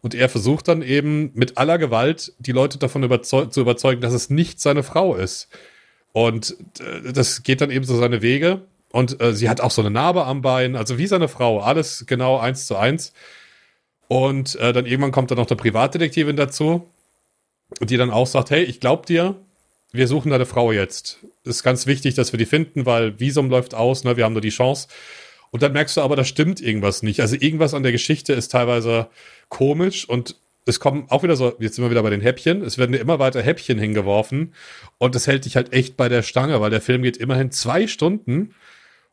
Und 0.00 0.14
er 0.14 0.28
versucht 0.28 0.68
dann 0.68 0.82
eben 0.82 1.32
mit 1.34 1.58
aller 1.58 1.78
Gewalt 1.78 2.32
die 2.38 2.52
Leute 2.52 2.78
davon 2.78 3.02
überzeug 3.02 3.52
zu 3.52 3.60
überzeugen, 3.60 4.00
dass 4.00 4.12
es 4.12 4.30
nicht 4.30 4.60
seine 4.60 4.82
Frau 4.82 5.16
ist. 5.16 5.48
Und 6.12 6.56
äh, 6.78 7.12
das 7.12 7.42
geht 7.42 7.60
dann 7.60 7.70
eben 7.70 7.84
so 7.84 7.96
seine 7.96 8.22
Wege. 8.22 8.62
Und 8.92 9.20
äh, 9.20 9.34
sie 9.34 9.48
hat 9.48 9.60
auch 9.60 9.70
so 9.70 9.82
eine 9.82 9.90
Narbe 9.90 10.24
am 10.24 10.42
Bein, 10.42 10.76
also 10.76 10.96
wie 10.98 11.06
seine 11.06 11.28
Frau, 11.28 11.60
alles 11.60 12.06
genau 12.06 12.38
eins 12.38 12.66
zu 12.66 12.76
eins. 12.76 13.12
Und 14.08 14.54
äh, 14.56 14.72
dann 14.72 14.86
irgendwann 14.86 15.12
kommt 15.12 15.30
dann 15.30 15.38
noch 15.38 15.48
eine 15.48 15.56
Privatdetektivin 15.56 16.36
dazu, 16.36 16.88
die 17.80 17.96
dann 17.96 18.10
auch 18.10 18.26
sagt, 18.26 18.50
hey, 18.50 18.62
ich 18.62 18.80
glaub 18.80 19.06
dir, 19.06 19.34
wir 19.92 20.06
suchen 20.06 20.30
deine 20.30 20.46
Frau 20.46 20.72
jetzt. 20.72 21.18
Ist 21.44 21.62
ganz 21.62 21.86
wichtig, 21.86 22.14
dass 22.14 22.32
wir 22.32 22.38
die 22.38 22.46
finden, 22.46 22.86
weil 22.86 23.18
Visum 23.18 23.50
läuft 23.50 23.74
aus, 23.74 24.04
ne, 24.04 24.16
wir 24.16 24.24
haben 24.24 24.32
nur 24.32 24.40
die 24.42 24.50
Chance. 24.50 24.88
Und 25.50 25.62
dann 25.62 25.72
merkst 25.72 25.96
du 25.96 26.00
aber, 26.00 26.16
da 26.16 26.24
stimmt 26.24 26.60
irgendwas 26.60 27.02
nicht. 27.02 27.20
Also 27.20 27.36
irgendwas 27.38 27.74
an 27.74 27.82
der 27.82 27.92
Geschichte 27.92 28.32
ist 28.32 28.52
teilweise 28.52 29.08
komisch 29.48 30.08
und 30.08 30.36
es 30.66 30.80
kommen 30.80 31.06
auch 31.08 31.22
wieder 31.22 31.36
so, 31.36 31.54
jetzt 31.60 31.76
sind 31.76 31.84
wir 31.84 31.90
wieder 31.90 32.02
bei 32.02 32.10
den 32.10 32.20
Häppchen, 32.20 32.62
es 32.62 32.76
werden 32.76 32.94
immer 32.94 33.20
weiter 33.20 33.40
Häppchen 33.40 33.78
hingeworfen 33.78 34.52
und 34.98 35.14
das 35.14 35.28
hält 35.28 35.44
dich 35.44 35.54
halt 35.54 35.72
echt 35.72 35.96
bei 35.96 36.08
der 36.08 36.22
Stange, 36.22 36.60
weil 36.60 36.70
der 36.70 36.80
Film 36.80 37.02
geht 37.02 37.16
immerhin 37.16 37.52
zwei 37.52 37.86
Stunden 37.86 38.52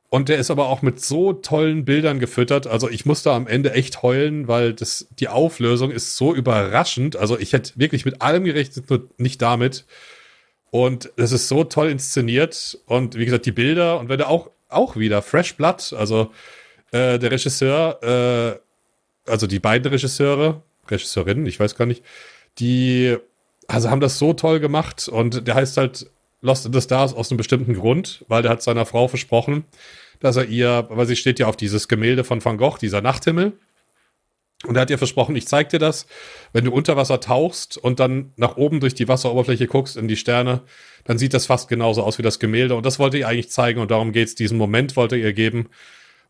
und 0.09 0.29
der 0.29 0.37
ist 0.37 0.51
aber 0.51 0.67
auch 0.67 0.83
mit 0.83 0.99
so 0.99 1.33
tollen 1.33 1.85
Bildern 1.85 2.19
gefüttert. 2.19 2.67
Also 2.67 2.87
ich 2.87 3.05
musste 3.05 3.31
am 3.31 3.47
Ende 3.47 3.73
echt 3.73 4.03
heulen, 4.03 4.47
weil 4.47 4.73
das, 4.73 5.07
die 5.19 5.27
Auflösung 5.27 5.89
ist 5.89 6.17
so 6.17 6.35
überraschend. 6.35 7.15
Also 7.15 7.39
ich 7.39 7.51
hätte 7.51 7.73
wirklich 7.77 8.05
mit 8.05 8.21
allem 8.21 8.43
gerechnet, 8.43 8.91
nur 8.91 9.09
nicht 9.17 9.41
damit. 9.41 9.85
Und 10.69 11.11
es 11.17 11.31
ist 11.31 11.47
so 11.47 11.63
toll 11.63 11.89
inszeniert 11.89 12.77
und 12.85 13.15
wie 13.15 13.25
gesagt, 13.25 13.47
die 13.47 13.51
Bilder 13.51 13.99
und 13.99 14.09
wenn 14.09 14.19
du 14.19 14.27
auch, 14.27 14.51
auch 14.73 14.95
wieder 14.95 15.21
Fresh 15.21 15.55
Blood, 15.55 15.93
also 15.93 16.31
äh, 16.91 17.19
der 17.19 17.31
Regisseur, 17.31 18.59
äh, 19.27 19.29
also 19.29 19.47
die 19.47 19.59
beiden 19.59 19.91
Regisseure, 19.91 20.61
Regisseurinnen, 20.89 21.45
ich 21.45 21.59
weiß 21.59 21.75
gar 21.75 21.85
nicht, 21.85 22.03
die 22.59 23.17
also 23.67 23.89
haben 23.89 24.01
das 24.01 24.19
so 24.19 24.33
toll 24.33 24.59
gemacht 24.59 25.07
und 25.07 25.47
der 25.47 25.55
heißt 25.55 25.77
halt 25.77 26.07
Lost 26.41 26.65
in 26.65 26.73
the 26.73 26.81
Stars 26.81 27.13
aus 27.13 27.31
einem 27.31 27.37
bestimmten 27.37 27.73
Grund, 27.73 28.25
weil 28.27 28.41
der 28.41 28.51
hat 28.51 28.61
seiner 28.61 28.85
Frau 28.85 29.07
versprochen, 29.07 29.63
dass 30.19 30.35
er 30.35 30.45
ihr, 30.45 30.87
weil 30.89 31.05
sie 31.05 31.15
steht 31.15 31.39
ja 31.39 31.47
auf 31.47 31.55
dieses 31.55 31.87
Gemälde 31.87 32.23
von 32.23 32.43
Van 32.43 32.57
Gogh, 32.57 32.77
dieser 32.77 33.01
Nachthimmel. 33.01 33.53
Und 34.65 34.75
er 34.75 34.81
hat 34.81 34.89
ihr 34.89 34.97
versprochen, 34.97 35.35
ich 35.35 35.47
zeig 35.47 35.69
dir 35.69 35.79
das, 35.79 36.07
wenn 36.53 36.63
du 36.63 36.71
unter 36.71 36.95
Wasser 36.95 37.19
tauchst 37.19 37.77
und 37.77 37.99
dann 37.99 38.31
nach 38.37 38.55
oben 38.55 38.79
durch 38.79 38.93
die 38.93 39.07
Wasseroberfläche 39.07 39.67
guckst 39.67 39.97
in 39.97 40.07
die 40.07 40.15
Sterne, 40.15 40.61
dann 41.03 41.17
sieht 41.17 41.33
das 41.33 41.45
fast 41.45 41.67
genauso 41.67 42.01
aus 42.03 42.17
wie 42.17 42.23
das 42.23 42.39
Gemälde. 42.39 42.75
Und 42.75 42.85
das 42.85 42.97
wollte 42.97 43.17
ihr 43.17 43.27
eigentlich 43.27 43.51
zeigen 43.51 43.81
und 43.81 43.91
darum 43.91 44.13
geht's. 44.13 44.35
Diesen 44.35 44.57
Moment 44.57 44.95
wollte 44.95 45.17
ihr 45.17 45.33
geben. 45.33 45.69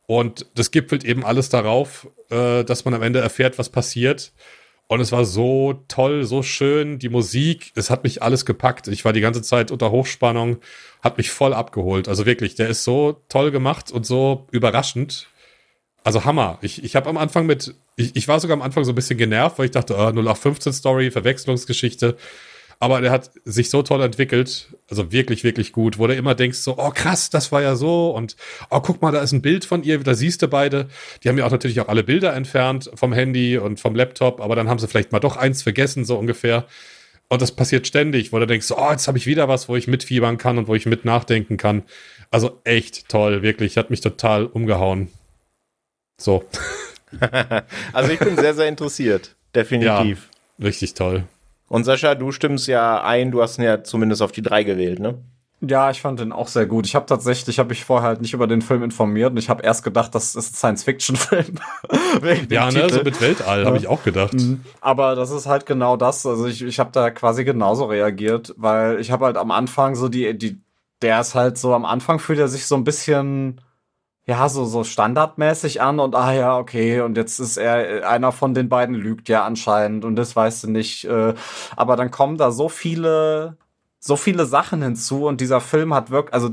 Und 0.08 0.48
das 0.56 0.72
gipfelt 0.72 1.04
eben 1.04 1.24
alles 1.24 1.50
darauf, 1.50 2.08
äh, 2.30 2.64
dass 2.64 2.86
man 2.86 2.94
am 2.96 3.04
Ende 3.04 3.20
erfährt, 3.20 3.60
was 3.60 3.70
passiert. 3.70 4.34
Und 4.88 5.00
es 5.00 5.12
war 5.12 5.26
so 5.26 5.86
toll, 5.88 6.24
so 6.26 6.44
schön. 6.44 7.00
Die 7.00 7.10
Musik, 7.10 7.72
es 7.76 7.90
hat 7.90 8.04
mich 8.04 8.22
alles 8.22 8.46
gepackt. 8.46 8.88
Ich 8.88 9.06
war 9.06 9.14
die 9.14 9.22
ganze 9.22 9.42
Zeit 9.42 9.72
unter 9.72 9.92
Hochspannung, 9.92 10.58
hat 11.02 11.18
mich 11.18 11.32
voll 11.32 11.54
abgeholt. 11.54 12.08
Also 12.08 12.26
wirklich, 12.26 12.56
der 12.56 12.68
ist 12.68 12.84
so 12.84 13.24
toll 13.30 13.52
gemacht 13.52 13.92
und 13.92 14.06
so 14.06 14.48
überraschend. 14.52 15.30
Also 16.04 16.26
Hammer. 16.26 16.58
Ich, 16.62 16.84
ich 16.84 16.96
habe 16.96 17.10
am 17.10 17.18
Anfang 17.18 17.46
mit, 17.46 17.74
ich, 17.96 18.16
ich 18.16 18.28
war 18.28 18.40
sogar 18.40 18.56
am 18.56 18.62
Anfang 18.62 18.84
so 18.84 18.92
ein 18.92 18.96
bisschen 18.96 19.18
genervt, 19.18 19.58
weil 19.58 19.66
ich 19.66 19.72
dachte, 19.72 19.96
oh, 19.96 20.10
0815 20.10 20.74
Story, 20.74 21.12
Verwechslungsgeschichte. 21.12 22.18
Aber 22.80 23.00
der 23.00 23.12
hat 23.12 23.32
sich 23.46 23.70
so 23.70 23.82
toll 23.82 24.02
entwickelt, 24.02 24.68
also 24.90 25.14
wirklich, 25.14 25.46
wirklich 25.46 25.72
gut, 25.72 26.00
wo 26.00 26.08
du 26.08 26.16
immer 26.16 26.36
denkst 26.36 26.58
so, 26.58 26.78
oh 26.78 26.90
krass, 26.90 27.30
das 27.30 27.50
war 27.54 27.62
ja 27.62 27.78
so 27.78 28.10
und 28.10 28.36
oh, 28.70 28.82
guck 28.82 29.02
mal, 29.02 29.14
da 29.14 29.22
ist 29.22 29.32
ein 29.32 29.42
Bild 29.42 29.64
von 29.64 29.84
ihr, 29.84 30.00
da 30.00 30.14
siehst 30.14 30.42
du 30.42 30.50
beide. 30.50 30.90
Die 31.24 31.30
haben 31.30 31.38
ja 31.38 31.46
auch 31.46 31.52
natürlich 31.52 31.80
auch 31.80 31.88
alle 31.88 32.04
Bilder 32.04 32.34
entfernt 32.34 32.92
vom 32.96 33.14
Handy 33.14 33.58
und 33.58 33.80
vom 33.80 33.96
Laptop, 33.96 34.42
aber 34.42 34.58
dann 34.58 34.68
haben 34.68 34.80
sie 34.80 34.90
vielleicht 34.90 35.14
mal 35.14 35.20
doch 35.20 35.38
eins 35.38 35.64
vergessen, 35.64 36.04
so 36.04 36.18
ungefähr. 36.18 36.66
Und 37.30 37.42
das 37.42 37.54
passiert 37.54 37.88
ständig, 37.88 38.34
wo 38.34 38.40
du 38.40 38.46
denkst, 38.46 38.72
oh, 38.72 38.92
jetzt 38.92 39.08
habe 39.08 39.18
ich 39.18 39.28
wieder 39.28 39.48
was, 39.48 39.70
wo 39.70 39.78
ich 39.78 39.88
mitfiebern 39.88 40.38
kann 40.38 40.58
und 40.58 40.68
wo 40.68 40.76
ich 40.76 40.86
mit 40.86 41.06
nachdenken 41.06 41.56
kann. 41.56 41.84
Also 42.32 42.60
echt 42.66 43.08
toll, 43.08 43.44
wirklich, 43.44 43.78
hat 43.78 43.92
mich 43.92 44.02
total 44.02 44.46
umgehauen. 44.46 45.08
So. 46.24 46.46
also 47.94 48.12
ich 48.12 48.20
bin 48.20 48.38
sehr, 48.38 48.54
sehr 48.54 48.70
interessiert. 48.70 49.36
Definitiv. 49.54 50.30
Ja, 50.58 50.66
richtig 50.66 50.94
toll. 50.94 51.24
Und 51.68 51.84
Sascha, 51.84 52.16
du 52.16 52.32
stimmst 52.32 52.68
ja 52.68 53.04
ein, 53.04 53.32
du 53.32 53.42
hast 53.42 53.58
ihn 53.58 53.66
ja 53.66 53.84
zumindest 53.84 54.22
auf 54.22 54.32
die 54.32 54.42
drei 54.42 54.64
gewählt, 54.64 55.00
ne? 55.00 55.16
Ja, 55.60 55.92
ich 55.92 56.02
fand 56.02 56.20
den 56.20 56.32
auch 56.32 56.48
sehr 56.48 56.66
gut. 56.66 56.86
Ich 56.86 56.96
habe 56.96 57.06
tatsächlich, 57.06 57.60
habe 57.60 57.74
ich 57.74 57.84
vorher 57.84 58.08
halt 58.08 58.22
nicht 58.22 58.34
über 58.34 58.48
den 58.48 58.62
Film 58.62 58.84
informiert 58.84 59.32
und 59.32 59.38
ich 59.38 59.50
habe 59.50 59.64
erst 59.64 59.84
gedacht, 59.84 60.16
das 60.16 60.36
ist 60.36 60.52
ein 60.52 60.78
Science-Fiction-Film. 60.78 61.56
ja, 62.50 62.72
ne, 62.72 62.90
so 62.90 63.04
mit 63.04 63.20
Weltall, 63.20 63.62
ja. 63.62 63.66
habe 63.66 63.78
ich 63.78 63.88
auch 63.88 64.04
gedacht. 64.04 64.34
Mhm. 64.34 64.64
Aber 64.80 65.16
das 65.16 65.32
ist 65.32 65.46
halt 65.46 65.66
genau 65.66 65.98
das. 65.98 66.26
Also 66.26 66.48
ich, 66.48 66.62
ich 66.62 66.80
habe 66.80 66.92
da 66.94 67.12
quasi 67.12 67.44
genauso 67.44 67.86
reagiert, 67.86 68.54
weil 68.58 69.00
ich 69.00 69.12
habe 69.12 69.26
halt 69.26 69.38
am 69.38 69.52
Anfang 69.52 69.96
so 69.96 70.10
die, 70.10 70.38
die, 70.38 70.62
der 71.02 71.20
ist 71.20 71.36
halt 71.36 71.58
so 71.58 71.74
am 71.74 71.86
Anfang 71.86 72.20
fühlt 72.20 72.40
er 72.40 72.48
sich 72.48 72.66
so 72.66 72.76
ein 72.76 72.84
bisschen 72.84 73.62
ja, 74.26 74.48
so, 74.48 74.64
so 74.66 74.84
standardmäßig 74.84 75.82
an 75.82 76.00
und 76.00 76.16
ah 76.16 76.34
ja, 76.34 76.58
okay, 76.58 77.02
und 77.02 77.18
jetzt 77.18 77.40
ist 77.40 77.58
er, 77.58 78.10
einer 78.10 78.32
von 78.32 78.54
den 78.54 78.70
beiden 78.70 78.96
lügt 78.96 79.28
ja 79.28 79.44
anscheinend 79.44 80.06
und 80.06 80.16
das 80.16 80.36
weißt 80.36 80.64
du 80.64 80.72
nicht. 80.72 81.04
Äh, 81.06 81.34
aber 81.76 81.98
dann 81.98 82.10
kommen 82.10 82.38
da 82.38 82.52
so 82.52 82.70
viele, 82.70 83.58
so 84.00 84.16
viele 84.16 84.46
Sachen 84.46 84.82
hinzu 84.82 85.28
und 85.28 85.42
dieser 85.42 85.60
Film 85.60 85.94
hat 85.94 86.10
wirklich, 86.10 86.34
also 86.34 86.52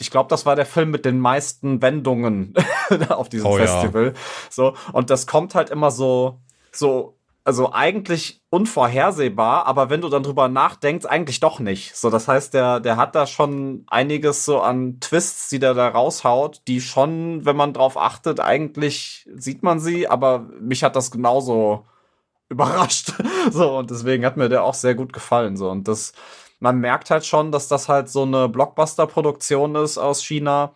ich 0.00 0.10
glaube, 0.10 0.28
das 0.28 0.46
war 0.46 0.56
der 0.56 0.66
Film 0.66 0.90
mit 0.90 1.04
den 1.04 1.20
meisten 1.20 1.82
Wendungen 1.82 2.54
auf 3.08 3.28
diesem 3.28 3.46
oh, 3.46 3.56
Festival. 3.56 4.06
Ja. 4.06 4.12
So, 4.50 4.74
und 4.92 5.10
das 5.10 5.26
kommt 5.26 5.54
halt 5.54 5.70
immer 5.70 5.90
so, 5.90 6.40
so 6.72 7.13
also 7.44 7.72
eigentlich 7.72 8.42
unvorhersehbar, 8.48 9.66
aber 9.66 9.90
wenn 9.90 10.00
du 10.00 10.08
dann 10.08 10.22
drüber 10.22 10.48
nachdenkst, 10.48 11.04
eigentlich 11.04 11.40
doch 11.40 11.60
nicht. 11.60 11.94
So, 11.94 12.08
das 12.08 12.26
heißt, 12.26 12.54
der, 12.54 12.80
der 12.80 12.96
hat 12.96 13.14
da 13.14 13.26
schon 13.26 13.84
einiges 13.88 14.46
so 14.46 14.60
an 14.62 14.98
Twists, 15.00 15.50
die 15.50 15.58
der 15.58 15.74
da 15.74 15.88
raushaut, 15.88 16.62
die 16.68 16.80
schon, 16.80 17.44
wenn 17.44 17.56
man 17.56 17.74
drauf 17.74 17.98
achtet, 17.98 18.40
eigentlich 18.40 19.28
sieht 19.36 19.62
man 19.62 19.78
sie, 19.78 20.08
aber 20.08 20.38
mich 20.58 20.82
hat 20.82 20.96
das 20.96 21.10
genauso 21.10 21.86
überrascht. 22.48 23.12
so, 23.50 23.76
und 23.78 23.90
deswegen 23.90 24.24
hat 24.24 24.38
mir 24.38 24.48
der 24.48 24.64
auch 24.64 24.74
sehr 24.74 24.94
gut 24.94 25.12
gefallen. 25.12 25.56
So, 25.58 25.70
und 25.70 25.86
das, 25.86 26.14
man 26.60 26.78
merkt 26.78 27.10
halt 27.10 27.26
schon, 27.26 27.52
dass 27.52 27.68
das 27.68 27.88
halt 27.88 28.08
so 28.08 28.22
eine 28.22 28.48
Blockbuster-Produktion 28.48 29.74
ist 29.76 29.98
aus 29.98 30.24
China 30.24 30.74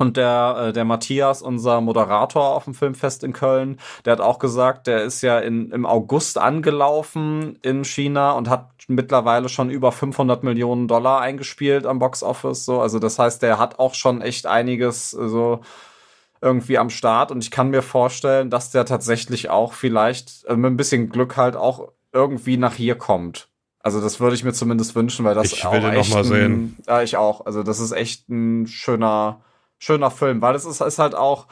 und 0.00 0.16
der, 0.16 0.56
äh, 0.58 0.72
der 0.72 0.86
Matthias, 0.86 1.42
unser 1.42 1.82
Moderator 1.82 2.56
auf 2.56 2.64
dem 2.64 2.72
Filmfest 2.72 3.22
in 3.22 3.34
Köln, 3.34 3.78
der 4.04 4.14
hat 4.14 4.20
auch 4.20 4.38
gesagt, 4.38 4.86
der 4.86 5.02
ist 5.02 5.20
ja 5.20 5.38
in, 5.38 5.70
im 5.72 5.84
August 5.84 6.38
angelaufen 6.38 7.58
in 7.60 7.84
China 7.84 8.32
und 8.32 8.48
hat 8.48 8.70
mittlerweile 8.88 9.50
schon 9.50 9.68
über 9.68 9.92
500 9.92 10.42
Millionen 10.42 10.88
Dollar 10.88 11.20
eingespielt 11.20 11.84
am 11.84 11.98
Boxoffice. 11.98 12.64
So, 12.64 12.80
also 12.80 12.98
das 12.98 13.18
heißt, 13.18 13.42
der 13.42 13.58
hat 13.58 13.78
auch 13.78 13.92
schon 13.92 14.22
echt 14.22 14.46
einiges 14.46 15.10
so 15.10 15.60
irgendwie 16.40 16.78
am 16.78 16.88
Start 16.88 17.30
und 17.30 17.44
ich 17.44 17.50
kann 17.50 17.68
mir 17.68 17.82
vorstellen, 17.82 18.48
dass 18.48 18.70
der 18.70 18.86
tatsächlich 18.86 19.50
auch 19.50 19.74
vielleicht 19.74 20.46
äh, 20.46 20.56
mit 20.56 20.72
ein 20.72 20.78
bisschen 20.78 21.10
Glück 21.10 21.36
halt 21.36 21.56
auch 21.56 21.92
irgendwie 22.10 22.56
nach 22.56 22.74
hier 22.74 22.94
kommt. 22.94 23.48
Also 23.80 24.00
das 24.00 24.18
würde 24.18 24.34
ich 24.34 24.44
mir 24.44 24.54
zumindest 24.54 24.94
wünschen, 24.94 25.26
weil 25.26 25.34
das 25.34 25.52
ich 25.52 25.62
will 25.64 25.84
auch 25.84 25.92
echt 25.92 26.08
noch 26.08 26.16
mal 26.16 26.24
sehen. 26.24 26.78
ja, 26.86 27.02
ich 27.02 27.18
auch. 27.18 27.44
Also 27.44 27.62
das 27.62 27.80
ist 27.80 27.92
echt 27.92 28.30
ein 28.30 28.66
schöner 28.66 29.42
schöner 29.80 30.12
Film, 30.12 30.40
weil 30.40 30.54
es 30.54 30.64
ist, 30.64 30.80
ist 30.80 30.98
halt 31.00 31.16
auch, 31.16 31.48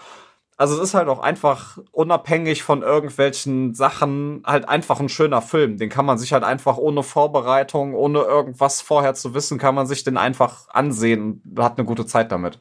also 0.56 0.76
es 0.76 0.80
ist 0.90 0.94
halt 0.94 1.08
auch 1.08 1.20
einfach 1.20 1.78
unabhängig 1.92 2.62
von 2.62 2.82
irgendwelchen 2.82 3.74
Sachen 3.74 4.42
halt 4.44 4.68
einfach 4.68 5.00
ein 5.00 5.08
schöner 5.08 5.42
Film. 5.42 5.78
Den 5.78 5.88
kann 5.88 6.04
man 6.04 6.18
sich 6.18 6.32
halt 6.32 6.44
einfach 6.44 6.76
ohne 6.76 7.02
Vorbereitung, 7.02 7.94
ohne 7.94 8.20
irgendwas 8.20 8.80
vorher 8.80 9.14
zu 9.14 9.34
wissen, 9.34 9.58
kann 9.58 9.74
man 9.74 9.86
sich 9.86 10.04
den 10.04 10.16
einfach 10.16 10.68
ansehen 10.68 11.42
und 11.48 11.62
hat 11.62 11.78
eine 11.78 11.86
gute 11.86 12.06
Zeit 12.06 12.30
damit. 12.30 12.60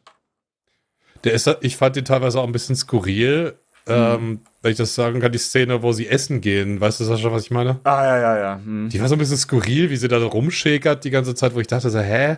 Der 1.24 1.34
ist, 1.34 1.50
ich 1.62 1.76
fand 1.78 1.96
den 1.96 2.06
teilweise 2.06 2.40
auch 2.40 2.46
ein 2.46 2.52
bisschen 2.52 2.76
skurril. 2.76 3.58
Mhm. 3.88 3.94
Ähm, 3.94 4.42
wenn 4.62 4.72
ich 4.72 4.78
das 4.78 4.96
sagen 4.96 5.20
kann, 5.20 5.32
die 5.32 5.38
Szene, 5.38 5.82
wo 5.82 5.92
sie 5.94 6.08
essen 6.08 6.42
gehen, 6.42 6.80
weißt 6.80 7.00
du 7.00 7.04
Sascha, 7.06 7.32
was 7.32 7.44
ich 7.44 7.52
meine? 7.52 7.80
Ah, 7.84 8.04
ja, 8.04 8.18
ja, 8.20 8.38
ja. 8.38 8.62
Mhm. 8.64 8.90
Die 8.90 9.00
war 9.00 9.08
so 9.08 9.16
ein 9.16 9.20
bisschen 9.20 9.38
skurril, 9.38 9.90
wie 9.90 9.98
sie 9.98 10.08
da 10.08 10.18
rumschäkert 10.18 11.04
die 11.04 11.10
ganze 11.10 11.36
Zeit, 11.36 11.56
wo 11.56 11.60
ich 11.60 11.68
dachte 11.68 11.90
so, 11.90 12.00
hä? 12.00 12.38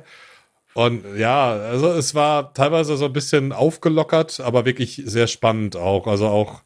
Und 0.74 1.04
ja, 1.18 1.52
also 1.52 1.88
es 1.90 2.16
war 2.16 2.54
teilweise 2.54 2.96
so 2.96 3.06
ein 3.06 3.14
bisschen 3.14 3.52
aufgelockert, 3.52 4.40
aber 4.40 4.66
wirklich 4.66 5.02
sehr 5.06 5.28
spannend 5.28 5.76
auch. 5.76 6.08
Also 6.08 6.28
auch 6.28 6.62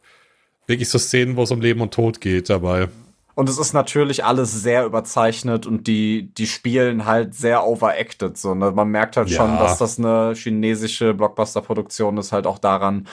wirklich 0.67 0.89
so 0.89 0.99
Szenen, 0.99 1.35
wo 1.35 1.43
es 1.43 1.51
um 1.51 1.61
Leben 1.61 1.81
und 1.81 1.93
Tod 1.93 2.21
geht 2.21 2.49
dabei. 2.49 2.89
Und 3.35 3.49
es 3.49 3.57
ist 3.57 3.73
natürlich 3.73 4.23
alles 4.23 4.51
sehr 4.61 4.85
überzeichnet 4.85 5.65
und 5.65 5.87
die, 5.87 6.31
die 6.35 6.45
spielen 6.45 7.05
halt 7.05 7.33
sehr 7.33 7.65
overacted. 7.65 8.37
So, 8.37 8.53
ne? 8.53 8.71
Man 8.71 8.89
merkt 8.89 9.17
halt 9.17 9.29
ja. 9.29 9.37
schon, 9.37 9.57
dass 9.57 9.79
das 9.79 9.97
eine 9.97 10.33
chinesische 10.35 11.15
Blockbuster-Produktion 11.15 12.17
ist, 12.17 12.31
halt 12.31 12.45
auch 12.45 12.59
daran, 12.59 13.07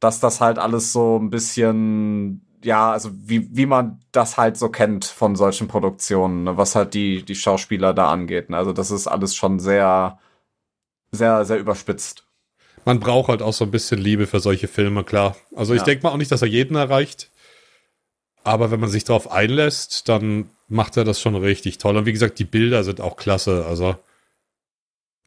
dass 0.00 0.20
das 0.20 0.40
halt 0.40 0.58
alles 0.58 0.92
so 0.92 1.18
ein 1.18 1.28
bisschen, 1.28 2.46
ja, 2.64 2.92
also 2.92 3.10
wie, 3.12 3.54
wie 3.54 3.66
man 3.66 4.00
das 4.10 4.38
halt 4.38 4.56
so 4.56 4.70
kennt 4.70 5.04
von 5.04 5.36
solchen 5.36 5.68
Produktionen, 5.68 6.44
ne? 6.44 6.56
was 6.56 6.74
halt 6.74 6.94
die, 6.94 7.22
die 7.22 7.34
Schauspieler 7.34 7.92
da 7.92 8.10
angeht. 8.10 8.48
Ne? 8.48 8.56
Also 8.56 8.72
das 8.72 8.90
ist 8.90 9.06
alles 9.06 9.34
schon 9.34 9.58
sehr, 9.58 10.18
sehr, 11.12 11.44
sehr 11.44 11.58
überspitzt. 11.58 12.24
Man 12.84 13.00
braucht 13.00 13.28
halt 13.28 13.42
auch 13.42 13.52
so 13.52 13.64
ein 13.64 13.70
bisschen 13.70 13.98
Liebe 13.98 14.26
für 14.26 14.40
solche 14.40 14.68
Filme, 14.68 15.04
klar. 15.04 15.36
Also 15.54 15.74
ich 15.74 15.80
Ja. 15.80 15.84
denke 15.84 16.04
mal 16.04 16.12
auch 16.12 16.16
nicht, 16.16 16.30
dass 16.30 16.42
er 16.42 16.48
jeden 16.48 16.76
erreicht. 16.76 17.30
Aber 18.44 18.70
wenn 18.70 18.80
man 18.80 18.88
sich 18.88 19.04
darauf 19.04 19.30
einlässt, 19.30 20.08
dann 20.08 20.48
macht 20.68 20.96
er 20.96 21.04
das 21.04 21.20
schon 21.20 21.34
richtig 21.34 21.78
toll. 21.78 21.96
Und 21.96 22.06
wie 22.06 22.12
gesagt, 22.12 22.38
die 22.38 22.44
Bilder 22.44 22.84
sind 22.84 23.00
auch 23.00 23.16
klasse. 23.16 23.66
Also 23.66 23.96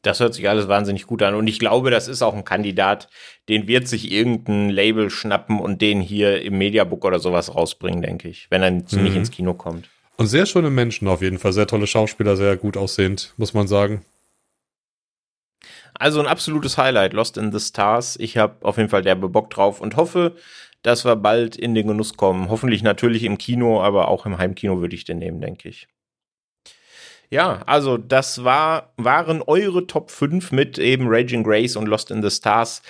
Das 0.04 0.20
hört 0.20 0.34
sich 0.34 0.50
alles 0.50 0.68
wahnsinnig 0.68 1.06
gut 1.06 1.22
an. 1.22 1.36
Und 1.36 1.46
ich 1.46 1.60
glaube, 1.60 1.92
das 1.92 2.08
ist 2.08 2.24
auch 2.24 2.34
ein 2.34 2.44
Kandidat, 2.44 3.08
den 3.50 3.68
wird 3.68 3.88
sich 3.88 4.12
irgendein 4.12 4.70
Label 4.70 5.12
schnappen 5.12 5.60
und 5.60 5.80
den 5.84 6.02
hier 6.02 6.42
im 6.42 6.58
Mediabook 6.58 7.06
oder 7.06 7.20
sowas 7.20 7.54
rausbringen, 7.54 8.02
denke 8.02 8.28
ich, 8.28 8.48
wenn 8.50 8.64
er 8.64 8.72
nicht 8.72 8.92
Mhm. 8.94 9.06
ins 9.16 9.30
Kino 9.30 9.54
kommt. 9.54 9.90
Und 10.18 10.26
sehr 10.26 10.48
schöne 10.48 10.72
Menschen 10.72 11.08
auf 11.08 11.22
jeden 11.22 11.38
Fall. 11.38 11.54
Sehr 11.54 11.68
tolle 11.68 11.86
Schauspieler, 11.86 12.36
sehr 12.36 12.58
gut 12.58 12.78
aussehend, 12.78 13.34
muss 13.38 13.54
man 13.54 13.68
sagen. 13.68 14.04
Also 16.02 16.20
ein 16.20 16.26
absolutes 16.26 16.80
Highlight, 16.80 17.14
Lost 17.14 17.38
in 17.38 17.52
the 17.52 17.60
Stars. 17.60 18.18
Ich 18.20 18.36
habe 18.36 18.56
auf 18.66 18.78
jeden 18.78 18.90
Fall 18.90 19.04
derbe 19.04 19.30
Bock 19.30 19.52
drauf 19.52 19.80
und 19.80 19.98
hoffe, 19.98 20.36
dass 20.82 21.06
wir 21.06 21.16
bald 21.16 21.56
in 21.56 21.76
den 21.76 21.86
Genuss 21.86 22.18
kommen. 22.18 22.50
Hoffentlich 22.50 22.82
natürlich 22.82 23.24
im 23.24 23.38
Kino, 23.38 23.84
aber 23.84 24.08
auch 24.08 24.26
im 24.26 24.40
Heimkino 24.40 24.82
würde 24.82 24.96
ich 24.96 25.06
den 25.06 25.20
nehmen, 25.20 25.42
denke 25.42 25.70
ich. 25.70 25.88
Ja, 27.30 27.62
also 27.68 27.98
das 28.00 28.44
war, 28.44 28.94
waren 28.98 29.44
eure 29.44 29.86
Top 29.86 30.10
5 30.10 30.52
mit 30.52 30.80
eben 30.80 31.06
Raging 31.08 31.44
Grace 31.44 31.76
und 31.76 31.86
Lost 31.86 32.10
in 32.10 32.24
the 32.24 32.32
Stars 32.32 32.82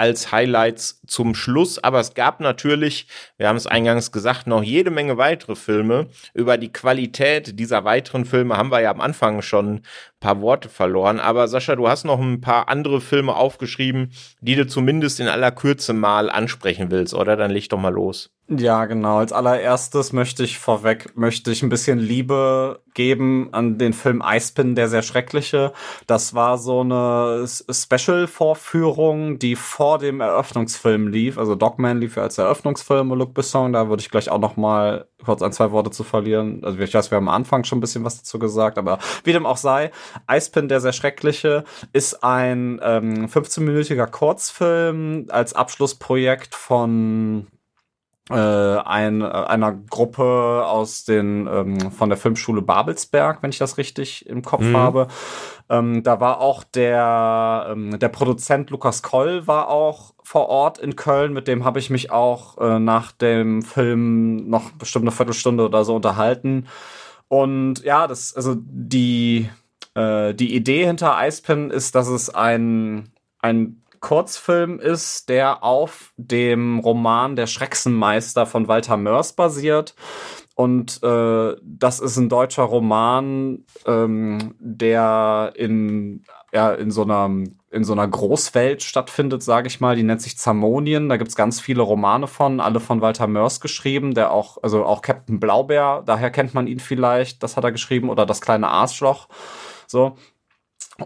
als 0.00 0.32
Highlights 0.32 1.02
zum 1.06 1.34
Schluss. 1.34 1.78
Aber 1.78 2.00
es 2.00 2.14
gab 2.14 2.40
natürlich, 2.40 3.06
wir 3.36 3.48
haben 3.48 3.56
es 3.56 3.66
eingangs 3.66 4.12
gesagt, 4.12 4.46
noch 4.46 4.62
jede 4.62 4.90
Menge 4.90 5.18
weitere 5.18 5.54
Filme. 5.54 6.06
Über 6.32 6.56
die 6.56 6.72
Qualität 6.72 7.58
dieser 7.60 7.84
weiteren 7.84 8.24
Filme 8.24 8.56
haben 8.56 8.70
wir 8.70 8.80
ja 8.80 8.90
am 8.90 9.02
Anfang 9.02 9.42
schon 9.42 9.74
ein 9.74 9.82
paar 10.18 10.40
Worte 10.40 10.70
verloren. 10.70 11.20
Aber 11.20 11.48
Sascha, 11.48 11.76
du 11.76 11.86
hast 11.86 12.04
noch 12.04 12.18
ein 12.18 12.40
paar 12.40 12.70
andere 12.70 13.02
Filme 13.02 13.36
aufgeschrieben, 13.36 14.12
die 14.40 14.56
du 14.56 14.66
zumindest 14.66 15.20
in 15.20 15.28
aller 15.28 15.50
Kürze 15.50 15.92
mal 15.92 16.30
ansprechen 16.30 16.90
willst, 16.90 17.12
oder? 17.12 17.36
Dann 17.36 17.50
leg 17.50 17.68
doch 17.68 17.78
mal 17.78 17.92
los. 17.92 18.30
Ja, 18.52 18.86
genau. 18.86 19.18
Als 19.18 19.32
allererstes 19.32 20.12
möchte 20.12 20.42
ich 20.42 20.58
vorweg, 20.58 21.16
möchte 21.16 21.52
ich 21.52 21.62
ein 21.62 21.68
bisschen 21.68 22.00
Liebe 22.00 22.80
geben 22.94 23.50
an 23.52 23.78
den 23.78 23.92
Film 23.92 24.22
Eispin, 24.22 24.74
der 24.74 24.88
sehr 24.88 25.02
schreckliche. 25.02 25.72
Das 26.08 26.34
war 26.34 26.58
so 26.58 26.80
eine 26.80 27.46
Special-Vorführung, 27.46 29.38
die 29.38 29.54
vor 29.54 29.98
dem 29.98 30.20
Eröffnungsfilm 30.20 31.06
lief. 31.06 31.38
Also 31.38 31.54
Dogman 31.54 32.00
lief 32.00 32.16
ja 32.16 32.24
als 32.24 32.38
Eröffnungsfilm 32.38 33.12
und 33.12 33.20
Luc 33.20 33.34
Besson. 33.34 33.72
Da 33.72 33.88
würde 33.88 34.00
ich 34.00 34.10
gleich 34.10 34.28
auch 34.30 34.40
noch 34.40 34.56
mal 34.56 35.06
kurz 35.24 35.42
ein, 35.42 35.52
zwei 35.52 35.70
Worte 35.70 35.92
zu 35.92 36.02
verlieren. 36.02 36.64
Also 36.64 36.76
ich 36.80 36.92
weiß, 36.92 37.12
wir 37.12 37.16
haben 37.18 37.28
am 37.28 37.34
Anfang 37.34 37.62
schon 37.62 37.78
ein 37.78 37.82
bisschen 37.82 38.04
was 38.04 38.18
dazu 38.18 38.40
gesagt, 38.40 38.78
aber 38.78 38.98
wie 39.22 39.32
dem 39.32 39.46
auch 39.46 39.58
sei, 39.58 39.92
Eispin, 40.26 40.66
der 40.66 40.80
sehr 40.80 40.92
schreckliche, 40.92 41.62
ist 41.92 42.24
ein 42.24 42.80
ähm, 42.82 43.26
15-minütiger 43.26 44.08
Kurzfilm 44.08 45.26
als 45.28 45.52
Abschlussprojekt 45.52 46.56
von 46.56 47.46
äh, 48.30 48.78
ein, 48.84 49.20
äh, 49.20 49.24
einer 49.24 49.72
Gruppe 49.72 50.64
aus 50.66 51.04
den 51.04 51.46
ähm, 51.46 51.90
von 51.90 52.08
der 52.08 52.18
Filmschule 52.18 52.62
Babelsberg, 52.62 53.42
wenn 53.42 53.50
ich 53.50 53.58
das 53.58 53.78
richtig 53.78 54.26
im 54.26 54.42
Kopf 54.42 54.62
Mhm. 54.62 54.76
habe. 54.76 55.08
Ähm, 55.68 56.02
da 56.02 56.20
war 56.20 56.40
auch 56.40 56.64
der 56.64 57.68
ähm, 57.70 57.98
der 57.98 58.08
Produzent 58.08 58.70
Lukas 58.70 59.02
Koll 59.02 59.46
war 59.46 59.68
auch 59.68 60.14
vor 60.22 60.48
Ort 60.48 60.78
in 60.78 60.96
Köln. 60.96 61.32
Mit 61.32 61.48
dem 61.48 61.64
habe 61.64 61.78
ich 61.78 61.90
mich 61.90 62.10
auch 62.10 62.58
äh, 62.58 62.78
nach 62.78 63.12
dem 63.12 63.62
Film 63.62 64.48
noch 64.48 64.70
bestimmt 64.72 65.04
eine 65.04 65.12
Viertelstunde 65.12 65.64
oder 65.64 65.84
so 65.84 65.96
unterhalten. 65.96 66.66
Und 67.28 67.84
ja, 67.84 68.06
das 68.06 68.34
also 68.34 68.56
die 68.58 69.48
äh, 69.94 70.34
die 70.34 70.54
Idee 70.54 70.86
hinter 70.86 71.16
Eispin 71.16 71.70
ist, 71.70 71.94
dass 71.94 72.08
es 72.08 72.34
ein 72.34 73.12
ein 73.40 73.79
Kurzfilm 74.00 74.80
ist, 74.80 75.28
der 75.28 75.62
auf 75.62 76.12
dem 76.16 76.78
Roman 76.78 77.36
Der 77.36 77.46
Schrecksenmeister 77.46 78.46
von 78.46 78.66
Walter 78.66 78.96
Mörs 78.96 79.34
basiert. 79.34 79.94
Und 80.54 81.02
äh, 81.02 81.56
das 81.62 82.00
ist 82.00 82.18
ein 82.18 82.28
deutscher 82.28 82.64
Roman, 82.64 83.64
ähm, 83.86 84.54
der 84.58 85.52
in, 85.54 86.24
ja, 86.52 86.72
in, 86.72 86.90
so 86.90 87.02
einer, 87.02 87.30
in 87.70 87.84
so 87.84 87.92
einer 87.94 88.06
Großwelt 88.06 88.82
stattfindet, 88.82 89.42
sage 89.42 89.68
ich 89.68 89.80
mal. 89.80 89.96
Die 89.96 90.02
nennt 90.02 90.20
sich 90.20 90.36
Zamonien. 90.36 91.08
Da 91.08 91.16
gibt's 91.16 91.36
ganz 91.36 91.60
viele 91.60 91.80
Romane 91.80 92.26
von, 92.26 92.60
alle 92.60 92.80
von 92.80 93.00
Walter 93.00 93.26
Mörs 93.26 93.60
geschrieben, 93.60 94.12
der 94.12 94.32
auch, 94.32 94.58
also 94.62 94.84
auch 94.84 95.00
Captain 95.00 95.40
Blaubeer, 95.40 96.02
daher 96.04 96.30
kennt 96.30 96.52
man 96.52 96.66
ihn 96.66 96.80
vielleicht, 96.80 97.42
das 97.42 97.56
hat 97.56 97.64
er 97.64 97.72
geschrieben, 97.72 98.10
oder 98.10 98.26
das 98.26 98.42
kleine 98.42 98.68
Arschloch. 98.68 99.28
So. 99.86 100.16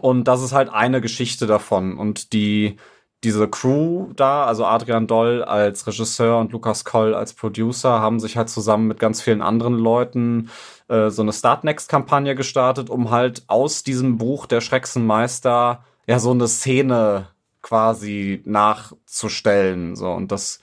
Und 0.01 0.25
das 0.25 0.41
ist 0.41 0.53
halt 0.53 0.69
eine 0.69 1.01
Geschichte 1.01 1.47
davon. 1.47 1.97
Und 1.97 2.33
die, 2.33 2.77
diese 3.23 3.47
Crew 3.47 4.13
da, 4.15 4.45
also 4.45 4.65
Adrian 4.65 5.07
Doll 5.07 5.43
als 5.43 5.87
Regisseur 5.87 6.39
und 6.39 6.51
Lukas 6.51 6.85
Koll 6.85 7.13
als 7.13 7.33
Producer, 7.33 7.99
haben 7.99 8.19
sich 8.19 8.37
halt 8.37 8.49
zusammen 8.49 8.87
mit 8.87 8.99
ganz 8.99 9.21
vielen 9.21 9.41
anderen 9.41 9.75
Leuten 9.75 10.49
äh, 10.87 11.09
so 11.09 11.21
eine 11.21 11.33
Startnext-Kampagne 11.33 12.35
gestartet, 12.35 12.89
um 12.89 13.09
halt 13.11 13.43
aus 13.47 13.83
diesem 13.83 14.17
Buch 14.17 14.45
der 14.45 14.61
Schrecksenmeister 14.61 15.83
ja 16.07 16.19
so 16.19 16.31
eine 16.31 16.47
Szene 16.47 17.29
quasi 17.61 18.43
nachzustellen. 18.45 19.95
So, 19.95 20.11
und 20.11 20.31
das, 20.31 20.59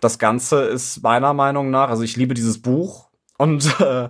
das 0.00 0.18
Ganze 0.18 0.62
ist 0.62 1.02
meiner 1.02 1.32
Meinung 1.32 1.70
nach, 1.70 1.90
also 1.90 2.02
ich 2.02 2.16
liebe 2.16 2.34
dieses 2.34 2.60
Buch 2.60 3.08
und 3.38 3.80
äh, 3.80 4.08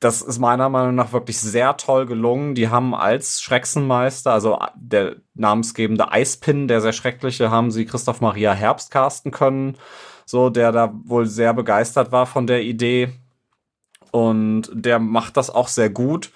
das 0.00 0.22
ist 0.22 0.38
meiner 0.38 0.68
Meinung 0.68 0.94
nach 0.94 1.12
wirklich 1.12 1.40
sehr 1.40 1.76
toll 1.76 2.06
gelungen. 2.06 2.54
Die 2.54 2.68
haben 2.68 2.94
als 2.94 3.40
Schrecksenmeister, 3.42 4.32
also 4.32 4.58
der 4.76 5.16
namensgebende 5.34 6.12
Eispin, 6.12 6.68
der 6.68 6.80
sehr 6.80 6.92
schreckliche, 6.92 7.50
haben 7.50 7.70
sie 7.70 7.84
Christoph 7.84 8.20
Maria 8.20 8.52
Herbst 8.52 8.90
casten 8.90 9.32
können. 9.32 9.76
So, 10.24 10.50
der 10.50 10.72
da 10.72 10.92
wohl 11.04 11.26
sehr 11.26 11.54
begeistert 11.54 12.12
war 12.12 12.26
von 12.26 12.46
der 12.46 12.62
Idee. 12.62 13.12
Und 14.10 14.70
der 14.72 14.98
macht 14.98 15.36
das 15.36 15.50
auch 15.50 15.68
sehr 15.68 15.90
gut. 15.90 16.30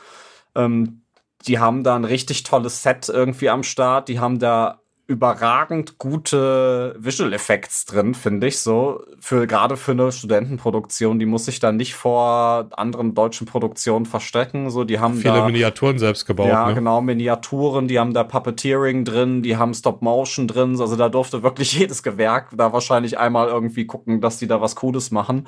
Ähm, 0.55 1.03
die 1.47 1.59
haben 1.59 1.85
da 1.85 1.97
ein 1.97 2.05
richtig 2.05 2.43
tolles 2.43 2.83
Set 2.83 3.09
irgendwie 3.09 3.51
am 3.51 3.63
Start. 3.63 4.09
Die 4.09 4.19
haben 4.19 4.39
da 4.39 4.82
überragend 5.13 5.99
gute 5.99 6.97
Visual 6.99 7.35
Effects 7.35 7.85
drin, 7.85 8.15
finde 8.15 8.47
ich 8.47 8.59
so. 8.59 9.05
Für, 9.21 9.47
gerade 9.47 9.77
für 9.77 9.93
eine 9.93 10.11
Studentenproduktion, 10.11 11.19
die 11.19 11.27
muss 11.27 11.45
sich 11.45 11.61
da 11.61 11.71
nicht 11.71 11.95
vor 11.95 12.71
anderen 12.73 13.15
deutschen 13.15 13.47
Produktionen 13.47 14.07
verstecken. 14.07 14.71
So, 14.71 14.85
die 14.85 14.99
haben 14.99 15.15
Viele 15.15 15.35
da, 15.35 15.47
Miniaturen 15.47 15.99
selbst 15.99 16.25
gebaut. 16.25 16.49
ja, 16.49 16.69
ne? 16.69 16.75
genau, 16.75 17.03
Miniaturen, 17.03 17.89
die 17.89 17.99
haben 17.99 18.15
da 18.15 18.25
Puppeteering 18.25 19.05
drin, 19.05 19.43
die 19.43 19.59
haben 19.59 19.75
Stop 19.75 20.01
Motion 20.01 20.49
drin. 20.49 20.81
Also 20.81 20.97
da 20.97 21.11
durfte 21.11 21.43
wirklich 21.43 21.73
jedes 21.79 22.03
Gewerk 22.03 22.49
da 22.57 22.73
wahrscheinlich 22.73 23.19
einmal 23.19 23.49
irgendwie 23.49 23.87
gucken, 23.87 24.23
dass 24.23 24.39
die 24.39 24.47
da 24.47 24.63
was 24.63 24.77
Cooles 24.77 25.11
machen. 25.11 25.47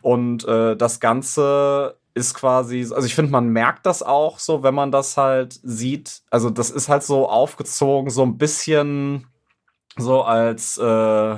Und 0.00 0.46
äh, 0.48 0.74
das 0.74 1.00
Ganze 1.00 1.96
ist 2.16 2.32
quasi, 2.32 2.80
also 2.80 3.04
ich 3.04 3.14
finde, 3.14 3.30
man 3.30 3.48
merkt 3.50 3.84
das 3.84 4.02
auch 4.02 4.38
so, 4.38 4.62
wenn 4.62 4.74
man 4.74 4.90
das 4.90 5.18
halt 5.18 5.60
sieht. 5.62 6.22
Also 6.30 6.48
das 6.48 6.70
ist 6.70 6.88
halt 6.88 7.02
so 7.02 7.28
aufgezogen, 7.28 8.10
so 8.10 8.22
ein 8.22 8.38
bisschen 8.38 9.26
so 9.98 10.22
als, 10.22 10.78
äh, 10.78 11.36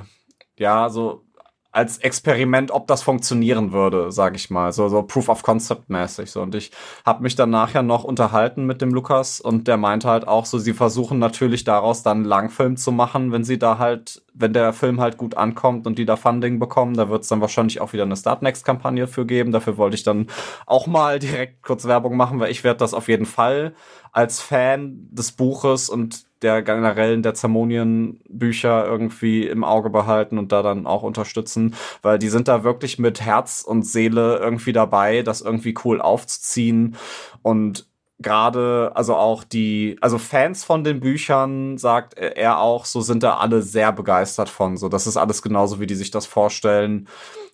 ja, 0.57 0.89
so 0.89 1.24
als 1.71 1.99
Experiment, 1.99 2.71
ob 2.71 2.87
das 2.87 3.03
funktionieren 3.03 3.73
würde, 3.73 4.11
sage 4.11 4.37
ich 4.37 4.49
mal, 4.49 4.73
so 4.73 4.89
so 4.89 5.03
Proof 5.03 5.29
of 5.29 5.43
Concept 5.43 5.91
mäßig 5.91 6.31
so 6.31 6.41
und 6.41 6.55
ich 6.55 6.71
habe 7.05 7.23
mich 7.23 7.37
dann 7.37 7.51
nachher 7.51 7.83
noch 7.83 8.05
unterhalten 8.05 8.64
mit 8.64 8.81
dem 8.81 8.91
Lukas 8.91 9.41
und 9.41 9.69
der 9.69 9.77
meinte 9.77 10.09
halt 10.09 10.27
auch 10.27 10.47
so, 10.47 10.59
sie 10.59 10.73
versuchen 10.73 11.19
natürlich 11.19 11.64
daraus 11.64 12.03
dann 12.03 12.19
einen 12.19 12.27
Langfilm 12.27 12.77
zu 12.77 12.91
machen, 12.91 13.33
wenn 13.33 13.45
sie 13.45 13.59
da 13.59 13.79
halt, 13.79 14.23
wenn 14.33 14.53
der 14.53 14.73
Film 14.73 15.01
halt 15.01 15.19
gut 15.19 15.37
ankommt 15.37 15.87
und 15.87 15.99
die 15.99 16.07
da 16.07 16.16
Funding 16.16 16.59
bekommen, 16.59 16.95
da 16.95 17.11
wird 17.11 17.23
es 17.23 17.29
dann 17.29 17.41
wahrscheinlich 17.41 17.81
auch 17.81 17.93
wieder 17.93 18.05
eine 18.05 18.16
Startnext-Kampagne 18.16 19.07
für 19.07 19.27
geben. 19.27 19.53
Dafür 19.53 19.77
wollte 19.77 19.97
ich 19.97 20.05
dann 20.05 20.29
auch 20.66 20.87
mal 20.87 21.19
direkt 21.19 21.62
kurz 21.62 21.85
Werbung 21.85 22.16
machen, 22.16 22.41
weil 22.41 22.51
ich 22.51 22.64
werde 22.64 22.79
das 22.79 22.95
auf 22.95 23.09
jeden 23.09 23.27
Fall 23.27 23.75
als 24.12 24.41
Fan 24.41 25.09
des 25.11 25.33
Buches 25.33 25.89
und 25.89 26.28
der 26.43 26.62
generellen 26.62 27.22
der 27.22 27.34
Zermonien-Bücher 27.34 28.86
irgendwie 28.86 29.47
im 29.47 29.64
Auge 29.64 29.91
behalten 29.91 30.39
und 30.39 30.53
da 30.53 30.62
dann 30.62 30.86
auch 30.86 31.03
unterstützen, 31.03 31.74
weil 32.03 32.18
die 32.18 32.28
sind 32.28 32.49
da 32.49 32.64
wirklich 32.64 32.99
mit 32.99 33.20
Herz 33.20 33.62
und 33.66 33.82
Seele 33.82 34.39
irgendwie 34.39 34.72
dabei, 34.72 35.22
das 35.22 35.41
irgendwie 35.41 35.74
cool 35.84 36.01
aufzuziehen 36.01 36.96
und 37.42 37.88
gerade, 38.18 38.92
also 38.95 39.14
auch 39.14 39.45
die, 39.45 39.96
also 40.00 40.18
Fans 40.18 40.64
von 40.64 40.84
den 40.84 41.00
Büchern, 41.00 41.79
sagt 41.79 42.14
er 42.14 42.58
auch, 42.61 42.84
so 42.84 43.00
sind 43.00 43.22
da 43.22 43.37
alle 43.37 43.63
sehr 43.63 43.92
begeistert 43.92 44.49
von. 44.49 44.76
So, 44.76 44.88
das 44.88 45.07
ist 45.07 45.17
alles 45.17 45.42
genauso, 45.42 45.80
wie 45.80 45.87
die 45.87 45.95
sich 45.95 46.11
das 46.11 46.26
vorstellen. 46.26 47.08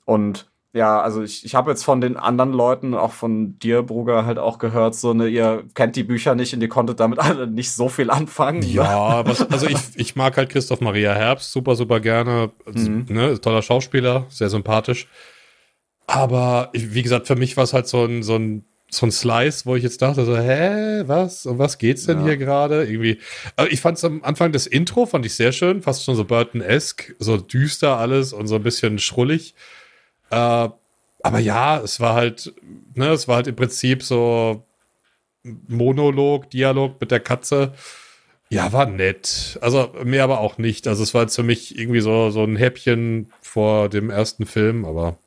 Und 0.07 0.51
ja, 0.75 1.01
also 1.01 1.23
ich, 1.23 1.45
ich 1.45 1.55
habe 1.55 1.71
jetzt 1.71 1.85
von 1.85 2.01
den 2.01 2.17
anderen 2.17 2.53
Leuten, 2.53 2.95
auch 2.95 3.13
von 3.13 3.59
dir, 3.61 3.83
Bruger, 3.83 4.27
halt 4.27 4.39
auch 4.39 4.59
gehört, 4.59 4.97
so 4.97 5.15
ne, 5.15 5.29
ihr 5.29 5.63
kennt 5.75 5.95
die 5.95 6.03
Bücher 6.03 6.35
nicht 6.35 6.53
und 6.53 6.61
ihr 6.61 6.69
konntet 6.69 6.99
damit 7.01 7.19
alle 7.21 7.47
nicht 7.47 7.73
so 7.73 7.89
viel 7.89 8.11
anfangen. 8.11 8.63
Ja, 8.63 9.25
was, 9.25 9.41
also 9.51 9.67
ich, 9.69 9.79
ich 9.95 10.17
mag 10.17 10.37
halt 10.37 10.51
Christoph 10.51 10.81
Maria 10.81 11.15
Herbst 11.15 11.53
super, 11.53 11.77
super 11.77 12.01
gerne. 12.01 12.51
Also, 12.67 12.91
Mhm. 12.91 13.07
ne, 13.09 13.41
toller 13.41 13.63
Schauspieler, 13.63 14.27
sehr 14.29 14.51
sympathisch. 14.51 15.07
Aber 16.07 16.71
wie 16.73 17.03
gesagt, 17.03 17.27
für 17.29 17.37
mich 17.37 17.57
war 17.57 17.65
es 17.65 17.73
halt 17.73 17.87
so 17.87 18.05
ein, 18.05 18.23
so 18.23 18.37
ein 18.37 18.65
so 18.91 19.07
ein 19.07 19.11
Slice, 19.11 19.67
wo 19.67 19.75
ich 19.75 19.83
jetzt 19.83 20.03
dachte, 20.03 20.25
so, 20.25 20.37
hä, 20.37 21.03
was? 21.07 21.47
Um 21.47 21.59
was 21.59 21.79
geht's 21.79 22.07
denn 22.07 22.21
ja. 22.21 22.27
hier 22.27 22.37
gerade? 22.37 22.85
Irgendwie. 22.85 23.19
Also 23.57 23.71
ich 23.73 23.81
fand 23.81 23.99
es 23.99 24.05
am 24.05 24.23
Anfang 24.23 24.53
das 24.53 24.69
Intro, 24.69 25.07
fand 25.07 25.27
ich 25.27 25.35
sehr 25.35 25.51
schön, 25.51 25.83
fast 25.83 26.05
schon 26.05 26.15
so 26.15 26.25
Burton-esque, 26.25 27.17
so 27.19 27.37
düster 27.37 27.97
alles 27.99 28.33
und 28.33 28.47
so 28.47 28.55
ein 28.55 28.63
bisschen 28.63 29.01
schrullig. 29.01 29.55
Äh, 30.31 30.69
aber 31.23 31.39
ja, 31.39 31.81
es 31.81 32.01
war 32.01 32.15
halt, 32.15 32.53
ne, 32.95 33.09
es 33.09 33.29
war 33.29 33.37
halt 33.37 33.47
im 33.47 33.57
Prinzip 33.57 34.03
so 34.03 34.65
Monolog, 35.43 36.51
Dialog 36.51 37.01
mit 37.01 37.11
der 37.11 37.21
Katze. 37.21 37.75
Ja, 38.51 38.73
war 38.73 38.87
nett. 38.87 39.59
Also 39.63 39.93
mehr 40.05 40.25
aber 40.25 40.41
auch 40.41 40.59
nicht. 40.59 40.87
Also 40.87 41.03
es 41.03 41.15
war 41.15 41.23
jetzt 41.23 41.37
für 41.37 41.43
mich 41.43 41.79
irgendwie 41.79 42.01
so, 42.01 42.31
so 42.31 42.45
ein 42.45 42.57
Häppchen 42.57 43.33
vor 43.41 43.89
dem 43.89 44.11
ersten 44.11 44.47
Film, 44.47 44.85
aber 44.85 45.19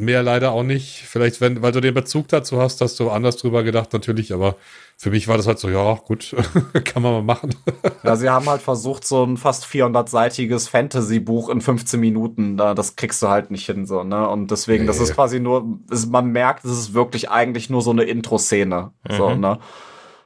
mehr 0.00 0.22
leider 0.22 0.52
auch 0.52 0.62
nicht. 0.62 1.02
Vielleicht, 1.06 1.40
wenn, 1.40 1.62
weil 1.62 1.72
du 1.72 1.80
den 1.80 1.94
Bezug 1.94 2.28
dazu 2.28 2.60
hast, 2.60 2.80
hast 2.80 2.98
du 3.00 3.10
anders 3.10 3.36
drüber 3.36 3.62
gedacht, 3.62 3.92
natürlich, 3.92 4.32
aber 4.32 4.56
für 4.96 5.10
mich 5.10 5.28
war 5.28 5.36
das 5.36 5.46
halt 5.46 5.58
so, 5.58 5.68
ja, 5.68 5.94
gut, 5.94 6.34
kann 6.84 7.02
man 7.02 7.12
mal 7.12 7.22
machen. 7.22 7.54
ja, 8.02 8.16
sie 8.16 8.28
haben 8.28 8.48
halt 8.48 8.62
versucht, 8.62 9.06
so 9.06 9.24
ein 9.24 9.36
fast 9.36 9.64
400-seitiges 9.64 10.68
Fantasy-Buch 10.68 11.48
in 11.48 11.60
15 11.60 11.98
Minuten, 11.98 12.56
da, 12.56 12.74
das 12.74 12.96
kriegst 12.96 13.22
du 13.22 13.28
halt 13.28 13.50
nicht 13.50 13.66
hin, 13.66 13.86
so, 13.86 14.04
ne? 14.04 14.28
Und 14.28 14.50
deswegen, 14.50 14.84
nee. 14.84 14.88
das 14.88 15.00
ist 15.00 15.14
quasi 15.14 15.40
nur, 15.40 15.78
ist, 15.90 16.10
man 16.10 16.26
merkt, 16.28 16.64
es 16.64 16.72
ist 16.72 16.94
wirklich 16.94 17.30
eigentlich 17.30 17.70
nur 17.70 17.82
so 17.82 17.90
eine 17.90 18.04
Intro-Szene, 18.04 18.92
mhm. 19.08 19.14
so, 19.14 19.34
ne? 19.34 19.58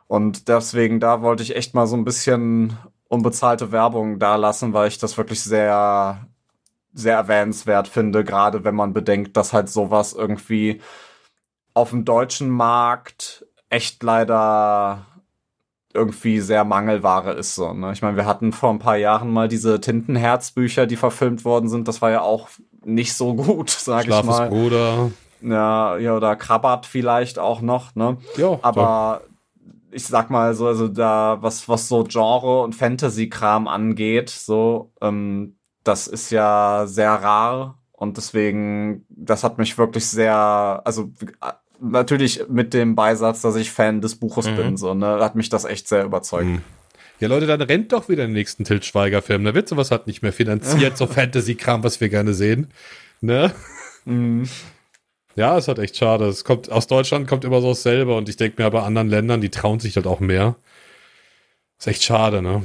Und 0.07 0.49
deswegen, 0.49 1.01
da 1.01 1.23
wollte 1.23 1.43
ich 1.43 1.57
echt 1.57 1.75
mal 1.75 1.87
so 1.87 1.97
ein 1.97 2.05
bisschen 2.05 2.77
unbezahlte 3.09 3.73
Werbung 3.73 4.19
da 4.19 4.37
lassen, 4.37 4.73
weil 4.73 4.89
ich 4.89 4.99
das 4.99 5.17
wirklich 5.17 5.41
sehr 5.43 6.27
sehr 6.95 7.17
erwähnenswert 7.17 7.89
finde, 7.89 8.25
gerade 8.25 8.65
wenn 8.65 8.75
man 8.75 8.93
bedenkt, 8.93 9.37
dass 9.37 9.53
halt 9.53 9.69
sowas 9.69 10.13
irgendwie 10.13 10.81
auf 11.75 11.91
dem 11.91 12.05
deutschen 12.05 12.49
Markt 12.49 13.45
echt 13.69 14.03
leider 14.03 15.07
irgendwie 15.93 16.41
sehr 16.41 16.65
Mangelware 16.65 17.33
ist. 17.33 17.55
So, 17.55 17.73
ne? 17.73 17.93
Ich 17.93 18.03
meine, 18.03 18.17
wir 18.17 18.27
hatten 18.27 18.53
vor 18.53 18.71
ein 18.71 18.79
paar 18.79 18.97
Jahren 18.97 19.33
mal 19.33 19.49
diese 19.49 19.81
Tintenherzbücher, 19.81 20.87
die 20.87 20.97
verfilmt 20.97 21.45
worden 21.45 21.69
sind. 21.69 21.87
Das 21.89 22.03
war 22.03 22.11
ja 22.11 22.21
auch 22.21 22.49
nicht 22.85 23.15
so 23.15 23.35
gut, 23.35 23.71
sag 23.71 24.05
ich 24.05 24.25
mal. 24.25 24.49
Bruder. 24.49 25.11
Ja, 25.41 25.97
ja, 25.99 26.17
oder 26.17 26.37
Krabat 26.37 26.87
vielleicht 26.87 27.39
auch 27.39 27.61
noch, 27.61 27.95
ne? 27.95 28.17
Ja. 28.37 28.59
Aber 28.63 29.23
doch. 29.23 29.75
ich 29.93 30.07
sag 30.07 30.31
mal 30.31 30.55
so, 30.55 30.67
also 30.67 30.89
da, 30.89 31.39
was, 31.41 31.69
was 31.69 31.89
so 31.89 32.05
Genre 32.05 32.63
und 32.63 32.75
Fantasy-Kram 32.75 33.69
angeht, 33.69 34.31
so, 34.31 34.93
ähm, 35.01 35.57
das 35.85 36.07
ist 36.07 36.31
ja 36.31 36.85
sehr 36.87 37.11
rar 37.11 37.79
und 37.93 38.17
deswegen, 38.17 39.05
das 39.09 39.45
hat 39.45 39.59
mich 39.59 39.79
wirklich 39.79 40.07
sehr, 40.07 40.83
also 40.85 41.11
natürlich 41.81 42.49
mit 42.49 42.75
dem 42.75 42.95
Beisatz, 42.95 43.43
dass 43.43 43.57
ich 43.57 43.71
Fan 43.71 44.01
des 44.01 44.17
Buches 44.17 44.47
mhm. 44.47 44.57
bin, 44.57 44.77
so, 44.77 44.95
ne, 44.95 45.21
hat 45.21 45.35
mich 45.37 45.49
das 45.49 45.65
echt 45.65 45.89
sehr 45.89 46.05
überzeugt. 46.05 46.47
Mhm. 46.47 46.63
Ja, 47.21 47.29
Leute, 47.29 47.47
dann 47.47 47.63
rennt 47.63 47.93
doch 47.93 48.09
wieder 48.09 48.27
den 48.27 48.33
nächsten 48.33 48.65
Til 48.65 48.83
Schweiger-Film. 48.83 49.45
Da 49.45 49.55
wird 49.55 49.69
sowas 49.69 49.91
halt 49.91 50.07
nicht 50.07 50.23
mehr 50.23 50.33
finanziert, 50.33 50.99
so 50.99 51.07
Fantasy-Kram, 51.07 51.85
was 51.85 52.01
wir 52.01 52.09
gerne 52.09 52.35
sehen. 52.35 52.69
Ne? 53.21 53.53
Mhm. 54.05 54.49
Ja, 55.37 55.57
ist 55.57 55.69
halt 55.69 55.79
echt 55.79 55.97
schade. 55.97 56.27
Es 56.27 56.45
kommt, 56.45 56.71
aus 56.71 56.87
Deutschland 56.87 57.29
kommt 57.29 57.45
immer 57.45 57.61
so 57.61 57.69
dasselbe 57.69 58.17
und 58.17 58.29
ich 58.29 58.37
denke 58.37 58.63
mir, 58.63 58.71
bei 58.71 58.83
anderen 58.83 59.09
Ländern, 59.09 59.41
die 59.41 59.51
trauen 59.51 59.81
sich 59.81 59.97
halt 59.97 60.07
auch 60.07 60.21
mehr. 60.21 60.57
Ist 61.79 61.87
echt 61.87 62.03
schade, 62.03 62.43
ne? 62.43 62.63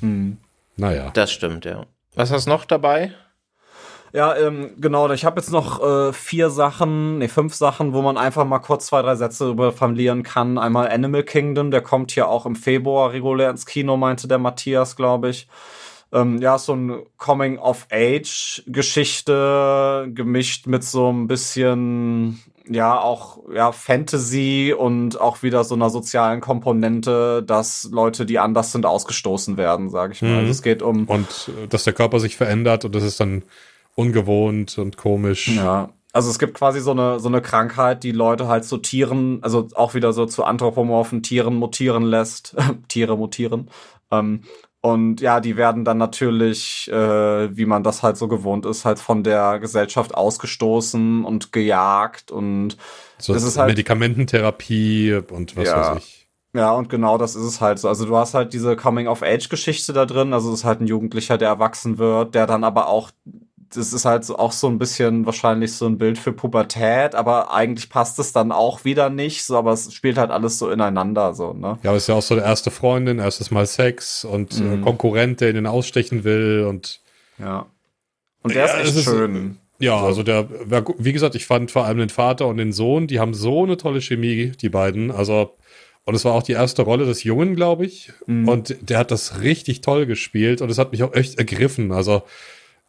Mhm. 0.00 0.38
Naja. 0.76 1.10
Das 1.14 1.32
stimmt, 1.32 1.64
ja. 1.64 1.86
Was 2.16 2.32
hast 2.32 2.46
du 2.46 2.50
noch 2.50 2.64
dabei? 2.64 3.12
Ja, 4.14 4.34
ähm, 4.36 4.76
genau. 4.78 5.10
Ich 5.10 5.26
habe 5.26 5.38
jetzt 5.38 5.52
noch 5.52 5.82
äh, 5.82 6.14
vier 6.14 6.48
Sachen, 6.48 7.18
nee, 7.18 7.28
fünf 7.28 7.54
Sachen, 7.54 7.92
wo 7.92 8.00
man 8.00 8.16
einfach 8.16 8.46
mal 8.46 8.60
kurz 8.60 8.86
zwei, 8.86 9.02
drei 9.02 9.16
Sätze 9.16 9.50
über 9.50 9.70
verlieren 9.70 10.22
kann. 10.22 10.56
Einmal 10.56 10.88
Animal 10.88 11.24
Kingdom, 11.24 11.70
der 11.70 11.82
kommt 11.82 12.12
hier 12.12 12.28
auch 12.28 12.46
im 12.46 12.56
Februar 12.56 13.12
regulär 13.12 13.50
ins 13.50 13.66
Kino, 13.66 13.98
meinte 13.98 14.28
der 14.28 14.38
Matthias, 14.38 14.96
glaube 14.96 15.28
ich. 15.28 15.46
Ähm, 16.10 16.40
ja, 16.40 16.56
so 16.56 16.74
ein 16.74 17.02
Coming-of-Age-Geschichte 17.18 20.08
gemischt 20.14 20.66
mit 20.66 20.84
so 20.84 21.12
ein 21.12 21.26
bisschen 21.26 22.42
ja 22.68 22.98
auch 22.98 23.38
ja 23.52 23.72
Fantasy 23.72 24.74
und 24.76 25.20
auch 25.20 25.42
wieder 25.42 25.64
so 25.64 25.74
einer 25.74 25.90
sozialen 25.90 26.40
Komponente, 26.40 27.42
dass 27.42 27.88
Leute, 27.92 28.26
die 28.26 28.38
anders 28.38 28.72
sind, 28.72 28.86
ausgestoßen 28.86 29.56
werden, 29.56 29.90
sage 29.90 30.12
ich 30.12 30.22
mal. 30.22 30.32
Mhm. 30.32 30.38
Also 30.38 30.50
es 30.50 30.62
geht 30.62 30.82
um 30.82 31.04
und 31.04 31.50
äh, 31.62 31.68
dass 31.68 31.84
der 31.84 31.92
Körper 31.92 32.20
sich 32.20 32.36
verändert 32.36 32.84
und 32.84 32.94
das 32.94 33.02
ist 33.02 33.20
dann 33.20 33.42
ungewohnt 33.94 34.78
und 34.78 34.96
komisch. 34.96 35.48
Ja. 35.48 35.90
Also 36.12 36.30
es 36.30 36.38
gibt 36.38 36.54
quasi 36.54 36.80
so 36.80 36.92
eine 36.92 37.20
so 37.20 37.28
eine 37.28 37.42
Krankheit, 37.42 38.02
die 38.02 38.12
Leute 38.12 38.48
halt 38.48 38.64
zu 38.64 38.78
Tieren, 38.78 39.38
also 39.42 39.68
auch 39.74 39.94
wieder 39.94 40.12
so 40.12 40.24
zu 40.26 40.44
anthropomorphen 40.44 41.22
Tieren 41.22 41.54
mutieren 41.54 42.02
lässt, 42.02 42.56
Tiere 42.88 43.16
mutieren. 43.16 43.70
Ähm, 44.10 44.42
und 44.80 45.20
ja, 45.20 45.40
die 45.40 45.56
werden 45.56 45.84
dann 45.84 45.98
natürlich, 45.98 46.90
äh, 46.92 47.56
wie 47.56 47.66
man 47.66 47.82
das 47.82 48.02
halt 48.02 48.16
so 48.16 48.28
gewohnt 48.28 48.66
ist, 48.66 48.84
halt 48.84 48.98
von 48.98 49.24
der 49.24 49.58
Gesellschaft 49.58 50.14
ausgestoßen 50.14 51.24
und 51.24 51.52
gejagt 51.52 52.30
und 52.30 52.76
so 53.18 53.32
das 53.32 53.42
ist 53.42 53.58
halt 53.58 53.68
Medikamententherapie 53.68 55.20
und 55.30 55.56
was 55.56 55.66
ja. 55.66 55.94
weiß 55.94 55.98
ich. 55.98 56.16
Ja, 56.54 56.72
und 56.72 56.88
genau 56.88 57.18
das 57.18 57.34
ist 57.34 57.44
es 57.44 57.60
halt 57.60 57.78
so. 57.78 57.88
Also 57.88 58.06
du 58.06 58.16
hast 58.16 58.32
halt 58.32 58.54
diese 58.54 58.76
Coming-of-Age-Geschichte 58.76 59.92
da 59.92 60.06
drin. 60.06 60.32
Also 60.32 60.50
es 60.50 60.60
ist 60.60 60.64
halt 60.64 60.80
ein 60.80 60.86
Jugendlicher, 60.86 61.36
der 61.36 61.48
erwachsen 61.48 61.98
wird, 61.98 62.34
der 62.34 62.46
dann 62.46 62.64
aber 62.64 62.88
auch 62.88 63.10
das 63.76 63.92
ist 63.92 64.04
halt 64.04 64.24
so, 64.24 64.38
auch 64.38 64.52
so 64.52 64.68
ein 64.68 64.78
bisschen 64.78 65.26
wahrscheinlich 65.26 65.72
so 65.72 65.86
ein 65.86 65.98
Bild 65.98 66.18
für 66.18 66.32
Pubertät, 66.32 67.14
aber 67.14 67.52
eigentlich 67.52 67.90
passt 67.90 68.18
es 68.18 68.32
dann 68.32 68.52
auch 68.52 68.84
wieder 68.84 69.10
nicht, 69.10 69.44
so, 69.44 69.56
aber 69.56 69.72
es 69.72 69.92
spielt 69.92 70.18
halt 70.18 70.30
alles 70.30 70.58
so 70.58 70.70
ineinander, 70.70 71.34
so, 71.34 71.52
ne? 71.52 71.78
Ja, 71.82 71.90
aber 71.90 71.96
ist 71.96 72.08
ja 72.08 72.14
auch 72.14 72.22
so 72.22 72.34
der 72.34 72.44
erste 72.44 72.70
Freundin, 72.70 73.18
erstes 73.18 73.50
Mal 73.50 73.66
Sex 73.66 74.24
und 74.24 74.58
äh, 74.58 74.62
mhm. 74.62 74.80
äh, 74.80 74.84
Konkurrent, 74.84 75.40
der 75.40 75.54
ihn 75.54 75.66
ausstechen 75.66 76.24
will 76.24 76.66
und. 76.68 77.00
Ja. 77.38 77.66
Und 78.42 78.54
der 78.54 78.66
ja, 78.66 78.74
ist 78.74 78.96
echt 78.96 79.04
schön. 79.04 79.58
ja, 79.78 79.98
so. 79.98 80.06
also 80.06 80.22
der, 80.22 80.48
wie 80.98 81.12
gesagt, 81.12 81.34
ich 81.34 81.46
fand 81.46 81.70
vor 81.70 81.84
allem 81.84 81.98
den 81.98 82.10
Vater 82.10 82.46
und 82.46 82.56
den 82.56 82.72
Sohn, 82.72 83.06
die 83.06 83.20
haben 83.20 83.34
so 83.34 83.64
eine 83.64 83.76
tolle 83.76 84.00
Chemie, 84.00 84.52
die 84.60 84.68
beiden, 84.68 85.10
also, 85.10 85.54
und 86.04 86.14
es 86.14 86.24
war 86.24 86.34
auch 86.34 86.44
die 86.44 86.52
erste 86.52 86.82
Rolle 86.82 87.04
des 87.04 87.24
Jungen, 87.24 87.56
glaube 87.56 87.84
ich. 87.84 88.12
Mhm. 88.26 88.48
Und 88.48 88.76
der 88.80 88.98
hat 88.98 89.10
das 89.10 89.42
richtig 89.42 89.80
toll 89.80 90.06
gespielt 90.06 90.62
und 90.62 90.70
es 90.70 90.78
hat 90.78 90.92
mich 90.92 91.02
auch 91.02 91.12
echt 91.12 91.38
ergriffen. 91.38 91.90
Also, 91.90 92.22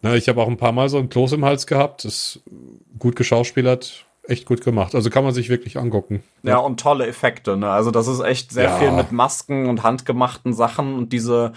na, 0.02 0.15
ich 0.15 0.30
habe 0.30 0.41
auch 0.41 0.48
ein 0.48 0.57
paar 0.57 0.72
Mal 0.72 0.90
so 0.90 0.98
ein 0.98 1.10
Kloß 1.10 1.34
im 1.34 1.45
Hals 1.45 1.68
gehabt. 1.68 2.06
Ist 2.06 2.41
gut 2.99 3.15
geschauspielert, 3.15 4.06
echt 4.24 4.45
gut 4.45 4.64
gemacht. 4.64 4.95
Also 4.95 5.10
kann 5.10 5.24
man 5.24 5.34
sich 5.34 5.49
wirklich 5.49 5.78
angucken. 5.78 6.24
Ja, 6.44 6.57
und 6.57 6.80
tolle 6.80 7.07
Effekte. 7.07 7.57
Ne? 7.57 7.69
Also 7.69 7.91
das 7.91 8.07
ist 8.07 8.19
echt 8.19 8.52
sehr 8.52 8.65
ja. 8.65 8.78
viel 8.78 8.91
mit 8.91 9.11
Masken 9.11 9.68
und 9.68 9.84
handgemachten 9.84 10.53
Sachen 10.53 10.95
und 10.95 11.14
diese 11.14 11.53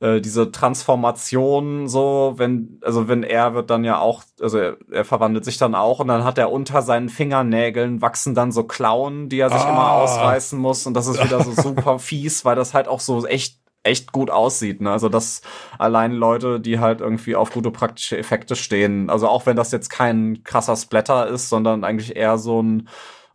äh, 0.00 0.20
diese 0.20 0.52
Transformation 0.52 1.88
so, 1.88 2.34
wenn, 2.36 2.78
also 2.82 3.08
wenn 3.08 3.22
er 3.22 3.54
wird 3.54 3.70
dann 3.70 3.82
ja 3.82 3.98
auch, 3.98 4.24
also 4.42 4.58
er, 4.58 4.76
er, 4.90 5.06
verwandelt 5.06 5.46
sich 5.46 5.56
dann 5.56 5.74
auch 5.74 6.00
und 6.00 6.08
dann 6.08 6.22
hat 6.22 6.36
er 6.36 6.52
unter 6.52 6.82
seinen 6.82 7.08
Fingernägeln 7.08 8.02
wachsen 8.02 8.34
dann 8.34 8.52
so 8.52 8.64
Klauen, 8.64 9.30
die 9.30 9.38
er 9.38 9.48
sich 9.48 9.58
ah. 9.58 9.70
immer 9.70 9.92
ausreißen 9.92 10.58
muss 10.58 10.86
und 10.86 10.92
das 10.92 11.06
ist 11.06 11.24
wieder 11.24 11.42
so 11.42 11.52
super 11.52 11.98
fies, 11.98 12.44
weil 12.44 12.56
das 12.56 12.74
halt 12.74 12.88
auch 12.88 13.00
so 13.00 13.26
echt 13.26 13.58
echt 13.86 14.12
gut 14.12 14.30
aussieht. 14.30 14.80
Ne? 14.80 14.90
Also 14.90 15.08
dass 15.08 15.42
allein 15.78 16.12
Leute, 16.12 16.60
die 16.60 16.78
halt 16.80 17.00
irgendwie 17.00 17.36
auf 17.36 17.52
gute 17.52 17.70
praktische 17.70 18.18
Effekte 18.18 18.56
stehen, 18.56 19.10
also 19.10 19.28
auch 19.28 19.46
wenn 19.46 19.56
das 19.56 19.72
jetzt 19.72 19.88
kein 19.88 20.42
krasser 20.44 20.76
Splatter 20.76 21.28
ist, 21.28 21.48
sondern 21.48 21.84
eigentlich 21.84 22.16
eher 22.16 22.38
so 22.38 22.62
ein 22.62 22.88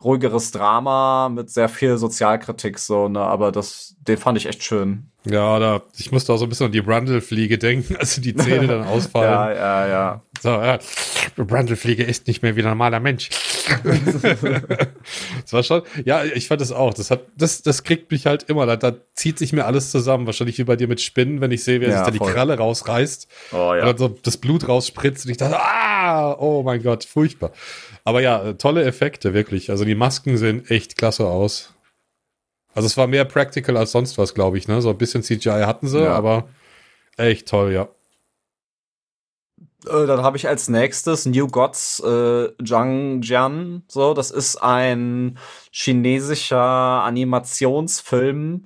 ruhigeres 0.03 0.51
Drama 0.51 1.29
mit 1.29 1.49
sehr 1.49 1.69
viel 1.69 1.97
Sozialkritik 1.97 2.79
so, 2.79 3.07
ne, 3.07 3.21
aber 3.21 3.51
das, 3.51 3.95
den 3.99 4.17
fand 4.17 4.37
ich 4.37 4.47
echt 4.47 4.63
schön. 4.63 5.10
Ja, 5.23 5.59
da, 5.59 5.83
ich 5.97 6.11
musste 6.11 6.33
auch 6.33 6.37
so 6.37 6.45
ein 6.45 6.49
bisschen 6.49 6.65
an 6.67 6.71
die 6.71 6.81
Brundle-Fliege 6.81 7.59
denken, 7.59 7.95
also 7.99 8.21
die 8.21 8.35
Zähne 8.35 8.67
dann 8.67 8.83
ausfallen. 8.83 9.31
ja, 9.31 9.53
ja, 9.53 9.87
ja. 9.87 10.21
So, 10.41 10.49
ja, 10.49 10.79
Brundle-Fliege 11.35 12.03
ist 12.03 12.25
nicht 12.25 12.41
mehr 12.41 12.55
wie 12.55 12.61
ein 12.61 12.69
normaler 12.69 12.99
Mensch. 12.99 13.29
das 13.83 15.53
war 15.53 15.61
schon, 15.61 15.83
ja, 16.03 16.23
ich 16.23 16.47
fand 16.47 16.61
das 16.61 16.71
auch. 16.71 16.95
Das 16.95 17.11
hat, 17.11 17.21
das, 17.37 17.61
das 17.61 17.83
kriegt 17.83 18.09
mich 18.09 18.25
halt 18.25 18.43
immer. 18.43 18.65
Da, 18.65 18.75
da 18.75 18.95
zieht 19.13 19.37
sich 19.37 19.53
mir 19.53 19.65
alles 19.65 19.91
zusammen. 19.91 20.25
Wahrscheinlich 20.25 20.57
wie 20.57 20.63
bei 20.63 20.75
dir 20.75 20.87
mit 20.87 20.99
Spinnen, 20.99 21.39
wenn 21.41 21.51
ich 21.51 21.63
sehe, 21.63 21.79
wie 21.79 21.85
er 21.85 21.91
ja, 21.91 21.97
sich 22.03 22.05
da 22.05 22.25
die 22.25 22.31
Kralle 22.31 22.57
rausreißt. 22.57 23.27
Oh, 23.51 23.55
ja. 23.55 23.81
Und 23.81 23.85
dann 23.85 23.97
so 23.97 24.07
das 24.23 24.37
Blut 24.37 24.67
rausspritzt 24.67 25.25
und 25.25 25.31
ich 25.31 25.37
dachte, 25.37 25.59
ah, 25.59 26.33
oh 26.39 26.63
mein 26.63 26.81
Gott, 26.81 27.05
furchtbar. 27.05 27.51
Aber 28.03 28.21
ja, 28.21 28.53
tolle 28.53 28.83
Effekte, 28.83 29.35
wirklich. 29.35 29.69
Also 29.69 29.85
die 29.85 29.93
Masken 29.93 30.37
sehen 30.37 30.67
echt 30.67 30.97
klasse 30.97 31.27
aus. 31.27 31.71
Also 32.73 32.85
es 32.85 32.97
war 32.97 33.07
mehr 33.07 33.25
practical 33.25 33.77
als 33.77 33.91
sonst 33.91 34.17
was, 34.17 34.33
glaube 34.33 34.57
ich, 34.57 34.67
ne? 34.67 34.81
So 34.81 34.89
ein 34.89 34.97
bisschen 34.97 35.23
CGI 35.23 35.63
hatten 35.65 35.87
sie, 35.87 36.03
ja. 36.03 36.13
aber 36.13 36.47
echt 37.17 37.47
toll, 37.47 37.73
ja. 37.73 37.87
Äh, 39.87 40.05
dann 40.05 40.21
habe 40.21 40.37
ich 40.37 40.47
als 40.47 40.69
nächstes 40.69 41.25
New 41.25 41.47
Gods 41.47 41.99
äh, 42.01 42.49
Zhang 42.63 43.21
Jian. 43.21 43.83
So, 43.87 44.13
das 44.13 44.31
ist 44.31 44.57
ein 44.57 45.37
chinesischer 45.71 47.03
Animationsfilm, 47.03 48.65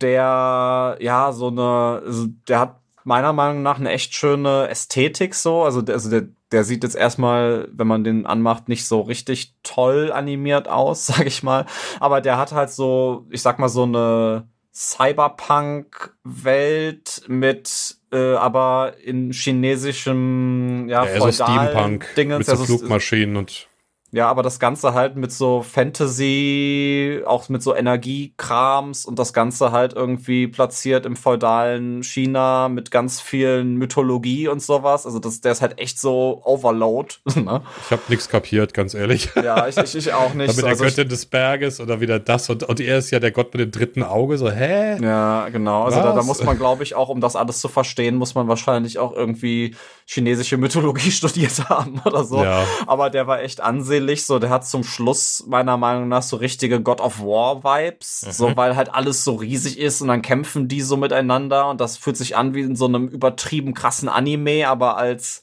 der 0.00 0.96
ja 1.00 1.32
so 1.32 1.48
eine, 1.48 2.02
also 2.04 2.26
der 2.48 2.60
hat 2.60 2.81
meiner 3.04 3.32
Meinung 3.32 3.62
nach 3.62 3.78
eine 3.78 3.90
echt 3.90 4.14
schöne 4.14 4.68
Ästhetik 4.68 5.34
so. 5.34 5.62
Also, 5.62 5.80
also 5.80 6.10
der, 6.10 6.28
der 6.50 6.64
sieht 6.64 6.82
jetzt 6.84 6.96
erstmal, 6.96 7.68
wenn 7.72 7.86
man 7.86 8.04
den 8.04 8.26
anmacht, 8.26 8.68
nicht 8.68 8.86
so 8.86 9.00
richtig 9.00 9.54
toll 9.62 10.12
animiert 10.12 10.68
aus, 10.68 11.06
sag 11.06 11.26
ich 11.26 11.42
mal. 11.42 11.64
Aber 12.00 12.20
der 12.20 12.36
hat 12.38 12.52
halt 12.52 12.70
so, 12.70 13.26
ich 13.30 13.40
sag 13.42 13.58
mal, 13.58 13.68
so 13.68 13.82
eine 13.84 14.46
Cyberpunk-Welt 14.74 17.22
mit 17.28 17.96
äh, 18.12 18.34
aber 18.34 18.94
in 19.02 19.32
chinesischem 19.32 20.86
ja, 20.88 21.04
ja 21.04 21.20
so 21.20 21.32
Steampunk 21.32 22.06
Dingens. 22.16 22.38
mit 22.38 22.46
so 22.46 22.52
also, 22.52 22.64
Flugmaschinen 22.64 23.36
und 23.36 23.68
ja, 24.14 24.28
aber 24.28 24.42
das 24.42 24.60
Ganze 24.60 24.92
halt 24.92 25.16
mit 25.16 25.32
so 25.32 25.62
Fantasy, 25.62 27.22
auch 27.24 27.48
mit 27.48 27.62
so 27.62 27.74
Energiekrams 27.74 29.06
und 29.06 29.18
das 29.18 29.32
Ganze 29.32 29.72
halt 29.72 29.94
irgendwie 29.94 30.48
platziert 30.48 31.06
im 31.06 31.16
feudalen 31.16 32.02
China 32.02 32.68
mit 32.68 32.90
ganz 32.90 33.22
vielen 33.22 33.76
Mythologie 33.76 34.48
und 34.48 34.60
sowas. 34.62 35.06
Also 35.06 35.18
das, 35.18 35.40
der 35.40 35.52
ist 35.52 35.62
halt 35.62 35.78
echt 35.78 35.98
so 35.98 36.42
Overload. 36.44 37.14
Ne? 37.42 37.62
Ich 37.86 37.90
habe 37.90 38.02
nichts 38.08 38.28
kapiert, 38.28 38.72
ganz 38.72 38.94
ehrlich. 38.94 39.30
Ja, 39.34 39.66
ich, 39.66 39.76
ich, 39.76 39.96
ich 39.96 40.12
auch 40.12 40.32
nicht. 40.34 40.48
mit 40.56 40.58
der 40.58 40.72
also 40.72 40.84
Göttin 40.84 41.08
des 41.08 41.26
Berges 41.26 41.80
oder 41.80 42.00
wieder 42.00 42.20
das 42.20 42.48
und, 42.50 42.62
und 42.62 42.78
er 42.78 42.98
ist 42.98 43.10
ja 43.10 43.18
der 43.18 43.32
Gott 43.32 43.52
mit 43.52 43.60
dem 43.60 43.70
dritten 43.72 44.04
Auge. 44.04 44.38
So, 44.38 44.48
hä? 44.48 45.02
Ja, 45.02 45.48
genau. 45.48 45.84
Also 45.84 46.00
da, 46.00 46.12
da 46.12 46.22
muss 46.22 46.44
man, 46.44 46.56
glaube 46.56 46.84
ich, 46.84 46.94
auch, 46.94 47.08
um 47.08 47.20
das 47.20 47.34
alles 47.34 47.60
zu 47.60 47.68
verstehen, 47.68 48.14
muss 48.14 48.36
man 48.36 48.46
wahrscheinlich 48.46 48.98
auch 49.00 49.12
irgendwie 49.12 49.74
chinesische 50.06 50.56
Mythologie 50.56 51.10
studiert 51.10 51.68
haben 51.68 52.00
oder 52.04 52.22
so. 52.22 52.44
Ja. 52.44 52.64
Aber 52.86 53.10
der 53.10 53.26
war 53.26 53.40
echt 53.40 53.60
ansehnlich. 53.60 54.01
So, 54.26 54.38
der 54.38 54.50
hat 54.50 54.66
zum 54.66 54.84
Schluss 54.84 55.44
meiner 55.46 55.76
Meinung 55.76 56.08
nach 56.08 56.22
so 56.22 56.36
richtige 56.36 56.80
God 56.80 57.00
of 57.00 57.20
War 57.20 57.64
Vibes. 57.64 58.24
Mhm. 58.26 58.32
So, 58.32 58.56
weil 58.56 58.76
halt 58.76 58.92
alles 58.94 59.24
so 59.24 59.34
riesig 59.34 59.78
ist 59.78 60.00
und 60.02 60.08
dann 60.08 60.22
kämpfen 60.22 60.68
die 60.68 60.82
so 60.82 60.96
miteinander 60.96 61.68
und 61.68 61.80
das 61.80 61.96
fühlt 61.96 62.16
sich 62.16 62.36
an 62.36 62.54
wie 62.54 62.60
in 62.62 62.76
so 62.76 62.86
einem 62.86 63.08
übertrieben 63.08 63.74
krassen 63.74 64.08
Anime, 64.08 64.68
aber 64.68 64.96
als 64.96 65.42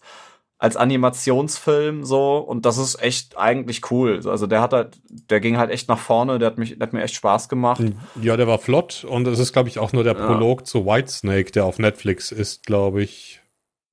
als 0.60 0.76
Animationsfilm 0.76 2.04
so 2.04 2.38
und 2.38 2.66
das 2.66 2.78
ist 2.78 3.02
echt 3.02 3.38
eigentlich 3.38 3.90
cool. 3.92 4.20
Also 4.26 4.46
der 4.46 4.60
hat 4.60 4.74
halt, 4.74 5.00
der 5.08 5.40
ging 5.40 5.58
halt 5.58 5.72
echt 5.72 5.88
nach 5.88 5.98
vorne, 5.98 6.38
der 6.38 6.48
hat 6.48 6.58
mich, 6.58 6.78
der 6.78 6.86
hat 6.86 6.94
mir 6.94 7.02
echt 7.02 7.16
Spaß 7.16 7.48
gemacht. 7.48 7.82
Ja, 8.22 8.36
der 8.36 8.46
war 8.46 8.60
flott 8.60 9.06
und 9.06 9.26
es 9.28 9.40
ist 9.40 9.54
glaube 9.54 9.70
ich 9.70 9.80
auch 9.80 9.94
nur 9.94 10.04
der 10.04 10.16
Prolog 10.16 10.60
ja. 10.60 10.66
zu 10.66 10.86
Whitesnake, 10.86 11.52
der 11.54 11.66
auf 11.66 11.80
Netflix 11.80 12.34
ist, 12.34 12.66
glaube 12.66 13.02
ich. 13.02 13.39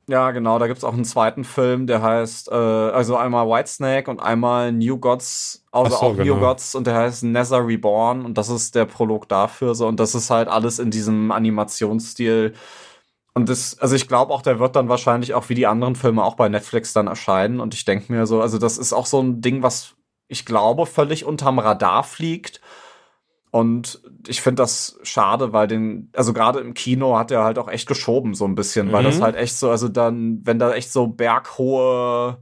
Ja, 0.09 0.31
genau, 0.31 0.61
da 0.61 0.69
gibt's 0.69 0.85
auch 0.85 0.93
einen 0.93 1.05
zweiten 1.05 1.43
Film, 1.43 1.89
der 1.89 2.01
heißt, 2.01 2.49
äh, 2.53 2.55
also 2.55 3.17
einmal 3.17 3.49
Whitesnake 3.49 4.09
und 4.09 4.21
einmal 4.21 4.71
New 4.71 4.99
Gods, 4.99 5.65
also 5.73 5.91
so, 5.91 5.97
auch 5.97 6.17
genau. 6.17 6.35
New 6.37 6.41
Gods 6.41 6.77
und 6.77 6.87
der 6.87 6.95
heißt 6.95 7.25
Nether 7.25 7.67
Reborn 7.67 8.25
und 8.25 8.39
das 8.39 8.49
ist 8.49 8.77
der 8.77 8.85
Prolog 8.85 9.29
dafür 9.29 9.75
so 9.75 9.89
und 9.89 9.99
das 9.99 10.15
ist 10.15 10.31
halt 10.31 10.47
alles 10.47 10.79
in 10.79 10.93
diesem 10.93 11.33
Animationsstil. 11.33 12.55
Und 13.35 13.49
das, 13.49 13.79
also 13.81 13.97
ich 13.97 14.07
glaube 14.07 14.33
auch, 14.33 14.43
der 14.43 14.61
wird 14.61 14.77
dann 14.77 14.89
wahrscheinlich 14.89 15.35
auch 15.35 15.49
wie 15.49 15.55
die 15.55 15.67
anderen 15.67 15.97
Filme 15.97 16.25
auch 16.25 16.37
bei 16.37 16.49
Netflix 16.49 16.93
dann 16.93 17.09
erscheinen 17.09 17.59
und 17.59 17.75
ich 17.75 17.85
denke 17.85 18.13
mir 18.13 18.27
so, 18.27 18.41
also 18.41 18.59
das 18.59 18.79
ist 18.79 18.93
auch 18.93 19.07
so 19.07 19.21
ein 19.21 19.41
Ding, 19.41 19.65
was 19.65 19.97
ich 20.29 20.47
glaube 20.47 20.87
völlig 20.87 21.25
unterm 21.25 21.59
Radar 21.59 22.05
fliegt 22.05 22.61
und 23.51 24.01
ich 24.29 24.41
finde 24.41 24.63
das 24.63 24.99
schade, 25.03 25.53
weil 25.53 25.67
den, 25.67 26.11
also 26.15 26.33
gerade 26.33 26.61
im 26.61 26.75
Kino 26.75 27.19
hat 27.19 27.31
er 27.31 27.45
halt 27.45 27.59
auch 27.59 27.69
echt 27.69 27.87
geschoben, 27.87 28.35
so 28.35 28.45
ein 28.45 28.55
bisschen, 28.55 28.89
mhm. 28.89 28.93
weil 28.93 29.05
das 29.05 29.19
mhm. 29.19 29.23
halt 29.23 29.37
echt 29.37 29.57
so, 29.57 29.71
also 29.71 29.89
dann, 29.89 30.41
wenn 30.45 30.59
da 30.59 30.75
echt 30.75 30.93
so 30.93 31.07
berghohe 31.07 32.39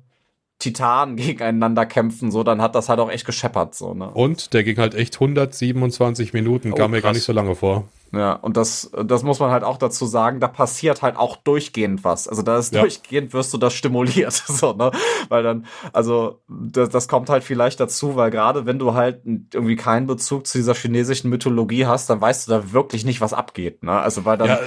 Titanen 0.58 1.16
gegeneinander 1.16 1.86
kämpfen, 1.86 2.30
so, 2.30 2.42
dann 2.42 2.62
hat 2.62 2.74
das 2.74 2.88
halt 2.88 3.00
auch 3.00 3.10
echt 3.10 3.26
gescheppert, 3.26 3.74
so, 3.74 3.94
ne? 3.94 4.10
Und 4.10 4.52
der 4.54 4.64
ging 4.64 4.78
halt 4.78 4.94
echt 4.94 5.14
127 5.14 6.32
Minuten, 6.32 6.72
oh, 6.72 6.76
kam 6.76 6.92
mir 6.92 7.02
gar 7.02 7.12
nicht 7.12 7.24
so 7.24 7.32
lange 7.32 7.54
vor. 7.54 7.88
Ja, 8.16 8.34
und 8.34 8.56
das, 8.56 8.90
das 9.04 9.22
muss 9.22 9.40
man 9.40 9.50
halt 9.50 9.64
auch 9.64 9.76
dazu 9.76 10.06
sagen, 10.06 10.40
da 10.40 10.48
passiert 10.48 11.02
halt 11.02 11.16
auch 11.16 11.36
durchgehend 11.36 12.04
was. 12.04 12.28
Also 12.28 12.42
da 12.42 12.58
ist 12.58 12.74
ja. 12.74 12.80
durchgehend 12.80 13.32
wirst 13.32 13.52
du 13.52 13.58
das 13.58 13.74
stimuliert, 13.74 14.32
so, 14.46 14.72
ne? 14.72 14.90
Weil 15.28 15.42
dann, 15.42 15.66
also 15.92 16.40
das, 16.48 16.88
das 16.88 17.08
kommt 17.08 17.30
halt 17.30 17.44
vielleicht 17.44 17.80
dazu, 17.80 18.16
weil 18.16 18.30
gerade 18.30 18.66
wenn 18.66 18.78
du 18.78 18.94
halt 18.94 19.22
irgendwie 19.24 19.76
keinen 19.76 20.06
Bezug 20.06 20.46
zu 20.46 20.58
dieser 20.58 20.74
chinesischen 20.74 21.30
Mythologie 21.30 21.86
hast, 21.86 22.10
dann 22.10 22.20
weißt 22.20 22.48
du 22.48 22.52
da 22.52 22.72
wirklich 22.72 23.04
nicht, 23.04 23.20
was 23.20 23.32
abgeht, 23.32 23.82
ne? 23.82 23.92
Also 23.92 24.24
weil 24.24 24.38
dann, 24.38 24.48
ja, 24.48 24.60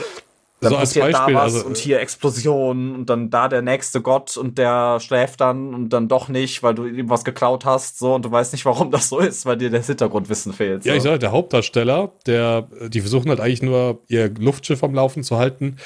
dann 0.60 0.72
so 0.72 0.78
passiert 0.78 1.12
Beispiel, 1.12 1.36
da 1.36 1.40
was 1.40 1.54
also, 1.56 1.68
und 1.68 1.78
hier 1.78 2.00
Explosionen 2.00 2.96
und 2.96 3.10
dann 3.10 3.30
da 3.30 3.48
der 3.48 3.62
nächste 3.62 4.02
Gott 4.02 4.38
und 4.38 4.58
der 4.58 5.00
schläft 5.00 5.42
dann 5.42 5.74
und 5.74 5.90
dann 5.90 6.08
doch 6.08 6.30
nicht, 6.30 6.64
weil 6.64 6.74
du 6.74 6.86
ihm 6.86 7.10
was 7.10 7.24
geklaut 7.24 7.64
hast, 7.64 8.00
so 8.00 8.16
und 8.16 8.26
du 8.26 8.32
weißt 8.32 8.54
nicht, 8.54 8.66
warum 8.66 8.90
das 8.90 9.10
so 9.10 9.20
ist, 9.20 9.46
weil 9.46 9.58
dir 9.58 9.70
das 9.70 9.86
Hintergrundwissen 9.86 10.54
fehlt. 10.54 10.84
So. 10.84 10.90
Ja, 10.90 10.96
ich 10.96 11.04
sage, 11.04 11.20
der 11.20 11.32
Hauptdarsteller, 11.32 12.12
der, 12.26 12.68
die 12.88 13.02
versuchen 13.02 13.30
halt 13.30 13.40
eigentlich 13.40 13.62
nur 13.62 14.02
ihr 14.08 14.34
Luftschiff 14.34 14.84
am 14.84 14.96
Laufen 14.96 15.24
zu 15.24 15.38
halten. 15.38 15.78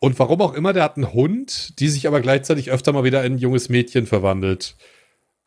Und 0.00 0.18
warum 0.18 0.40
auch 0.40 0.54
immer, 0.54 0.72
der 0.72 0.82
hat 0.82 0.96
einen 0.96 1.12
Hund, 1.12 1.78
die 1.78 1.88
sich 1.88 2.06
aber 2.06 2.20
gleichzeitig 2.20 2.70
öfter 2.70 2.92
mal 2.92 3.04
wieder 3.04 3.24
in 3.24 3.34
ein 3.34 3.38
junges 3.38 3.68
Mädchen 3.68 4.06
verwandelt. 4.06 4.76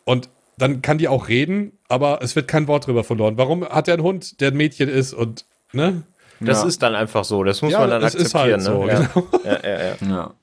Und 0.06 0.30
dann 0.58 0.82
kann 0.82 0.98
die 0.98 1.08
auch 1.08 1.28
reden, 1.28 1.78
aber 1.88 2.20
es 2.22 2.36
wird 2.36 2.48
kein 2.48 2.68
Wort 2.68 2.88
drüber 2.88 3.04
verloren. 3.04 3.38
Warum 3.38 3.64
hat 3.64 3.88
er 3.88 3.96
einen 3.96 4.04
Hund, 4.04 4.42
der 4.42 4.52
ein 4.52 4.58
Mädchen 4.58 4.90
ist 4.90 5.14
und, 5.14 5.46
ne? 5.74 6.04
Das 6.40 6.62
ja. 6.62 6.68
ist 6.68 6.82
dann 6.82 6.96
einfach 6.96 7.24
so. 7.24 7.44
Das 7.44 7.62
muss 7.62 7.74
ja, 7.74 7.80
man 7.80 7.90
dann 7.90 8.04
akzeptieren. 8.04 8.26
Ist 8.26 8.36
halt 8.36 8.58
ne? 8.58 8.64
so, 8.64 8.80
genau. 8.82 9.28
ja. 9.44 9.60
ja, 9.64 9.80
ja, 9.80 9.96
ja. 10.08 10.34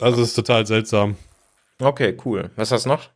Also 0.00 0.22
ist 0.22 0.34
total 0.34 0.66
seltsam. 0.66 1.16
Okay, 1.80 2.16
cool. 2.24 2.50
Was 2.56 2.72
hast 2.72 2.86
du 2.86 2.90
noch? 2.90 3.08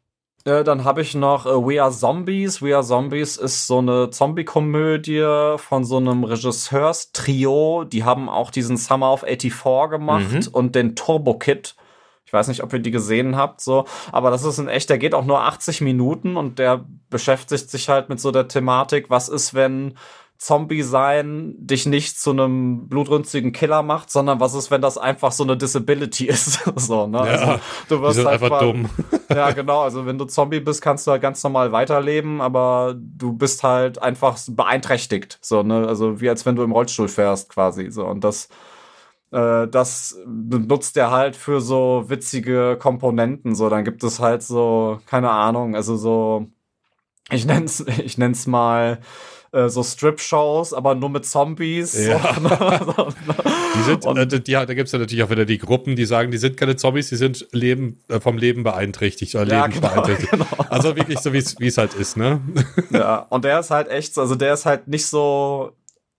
Äh, 0.44 0.62
dann 0.62 0.84
habe 0.84 1.00
ich 1.00 1.14
noch 1.14 1.46
äh, 1.46 1.50
We 1.50 1.82
Are 1.82 1.90
Zombies. 1.90 2.60
We 2.60 2.74
Are 2.74 2.84
Zombies 2.84 3.36
ist 3.36 3.66
so 3.66 3.78
eine 3.78 4.10
Zombie-Komödie 4.10 5.56
von 5.56 5.84
so 5.84 5.96
einem 5.96 6.24
Regisseurstrio. 6.24 7.84
Die 7.84 8.04
haben 8.04 8.28
auch 8.28 8.50
diesen 8.50 8.76
Summer 8.76 9.12
of 9.12 9.20
84 9.20 9.90
gemacht 9.90 10.32
mhm. 10.32 10.48
und 10.52 10.74
den 10.74 10.96
Turbo 10.96 11.38
Kid. 11.38 11.74
Ich 12.26 12.32
weiß 12.32 12.48
nicht, 12.48 12.62
ob 12.62 12.72
ihr 12.72 12.78
die 12.80 12.90
gesehen 12.90 13.36
habt, 13.36 13.60
so. 13.60 13.86
Aber 14.12 14.30
das 14.30 14.44
ist 14.44 14.58
ein 14.58 14.68
echt, 14.68 14.90
der 14.90 14.98
geht 14.98 15.14
auch 15.14 15.24
nur 15.24 15.42
80 15.42 15.80
Minuten 15.80 16.36
und 16.36 16.58
der 16.58 16.84
beschäftigt 17.08 17.70
sich 17.70 17.88
halt 17.88 18.08
mit 18.08 18.20
so 18.20 18.30
der 18.30 18.48
Thematik, 18.48 19.08
was 19.08 19.28
ist, 19.28 19.54
wenn 19.54 19.94
Zombie 20.38 20.82
sein 20.82 21.54
dich 21.58 21.86
nicht 21.86 22.18
zu 22.18 22.30
einem 22.30 22.88
blutrünstigen 22.88 23.52
Killer 23.52 23.82
macht, 23.82 24.10
sondern 24.10 24.40
was 24.40 24.54
ist, 24.54 24.70
wenn 24.70 24.82
das 24.82 24.98
einfach 24.98 25.32
so 25.32 25.44
eine 25.44 25.56
Disability 25.56 26.26
ist? 26.28 26.60
so, 26.76 27.06
ne? 27.06 27.18
Ja, 27.18 27.24
also, 27.24 27.60
du 27.88 28.02
wirst 28.02 28.18
halt 28.18 28.28
einfach 28.28 28.50
mal, 28.50 28.60
dumm. 28.60 28.90
ja, 29.30 29.52
genau. 29.52 29.80
Also 29.80 30.06
wenn 30.06 30.18
du 30.18 30.24
Zombie 30.24 30.60
bist, 30.60 30.82
kannst 30.82 31.06
du 31.06 31.12
halt 31.12 31.22
ganz 31.22 31.42
normal 31.42 31.72
weiterleben, 31.72 32.40
aber 32.40 32.94
du 32.98 33.32
bist 33.32 33.62
halt 33.62 34.02
einfach 34.02 34.38
beeinträchtigt. 34.48 35.38
So, 35.40 35.62
ne? 35.62 35.86
Also 35.86 36.20
wie 36.20 36.28
als 36.28 36.44
wenn 36.44 36.56
du 36.56 36.62
im 36.62 36.72
Rollstuhl 36.72 37.08
fährst, 37.08 37.48
quasi. 37.48 37.90
So. 37.90 38.04
Und 38.04 38.24
das, 38.24 38.48
äh, 39.30 39.66
das 39.68 40.18
nutzt 40.26 40.96
er 40.96 41.10
halt 41.10 41.36
für 41.36 41.60
so 41.60 42.04
witzige 42.08 42.76
Komponenten. 42.78 43.54
So, 43.54 43.68
dann 43.68 43.84
gibt 43.84 44.04
es 44.04 44.20
halt 44.20 44.42
so, 44.42 45.00
keine 45.06 45.30
Ahnung, 45.30 45.74
also 45.74 45.96
so, 45.96 46.48
ich 47.30 47.46
nenn's, 47.46 47.80
ich 48.04 48.18
nenn's 48.18 48.46
mal 48.46 49.00
äh, 49.54 49.68
so 49.68 49.82
Strip-Shows, 49.82 50.74
aber 50.74 50.94
nur 50.94 51.08
mit 51.08 51.24
Zombies. 51.24 52.06
Ja. 52.06 52.18
die 53.74 53.82
sind, 53.82 54.04
und, 54.04 54.18
äh, 54.18 54.40
die, 54.40 54.52
da 54.52 54.64
gibt 54.66 54.86
es 54.86 54.92
ja 54.92 54.98
natürlich 54.98 55.22
auch 55.22 55.30
wieder 55.30 55.44
die 55.44 55.58
Gruppen, 55.58 55.96
die 55.96 56.04
sagen, 56.04 56.30
die 56.30 56.38
sind 56.38 56.56
keine 56.56 56.76
Zombies, 56.76 57.08
die 57.08 57.16
sind 57.16 57.46
Leben, 57.52 58.00
äh, 58.08 58.20
vom 58.20 58.36
Leben 58.36 58.64
beeinträchtigt 58.64 59.34
oder 59.36 59.46
ja, 59.46 59.66
genau, 59.68 60.02
Genau. 60.30 60.46
Also 60.68 60.96
wirklich 60.96 61.20
so, 61.20 61.32
wie 61.32 61.38
es 61.38 61.78
halt 61.78 61.94
ist, 61.94 62.16
ne? 62.16 62.40
Ja, 62.90 63.26
und 63.30 63.44
der 63.44 63.60
ist 63.60 63.70
halt 63.70 63.88
echt, 63.88 64.18
also 64.18 64.34
der 64.34 64.54
ist 64.54 64.66
halt 64.66 64.88
nicht 64.88 65.06
so, 65.06 65.72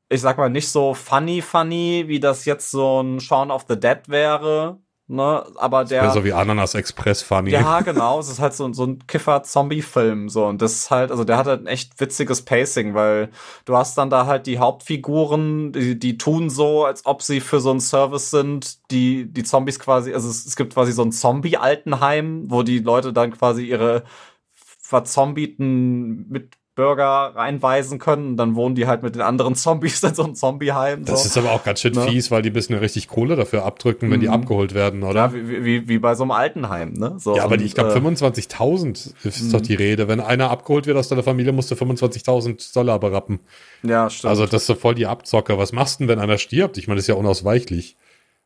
ich 0.10 0.22
sag 0.22 0.38
mal, 0.38 0.50
nicht 0.50 0.70
so 0.70 0.94
funny, 0.94 1.42
funny, 1.42 2.06
wie 2.08 2.20
das 2.20 2.46
jetzt 2.46 2.72
so 2.72 3.02
ein 3.02 3.20
Shaun 3.20 3.52
of 3.52 3.66
the 3.68 3.80
Dead 3.80 4.00
wäre, 4.08 4.80
Ne, 5.08 5.46
aber 5.58 5.86
der. 5.86 6.10
so 6.10 6.24
wie 6.24 6.34
Ananas 6.34 6.74
Express 6.74 7.22
funny. 7.22 7.52
Ja, 7.52 7.82
genau. 7.82 8.20
Es 8.20 8.28
ist 8.28 8.40
halt 8.40 8.54
so, 8.54 8.74
so 8.74 8.86
ein 8.86 9.06
Kiffer-Zombie-Film. 9.06 10.30
So. 10.30 10.48
Und 10.48 10.64
das 10.64 10.74
ist 10.74 10.92
halt, 10.92 11.12
also 11.12 11.24
der 11.24 11.38
hat 11.38 11.46
halt 11.46 11.62
ein 11.62 11.68
echt 11.68 12.00
witziges 12.00 12.42
Pacing, 12.42 12.96
weil 12.96 13.30
du 13.66 13.78
hast 13.78 14.00
dann 14.00 14.10
da 14.10 14.26
halt 14.26 14.48
die 14.48 14.58
Hauptfiguren, 14.58 15.74
die, 15.74 16.00
die 16.00 16.18
tun 16.18 16.50
so, 16.50 16.86
als 16.86 17.06
ob 17.06 17.22
sie 17.22 17.40
für 17.40 17.60
so 17.60 17.70
einen 17.70 17.82
Service 17.82 18.32
sind, 18.32 18.90
die, 18.90 19.32
die 19.32 19.44
Zombies 19.44 19.78
quasi, 19.78 20.12
also 20.12 20.28
es, 20.28 20.44
es 20.44 20.56
gibt 20.56 20.74
quasi 20.74 20.92
so 20.92 21.04
ein 21.04 21.12
Zombie-Altenheim, 21.12 22.50
wo 22.50 22.64
die 22.64 22.80
Leute 22.80 23.14
dann 23.14 23.32
quasi 23.32 23.64
ihre 23.64 24.06
verzombiten 24.54 26.28
mit 26.30 26.58
Bürger 26.76 27.32
reinweisen 27.36 28.00
können. 28.00 28.36
dann 28.36 28.56
wohnen 28.56 28.76
die 28.76 28.86
halt 28.86 29.02
mit 29.02 29.16
den 29.16 29.22
anderen 29.22 29.56
Zombies 29.56 30.04
in 30.04 30.14
so 30.14 30.24
einem 30.24 30.36
Zombieheim. 30.36 31.06
So. 31.06 31.14
Das 31.14 31.26
ist 31.26 31.38
aber 31.38 31.54
auch 31.54 31.64
ganz 31.64 31.80
schön 31.80 31.94
ne? 31.94 32.02
fies, 32.02 32.32
weil 32.32 32.42
die 32.42 32.52
müssen 32.52 32.74
ja 32.74 32.80
richtig 32.80 33.08
Kohle 33.08 33.38
dafür 33.38 33.64
abdrücken, 33.64 34.12
wenn 34.12 34.18
mhm. 34.18 34.24
die 34.24 34.30
abgeholt 34.30 34.74
werden, 34.74 35.04
oder? 35.04 35.28
Ja, 35.28 35.34
wie, 35.34 35.64
wie, 35.64 35.88
wie 35.88 36.00
bei 36.00 36.16
so 36.16 36.24
einem 36.24 36.32
Altenheim, 36.32 36.94
ne? 36.94 37.16
So, 37.18 37.38
ja, 37.38 37.44
aber 37.44 37.54
und, 37.54 37.62
die, 37.62 37.66
ich 37.66 37.76
glaube, 37.76 37.94
äh, 37.94 37.98
25.000 37.98 39.14
ist 39.24 39.44
mhm. 39.44 39.52
doch 39.52 39.62
die 39.62 39.76
Rede. 39.76 40.08
Wenn 40.10 40.20
einer 40.20 40.52
abgeholt 40.52 40.86
wird 40.86 40.98
aus 40.98 41.08
deiner 41.08 41.24
Familie, 41.24 41.54
musst 41.54 41.72
du 41.72 41.76
25.000 41.76 42.74
Dollar 42.74 43.00
berappen. 43.00 43.40
Ja, 43.82 44.10
stimmt. 44.10 44.30
Also 44.30 44.46
das 44.46 44.64
ist 44.64 44.68
so 44.68 44.76
voll 44.76 44.96
die 44.96 45.06
Abzocke. 45.06 45.58
Was 45.58 45.72
machst 45.72 46.00
du 46.00 46.04
denn, 46.04 46.10
wenn 46.10 46.20
einer 46.20 46.38
stirbt? 46.38 46.78
Ich 46.78 46.88
meine, 46.88 46.98
das 46.98 47.06
ist 47.06 47.10
ja 47.10 47.16
unausweichlich. 47.16 47.96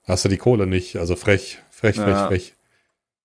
Hast 0.07 0.25
du 0.25 0.29
die 0.29 0.37
Kohle 0.37 0.67
nicht. 0.67 0.97
Also 0.97 1.15
frech, 1.15 1.59
frech, 1.71 1.95
frech, 1.95 2.07
ja. 2.07 2.27
frech. 2.27 2.53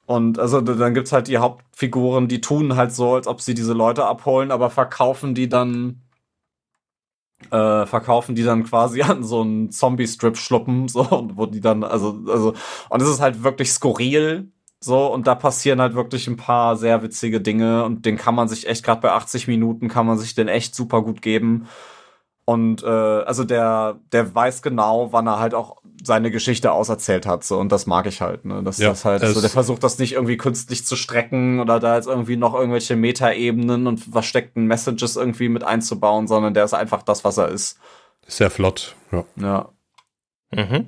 Und 0.07 0.39
also 0.39 0.61
dann 0.61 0.95
gibt's 0.95 1.13
halt 1.13 1.29
die 1.29 1.39
Hauptfiguren, 1.39 2.29
die 2.29 2.41
tun 2.41 2.77
halt 2.77 2.93
so, 2.93 3.15
als 3.15 3.27
ob 3.27 3.41
sie 3.41 3.55
diese 3.55 3.73
Leute 3.73 4.05
abholen, 4.05 4.51
aber 4.51 4.71
verkaufen 4.71 5.35
die 5.35 5.49
dann 5.49 6.03
äh, 7.51 7.87
verkaufen 7.87 8.35
die 8.35 8.43
dann 8.43 8.65
quasi 8.65 9.03
an 9.03 9.23
so 9.25 9.43
einen 9.43 9.71
Zombie-Strip-Schluppen, 9.71 10.89
so, 10.89 11.03
und 11.03 11.37
wo 11.37 11.47
die 11.47 11.61
dann, 11.61 11.85
also, 11.85 12.23
also, 12.29 12.55
und 12.89 13.03
es 13.03 13.09
ist 13.09 13.21
halt 13.21 13.43
wirklich 13.43 13.73
skurril, 13.73 14.51
so, 14.81 15.07
und 15.13 15.27
da 15.27 15.35
passieren 15.35 15.81
halt 15.81 15.95
wirklich 15.95 16.27
ein 16.29 16.37
paar 16.37 16.77
sehr 16.77 17.03
witzige 17.03 17.41
Dinge 17.41 17.85
und 17.85 18.05
den 18.07 18.17
kann 18.17 18.35
man 18.35 18.49
sich 18.49 18.69
echt, 18.69 18.85
gerade 18.85 19.01
bei 19.01 19.13
80 19.13 19.49
Minuten 19.49 19.89
kann 19.89 20.07
man 20.07 20.19
sich 20.19 20.35
den 20.35 20.49
echt 20.49 20.75
super 20.75 21.03
gut 21.03 21.23
geben. 21.23 21.69
Und 22.45 22.83
äh, 22.83 22.87
also 22.87 23.45
der, 23.45 23.99
der 24.13 24.35
weiß 24.35 24.61
genau, 24.61 25.11
wann 25.13 25.27
er 25.27 25.39
halt 25.39 25.55
auch 25.55 25.81
seine 26.07 26.31
Geschichte 26.31 26.73
auserzählt 26.73 27.27
hat. 27.27 27.45
So, 27.45 27.59
und 27.59 27.73
das 27.73 27.87
mag 27.87 28.07
ich 28.07 28.21
halt. 28.21 28.45
Ne? 28.45 28.63
Das, 28.63 28.79
Ja, 28.79 28.91
das 28.91 29.05
halt 29.05 29.23
es- 29.23 29.35
so, 29.35 29.41
der 29.41 29.51
versucht 29.51 29.83
das 29.83 29.99
nicht 29.99 30.13
irgendwie 30.13 30.37
künstlich 30.37 30.85
zu 30.85 30.97
strecken 30.97 31.61
oder 31.61 31.81
da 31.81 31.97
jetzt 31.97 32.07
irgendwie 32.07 32.37
noch 32.37 32.55
irgendwelche 32.55 32.97
Metaebenen 32.97 33.87
und 33.87 33.99
versteckten 34.01 34.67
Messages 34.67 35.17
irgendwie 35.17 35.49
mit 35.49 35.65
einzubauen, 35.65 36.27
sondern 36.29 36.55
der 36.55 36.65
ist 36.65 36.75
einfach 36.75 37.03
das, 37.03 37.25
was 37.25 37.39
er 37.39 37.49
ist. 37.49 37.79
Sehr 38.27 38.51
flott. 38.51 38.95
Ja. 39.13 39.25
Ja. 39.37 39.69
Mhm. 40.53 40.87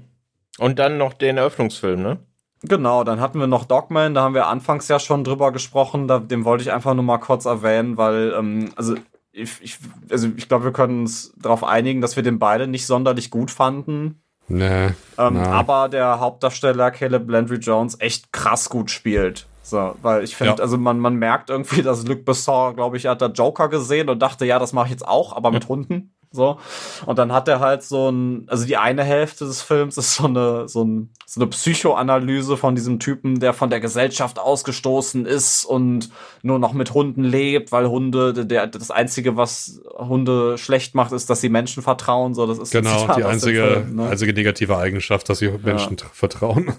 Und 0.58 0.78
dann 0.78 0.96
noch 0.98 1.12
den 1.12 1.36
Eröffnungsfilm, 1.36 2.00
ne? 2.02 2.18
Genau, 2.62 3.04
dann 3.04 3.20
hatten 3.20 3.38
wir 3.38 3.46
noch 3.46 3.64
Dogman, 3.64 4.14
da 4.14 4.22
haben 4.22 4.34
wir 4.34 4.46
anfangs 4.46 4.88
ja 4.88 4.98
schon 4.98 5.22
drüber 5.24 5.52
gesprochen, 5.52 6.08
da, 6.08 6.18
den 6.18 6.44
wollte 6.46 6.62
ich 6.62 6.72
einfach 6.72 6.94
nur 6.94 7.04
mal 7.04 7.18
kurz 7.18 7.44
erwähnen, 7.44 7.98
weil, 7.98 8.32
ähm, 8.36 8.70
also 8.76 8.94
ich, 9.32 9.60
ich, 9.60 9.78
also 10.10 10.28
ich 10.36 10.48
glaube, 10.48 10.64
wir 10.64 10.72
können 10.72 11.00
uns 11.02 11.34
darauf 11.36 11.62
einigen, 11.62 12.00
dass 12.00 12.16
wir 12.16 12.22
den 12.22 12.38
beide 12.38 12.66
nicht 12.66 12.86
sonderlich 12.86 13.30
gut 13.30 13.50
fanden. 13.50 14.22
Nee. 14.48 14.88
Ähm, 15.18 15.36
aber 15.38 15.88
der 15.88 16.20
Hauptdarsteller 16.20 16.90
Caleb 16.90 17.28
Landry 17.30 17.56
Jones 17.56 17.98
echt 18.00 18.32
krass 18.32 18.68
gut 18.68 18.90
spielt. 18.90 19.46
So, 19.62 19.96
weil 20.02 20.22
ich 20.22 20.36
finde, 20.36 20.54
Ja. 20.54 20.62
also 20.62 20.78
man, 20.78 21.00
man 21.00 21.16
merkt 21.16 21.50
irgendwie, 21.50 21.82
dass 21.82 22.06
Luc 22.06 22.24
Besson, 22.24 22.76
glaube 22.76 22.96
ich, 22.96 23.06
hat 23.06 23.20
da 23.20 23.26
Joker 23.26 23.68
gesehen 23.68 24.08
und 24.08 24.20
dachte, 24.20 24.44
ja, 24.46 24.60
das 24.60 24.72
mache 24.72 24.86
ich 24.86 24.92
jetzt 24.92 25.06
auch, 25.08 25.34
aber 25.34 25.50
mit 25.50 25.68
Hunden. 25.68 26.14
So. 26.32 26.58
Und 27.06 27.18
dann 27.18 27.32
hat 27.32 27.48
er 27.48 27.60
halt 27.60 27.82
so 27.82 28.10
ein, 28.10 28.44
also 28.48 28.66
die 28.66 28.76
eine 28.76 29.04
Hälfte 29.04 29.46
des 29.46 29.62
Films 29.62 29.96
ist 29.96 30.14
so 30.14 30.26
eine, 30.26 30.68
so, 30.68 30.84
ein, 30.84 31.10
so 31.24 31.40
eine 31.40 31.48
Psychoanalyse 31.48 32.56
von 32.56 32.74
diesem 32.74 32.98
Typen, 32.98 33.40
der 33.40 33.54
von 33.54 33.70
der 33.70 33.80
Gesellschaft 33.80 34.38
ausgestoßen 34.38 35.24
ist 35.24 35.64
und 35.64 36.10
nur 36.42 36.58
noch 36.58 36.72
mit 36.72 36.92
Hunden 36.94 37.24
lebt, 37.24 37.72
weil 37.72 37.88
Hunde, 37.88 38.46
der, 38.46 38.66
das 38.66 38.90
Einzige, 38.90 39.36
was 39.36 39.80
Hunde 39.96 40.58
schlecht 40.58 40.94
macht, 40.94 41.12
ist, 41.12 41.30
dass 41.30 41.40
sie 41.40 41.48
Menschen 41.48 41.82
vertrauen. 41.82 42.34
So, 42.34 42.46
das 42.46 42.58
ist 42.58 42.70
Genau, 42.72 42.98
Zitat 43.00 43.16
die 43.18 43.24
einzige, 43.24 43.66
Film, 43.66 43.96
ne? 43.96 44.08
einzige 44.08 44.32
negative 44.32 44.76
Eigenschaft, 44.76 45.28
dass 45.28 45.38
sie 45.38 45.48
Menschen 45.62 45.96
tr- 45.96 46.12
vertrauen. 46.12 46.72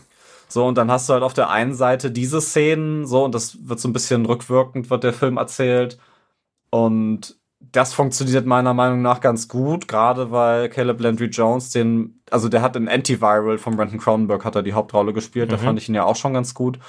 So, 0.50 0.66
und 0.66 0.78
dann 0.78 0.90
hast 0.92 1.10
du 1.10 1.14
halt 1.14 1.24
auf 1.24 1.34
der 1.34 1.50
einen 1.50 1.74
Seite 1.74 2.12
diese 2.12 2.40
Szenen, 2.42 3.06
so, 3.06 3.26
und 3.26 3.36
das 3.36 3.58
wird 3.68 3.80
so 3.80 3.90
ein 3.90 3.94
bisschen 3.94 4.26
rückwirkend, 4.26 4.90
wird 4.90 5.04
der 5.04 5.14
Film 5.14 5.38
erzählt. 5.38 5.98
Und 6.70 7.37
das 7.60 7.94
funktioniert 7.94 8.46
meiner 8.46 8.74
Meinung 8.74 9.02
nach 9.02 9.20
ganz 9.20 9.48
gut, 9.48 9.88
gerade 9.88 10.32
weil 10.32 10.70
Caleb 10.70 11.02
Landry 11.02 11.26
Jones 11.28 11.72
den, 11.72 12.22
also 12.30 12.50
der 12.50 12.62
hat 12.62 12.76
in 12.76 12.88
Antiviral 12.88 13.58
von 13.58 13.76
Brenton 13.76 14.00
Cronenberg 14.00 14.46
hat 14.46 14.56
er 14.56 14.64
die 14.64 14.74
Hauptrolle 14.74 15.14
gespielt, 15.14 15.52
da 15.52 15.58
Mhm. 15.58 15.62
fand 15.62 15.80
ich 15.80 15.90
ihn 15.90 15.96
ja 15.96 16.04
auch 16.04 16.16
schon 16.16 16.34
ganz 16.34 16.54
gut. 16.54 16.80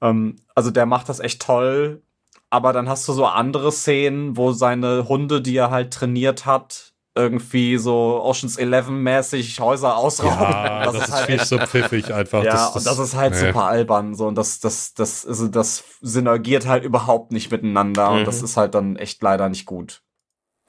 Ähm, 0.00 0.36
also 0.54 0.70
der 0.70 0.86
macht 0.86 1.08
das 1.08 1.20
echt 1.20 1.42
toll, 1.42 2.02
aber 2.50 2.72
dann 2.72 2.88
hast 2.88 3.06
du 3.08 3.12
so 3.12 3.26
andere 3.26 3.72
Szenen, 3.72 4.36
wo 4.36 4.52
seine 4.52 5.08
Hunde, 5.08 5.42
die 5.42 5.56
er 5.56 5.70
halt 5.70 5.92
trainiert 5.92 6.46
hat, 6.46 6.94
irgendwie 7.16 7.78
so 7.78 8.20
Oceans 8.22 8.58
11 8.58 8.88
mäßig 8.88 9.58
Häuser 9.58 9.96
ausrauben. 9.96 10.38
Ja, 10.38 10.84
das, 10.92 11.08
ist 11.08 11.12
halt 11.12 11.26
viel 11.26 11.40
zu 11.40 11.58
pfiffig 11.58 12.12
einfach. 12.12 12.44
ja, 12.44 12.52
das, 12.52 12.76
und 12.76 12.86
das 12.86 12.98
ist 12.98 13.16
halt 13.16 13.32
nee. 13.32 13.46
super 13.46 13.64
albern. 13.64 14.14
So, 14.14 14.26
und 14.26 14.36
das, 14.36 14.60
das, 14.60 14.92
das, 14.94 15.26
also 15.26 15.48
das 15.48 15.82
synergiert 16.02 16.66
halt 16.66 16.84
überhaupt 16.84 17.32
nicht 17.32 17.50
miteinander. 17.50 18.10
Mhm. 18.10 18.18
Und 18.18 18.26
das 18.26 18.42
ist 18.42 18.56
halt 18.56 18.74
dann 18.74 18.96
echt 18.96 19.22
leider 19.22 19.48
nicht 19.48 19.64
gut. 19.64 20.02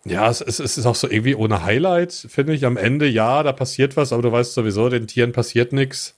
Ja, 0.05 0.29
es, 0.29 0.39
es, 0.39 0.59
es 0.59 0.77
ist 0.77 0.85
auch 0.85 0.95
so 0.95 1.09
irgendwie 1.09 1.35
ohne 1.35 1.63
Highlight, 1.63 2.13
finde 2.13 2.53
ich. 2.53 2.65
Am 2.65 2.77
Ende, 2.77 3.07
ja, 3.07 3.43
da 3.43 3.51
passiert 3.51 3.97
was, 3.97 4.13
aber 4.13 4.21
du 4.21 4.31
weißt 4.31 4.53
sowieso, 4.53 4.87
den 4.87 5.07
Tieren 5.07 5.33
passiert 5.33 5.73
nichts. 5.73 6.15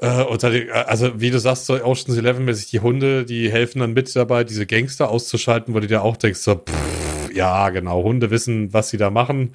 Äh, 0.00 0.06
also, 0.06 1.18
wie 1.20 1.30
du 1.30 1.40
sagst, 1.40 1.64
so 1.64 1.82
Ocean's 1.82 2.18
Eleven-mäßig, 2.18 2.70
die 2.70 2.80
Hunde, 2.80 3.24
die 3.24 3.50
helfen 3.50 3.80
dann 3.80 3.94
mit 3.94 4.14
dabei, 4.14 4.44
diese 4.44 4.66
Gangster 4.66 5.08
auszuschalten, 5.08 5.74
wo 5.74 5.80
du 5.80 5.86
dir 5.86 6.02
auch 6.02 6.18
denkst, 6.18 6.40
so, 6.40 6.56
pff, 6.56 6.97
ja, 7.38 7.70
genau, 7.70 8.02
Hunde 8.02 8.30
wissen, 8.30 8.72
was 8.72 8.90
sie 8.90 8.96
da 8.96 9.10
machen. 9.10 9.54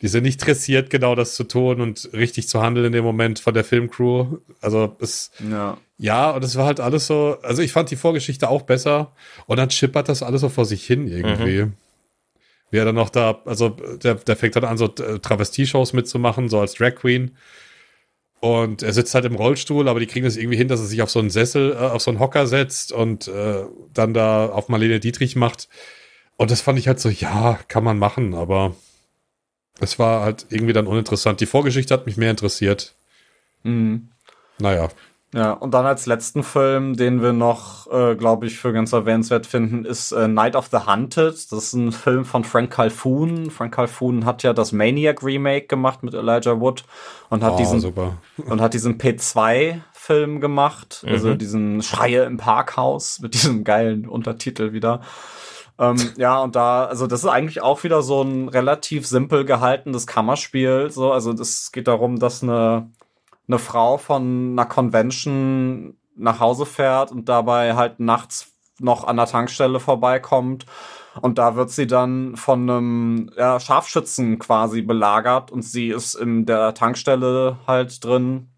Die 0.00 0.08
sind 0.08 0.24
nicht 0.24 0.38
dressiert, 0.38 0.90
genau 0.90 1.14
das 1.14 1.34
zu 1.34 1.44
tun 1.44 1.80
und 1.80 2.08
richtig 2.12 2.48
zu 2.48 2.60
handeln 2.62 2.86
in 2.86 2.92
dem 2.92 3.04
Moment 3.04 3.38
von 3.38 3.54
der 3.54 3.64
Filmcrew. 3.64 4.38
Also, 4.60 4.96
es, 4.98 5.30
Ja. 5.38 5.76
ja, 5.98 6.30
und 6.30 6.42
es 6.42 6.56
war 6.56 6.64
halt 6.64 6.80
alles 6.80 7.06
so, 7.06 7.36
also 7.42 7.62
ich 7.62 7.72
fand 7.72 7.90
die 7.90 7.96
Vorgeschichte 7.96 8.48
auch 8.48 8.62
besser 8.62 9.12
und 9.46 9.58
dann 9.58 9.70
schippert 9.70 10.08
das 10.08 10.22
alles 10.22 10.40
so 10.40 10.48
vor 10.48 10.64
sich 10.64 10.84
hin 10.84 11.06
irgendwie. 11.06 11.66
Wie 12.70 12.78
er 12.78 12.86
dann 12.86 12.94
noch 12.94 13.10
da, 13.10 13.42
also 13.44 13.68
der, 13.68 14.14
der 14.14 14.34
fängt 14.34 14.56
dann 14.56 14.64
an, 14.64 14.78
so 14.78 14.86
äh, 14.86 15.18
Travestie-Shows 15.18 15.92
mitzumachen, 15.92 16.48
so 16.48 16.58
als 16.58 16.72
Drag 16.72 16.94
Queen. 16.94 17.36
Und 18.40 18.82
er 18.82 18.94
sitzt 18.94 19.14
halt 19.14 19.26
im 19.26 19.36
Rollstuhl, 19.36 19.88
aber 19.88 20.00
die 20.00 20.06
kriegen 20.06 20.24
das 20.24 20.38
irgendwie 20.38 20.56
hin, 20.56 20.66
dass 20.66 20.80
er 20.80 20.86
sich 20.86 21.02
auf 21.02 21.10
so 21.10 21.20
einen 21.20 21.30
Sessel, 21.30 21.72
äh, 21.74 21.76
auf 21.76 22.02
so 22.02 22.10
einen 22.10 22.18
Hocker 22.18 22.46
setzt 22.46 22.90
und 22.90 23.28
äh, 23.28 23.64
dann 23.92 24.14
da 24.14 24.46
auf 24.46 24.68
Marlene 24.68 24.98
Dietrich 24.98 25.36
macht. 25.36 25.68
Und 26.42 26.50
das 26.50 26.60
fand 26.60 26.76
ich 26.76 26.88
halt 26.88 26.98
so, 26.98 27.08
ja, 27.08 27.56
kann 27.68 27.84
man 27.84 27.98
machen, 28.00 28.34
aber 28.34 28.74
es 29.78 30.00
war 30.00 30.24
halt 30.24 30.46
irgendwie 30.50 30.72
dann 30.72 30.88
uninteressant. 30.88 31.40
Die 31.40 31.46
Vorgeschichte 31.46 31.94
hat 31.94 32.04
mich 32.06 32.16
mehr 32.16 32.32
interessiert. 32.32 32.94
Mhm. 33.62 34.08
Naja, 34.58 34.88
Ja, 35.32 35.52
und 35.52 35.72
dann 35.72 35.86
als 35.86 36.06
letzten 36.06 36.42
Film, 36.42 36.96
den 36.96 37.22
wir 37.22 37.32
noch, 37.32 37.86
äh, 37.92 38.16
glaube 38.16 38.46
ich, 38.46 38.58
für 38.58 38.72
ganz 38.72 38.92
erwähnenswert 38.92 39.46
finden, 39.46 39.84
ist 39.84 40.10
äh, 40.10 40.26
Night 40.26 40.56
of 40.56 40.66
the 40.72 40.78
Hunted. 40.78 41.34
Das 41.34 41.52
ist 41.52 41.74
ein 41.74 41.92
Film 41.92 42.24
von 42.24 42.42
Frank 42.42 42.72
Calhoun. 42.72 43.50
Frank 43.52 43.72
Calhoun 43.74 44.24
hat 44.26 44.42
ja 44.42 44.52
das 44.52 44.72
Maniac 44.72 45.22
Remake 45.22 45.68
gemacht 45.68 46.02
mit 46.02 46.12
Elijah 46.12 46.58
Wood 46.60 46.82
und 47.30 47.44
hat 47.44 47.52
oh, 47.52 47.56
diesen 47.56 47.78
super. 47.80 48.18
und 48.44 48.60
hat 48.60 48.74
diesen 48.74 48.98
P2-Film 48.98 50.40
gemacht, 50.40 51.04
also 51.06 51.28
Mhm. 51.28 51.38
diesen 51.38 51.82
Schreie 51.82 52.24
im 52.24 52.36
Parkhaus 52.36 53.20
mit 53.20 53.34
diesem 53.34 53.62
geilen 53.62 54.08
Untertitel 54.08 54.72
wieder. 54.72 55.02
Ähm, 55.78 55.96
ja, 56.16 56.38
und 56.40 56.54
da, 56.54 56.84
also 56.84 57.06
das 57.06 57.24
ist 57.24 57.30
eigentlich 57.30 57.62
auch 57.62 57.82
wieder 57.82 58.02
so 58.02 58.22
ein 58.22 58.48
relativ 58.48 59.06
simpel 59.06 59.44
gehaltenes 59.44 60.06
Kammerspiel. 60.06 60.90
So, 60.90 61.12
also 61.12 61.32
das 61.32 61.72
geht 61.72 61.88
darum, 61.88 62.18
dass 62.18 62.42
eine, 62.42 62.90
eine 63.48 63.58
Frau 63.58 63.98
von 63.98 64.52
einer 64.52 64.66
Convention 64.66 65.96
nach 66.16 66.40
Hause 66.40 66.66
fährt 66.66 67.10
und 67.10 67.28
dabei 67.28 67.74
halt 67.74 68.00
nachts 68.00 68.52
noch 68.78 69.04
an 69.04 69.16
der 69.16 69.26
Tankstelle 69.26 69.80
vorbeikommt. 69.80 70.66
Und 71.20 71.38
da 71.38 71.56
wird 71.56 71.70
sie 71.70 71.86
dann 71.86 72.36
von 72.36 72.68
einem 72.68 73.30
ja, 73.36 73.60
Scharfschützen 73.60 74.38
quasi 74.38 74.82
belagert 74.82 75.50
und 75.50 75.62
sie 75.62 75.88
ist 75.88 76.14
in 76.14 76.46
der 76.46 76.74
Tankstelle 76.74 77.58
halt 77.66 78.02
drin. 78.04 78.51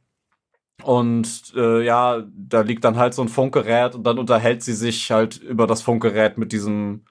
Und 0.84 1.52
äh, 1.56 1.82
ja, 1.84 2.22
da 2.36 2.60
liegt 2.60 2.84
dann 2.84 2.96
halt 2.96 3.14
so 3.14 3.22
ein 3.22 3.28
Funkgerät 3.28 3.94
und 3.94 4.04
dann 4.04 4.18
unterhält 4.18 4.62
sie 4.62 4.74
sich 4.74 5.10
halt 5.10 5.36
über 5.38 5.66
das 5.66 5.82
Funkgerät 5.82 6.36
mit 6.38 6.52
diesem 6.52 7.04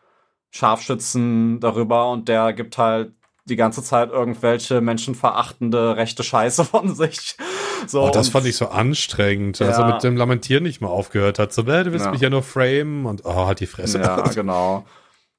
Scharfschützen 0.51 1.59
darüber 1.59 2.11
und 2.11 2.27
der 2.29 2.53
gibt 2.53 2.77
halt 2.77 3.13
die 3.45 3.55
ganze 3.55 3.83
Zeit 3.83 4.11
irgendwelche 4.11 4.79
menschenverachtende 4.79 5.97
rechte 5.97 6.23
Scheiße 6.23 6.63
von 6.65 6.93
sich. 6.95 7.35
So, 7.87 8.03
Oh, 8.03 8.09
das 8.11 8.29
fand 8.29 8.45
ich 8.45 8.55
so 8.55 8.67
anstrengend, 8.69 9.59
Ja. 9.59 9.67
als 9.67 9.77
er 9.79 9.87
mit 9.93 10.03
dem 10.03 10.15
Lamentieren 10.15 10.63
nicht 10.63 10.79
mehr 10.79 10.89
aufgehört 10.91 11.39
hat. 11.39 11.51
So, 11.51 11.63
äh, 11.63 11.83
du 11.83 11.91
willst 11.91 12.05
Ja. 12.05 12.11
mich 12.11 12.21
ja 12.21 12.29
nur 12.29 12.43
framen 12.43 13.05
und 13.05 13.25
oh, 13.25 13.47
halt 13.47 13.59
die 13.59 13.65
Fresse. 13.65 13.99
Ja, 13.99 14.21
genau. 14.21 14.85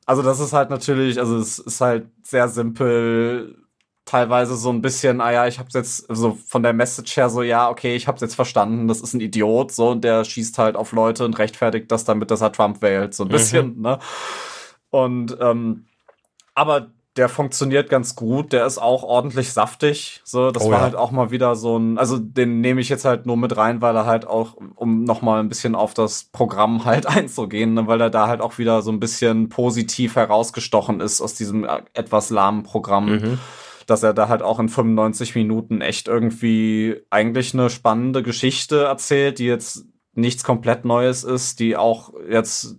Also 0.04 0.20
das 0.22 0.40
ist 0.40 0.52
halt 0.52 0.68
natürlich, 0.68 1.18
also 1.18 1.38
es 1.38 1.58
ist 1.58 1.80
halt 1.80 2.08
sehr 2.22 2.48
simpel, 2.48 3.56
teilweise 4.04 4.56
so 4.56 4.70
ein 4.70 4.82
bisschen, 4.82 5.20
ah 5.20 5.32
ja, 5.32 5.46
ich 5.46 5.58
hab's 5.58 5.74
jetzt, 5.74 6.06
so 6.08 6.36
von 6.46 6.62
der 6.62 6.72
Message 6.72 7.16
her 7.16 7.30
so, 7.30 7.42
ja, 7.42 7.70
okay, 7.70 7.96
ich 7.96 8.06
hab's 8.06 8.20
jetzt 8.20 8.34
verstanden, 8.34 8.86
das 8.88 9.00
ist 9.00 9.14
ein 9.14 9.20
Idiot, 9.20 9.72
so, 9.72 9.90
und 9.90 10.04
der 10.04 10.24
schießt 10.24 10.58
halt 10.58 10.76
auf 10.76 10.92
Leute 10.92 11.24
und 11.24 11.38
rechtfertigt 11.38 11.90
das 11.90 12.04
damit, 12.04 12.30
dass 12.30 12.40
er 12.42 12.52
Trump 12.52 12.82
wählt, 12.82 13.14
so 13.14 13.24
ein 13.24 13.28
bisschen, 13.30 13.80
ne? 13.80 13.98
Und, 14.90 15.36
ähm, 15.40 15.86
aber 16.54 16.88
der 17.16 17.28
funktioniert 17.28 17.88
ganz 17.88 18.16
gut, 18.16 18.52
der 18.52 18.66
ist 18.66 18.78
auch 18.78 19.04
ordentlich 19.04 19.52
saftig, 19.52 20.20
so, 20.24 20.50
das 20.50 20.64
Oh 20.64 20.70
war 20.70 20.78
ja. 20.78 20.82
halt 20.82 20.96
auch 20.96 21.12
mal 21.12 21.30
wieder 21.30 21.54
so 21.54 21.76
ein, 21.78 21.96
also 21.96 22.18
den 22.18 22.60
nehme 22.60 22.80
ich 22.80 22.88
jetzt 22.88 23.04
halt 23.04 23.24
nur 23.24 23.36
mit 23.36 23.56
rein, 23.56 23.80
weil 23.80 23.94
er 23.96 24.04
halt 24.04 24.26
auch, 24.26 24.56
um 24.74 25.04
nochmal 25.04 25.38
ein 25.40 25.48
bisschen 25.48 25.76
auf 25.76 25.94
das 25.94 26.24
Programm 26.32 26.84
halt 26.84 27.06
einzugehen, 27.16 27.74
ne, 27.74 27.86
weil 27.86 28.00
er 28.00 28.10
da 28.10 28.26
halt 28.26 28.40
auch 28.40 28.58
wieder 28.58 28.82
so 28.82 28.90
ein 28.90 28.98
bisschen 29.00 29.48
positiv 29.48 30.16
herausgestochen 30.16 31.00
ist 31.00 31.20
aus 31.20 31.34
diesem 31.34 31.64
äh, 31.64 31.82
etwas 31.94 32.30
lahmen 32.30 32.64
Programm 32.64 33.06
Mhm. 33.06 33.38
Dass 33.86 34.02
er 34.02 34.14
da 34.14 34.28
halt 34.28 34.42
auch 34.42 34.58
in 34.58 34.68
95 34.68 35.34
Minuten 35.34 35.80
echt 35.80 36.08
irgendwie 36.08 36.96
eigentlich 37.10 37.54
eine 37.54 37.70
spannende 37.70 38.22
Geschichte 38.22 38.84
erzählt, 38.84 39.38
die 39.38 39.46
jetzt 39.46 39.84
nichts 40.14 40.44
komplett 40.44 40.84
Neues 40.84 41.24
ist, 41.24 41.60
die 41.60 41.76
auch 41.76 42.12
jetzt 42.28 42.76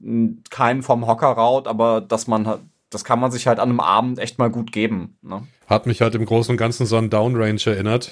keinen 0.49 0.83
vom 0.83 1.07
Hocker 1.07 1.27
raut, 1.27 1.67
aber 1.67 2.01
dass 2.01 2.27
man 2.27 2.47
halt, 2.47 2.61
das 2.89 3.03
kann 3.03 3.19
man 3.19 3.31
sich 3.31 3.47
halt 3.47 3.59
an 3.59 3.69
einem 3.69 3.79
Abend 3.81 4.19
echt 4.19 4.39
mal 4.39 4.49
gut 4.49 4.71
geben. 4.71 5.17
Ne? 5.21 5.45
Hat 5.67 5.85
mich 5.85 6.01
halt 6.01 6.15
im 6.15 6.25
Großen 6.25 6.51
und 6.51 6.57
Ganzen 6.57 6.85
so 6.85 6.97
an 6.97 7.09
Downrange 7.09 7.65
erinnert. 7.65 8.11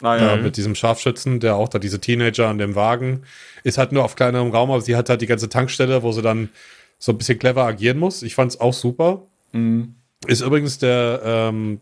Naja, 0.00 0.34
Äh, 0.34 0.42
mit 0.42 0.56
diesem 0.56 0.74
Scharfschützen, 0.74 1.40
der 1.40 1.56
auch 1.56 1.68
da 1.68 1.78
diese 1.78 2.00
Teenager 2.00 2.48
an 2.48 2.58
dem 2.58 2.74
Wagen 2.74 3.22
ist 3.62 3.78
halt 3.78 3.92
nur 3.92 4.04
auf 4.04 4.16
kleinerem 4.16 4.50
Raum, 4.50 4.70
aber 4.70 4.80
sie 4.80 4.96
hat 4.96 5.08
halt 5.08 5.22
die 5.22 5.26
ganze 5.26 5.48
Tankstelle, 5.48 6.02
wo 6.02 6.12
sie 6.12 6.22
dann 6.22 6.50
so 6.98 7.12
ein 7.12 7.18
bisschen 7.18 7.38
clever 7.38 7.64
agieren 7.64 7.98
muss. 7.98 8.22
Ich 8.22 8.34
fand's 8.34 8.60
auch 8.60 8.74
super. 8.74 9.22
mhm. 9.52 9.94
Ist 10.26 10.40
übrigens 10.40 10.78
der, 10.78 11.20
ähm, 11.22 11.80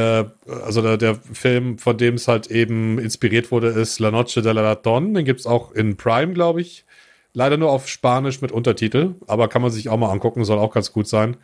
äh, 0.00 0.24
also 0.64 0.82
der, 0.82 0.96
der 0.96 1.14
Film, 1.14 1.78
von 1.78 1.96
dem 1.96 2.14
es 2.14 2.28
halt 2.28 2.50
eben 2.50 2.98
inspiriert 2.98 3.50
wurde, 3.50 3.68
ist 3.68 3.98
La 3.98 4.10
Noche 4.10 4.42
de 4.42 4.52
la 4.52 4.74
Don. 4.74 5.14
Den 5.14 5.24
gibt 5.24 5.40
es 5.40 5.46
auch 5.46 5.72
in 5.72 5.96
Prime, 5.96 6.32
glaube 6.32 6.60
ich. 6.60 6.84
Leider 7.32 7.56
nur 7.56 7.70
auf 7.70 7.88
Spanisch 7.88 8.40
mit 8.40 8.50
Untertitel, 8.50 9.14
aber 9.28 9.48
kann 9.48 9.62
man 9.62 9.70
sich 9.70 9.88
auch 9.88 9.96
mal 9.96 10.10
angucken, 10.10 10.44
soll 10.44 10.58
auch 10.58 10.74
ganz 10.74 10.92
gut 10.92 11.06
sein. 11.06 11.36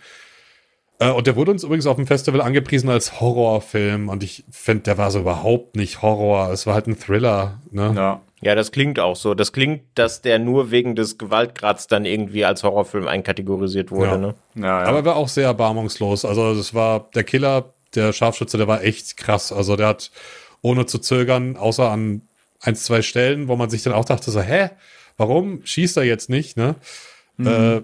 Äh, 0.98 1.10
und 1.10 1.26
der 1.26 1.36
wurde 1.36 1.52
uns 1.52 1.62
übrigens 1.62 1.86
auf 1.86 1.96
dem 1.96 2.06
Festival 2.06 2.40
angepriesen 2.40 2.90
als 2.90 3.20
Horrorfilm 3.20 4.08
und 4.08 4.22
ich 4.22 4.44
finde, 4.50 4.84
der 4.84 4.98
war 4.98 5.10
so 5.10 5.20
überhaupt 5.20 5.76
nicht 5.76 6.02
Horror. 6.02 6.50
Es 6.50 6.66
war 6.66 6.74
halt 6.74 6.88
ein 6.88 6.98
Thriller. 6.98 7.60
Ne? 7.70 7.92
Ja. 7.94 8.20
Ja, 8.42 8.54
das 8.54 8.70
klingt 8.70 9.00
auch 9.00 9.16
so. 9.16 9.34
Das 9.34 9.52
klingt, 9.52 9.82
dass 9.94 10.20
der 10.20 10.38
nur 10.38 10.70
wegen 10.70 10.94
des 10.94 11.16
Gewaltgrads 11.16 11.86
dann 11.86 12.04
irgendwie 12.04 12.44
als 12.44 12.62
Horrorfilm 12.62 13.08
einkategorisiert 13.08 13.90
wurde. 13.90 14.10
Ja. 14.10 14.18
Ne? 14.18 14.34
Ja, 14.54 14.62
ja. 14.64 14.86
Aber 14.86 14.98
er 14.98 15.04
war 15.06 15.16
auch 15.16 15.28
sehr 15.28 15.46
erbarmungslos. 15.46 16.24
Also 16.24 16.54
das 16.54 16.74
war 16.74 17.08
der 17.14 17.24
Killer, 17.24 17.72
der 17.96 18.12
Scharfschütze, 18.12 18.58
der 18.58 18.68
war 18.68 18.82
echt 18.82 19.16
krass. 19.16 19.52
Also 19.52 19.76
der 19.76 19.88
hat 19.88 20.10
ohne 20.62 20.86
zu 20.86 20.98
zögern, 20.98 21.56
außer 21.56 21.90
an 21.90 22.22
ein, 22.60 22.76
zwei 22.76 23.02
Stellen, 23.02 23.48
wo 23.48 23.56
man 23.56 23.70
sich 23.70 23.82
dann 23.82 23.92
auch 23.92 24.04
dachte 24.04 24.30
so, 24.30 24.40
hä, 24.40 24.70
warum 25.16 25.64
schießt 25.64 25.96
er 25.96 26.04
jetzt 26.04 26.28
nicht? 26.28 26.56
Ne? 26.56 26.74
Mhm. 27.36 27.46
Äh, 27.46 27.82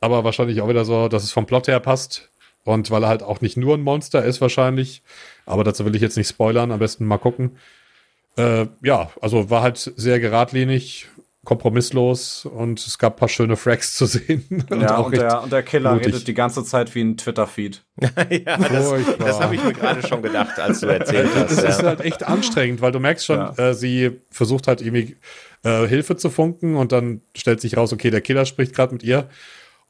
aber 0.00 0.24
wahrscheinlich 0.24 0.60
auch 0.60 0.68
wieder 0.68 0.84
so, 0.84 1.08
dass 1.08 1.24
es 1.24 1.32
vom 1.32 1.46
Plot 1.46 1.68
her 1.68 1.80
passt. 1.80 2.30
Und 2.64 2.90
weil 2.90 3.02
er 3.02 3.08
halt 3.08 3.22
auch 3.22 3.40
nicht 3.40 3.56
nur 3.56 3.74
ein 3.74 3.82
Monster 3.82 4.24
ist, 4.24 4.40
wahrscheinlich. 4.40 5.02
Aber 5.46 5.64
dazu 5.64 5.84
will 5.84 5.96
ich 5.96 6.02
jetzt 6.02 6.16
nicht 6.16 6.28
spoilern, 6.28 6.70
am 6.70 6.78
besten 6.78 7.06
mal 7.06 7.18
gucken. 7.18 7.56
Äh, 8.36 8.66
ja, 8.82 9.10
also 9.20 9.48
war 9.50 9.62
halt 9.62 9.92
sehr 9.96 10.20
geradlinig, 10.20 11.08
kompromisslos 11.48 12.44
und 12.44 12.78
es 12.86 12.98
gab 12.98 13.14
ein 13.14 13.18
paar 13.20 13.28
schöne 13.30 13.56
Fracks 13.56 13.94
zu 13.96 14.04
sehen. 14.04 14.44
und 14.70 14.82
ja, 14.82 14.98
auch 14.98 15.06
und 15.06 15.16
der, 15.16 15.42
und 15.42 15.50
der 15.50 15.62
Killer 15.62 15.92
blutig. 15.92 16.08
redet 16.14 16.28
die 16.28 16.34
ganze 16.34 16.62
Zeit 16.62 16.94
wie 16.94 17.00
ein 17.00 17.16
Twitter-Feed. 17.16 17.82
ja, 18.02 18.56
das, 18.58 18.92
das 19.18 19.40
habe 19.40 19.54
ich 19.54 19.64
mir 19.64 19.72
gerade 19.72 20.06
schon 20.06 20.20
gedacht, 20.20 20.58
als 20.58 20.80
du 20.80 20.86
erzählt 20.88 21.30
hast. 21.34 21.52
Ist 21.52 21.80
Ja. 21.80 21.86
halt 21.86 22.02
echt 22.02 22.22
anstrengend, 22.22 22.82
weil 22.82 22.92
du 22.92 23.00
merkst 23.00 23.24
schon, 23.24 23.38
Ja. 23.38 23.54
äh, 23.56 23.74
sie 23.74 24.10
versucht 24.30 24.68
halt 24.68 24.82
irgendwie 24.82 25.16
äh, 25.64 25.86
Hilfe 25.88 26.16
zu 26.18 26.28
funken 26.28 26.76
und 26.76 26.92
dann 26.92 27.22
stellt 27.34 27.62
sich 27.62 27.78
raus, 27.78 27.94
okay, 27.94 28.10
der 28.10 28.20
Killer 28.20 28.44
spricht 28.44 28.74
gerade 28.74 28.92
mit 28.92 29.02
ihr. 29.02 29.26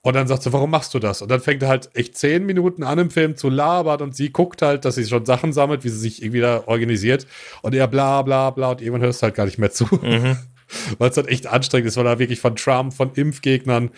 Und 0.02 0.14
dann 0.14 0.28
sagt 0.28 0.44
sie, 0.44 0.52
warum 0.52 0.70
machst 0.70 0.94
du 0.94 1.01
das? 1.01 1.22
Und 1.22 1.28
dann 1.28 1.40
fängt 1.40 1.60
er 1.64 1.68
halt 1.68 1.90
echt 1.94 2.16
zehn 2.16 2.47
Minuten 2.47 2.85
an 2.85 3.01
im 3.01 3.10
Film 3.10 3.36
zu 3.36 3.51
labern 3.51 4.01
und 4.01 4.14
sie 4.14 4.30
guckt 4.30 4.62
halt, 4.62 4.85
dass 4.85 4.94
sie 4.94 5.05
schon 5.05 5.26
Sachen 5.26 5.52
sammelt, 5.52 5.82
wie 5.82 5.89
sie 5.89 5.98
sich 5.98 6.22
irgendwie 6.22 6.40
da 6.40 6.62
organisiert. 6.66 7.26
Und 7.62 7.74
er 7.74 7.89
bla 7.89 8.22
bla 8.22 8.51
bla 8.51 8.70
und 8.70 8.80
irgendwann 8.80 9.02
hörst 9.02 9.22
du 9.22 9.24
halt 9.24 9.35
gar 9.35 9.44
nicht 9.47 9.59
mehr 9.59 9.72
zu. 9.72 9.86
Weil 10.98 11.10
es 11.10 11.16
halt 11.16 11.28
echt 11.28 11.46
anstrengend 11.46 11.88
ist, 11.88 11.96
weil 11.96 12.06
er 12.06 12.18
wirklich 12.18 12.40
von 12.40 12.56
Trump, 12.56 12.94
von 12.94 13.12
Impfgegnern 13.14 13.90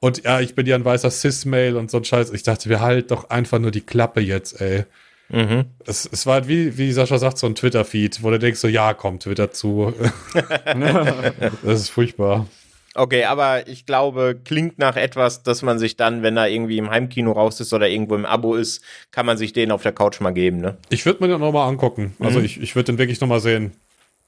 und 0.00 0.24
ja, 0.24 0.40
ich 0.40 0.54
bin 0.54 0.66
ja 0.66 0.76
ein 0.76 0.84
weißer 0.84 1.10
Cis-Mail 1.10 1.76
und 1.76 1.90
so 1.90 1.98
ein 1.98 2.04
Scheiß. 2.04 2.32
Ich 2.32 2.42
dachte, 2.42 2.68
wir 2.68 2.80
halt 2.80 3.10
doch 3.10 3.30
einfach 3.30 3.58
nur 3.58 3.70
die 3.70 3.80
Klappe 3.80 4.20
jetzt, 4.20 4.60
ey. 4.60 4.84
Mhm. 5.30 5.66
Es, 5.84 6.08
es 6.10 6.24
war 6.26 6.34
halt 6.34 6.48
wie, 6.48 6.78
wie 6.78 6.92
Sascha 6.92 7.18
sagt, 7.18 7.38
so 7.38 7.46
ein 7.46 7.54
Twitter-Feed, 7.54 8.22
wo 8.22 8.30
du 8.30 8.38
denkst, 8.38 8.60
so, 8.60 8.68
ja, 8.68 8.94
komm, 8.94 9.18
Twitter 9.18 9.50
zu. 9.50 9.92
das 10.64 11.80
ist 11.80 11.90
furchtbar. 11.90 12.46
Okay, 12.94 13.24
aber 13.24 13.68
ich 13.68 13.86
glaube, 13.86 14.40
klingt 14.42 14.78
nach 14.78 14.96
etwas, 14.96 15.42
dass 15.42 15.62
man 15.62 15.78
sich 15.78 15.96
dann, 15.96 16.22
wenn 16.22 16.36
er 16.36 16.48
irgendwie 16.48 16.78
im 16.78 16.90
Heimkino 16.90 17.32
raus 17.32 17.60
ist 17.60 17.72
oder 17.72 17.88
irgendwo 17.88 18.14
im 18.14 18.24
Abo 18.24 18.54
ist, 18.54 18.82
kann 19.12 19.26
man 19.26 19.36
sich 19.36 19.52
den 19.52 19.70
auf 19.70 19.82
der 19.82 19.92
Couch 19.92 20.20
mal 20.20 20.32
geben, 20.32 20.60
ne? 20.60 20.76
Ich 20.88 21.04
würde 21.04 21.22
mir 21.22 21.28
den 21.28 21.40
nochmal 21.40 21.68
angucken. 21.68 22.16
Also 22.18 22.40
ich, 22.40 22.60
ich 22.60 22.74
würde 22.74 22.92
den 22.92 22.98
wirklich 22.98 23.20
nochmal 23.20 23.40
sehen. 23.40 23.72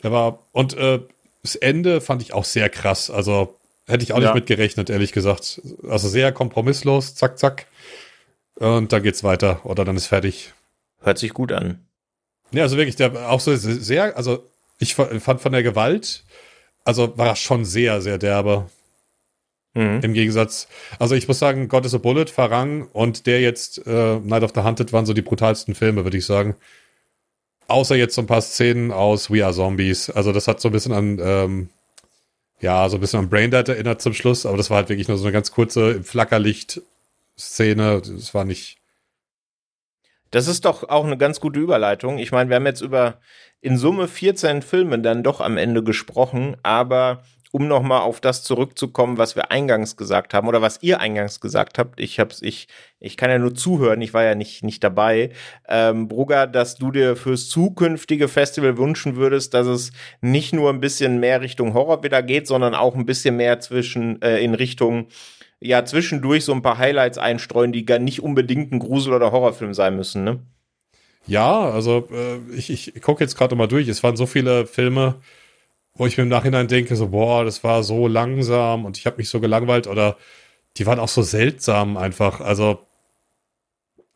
Der 0.02 0.12
war, 0.12 0.38
und 0.52 0.76
äh, 0.76 1.00
das 1.42 1.54
Ende 1.56 2.00
fand 2.00 2.22
ich 2.22 2.32
auch 2.34 2.44
sehr 2.44 2.68
krass. 2.68 3.10
Also 3.10 3.56
hätte 3.86 4.02
ich 4.04 4.12
auch 4.12 4.18
Ja. 4.18 4.26
nicht 4.26 4.34
mitgerechnet, 4.34 4.90
ehrlich 4.90 5.12
gesagt. 5.12 5.60
Also 5.88 6.08
sehr 6.08 6.32
kompromisslos, 6.32 7.14
zack, 7.14 7.38
zack. 7.38 7.66
Und 8.56 8.92
dann 8.92 9.02
geht's 9.02 9.24
weiter 9.24 9.60
oder 9.64 9.84
dann 9.84 9.96
ist 9.96 10.06
fertig. 10.06 10.52
Hört 11.00 11.18
sich 11.18 11.32
gut 11.32 11.50
an. 11.52 11.86
Ja, 12.52 12.62
also 12.64 12.76
wirklich, 12.76 12.96
der 12.96 13.30
auch 13.30 13.40
so 13.40 13.54
sehr, 13.56 14.16
also 14.16 14.44
ich 14.78 14.94
fa- 14.94 15.18
fand 15.20 15.40
von 15.40 15.52
der 15.52 15.62
Gewalt, 15.62 16.24
also 16.84 17.16
war 17.16 17.36
schon 17.36 17.64
sehr, 17.64 18.00
sehr 18.02 18.18
derbe. 18.18 18.68
Mhm. 19.74 20.00
Im 20.02 20.12
Gegensatz, 20.14 20.66
also 20.98 21.14
ich 21.14 21.28
muss 21.28 21.38
sagen, 21.38 21.68
God 21.68 21.86
is 21.86 21.94
a 21.94 21.98
Bullet, 21.98 22.26
Farang 22.26 22.88
und 22.88 23.26
der 23.26 23.40
jetzt, 23.40 23.86
äh, 23.86 24.18
Night 24.18 24.42
of 24.42 24.50
the 24.54 24.62
Hunted, 24.62 24.92
waren 24.92 25.06
so 25.06 25.12
die 25.14 25.22
brutalsten 25.22 25.76
Filme, 25.76 26.02
würde 26.04 26.18
ich 26.18 26.26
sagen. 26.26 26.56
Außer 27.70 27.94
jetzt 27.94 28.14
so 28.14 28.22
ein 28.22 28.26
paar 28.26 28.42
Szenen 28.42 28.90
aus 28.90 29.30
We 29.30 29.44
Are 29.44 29.54
Zombies. 29.54 30.10
Also 30.10 30.32
das 30.32 30.48
hat 30.48 30.60
so 30.60 30.68
ein 30.68 30.72
bisschen 30.72 30.92
an, 30.92 31.18
ähm, 31.22 31.68
ja, 32.60 32.88
so 32.88 32.96
ein 32.96 33.00
bisschen 33.00 33.20
an 33.20 33.28
Braindead 33.30 33.68
erinnert 33.68 34.02
zum 34.02 34.12
Schluss, 34.12 34.44
aber 34.44 34.56
das 34.56 34.70
war 34.70 34.78
halt 34.78 34.88
wirklich 34.88 35.08
nur 35.08 35.16
so 35.16 35.24
eine 35.24 35.32
ganz 35.32 35.52
kurze 35.52 35.92
im 35.92 36.04
Flackerlicht-Szene. 36.04 38.02
Das 38.04 38.34
war 38.34 38.44
nicht. 38.44 38.78
Das 40.30 40.48
ist 40.48 40.64
doch 40.64 40.88
auch 40.88 41.04
eine 41.04 41.16
ganz 41.16 41.40
gute 41.40 41.60
Überleitung. 41.60 42.18
Ich 42.18 42.32
meine, 42.32 42.50
wir 42.50 42.56
haben 42.56 42.66
jetzt 42.66 42.82
über 42.82 43.20
in 43.60 43.76
Summe 43.76 44.08
14 44.08 44.62
Filme 44.62 44.98
dann 44.98 45.22
doch 45.22 45.40
am 45.40 45.56
Ende 45.56 45.82
gesprochen, 45.82 46.56
aber 46.62 47.22
um 47.52 47.66
nochmal 47.66 48.02
auf 48.02 48.20
das 48.20 48.44
zurückzukommen, 48.44 49.18
was 49.18 49.34
wir 49.34 49.50
eingangs 49.50 49.96
gesagt 49.96 50.34
haben 50.34 50.46
oder 50.48 50.62
was 50.62 50.82
ihr 50.82 51.00
eingangs 51.00 51.40
gesagt 51.40 51.78
habt, 51.78 52.00
ich 52.00 52.20
hab's, 52.20 52.42
ich, 52.42 52.68
ich 53.00 53.16
kann 53.16 53.30
ja 53.30 53.38
nur 53.38 53.54
zuhören, 53.54 54.00
ich 54.00 54.14
war 54.14 54.22
ja 54.22 54.34
nicht, 54.34 54.62
nicht 54.62 54.84
dabei, 54.84 55.30
ähm, 55.68 56.08
Brugger, 56.08 56.46
dass 56.46 56.76
du 56.76 56.92
dir 56.92 57.16
fürs 57.16 57.48
zukünftige 57.48 58.28
Festival 58.28 58.78
wünschen 58.78 59.16
würdest, 59.16 59.54
dass 59.54 59.66
es 59.66 59.92
nicht 60.20 60.52
nur 60.52 60.70
ein 60.70 60.80
bisschen 60.80 61.18
mehr 61.18 61.40
Richtung 61.40 61.74
Horror 61.74 62.02
wieder 62.04 62.22
geht, 62.22 62.46
sondern 62.46 62.74
auch 62.74 62.94
ein 62.94 63.06
bisschen 63.06 63.36
mehr 63.36 63.58
zwischen, 63.60 64.22
äh, 64.22 64.38
in 64.38 64.54
Richtung 64.54 65.08
ja 65.60 65.84
zwischendurch 65.84 66.44
so 66.44 66.52
ein 66.52 66.62
paar 66.62 66.78
Highlights 66.78 67.18
einstreuen, 67.18 67.72
die 67.72 67.84
gar 67.84 67.98
nicht 67.98 68.22
unbedingt 68.22 68.72
ein 68.72 68.78
Grusel- 68.78 69.12
oder 69.12 69.32
Horrorfilm 69.32 69.74
sein 69.74 69.96
müssen, 69.96 70.24
ne? 70.24 70.40
Ja, 71.26 71.70
also 71.70 72.08
äh, 72.10 72.38
ich, 72.56 72.70
ich 72.70 73.02
gucke 73.02 73.22
jetzt 73.22 73.36
gerade 73.36 73.54
mal 73.54 73.68
durch. 73.68 73.86
Es 73.88 74.02
waren 74.02 74.16
so 74.16 74.26
viele 74.26 74.66
Filme, 74.66 75.16
wo 76.00 76.06
ich 76.06 76.16
mir 76.16 76.22
im 76.22 76.30
Nachhinein 76.30 76.66
denke, 76.66 76.96
so, 76.96 77.08
boah, 77.08 77.44
das 77.44 77.62
war 77.62 77.82
so 77.82 78.08
langsam 78.08 78.86
und 78.86 78.96
ich 78.96 79.04
habe 79.04 79.18
mich 79.18 79.28
so 79.28 79.38
gelangweilt 79.38 79.86
oder 79.86 80.16
die 80.78 80.86
waren 80.86 80.98
auch 80.98 81.08
so 81.08 81.20
seltsam 81.20 81.98
einfach. 81.98 82.40
Also 82.40 82.78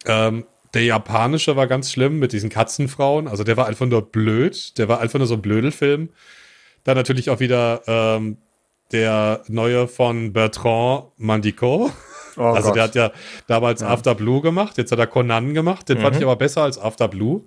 ähm, 0.07 0.47
der 0.73 0.85
japanische 0.85 1.57
war 1.57 1.67
ganz 1.67 1.93
schlimm 1.93 2.19
mit 2.19 2.33
diesen 2.33 2.49
Katzenfrauen. 2.49 3.29
Also 3.29 3.45
der 3.45 3.59
war 3.59 3.67
einfach 3.67 3.85
nur 3.85 4.01
blöd. 4.01 4.79
Der 4.79 4.89
war 4.89 5.01
einfach 5.01 5.19
nur 5.19 5.29
so 5.29 5.35
ein 5.35 5.43
Blödelfilm. 5.43 6.09
Dann 6.85 6.97
natürlich 6.97 7.29
auch 7.29 7.41
wieder 7.41 7.83
ähm, 7.87 8.39
der 8.93 9.43
neue 9.49 9.87
von 9.87 10.33
Bertrand 10.33 11.09
Mandico. 11.19 11.91
Oh 12.39 12.43
also 12.45 12.69
Gott. 12.69 12.77
der 12.77 12.83
hat 12.83 12.95
ja 12.95 13.13
damals 13.47 13.83
Ja. 13.83 13.89
After 13.89 14.15
Blue 14.15 14.41
gemacht, 14.41 14.79
jetzt 14.79 14.91
hat 14.91 14.99
er 14.99 15.07
Conan 15.07 15.53
gemacht, 15.53 15.89
den 15.89 16.01
fand 16.01 16.17
ich 16.17 16.23
aber 16.23 16.37
besser 16.37 16.63
als 16.63 16.79
After 16.79 17.09
Blue. 17.09 17.45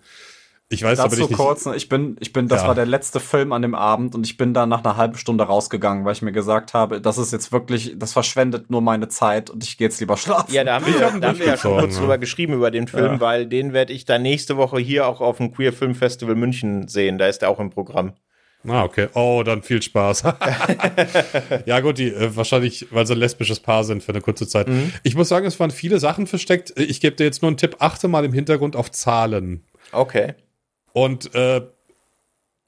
Ich 0.70 0.84
weiß 0.84 1.00
aber 1.00 1.10
Dazu 1.16 1.28
nicht. 1.30 1.38
kurz, 1.38 1.66
ne, 1.66 1.76
ich 1.78 1.88
bin, 1.88 2.18
ich 2.20 2.34
bin, 2.34 2.50
das 2.50 2.64
Ja. 2.64 2.68
war 2.68 2.76
der 2.76 2.86
letzte 2.86 3.22
Film 3.22 3.54
an 3.54 3.62
dem 3.62 3.74
Abend 3.74 4.16
und 4.16 4.26
ich 4.26 4.36
bin 4.36 4.54
da 4.54 4.66
nach 4.66 4.84
einer 4.84 4.98
halben 4.98 5.18
Stunde 5.18 5.46
rausgegangen, 5.46 6.04
weil 6.04 6.12
ich 6.12 6.22
mir 6.22 6.34
gesagt 6.34 6.74
habe, 6.74 7.00
das 7.00 7.18
ist 7.18 7.32
jetzt 7.32 7.54
wirklich, 7.54 7.94
das 7.98 8.12
verschwendet 8.12 8.70
nur 8.70 8.82
meine 8.82 9.08
Zeit 9.08 9.50
und 9.50 9.64
ich 9.64 9.78
gehe 9.78 9.88
jetzt 9.88 10.02
lieber 10.02 10.18
schlafen. 10.18 10.54
Ja, 10.54 10.66
da 10.66 10.76
haben 10.76 10.86
wir, 10.86 11.00
da 11.00 11.30
haben 11.30 11.40
wir 11.40 11.46
ja 11.46 11.56
schon 11.58 11.80
kurz 11.80 11.96
ja. 11.96 12.02
drüber 12.02 12.18
geschrieben 12.18 12.52
über 12.54 12.70
den 12.70 12.88
Film, 12.90 13.14
Ja. 13.14 13.20
weil 13.22 13.46
den 13.48 13.72
werde 13.72 13.94
ich 13.94 14.04
dann 14.04 14.22
nächste 14.24 14.58
Woche 14.58 14.78
hier 14.80 15.08
auch 15.08 15.22
auf 15.22 15.38
dem 15.38 15.54
Queer 15.54 15.72
Film 15.72 15.96
Festival 15.96 16.36
München 16.36 16.90
sehen. 16.90 17.18
Da 17.18 17.28
ist 17.28 17.44
er 17.44 17.50
auch 17.50 17.62
im 17.62 17.70
Programm. 17.70 18.14
Ah, 18.68 18.84
okay. 18.84 19.08
Oh, 19.14 19.44
dann 19.46 19.62
viel 19.64 19.82
Spaß. 19.82 20.24
ja, 21.66 21.80
gut, 21.80 21.98
die 21.98 22.10
äh, 22.10 22.36
wahrscheinlich, 22.36 22.88
weil 22.92 23.06
sie 23.08 23.14
ein 23.14 23.20
lesbisches 23.20 23.60
Paar 23.62 23.84
sind 23.86 24.04
für 24.04 24.12
eine 24.12 24.20
kurze 24.20 24.48
Zeit. 24.48 24.68
Mhm. 24.68 24.92
Ich 25.04 25.16
muss 25.16 25.30
sagen, 25.30 25.46
es 25.46 25.60
waren 25.60 25.72
viele 25.72 26.00
Sachen 26.00 26.28
versteckt. 26.28 26.74
Ich 26.78 27.00
gebe 27.00 27.16
dir 27.16 27.24
jetzt 27.24 27.42
nur 27.42 27.48
einen 27.50 27.58
Tipp: 27.58 27.78
achte 27.80 28.08
mal 28.10 28.26
im 28.26 28.34
Hintergrund 28.34 28.76
auf 28.76 28.92
Zahlen. 28.92 29.64
Okay. 29.94 30.34
Und 30.98 31.36
äh, 31.36 31.62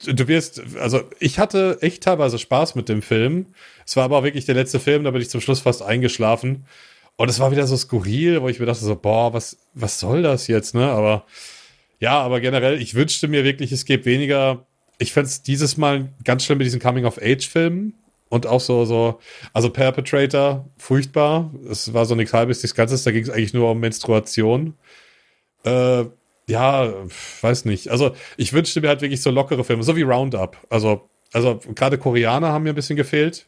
du 0.04 0.28
wirst, 0.28 0.62
also 0.78 1.00
ich 1.18 1.40
hatte 1.40 1.78
echt 1.80 2.04
teilweise 2.04 2.38
Spaß 2.38 2.76
mit 2.76 2.88
dem 2.88 3.02
Film. 3.02 3.46
Es 3.84 3.96
war 3.96 4.04
aber 4.04 4.18
auch 4.18 4.22
wirklich 4.22 4.44
der 4.44 4.54
letzte 4.54 4.78
Film, 4.78 5.02
da 5.02 5.10
bin 5.10 5.20
ich 5.20 5.28
zum 5.30 5.40
Schluss 5.40 5.58
fast 5.58 5.82
eingeschlafen. 5.82 6.64
Und 7.16 7.28
es 7.28 7.40
war 7.40 7.50
wieder 7.50 7.66
so 7.66 7.76
skurril, 7.76 8.40
wo 8.40 8.48
ich 8.48 8.60
mir 8.60 8.66
dachte 8.66 8.84
so, 8.84 8.94
boah, 8.94 9.32
was, 9.32 9.56
was 9.74 9.98
soll 9.98 10.22
das 10.22 10.46
jetzt, 10.46 10.76
ne? 10.76 10.92
Aber 10.92 11.24
ja, 11.98 12.20
aber 12.20 12.38
generell, 12.38 12.80
ich 12.80 12.94
wünschte 12.94 13.26
mir 13.26 13.42
wirklich, 13.42 13.72
es 13.72 13.84
gäbe 13.84 14.04
weniger. 14.04 14.64
Ich 14.98 15.12
fände 15.12 15.26
es 15.26 15.42
dieses 15.42 15.76
Mal 15.76 16.10
ganz 16.22 16.44
schlimm 16.44 16.58
mit 16.58 16.66
diesen 16.66 16.78
Coming-of-Age-Filmen. 16.78 17.94
Und 18.28 18.46
auch 18.46 18.60
so, 18.60 18.84
so, 18.84 19.18
also 19.52 19.70
Perpetrator, 19.70 20.68
furchtbar. 20.78 21.52
Es 21.68 21.92
war 21.94 22.06
so 22.06 22.14
nichts 22.14 22.32
halbes, 22.32 22.62
nichts 22.62 22.76
Ganzes, 22.76 23.02
da 23.02 23.10
ging 23.10 23.24
es 23.24 23.30
eigentlich 23.30 23.54
nur 23.54 23.72
um 23.72 23.80
Menstruation. 23.80 24.74
Äh, 25.64 26.04
ja, 26.50 26.92
weiß 27.40 27.64
nicht. 27.64 27.88
Also 27.88 28.14
ich 28.36 28.52
wünschte 28.52 28.80
mir 28.80 28.88
halt 28.88 29.00
wirklich 29.00 29.22
so 29.22 29.30
lockere 29.30 29.64
Filme, 29.64 29.82
so 29.82 29.96
wie 29.96 30.02
Roundup. 30.02 30.56
Also, 30.68 31.08
also 31.32 31.60
gerade 31.74 31.98
Koreaner 31.98 32.48
haben 32.48 32.64
mir 32.64 32.70
ein 32.70 32.74
bisschen 32.74 32.96
gefehlt. 32.96 33.46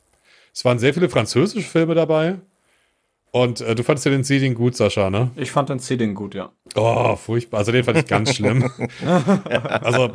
Es 0.55 0.65
waren 0.65 0.79
sehr 0.79 0.95
viele 0.95 1.09
französische 1.09 1.67
Filme 1.67 1.95
dabei. 1.95 2.37
Und 3.33 3.63
äh, 3.63 3.75
du 3.75 3.83
fandest 3.83 4.05
ja 4.05 4.11
den 4.13 4.25
Seeding 4.25 4.55
gut, 4.55 4.77
Sascha, 4.77 5.09
ne? 5.09 5.31
Ich 5.37 5.51
fand 5.51 5.71
den 5.71 5.79
Seeding 5.79 6.15
gut, 6.15 6.35
ja. 6.35 6.53
Oh, 6.75 7.17
furchtbar. 7.17 7.59
Also 7.59 7.73
den 7.73 7.83
fand 7.83 7.99
ich 7.99 8.07
ganz 8.07 8.35
schlimm. 8.35 8.71
also, 9.81 10.11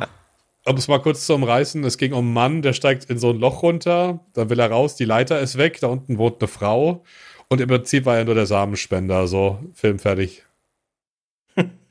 um 0.64 0.76
es 0.76 0.86
mal 0.86 1.00
kurz 1.00 1.26
zu 1.26 1.34
umreißen, 1.34 1.82
es 1.82 1.98
ging 1.98 2.12
um 2.12 2.26
einen 2.26 2.32
Mann, 2.32 2.62
der 2.62 2.74
steigt 2.74 3.10
in 3.10 3.18
so 3.18 3.30
ein 3.30 3.38
Loch 3.38 3.62
runter, 3.64 4.20
dann 4.34 4.50
will 4.50 4.60
er 4.60 4.70
raus, 4.70 4.94
die 4.94 5.04
Leiter 5.04 5.40
ist 5.40 5.58
weg, 5.58 5.80
da 5.80 5.88
unten 5.88 6.16
wohnt 6.16 6.40
eine 6.40 6.48
Frau 6.48 7.04
und 7.48 7.60
im 7.60 7.68
Prinzip 7.68 8.04
war 8.04 8.18
er 8.18 8.24
nur 8.24 8.36
der 8.36 8.46
Samenspender, 8.46 9.26
so, 9.26 9.58
Film 9.74 9.98
fertig. 9.98 10.44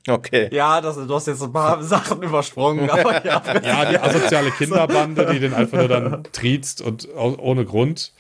Okay. 0.08 0.50
Ja, 0.52 0.80
das, 0.80 0.96
du 0.96 1.14
hast 1.14 1.28
jetzt 1.28 1.44
ein 1.44 1.52
paar 1.52 1.84
Sachen 1.84 2.22
übersprungen, 2.22 2.90
aber 2.90 3.26
ja. 3.26 3.42
Ja, 3.64 3.86
die 3.86 3.98
asoziale 4.02 4.52
Kinderbande, 4.52 5.28
die 5.32 5.40
den 5.40 5.54
einfach 5.54 5.80
nur 5.80 5.88
dann 5.88 6.24
triezt 6.32 6.82
und 6.82 7.08
ohne 7.16 7.66
Grund. 7.66 8.14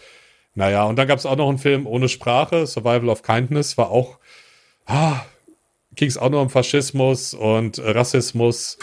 Naja, 0.53 0.83
und 0.85 0.97
dann 0.97 1.07
gab 1.07 1.19
es 1.19 1.25
auch 1.25 1.35
noch 1.35 1.49
einen 1.49 1.59
Film 1.59 1.85
ohne 1.87 2.09
Sprache, 2.09 2.65
Survival 2.67 3.09
of 3.09 3.21
Kindness, 3.21 3.77
war 3.77 3.91
auch, 3.91 4.17
ah, 4.85 5.21
ging 5.95 6.09
es 6.09 6.17
auch 6.17 6.29
nur 6.29 6.41
um 6.41 6.49
Faschismus 6.49 7.33
und 7.33 7.77
äh, 7.77 7.91
Rassismus, 7.91 8.77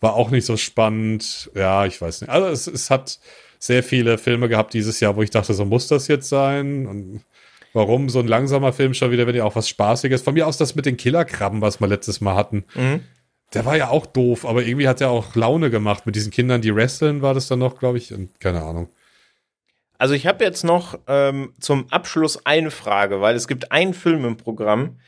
war 0.00 0.14
auch 0.14 0.30
nicht 0.30 0.46
so 0.46 0.56
spannend. 0.56 1.50
Ja, 1.54 1.84
ich 1.86 2.00
weiß 2.00 2.22
nicht. 2.22 2.30
Also 2.30 2.48
es, 2.48 2.66
es 2.66 2.90
hat 2.90 3.18
sehr 3.58 3.82
viele 3.82 4.18
Filme 4.18 4.48
gehabt 4.48 4.72
dieses 4.74 5.00
Jahr, 5.00 5.16
wo 5.16 5.22
ich 5.22 5.30
dachte, 5.30 5.54
so 5.54 5.64
muss 5.64 5.88
das 5.88 6.08
jetzt 6.08 6.28
sein? 6.28 6.86
Und 6.86 7.24
warum 7.72 8.08
so 8.08 8.18
ein 8.18 8.28
langsamer 8.28 8.72
Film 8.72 8.94
schon 8.94 9.10
wieder, 9.10 9.26
wenn 9.26 9.34
ja 9.34 9.44
auch 9.44 9.56
was 9.56 9.68
Spaßiges? 9.68 10.22
Von 10.22 10.34
mir 10.34 10.46
aus 10.46 10.56
das 10.56 10.74
mit 10.74 10.86
den 10.86 10.96
Killerkrabben, 10.96 11.60
was 11.60 11.80
wir 11.80 11.86
letztes 11.86 12.20
Mal 12.20 12.34
hatten. 12.34 12.64
Mhm. 12.74 13.00
Der 13.54 13.64
war 13.64 13.76
ja 13.76 13.88
auch 13.88 14.06
doof, 14.06 14.44
aber 14.44 14.62
irgendwie 14.62 14.88
hat 14.88 15.00
er 15.00 15.10
auch 15.10 15.34
Laune 15.34 15.70
gemacht 15.70 16.04
mit 16.04 16.14
diesen 16.14 16.30
Kindern, 16.30 16.60
die 16.60 16.74
wresteln, 16.74 17.22
war 17.22 17.32
das 17.32 17.48
dann 17.48 17.60
noch, 17.60 17.78
glaube 17.78 17.98
ich. 17.98 18.12
Und 18.12 18.38
keine 18.40 18.62
Ahnung. 18.62 18.88
Also 19.96 20.14
ich 20.14 20.26
habe 20.26 20.44
jetzt 20.44 20.64
noch 20.64 20.98
ähm, 21.08 21.52
zum 21.58 21.90
Abschluss 21.90 22.44
eine 22.46 22.70
Frage, 22.70 23.20
weil 23.20 23.34
es 23.34 23.48
gibt 23.48 23.72
einen 23.72 23.94
Film 23.94 24.24
im 24.24 24.36
Programm, 24.36 24.98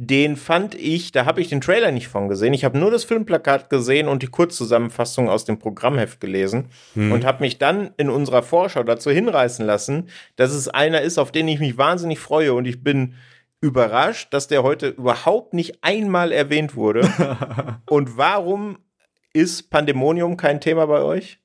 den 0.00 0.36
fand 0.36 0.76
ich, 0.76 1.10
da 1.10 1.26
habe 1.26 1.40
ich 1.40 1.48
den 1.48 1.60
Trailer 1.60 1.90
nicht 1.90 2.06
von 2.06 2.28
gesehen. 2.28 2.54
Ich 2.54 2.64
habe 2.64 2.78
nur 2.78 2.92
das 2.92 3.02
Filmplakat 3.02 3.68
gesehen 3.68 4.06
und 4.06 4.22
die 4.22 4.28
Kurzzusammenfassung 4.28 5.28
aus 5.28 5.44
dem 5.44 5.58
Programmheft 5.58 6.20
gelesen 6.20 6.68
und 6.94 7.24
habe 7.24 7.42
mich 7.42 7.58
dann 7.58 7.90
in 7.96 8.08
unserer 8.08 8.44
Vorschau 8.44 8.84
dazu 8.84 9.10
hinreißen 9.10 9.66
lassen, 9.66 10.08
dass 10.36 10.52
es 10.52 10.68
einer 10.68 11.00
ist, 11.00 11.18
auf 11.18 11.32
den 11.32 11.48
ich 11.48 11.58
mich 11.58 11.78
wahnsinnig 11.78 12.20
freue 12.20 12.54
und 12.54 12.64
ich 12.66 12.84
bin 12.84 13.14
überrascht, 13.60 14.32
dass 14.32 14.46
der 14.46 14.62
heute 14.62 14.90
überhaupt 14.90 15.52
nicht 15.52 15.82
einmal 15.82 16.30
erwähnt 16.30 16.76
wurde. 16.76 17.80
und 17.90 18.16
warum 18.16 18.78
ist 19.32 19.68
Pandemonium 19.68 20.36
kein 20.36 20.60
Thema 20.60 20.86
bei 20.86 21.02
euch? 21.02 21.40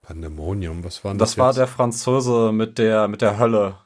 Pandemonium, 0.00 0.84
was 0.84 1.02
war 1.02 1.10
denn 1.10 1.18
das? 1.18 1.30
Das 1.30 1.38
war 1.38 1.48
jetzt? 1.48 1.58
der 1.58 1.66
Franzose 1.66 2.52
mit 2.52 2.78
der, 2.78 3.08
mit 3.08 3.20
der 3.20 3.36
Hölle. 3.36 3.78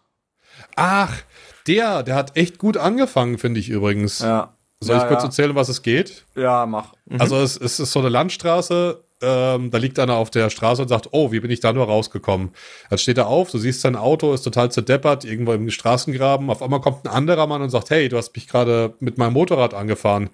Ach, 0.77 1.23
der, 1.67 2.03
der 2.03 2.15
hat 2.15 2.37
echt 2.37 2.59
gut 2.59 2.77
angefangen, 2.77 3.39
finde 3.39 3.61
ich 3.61 3.69
übrigens. 3.69 4.21
Ja. 4.21 4.55
Soll 4.81 4.97
ja, 4.97 5.03
ich 5.03 5.09
kurz 5.09 5.23
ja. 5.23 5.27
erzählen, 5.27 5.51
um 5.51 5.57
was 5.57 5.69
es 5.69 5.83
geht? 5.83 6.25
Ja, 6.35 6.65
mach. 6.65 6.95
Also 7.19 7.37
es, 7.37 7.57
es 7.57 7.81
ist 7.81 7.93
so 7.93 7.99
eine 7.99 8.09
Landstraße, 8.09 8.99
ähm, 9.23 9.71
da 9.71 9.79
liegt 9.79 9.99
einer 9.99 10.15
auf 10.15 10.31
der 10.31 10.49
Straße 10.49 10.81
und 10.83 10.89
sagt, 10.89 11.09
oh, 11.11 11.31
wie 11.31 11.41
bin 11.41 11.51
ich 11.51 11.61
da 11.61 11.73
nur 11.73 11.85
rausgekommen? 11.85 12.51
Dann 12.89 12.99
steht 12.99 13.19
er 13.19 13.27
auf, 13.27 13.51
du 13.51 13.59
siehst 13.59 13.83
sein 13.83 13.97
Auto, 13.97 14.33
ist 14.33 14.43
total 14.43 14.73
zerdeppert, 14.73 15.25
irgendwo 15.25 15.53
im 15.53 15.71
Straßengraben. 15.71 16.49
Auf 16.49 16.63
einmal 16.63 16.81
kommt 16.81 17.05
ein 17.05 17.09
anderer 17.09 17.47
Mann 17.47 17.61
und 17.61 17.71
sagt, 17.71 17.91
hey, 17.91 18.09
du 18.09 18.17
hast 18.17 18.35
mich 18.35 18.49
gerade 18.49 18.95
mit 19.01 19.19
meinem 19.19 19.35
Motorrad 19.35 19.75
angefahren. 19.75 20.31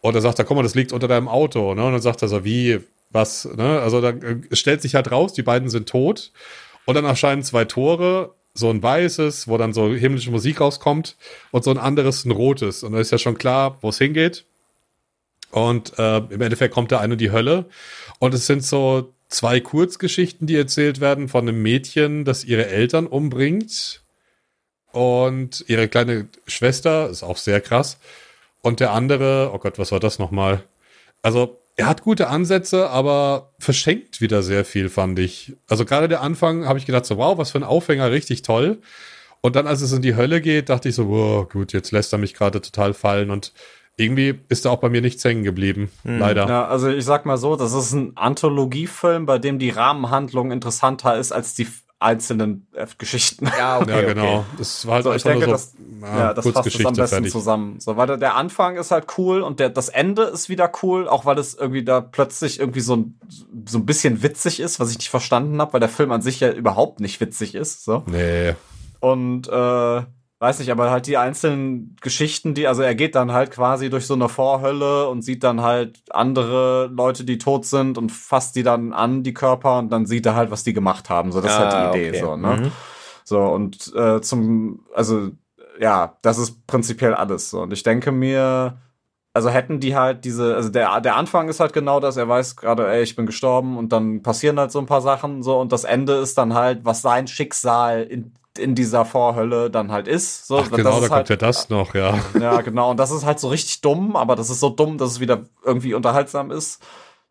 Und 0.00 0.14
er 0.14 0.22
sagt, 0.22 0.38
da 0.38 0.44
guck 0.44 0.56
mal, 0.56 0.62
das 0.62 0.74
liegt 0.74 0.92
unter 0.92 1.08
deinem 1.08 1.28
Auto. 1.28 1.74
Ne? 1.74 1.84
Und 1.84 1.92
dann 1.92 2.00
sagt 2.00 2.22
er 2.22 2.28
so, 2.28 2.44
wie, 2.44 2.80
was? 3.10 3.44
Ne? 3.56 3.80
Also 3.80 4.00
dann 4.00 4.22
äh, 4.22 4.36
es 4.50 4.58
stellt 4.58 4.80
sich 4.80 4.94
halt 4.94 5.10
raus, 5.10 5.34
die 5.34 5.42
beiden 5.42 5.68
sind 5.68 5.88
tot. 5.88 6.32
Und 6.86 6.94
dann 6.94 7.04
erscheinen 7.04 7.42
zwei 7.42 7.66
Tore, 7.66 8.34
so 8.54 8.70
ein 8.70 8.82
weißes, 8.82 9.48
wo 9.48 9.56
dann 9.56 9.72
so 9.72 9.92
himmlische 9.94 10.30
Musik 10.30 10.60
rauskommt, 10.60 11.16
und 11.50 11.64
so 11.64 11.70
ein 11.70 11.78
anderes, 11.78 12.24
ein 12.24 12.30
rotes. 12.30 12.82
Und 12.82 12.92
da 12.92 13.00
ist 13.00 13.12
ja 13.12 13.18
schon 13.18 13.38
klar, 13.38 13.78
wo 13.82 13.90
es 13.90 13.98
hingeht. 13.98 14.44
Und 15.50 15.98
äh, 15.98 16.18
im 16.18 16.40
Endeffekt 16.40 16.74
kommt 16.74 16.92
da 16.92 17.00
eine 17.00 17.14
in 17.14 17.18
die 17.18 17.30
Hölle. 17.30 17.66
Und 18.18 18.34
es 18.34 18.46
sind 18.46 18.64
so 18.64 19.12
zwei 19.28 19.60
Kurzgeschichten, 19.60 20.46
die 20.46 20.56
erzählt 20.56 21.00
werden 21.00 21.28
von 21.28 21.48
einem 21.48 21.62
Mädchen, 21.62 22.24
das 22.24 22.44
ihre 22.44 22.66
Eltern 22.66 23.06
umbringt. 23.06 24.02
Und 24.92 25.64
ihre 25.68 25.88
kleine 25.88 26.28
Schwester, 26.46 27.08
ist 27.08 27.22
auch 27.22 27.36
sehr 27.36 27.60
krass. 27.60 27.98
Und 28.62 28.80
der 28.80 28.92
andere, 28.92 29.50
oh 29.54 29.58
Gott, 29.58 29.78
was 29.78 29.92
war 29.92 30.00
das 30.00 30.18
nochmal? 30.18 30.64
Also, 31.22 31.58
er 31.78 31.86
hat 31.86 32.02
gute 32.02 32.28
Ansätze, 32.28 32.90
aber 32.90 33.52
verschenkt 33.60 34.20
wieder 34.20 34.42
sehr 34.42 34.64
viel, 34.64 34.88
fand 34.88 35.18
ich. 35.20 35.56
Also 35.68 35.84
gerade 35.84 36.08
der 36.08 36.22
Anfang 36.22 36.66
habe 36.66 36.78
ich 36.78 36.86
gedacht, 36.86 37.06
so, 37.06 37.16
wow, 37.18 37.38
was 37.38 37.52
für 37.52 37.58
ein 37.58 37.64
Aufhänger, 37.64 38.10
richtig 38.10 38.42
toll. 38.42 38.78
Und 39.42 39.54
dann, 39.54 39.68
als 39.68 39.80
es 39.80 39.92
in 39.92 40.02
die 40.02 40.16
Hölle 40.16 40.40
geht, 40.40 40.70
dachte 40.70 40.88
ich 40.88 40.96
so, 40.96 41.08
wow, 41.08 41.48
gut, 41.48 41.72
jetzt 41.72 41.92
lässt 41.92 42.12
er 42.12 42.18
mich 42.18 42.34
gerade 42.34 42.60
total 42.60 42.94
fallen. 42.94 43.30
Und 43.30 43.52
irgendwie 43.96 44.40
ist 44.48 44.64
da 44.64 44.70
auch 44.70 44.80
bei 44.80 44.88
mir 44.88 45.00
nichts 45.00 45.24
hängen 45.24 45.44
geblieben. 45.44 45.88
Leider. 46.02 46.48
Ja, 46.48 46.66
also 46.66 46.88
ich 46.88 47.04
sag 47.04 47.26
mal 47.26 47.38
so, 47.38 47.54
das 47.54 47.72
ist 47.72 47.92
ein 47.92 48.16
Anthologiefilm, 48.16 49.24
bei 49.24 49.38
dem 49.38 49.60
die 49.60 49.70
Rahmenhandlung 49.70 50.50
interessanter 50.50 51.16
ist 51.16 51.30
als 51.30 51.54
die 51.54 51.68
einzelnen 52.00 52.66
Geschichten. 52.98 53.46
Ja, 53.56 53.78
Ja, 53.86 54.02
genau. 54.02 54.44
Das 54.56 54.84
war 54.86 54.96
halt 54.96 55.04
So, 55.04 55.12
ich 55.12 55.22
denke, 55.22 55.46
nur 55.46 55.52
das, 55.52 55.74
so 56.00 56.06
ja, 56.06 56.34
das 56.34 56.48
fasst 56.48 56.74
es 56.74 56.86
am 56.86 56.94
besten 56.94 57.26
zusammen. 57.26 57.80
So, 57.80 57.96
weil 57.96 58.06
der, 58.06 58.16
der 58.16 58.36
Anfang 58.36 58.76
ist 58.76 58.90
halt 58.90 59.06
cool 59.18 59.42
und 59.42 59.60
der, 59.60 59.70
das 59.70 59.88
Ende 59.88 60.22
ist 60.22 60.48
wieder 60.48 60.70
cool, 60.82 61.08
auch 61.08 61.24
weil 61.24 61.38
es 61.38 61.54
irgendwie 61.54 61.84
da 61.84 62.00
plötzlich 62.00 62.60
irgendwie 62.60 62.80
so 62.80 62.96
ein, 62.96 63.20
so 63.66 63.78
ein 63.78 63.86
bisschen 63.86 64.22
witzig 64.22 64.60
ist, 64.60 64.80
was 64.80 64.90
ich 64.90 64.98
nicht 64.98 65.10
verstanden 65.10 65.60
habe, 65.60 65.72
weil 65.74 65.80
der 65.80 65.88
Film 65.88 66.12
an 66.12 66.22
sich 66.22 66.40
ja 66.40 66.50
überhaupt 66.50 67.00
nicht 67.00 67.20
witzig 67.20 67.54
ist. 67.54 67.84
So. 67.84 68.02
Nee. 68.06 68.54
Und 69.00 69.48
äh, 69.48 70.02
weiß 70.40 70.60
nicht, 70.60 70.70
aber 70.70 70.90
halt 70.90 71.06
die 71.08 71.16
einzelnen 71.16 71.96
Geschichten, 72.00 72.54
die, 72.54 72.68
also 72.68 72.82
er 72.82 72.94
geht 72.94 73.14
dann 73.16 73.32
halt 73.32 73.50
quasi 73.50 73.90
durch 73.90 74.06
so 74.06 74.14
eine 74.14 74.28
Vorhölle 74.28 75.08
und 75.08 75.22
sieht 75.22 75.42
dann 75.42 75.62
halt 75.62 76.00
andere 76.10 76.86
Leute, 76.92 77.24
die 77.24 77.38
tot 77.38 77.64
sind 77.66 77.98
und 77.98 78.12
fasst 78.12 78.54
die 78.54 78.62
dann 78.62 78.92
an, 78.92 79.24
die 79.24 79.34
Körper, 79.34 79.78
und 79.80 79.90
dann 79.90 80.06
sieht 80.06 80.26
er 80.26 80.36
halt, 80.36 80.50
was 80.52 80.62
die 80.62 80.72
gemacht 80.72 81.10
haben. 81.10 81.32
So, 81.32 81.40
das 81.40 81.50
ist 81.52 81.58
Ah, 81.58 81.70
halt 81.70 81.94
die 81.94 81.98
Idee. 81.98 82.08
okay. 82.10 82.20
So, 82.20 82.36
ne? 82.36 82.56
Mhm. 82.56 82.72
So, 83.24 83.40
und 83.40 83.92
äh, 83.96 84.20
zum, 84.20 84.86
also, 84.94 85.30
ja, 85.80 86.16
das 86.22 86.38
ist 86.38 86.66
prinzipiell 86.66 87.14
alles 87.14 87.50
so. 87.50 87.62
Und 87.62 87.72
ich 87.72 87.82
denke 87.82 88.12
mir, 88.12 88.78
also 89.32 89.50
hätten 89.50 89.80
die 89.80 89.94
halt 89.94 90.24
diese, 90.24 90.56
also 90.56 90.68
der, 90.68 91.00
der 91.00 91.16
Anfang 91.16 91.48
ist 91.48 91.60
halt 91.60 91.72
genau 91.72 92.00
das, 92.00 92.16
er 92.16 92.28
weiß 92.28 92.56
gerade, 92.56 92.88
ey, 92.88 93.02
ich 93.02 93.14
bin 93.14 93.26
gestorben 93.26 93.76
und 93.76 93.92
dann 93.92 94.22
passieren 94.22 94.58
halt 94.58 94.72
so 94.72 94.78
ein 94.78 94.86
paar 94.86 95.00
Sachen 95.00 95.42
so 95.42 95.58
und 95.60 95.72
das 95.72 95.84
Ende 95.84 96.14
ist 96.14 96.38
dann 96.38 96.54
halt, 96.54 96.84
was 96.84 97.02
sein 97.02 97.26
Schicksal 97.28 98.02
in, 98.02 98.32
in 98.58 98.74
dieser 98.74 99.04
Vorhölle 99.04 99.70
dann 99.70 99.92
halt 99.92 100.08
ist. 100.08 100.46
So, 100.46 100.58
Ach, 100.58 100.70
genau, 100.70 101.00
da 101.00 101.06
kommt 101.06 101.10
halt, 101.10 101.28
ja 101.28 101.36
das 101.36 101.68
noch, 101.68 101.94
ja. 101.94 102.18
ja, 102.40 102.60
genau. 102.62 102.90
Und 102.90 102.98
das 102.98 103.10
ist 103.10 103.24
halt 103.24 103.38
so 103.38 103.48
richtig 103.48 103.80
dumm, 103.80 104.16
aber 104.16 104.34
das 104.34 104.50
ist 104.50 104.60
so 104.60 104.70
dumm, 104.70 104.98
dass 104.98 105.12
es 105.12 105.20
wieder 105.20 105.44
irgendwie 105.64 105.94
unterhaltsam 105.94 106.50
ist. 106.50 106.82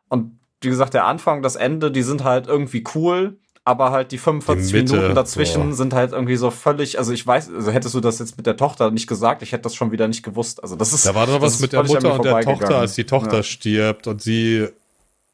Und 0.07 0.39
wie 0.61 0.69
gesagt, 0.69 0.93
der 0.93 1.05
Anfang, 1.05 1.41
das 1.41 1.55
Ende, 1.55 1.91
die 1.91 2.03
sind 2.03 2.23
halt 2.23 2.47
irgendwie 2.47 2.83
cool, 2.95 3.37
aber 3.67 3.91
halt 3.91 4.13
die 4.13 4.17
45 4.17 4.71
Die 4.71 4.77
Mitte, 4.77 4.93
Minuten 4.95 5.15
dazwischen 5.15 5.69
boah. 5.69 5.75
sind 5.75 5.93
halt 5.93 6.13
irgendwie 6.13 6.37
so 6.37 6.51
völlig, 6.51 6.99
also 6.99 7.11
ich 7.11 7.27
weiß, 7.27 7.51
also 7.53 7.71
hättest 7.71 7.93
du 7.93 7.99
das 7.99 8.17
jetzt 8.19 8.37
mit 8.37 8.45
der 8.45 8.55
Tochter 8.55 8.91
nicht 8.91 9.07
gesagt, 9.07 9.41
ich 9.41 9.51
hätte 9.51 9.63
das 9.63 9.75
schon 9.75 9.91
wieder 9.91 10.07
nicht 10.07 10.23
gewusst. 10.23 10.63
Also 10.63 10.77
das 10.77 10.93
ist. 10.93 11.05
Da 11.05 11.13
war 11.15 11.27
doch 11.27 11.33
das 11.41 11.55
was 11.55 11.59
mit 11.59 11.73
der 11.73 11.83
Mutter 11.83 12.13
und 12.13 12.23
der. 12.23 12.39
Tochter, 12.41 12.77
als 12.77 12.95
die 12.95 13.03
Tochter 13.03 13.37
Ja. 13.37 13.43
stirbt 13.43 14.07
und 14.07 14.21
sie 14.21 14.69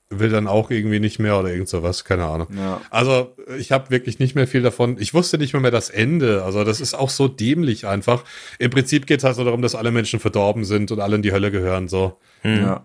will 0.09 0.29
dann 0.29 0.47
auch 0.47 0.71
irgendwie 0.71 0.99
nicht 0.99 1.19
mehr 1.19 1.39
oder 1.39 1.49
irgend 1.51 1.69
sowas, 1.69 2.05
keine 2.05 2.25
Ahnung. 2.25 2.47
Ja. 2.57 2.81
Also 2.89 3.35
ich 3.59 3.71
habe 3.71 3.91
wirklich 3.91 4.17
nicht 4.17 4.33
mehr 4.33 4.47
viel 4.47 4.63
davon. 4.63 4.97
Ich 4.99 5.13
wusste 5.13 5.37
nicht 5.37 5.53
mehr, 5.53 5.61
mehr 5.61 5.71
das 5.71 5.91
Ende. 5.91 6.43
Also 6.43 6.63
das 6.63 6.81
ist 6.81 6.95
auch 6.95 7.11
so 7.11 7.27
dämlich 7.27 7.85
einfach. 7.85 8.23
Im 8.57 8.71
Prinzip 8.71 9.05
geht 9.05 9.19
es 9.19 9.23
halt 9.23 9.35
so 9.35 9.43
darum, 9.43 9.61
dass 9.61 9.75
alle 9.75 9.91
Menschen 9.91 10.19
verdorben 10.19 10.65
sind 10.65 10.91
und 10.91 10.99
alle 10.99 11.17
in 11.17 11.21
die 11.21 11.31
Hölle 11.33 11.51
gehören. 11.51 11.87
So. 11.87 12.17
Ja. 12.43 12.83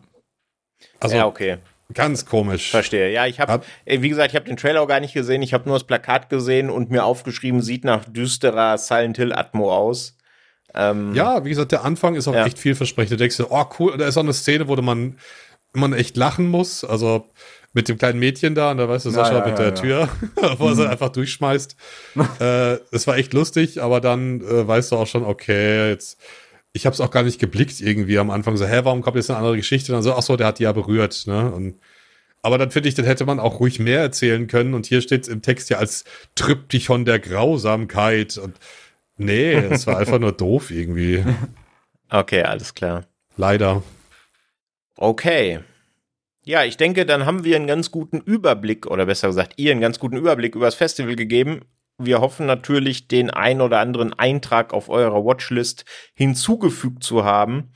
Also 1.00 1.16
ja, 1.16 1.26
okay. 1.26 1.56
Ganz 1.94 2.27
komisch. 2.27 2.70
Verstehe. 2.70 3.10
Ja, 3.12 3.27
ich 3.27 3.40
habe, 3.40 3.52
Hab- 3.52 3.65
wie 3.86 4.09
gesagt, 4.09 4.31
ich 4.32 4.36
habe 4.36 4.47
den 4.47 4.56
Trailer 4.56 4.82
auch 4.82 4.89
gar 4.89 5.01
nicht 5.01 5.15
gesehen. 5.15 5.43
Ich 5.43 5.55
habe 5.55 5.69
nur 5.69 5.77
das 5.77 5.85
Plakat 5.86 6.28
gesehen 6.28 6.70
und 6.70 6.90
mir 6.90 7.05
aufgeschrieben, 7.05 7.62
sieht 7.62 7.85
nach 7.85 8.05
düsterer 8.05 8.78
Silent 8.78 9.16
Hill 9.16 9.32
Atmo 9.32 9.74
aus. 9.74 10.16
Ähm, 10.74 11.15
Ja, 11.15 11.44
wie 11.44 11.51
gesagt, 11.51 11.73
der 11.73 11.85
Anfang 11.85 12.15
ist 12.15 12.28
auch 12.28 12.35
Ja. 12.35 12.47
echt 12.47 12.59
vielversprechend. 12.59 13.12
Du 13.12 13.16
denkst 13.16 13.36
dir, 13.39 13.51
oh 13.51 13.65
cool, 13.78 13.97
da 13.97 14.06
ist 14.06 14.16
auch 14.16 14.23
eine 14.23 14.35
Szene, 14.35 14.69
wo 14.69 14.77
man, 14.77 15.16
man 15.73 15.93
echt 15.94 16.16
lachen 16.16 16.48
muss. 16.48 16.85
Also 16.85 17.27
mit 17.73 17.89
dem 17.89 17.98
kleinen 17.98 18.19
Mädchen 18.19 18.55
da, 18.55 18.70
und 18.70 18.78
da 18.78 18.89
weißt 18.89 19.06
du, 19.06 19.10
Sascha 19.10 19.39
ja, 19.39 19.47
mit 19.47 19.59
ja, 19.59 19.70
der 19.70 19.74
ja. 19.74 19.74
Tür, 19.74 20.09
wo 20.59 20.69
er 20.69 20.74
sie 20.74 20.89
einfach 20.89 21.10
durchschmeißt. 21.10 21.77
äh, 22.40 22.78
das 22.90 23.06
war 23.06 23.16
echt 23.16 23.32
lustig, 23.35 23.82
aber 23.82 24.01
dann 24.01 24.40
äh, 24.40 24.66
weißt 24.66 24.93
du 24.93 24.97
auch 24.97 25.06
schon, 25.06 25.24
okay, 25.24 25.89
jetzt. 25.90 26.19
Ich 26.73 26.86
habe 26.86 26.95
es 26.95 27.01
auch 27.01 27.11
gar 27.11 27.23
nicht 27.23 27.39
geblickt 27.39 27.81
irgendwie 27.81 28.19
am 28.19 28.31
Anfang 28.31 28.57
so, 28.57 28.66
hä, 28.66 28.81
warum 28.85 29.03
kommt 29.03 29.16
jetzt 29.16 29.31
eine 29.31 29.39
andere 29.39 29.57
Geschichte? 29.57 29.93
Und 29.93 29.97
dann 29.97 30.03
so, 30.03 30.15
ach 30.15 30.23
so, 30.23 30.36
der 30.36 30.47
hat 30.47 30.59
die 30.59 30.65
ja 30.65 30.73
berührt, 30.73 31.24
ne? 31.27 31.51
Und 31.51 31.77
aber 32.43 32.59
dann 32.59 32.70
finde 32.70 32.89
ich, 32.89 32.95
dann 32.95 33.05
hätte 33.05 33.27
man 33.27 33.40
auch 33.40 33.61
ruhig 33.61 33.81
mehr 33.81 34.01
erzählen 34.01 34.47
können. 34.47 34.74
Und 34.74 34.86
hier 34.86 35.01
steht 35.01 35.23
es 35.23 35.28
im 35.28 35.43
Text 35.43 35.70
ja 35.70 35.78
als 35.78 36.05
Tryptychon 36.35 37.05
der 37.05 37.19
Grausamkeit. 37.19 38.39
Und 38.39 38.57
nee, 39.16 39.53
es 39.53 39.86
war 39.86 39.99
einfach 39.99 40.19
nur 40.19 40.32
doof 40.32 40.70
irgendwie. 40.70 41.24
Okay, 42.11 42.43
alles 42.43 42.74
klar. 42.74 43.05
Leider. 43.36 43.82
Okay. 44.97 45.61
Ja, 46.47 46.65
ich 46.65 46.78
denke, 46.78 47.05
dann 47.05 47.27
haben 47.27 47.45
wir 47.45 47.55
einen 47.55 47.66
ganz 47.66 47.90
guten 47.90 48.23
Überblick, 48.23 48.86
oder 48.86 49.05
besser 49.05 49.28
gesagt, 49.28 49.53
ihr 49.57 49.73
einen 49.73 49.82
ganz 49.82 49.99
guten 49.99 50.16
Überblick 50.16 50.55
über 50.55 50.65
das 50.65 50.74
Festival 50.74 51.16
gegeben. 51.16 51.61
Wir 51.98 52.20
hoffen 52.20 52.46
natürlich, 52.46 53.08
den 53.08 53.30
ein 53.30 53.60
oder 53.60 53.80
anderen 53.80 54.16
Eintrag 54.16 54.72
auf 54.72 54.88
eurer 54.88 55.24
Watchlist 55.24 55.84
hinzugefügt 56.14 57.02
zu 57.02 57.24
haben. 57.24 57.72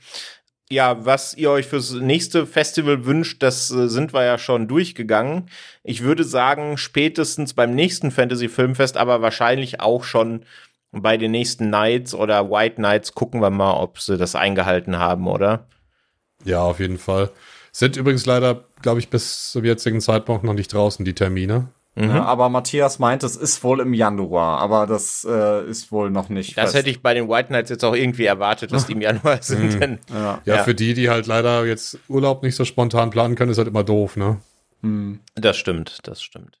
Ja, 0.69 1.05
was 1.05 1.33
ihr 1.35 1.51
euch 1.51 1.67
fürs 1.67 1.91
nächste 1.91 2.47
Festival 2.47 3.05
wünscht, 3.05 3.43
das 3.43 3.69
äh, 3.69 3.89
sind 3.89 4.13
wir 4.13 4.23
ja 4.23 4.37
schon 4.37 4.67
durchgegangen. 4.67 5.49
Ich 5.83 6.01
würde 6.01 6.23
sagen, 6.23 6.77
spätestens 6.77 7.53
beim 7.53 7.75
nächsten 7.75 8.11
Fantasy 8.11 8.47
Filmfest, 8.47 8.97
aber 8.97 9.21
wahrscheinlich 9.21 9.81
auch 9.81 10.03
schon 10.05 10.45
bei 10.91 11.17
den 11.17 11.31
nächsten 11.31 11.69
Nights 11.69 12.15
oder 12.15 12.49
White 12.49 12.79
Nights 12.79 13.13
gucken 13.13 13.41
wir 13.41 13.49
mal, 13.49 13.73
ob 13.73 13.99
sie 13.99 14.17
das 14.17 14.35
eingehalten 14.35 14.97
haben, 14.97 15.27
oder? 15.27 15.67
Ja, 16.45 16.61
auf 16.61 16.79
jeden 16.79 16.97
Fall. 16.97 17.29
Sind 17.71 17.97
übrigens 17.97 18.25
leider, 18.25 18.63
glaube 18.81 18.99
ich, 18.99 19.09
bis 19.09 19.51
zum 19.51 19.65
jetzigen 19.65 19.99
Zeitpunkt 20.01 20.43
noch 20.43 20.53
nicht 20.53 20.71
draußen, 20.71 21.03
die 21.03 21.15
Termine. 21.15 21.69
Mhm. 21.95 22.09
Ja, 22.09 22.25
aber 22.25 22.49
Matthias 22.49 22.97
meint, 22.97 23.23
es 23.23 23.35
ist 23.35 23.63
wohl 23.63 23.79
im 23.79 23.93
Januar, 23.93 24.59
aber 24.59 24.87
das 24.87 25.27
äh, 25.29 25.63
ist 25.69 25.91
wohl 25.91 26.09
noch 26.09 26.29
nicht. 26.29 26.57
Das 26.57 26.71
fest. 26.71 26.75
hätte 26.75 26.89
ich 26.89 27.03
bei 27.03 27.13
den 27.13 27.29
White 27.29 27.49
Knights 27.49 27.69
jetzt 27.69 27.85
auch 27.85 27.93
irgendwie 27.93 28.25
erwartet, 28.25 28.71
dass 28.71 28.87
die 28.87 28.93
im 28.93 29.01
Januar 29.01 29.37
sind. 29.43 29.79
Mhm. 29.79 29.99
Ja. 30.09 30.41
ja. 30.45 30.55
Ja, 30.55 30.63
für 30.63 30.73
die, 30.73 30.95
die 30.95 31.09
halt 31.11 31.27
leider 31.27 31.65
jetzt 31.65 31.99
Urlaub 32.07 32.41
nicht 32.41 32.55
so 32.55 32.65
spontan 32.65 33.11
planen 33.11 33.35
können, 33.35 33.51
ist 33.51 33.59
halt 33.59 33.67
immer 33.67 33.83
doof, 33.83 34.15
ne? 34.17 34.41
Mhm. 34.81 35.19
Das 35.35 35.55
stimmt, 35.55 35.99
das 36.03 36.23
stimmt. 36.23 36.59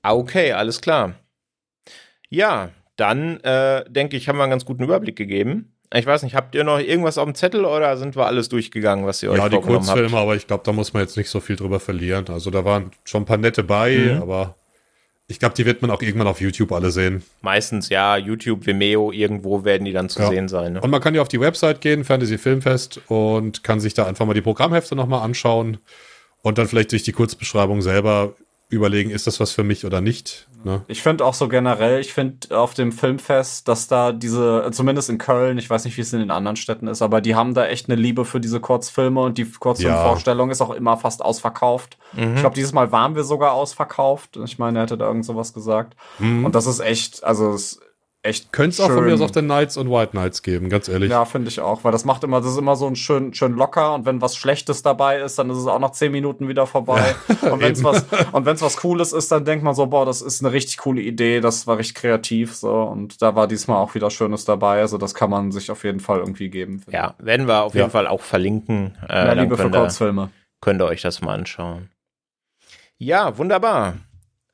Ah, 0.00 0.14
okay, 0.14 0.52
alles 0.52 0.80
klar. 0.80 1.14
Ja, 2.30 2.70
dann 2.96 3.40
äh, 3.40 3.84
denke 3.90 4.16
ich, 4.16 4.28
haben 4.28 4.36
wir 4.38 4.44
einen 4.44 4.50
ganz 4.50 4.64
guten 4.64 4.84
Überblick 4.84 5.16
gegeben. 5.16 5.74
Ich 5.96 6.06
weiß 6.06 6.24
nicht, 6.24 6.34
habt 6.34 6.54
ihr 6.54 6.64
noch 6.64 6.80
irgendwas 6.80 7.18
auf 7.18 7.24
dem 7.24 7.34
Zettel 7.34 7.64
oder 7.64 7.96
sind 7.96 8.16
wir 8.16 8.26
alles 8.26 8.48
durchgegangen, 8.48 9.06
was 9.06 9.22
ihr 9.22 9.30
euch 9.30 9.38
Ja, 9.38 9.48
die 9.48 9.56
Kurzfilme, 9.60 10.10
habt? 10.10 10.22
aber 10.22 10.34
ich 10.34 10.46
glaube, 10.46 10.64
da 10.64 10.72
muss 10.72 10.92
man 10.92 11.02
jetzt 11.02 11.16
nicht 11.16 11.30
so 11.30 11.38
viel 11.38 11.54
drüber 11.54 11.78
verlieren. 11.78 12.24
Also 12.28 12.50
da 12.50 12.64
waren 12.64 12.90
schon 13.04 13.22
ein 13.22 13.26
paar 13.26 13.36
nette 13.36 13.62
bei, 13.62 13.96
mhm. 13.96 14.22
aber 14.22 14.56
ich 15.28 15.38
glaube, 15.38 15.54
die 15.54 15.64
wird 15.64 15.82
man 15.82 15.90
auch 15.90 16.02
irgendwann 16.02 16.26
auf 16.26 16.40
YouTube 16.40 16.72
alle 16.72 16.90
sehen. 16.90 17.22
Meistens 17.42 17.88
ja, 17.88 18.16
YouTube, 18.16 18.66
Vimeo, 18.66 19.12
irgendwo 19.12 19.64
werden 19.64 19.84
die 19.84 19.92
dann 19.92 20.08
zu 20.08 20.20
ja. 20.20 20.28
sehen 20.28 20.48
sein. 20.48 20.74
Ne? 20.74 20.80
Und 20.80 20.90
man 20.90 21.00
kann 21.00 21.14
ja 21.14 21.22
auf 21.22 21.28
die 21.28 21.40
Website 21.40 21.80
gehen, 21.80 22.04
Fantasy 22.04 22.38
Filmfest, 22.38 23.00
und 23.06 23.62
kann 23.62 23.78
sich 23.78 23.94
da 23.94 24.06
einfach 24.06 24.26
mal 24.26 24.34
die 24.34 24.42
Programmhefte 24.42 24.96
nochmal 24.96 25.22
anschauen 25.22 25.78
und 26.42 26.58
dann 26.58 26.66
vielleicht 26.66 26.92
durch 26.92 27.04
die 27.04 27.12
Kurzbeschreibung 27.12 27.80
selber 27.80 28.34
überlegen, 28.68 29.10
ist 29.10 29.26
das 29.26 29.40
was 29.40 29.52
für 29.52 29.62
mich 29.62 29.84
oder 29.84 30.00
nicht. 30.00 30.46
Ne? 30.64 30.82
Ich 30.88 31.02
finde 31.02 31.24
auch 31.24 31.34
so 31.34 31.48
generell, 31.48 32.00
ich 32.00 32.12
finde 32.12 32.58
auf 32.58 32.74
dem 32.74 32.90
Filmfest, 32.90 33.68
dass 33.68 33.86
da 33.86 34.12
diese, 34.12 34.68
zumindest 34.72 35.10
in 35.10 35.18
Köln, 35.18 35.58
ich 35.58 35.68
weiß 35.68 35.84
nicht, 35.84 35.96
wie 35.96 36.00
es 36.00 36.12
in 36.12 36.20
den 36.20 36.30
anderen 36.30 36.56
Städten 36.56 36.86
ist, 36.86 37.02
aber 37.02 37.20
die 37.20 37.34
haben 37.34 37.54
da 37.54 37.66
echt 37.66 37.88
eine 37.88 38.00
Liebe 38.00 38.24
für 38.24 38.40
diese 38.40 38.60
Kurzfilme 38.60 39.20
und 39.20 39.36
die 39.36 39.44
Kurzfilmvorstellung 39.44 40.48
ja. 40.48 40.52
ist 40.52 40.62
auch 40.62 40.70
immer 40.70 40.96
fast 40.96 41.22
ausverkauft. 41.22 41.98
Mhm. 42.14 42.34
Ich 42.34 42.40
glaube, 42.40 42.54
dieses 42.54 42.72
Mal 42.72 42.90
waren 42.92 43.14
wir 43.14 43.24
sogar 43.24 43.52
ausverkauft. 43.52 44.38
Ich 44.44 44.58
meine, 44.58 44.78
er 44.78 44.82
hätte 44.82 44.96
da 44.96 45.06
irgend 45.06 45.26
sowas 45.26 45.52
gesagt. 45.52 45.94
Mhm. 46.18 46.46
Und 46.46 46.54
das 46.54 46.66
ist 46.66 46.80
echt, 46.80 47.22
also 47.24 47.52
es 47.52 47.80
echt. 48.24 48.52
Könnte 48.52 48.70
es 48.70 48.80
auch 48.80 48.90
von 48.90 49.04
mir 49.04 49.14
aus 49.14 49.20
auf 49.20 49.30
den 49.30 49.44
Knights 49.44 49.76
und 49.76 49.90
White 49.90 50.12
Knights 50.12 50.42
geben, 50.42 50.68
ganz 50.68 50.88
ehrlich. 50.88 51.10
Ja, 51.10 51.24
finde 51.24 51.48
ich 51.48 51.60
auch, 51.60 51.84
weil 51.84 51.92
das 51.92 52.04
macht 52.04 52.24
immer, 52.24 52.40
das 52.40 52.52
ist 52.52 52.58
immer 52.58 52.76
so 52.76 52.86
ein 52.86 52.96
schön, 52.96 53.34
schön 53.34 53.52
locker 53.52 53.94
und 53.94 54.06
wenn 54.06 54.20
was 54.20 54.36
Schlechtes 54.36 54.82
dabei 54.82 55.18
ist, 55.20 55.38
dann 55.38 55.50
ist 55.50 55.58
es 55.58 55.66
auch 55.66 55.78
nach 55.78 55.92
zehn 55.92 56.12
Minuten 56.12 56.48
wieder 56.48 56.66
vorbei. 56.66 57.14
Ja, 57.42 57.50
und 57.52 57.60
wenn 57.60 57.72
es 57.72 57.84
was, 57.84 58.04
und 58.32 58.46
was 58.46 58.76
Cooles 58.78 59.12
ist, 59.12 59.30
dann 59.30 59.44
denkt 59.44 59.64
man 59.64 59.74
so, 59.74 59.86
boah, 59.86 60.06
das 60.06 60.22
ist 60.22 60.42
eine 60.42 60.52
richtig 60.52 60.78
coole 60.78 61.02
Idee, 61.02 61.40
das 61.40 61.66
war 61.66 61.78
richtig 61.78 61.96
kreativ, 61.96 62.54
so. 62.54 62.72
Und 62.82 63.20
da 63.22 63.34
war 63.36 63.46
diesmal 63.46 63.78
auch 63.78 63.94
wieder 63.94 64.10
Schönes 64.10 64.44
dabei, 64.44 64.80
also 64.80 64.98
das 64.98 65.14
kann 65.14 65.30
man 65.30 65.52
sich 65.52 65.70
auf 65.70 65.84
jeden 65.84 66.00
Fall 66.00 66.18
irgendwie 66.18 66.48
geben. 66.48 66.82
Ja, 66.90 67.14
werden 67.18 67.46
wir 67.46 67.62
auf 67.62 67.74
jeden 67.74 67.90
Fall 67.90 68.06
auch 68.06 68.22
verlinken. 68.22 68.96
Äh, 69.08 69.24
Mehr 69.24 69.34
Liebe 69.36 69.56
für 69.56 69.70
Kurzfilme. 69.70 70.30
Könnt 70.60 70.80
ihr 70.80 70.86
euch 70.86 71.02
das 71.02 71.20
mal 71.20 71.34
anschauen. 71.34 71.90
Ja, 72.96 73.36
wunderbar. 73.36 73.94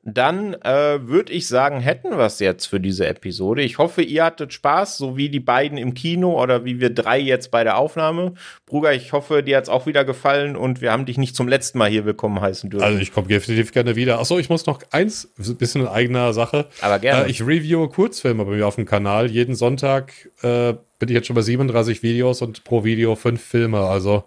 Dann 0.03 0.55
äh, 0.55 1.07
würde 1.07 1.31
ich 1.31 1.47
sagen, 1.47 1.79
hätten 1.79 2.09
wir 2.09 2.25
es 2.25 2.39
jetzt 2.39 2.65
für 2.65 2.79
diese 2.79 3.05
Episode. 3.05 3.61
Ich 3.61 3.77
hoffe, 3.77 4.01
ihr 4.01 4.25
hattet 4.25 4.51
Spaß, 4.51 4.97
so 4.97 5.15
wie 5.15 5.29
die 5.29 5.39
beiden 5.39 5.77
im 5.77 5.93
Kino 5.93 6.41
oder 6.41 6.65
wie 6.65 6.79
wir 6.79 6.89
drei 6.89 7.19
jetzt 7.19 7.51
bei 7.51 7.63
der 7.63 7.77
Aufnahme. 7.77 8.33
Bruder, 8.65 8.93
ich 8.93 9.13
hoffe, 9.13 9.43
dir 9.43 9.57
hat 9.57 9.65
es 9.65 9.69
auch 9.69 9.85
wieder 9.85 10.03
gefallen 10.03 10.55
und 10.55 10.81
wir 10.81 10.91
haben 10.91 11.05
dich 11.05 11.19
nicht 11.19 11.35
zum 11.35 11.47
letzten 11.47 11.77
Mal 11.77 11.91
hier 11.91 12.03
willkommen 12.03 12.41
heißen 12.41 12.71
dürfen. 12.71 12.83
Also 12.83 12.97
ich 12.97 13.13
komme 13.13 13.27
definitiv 13.27 13.71
gerne 13.73 13.95
wieder. 13.95 14.19
Achso, 14.19 14.39
ich 14.39 14.49
muss 14.49 14.65
noch 14.65 14.81
eins, 14.89 15.31
ein 15.37 15.57
bisschen 15.57 15.81
in 15.81 15.87
eigener 15.87 16.33
Sache. 16.33 16.67
Aber 16.81 16.97
gerne. 16.97 17.27
Äh, 17.27 17.29
ich 17.29 17.41
reviewe 17.41 17.87
Kurzfilme 17.87 18.43
bei 18.43 18.55
mir 18.55 18.67
auf 18.67 18.77
dem 18.77 18.85
Kanal. 18.85 19.29
Jeden 19.29 19.53
Sonntag 19.53 20.13
äh, 20.41 20.73
bin 20.97 21.09
ich 21.09 21.11
jetzt 21.11 21.27
schon 21.27 21.35
bei 21.35 21.43
37 21.43 22.01
Videos 22.01 22.41
und 22.41 22.63
pro 22.63 22.83
Video 22.83 23.15
fünf 23.15 23.43
Filme. 23.43 23.81
Also 23.81 24.23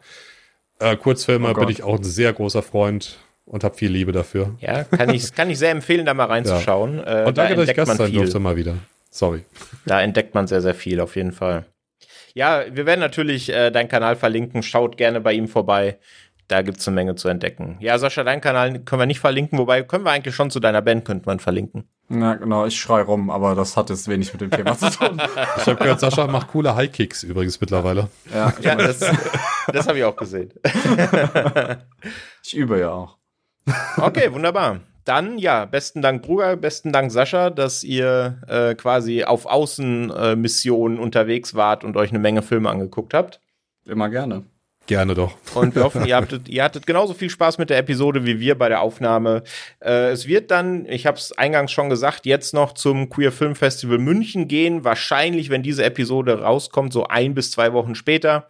äh, 0.78 0.96
Kurzfilme 0.96 1.50
oh 1.50 1.54
bin 1.54 1.68
ich 1.68 1.82
auch 1.82 1.96
ein 1.96 2.04
sehr 2.04 2.32
großer 2.32 2.62
Freund 2.62 3.18
und 3.46 3.64
habe 3.64 3.74
viel 3.74 3.90
Liebe 3.90 4.12
dafür. 4.12 4.54
Ja, 4.60 4.84
kann 4.84 5.10
ich, 5.10 5.34
kann 5.34 5.50
ich 5.50 5.58
sehr 5.58 5.70
empfehlen, 5.70 6.06
da 6.06 6.14
mal 6.14 6.26
reinzuschauen. 6.26 6.98
Ja. 6.98 7.22
Äh, 7.22 7.26
und 7.26 7.38
danke, 7.38 7.54
da 7.54 7.60
dass 7.60 7.70
ich 7.70 7.76
Gast 7.76 7.96
sein 7.96 8.12
durfte 8.12 8.38
mal 8.38 8.56
wieder. 8.56 8.74
Sorry. 9.10 9.44
Da 9.86 10.00
entdeckt 10.00 10.34
man 10.34 10.46
sehr, 10.46 10.60
sehr 10.60 10.74
viel, 10.74 11.00
auf 11.00 11.14
jeden 11.16 11.32
Fall. 11.32 11.66
Ja, 12.34 12.64
wir 12.70 12.84
werden 12.84 13.00
natürlich 13.00 13.48
äh, 13.52 13.70
deinen 13.70 13.88
Kanal 13.88 14.16
verlinken. 14.16 14.62
Schaut 14.62 14.96
gerne 14.96 15.20
bei 15.20 15.32
ihm 15.34 15.46
vorbei. 15.46 15.98
Da 16.48 16.62
gibt 16.62 16.78
es 16.78 16.88
eine 16.88 16.96
Menge 16.96 17.14
zu 17.14 17.28
entdecken. 17.28 17.76
Ja, 17.80 17.96
Sascha, 17.96 18.22
deinen 18.22 18.40
Kanal 18.40 18.80
können 18.80 19.00
wir 19.00 19.06
nicht 19.06 19.20
verlinken, 19.20 19.58
wobei 19.58 19.82
können 19.82 20.04
wir 20.04 20.10
eigentlich 20.10 20.34
schon 20.34 20.50
zu 20.50 20.60
deiner 20.60 20.82
Band, 20.82 21.04
könnte 21.04 21.26
man 21.26 21.40
verlinken. 21.40 21.88
Ja, 22.10 22.34
genau, 22.34 22.66
ich 22.66 22.78
schrei 22.78 23.00
rum, 23.00 23.30
aber 23.30 23.54
das 23.54 23.78
hat 23.78 23.88
jetzt 23.88 24.08
wenig 24.08 24.30
mit 24.32 24.42
dem 24.42 24.50
Thema 24.50 24.76
zu 24.76 24.90
tun. 24.90 25.22
ich 25.56 25.66
habe 25.66 25.76
gehört, 25.76 26.00
Sascha 26.00 26.26
macht 26.26 26.48
coole 26.48 26.74
High-Kicks 26.74 27.22
übrigens 27.22 27.60
mittlerweile. 27.60 28.08
Ja, 28.34 28.52
ja 28.60 28.74
das, 28.74 29.00
das 29.72 29.86
habe 29.86 29.98
ich 29.98 30.04
auch 30.04 30.16
gesehen. 30.16 30.52
ich 32.42 32.54
übe 32.54 32.78
ja 32.78 32.90
auch. 32.90 33.16
Okay, 33.96 34.32
wunderbar. 34.32 34.80
Dann 35.04 35.36
ja, 35.36 35.66
besten 35.66 36.00
Dank, 36.00 36.22
Bruder, 36.22 36.56
besten 36.56 36.90
Dank, 36.92 37.12
Sascha, 37.12 37.50
dass 37.50 37.84
ihr 37.84 38.38
äh, 38.48 38.74
quasi 38.74 39.24
auf 39.24 39.44
Außenmissionen 39.44 40.98
äh, 40.98 41.00
unterwegs 41.00 41.54
wart 41.54 41.84
und 41.84 41.96
euch 41.96 42.10
eine 42.10 42.18
Menge 42.18 42.42
Filme 42.42 42.70
angeguckt 42.70 43.12
habt. 43.12 43.40
Immer 43.84 44.08
gerne. 44.08 44.44
Gerne 44.86 45.14
doch. 45.14 45.34
Und 45.54 45.74
wir 45.74 45.84
hoffen, 45.84 46.04
ihr, 46.06 46.16
hattet, 46.16 46.48
ihr 46.48 46.62
hattet 46.62 46.86
genauso 46.86 47.14
viel 47.14 47.30
Spaß 47.30 47.58
mit 47.58 47.70
der 47.70 47.78
Episode 47.78 48.24
wie 48.24 48.40
wir 48.40 48.56
bei 48.56 48.68
der 48.68 48.80
Aufnahme. 48.80 49.42
Äh, 49.80 50.10
es 50.10 50.26
wird 50.26 50.50
dann, 50.50 50.86
ich 50.86 51.06
habe 51.06 51.18
es 51.18 51.36
eingangs 51.36 51.72
schon 51.72 51.90
gesagt, 51.90 52.26
jetzt 52.26 52.54
noch 52.54 52.72
zum 52.72 53.08
Queer 53.08 53.32
Film 53.32 53.54
Festival 53.54 53.98
München 53.98 54.48
gehen. 54.48 54.84
Wahrscheinlich, 54.84 55.48
wenn 55.50 55.62
diese 55.62 55.84
Episode 55.84 56.40
rauskommt, 56.40 56.92
so 56.92 57.06
ein 57.06 57.34
bis 57.34 57.50
zwei 57.50 57.72
Wochen 57.72 57.94
später 57.94 58.46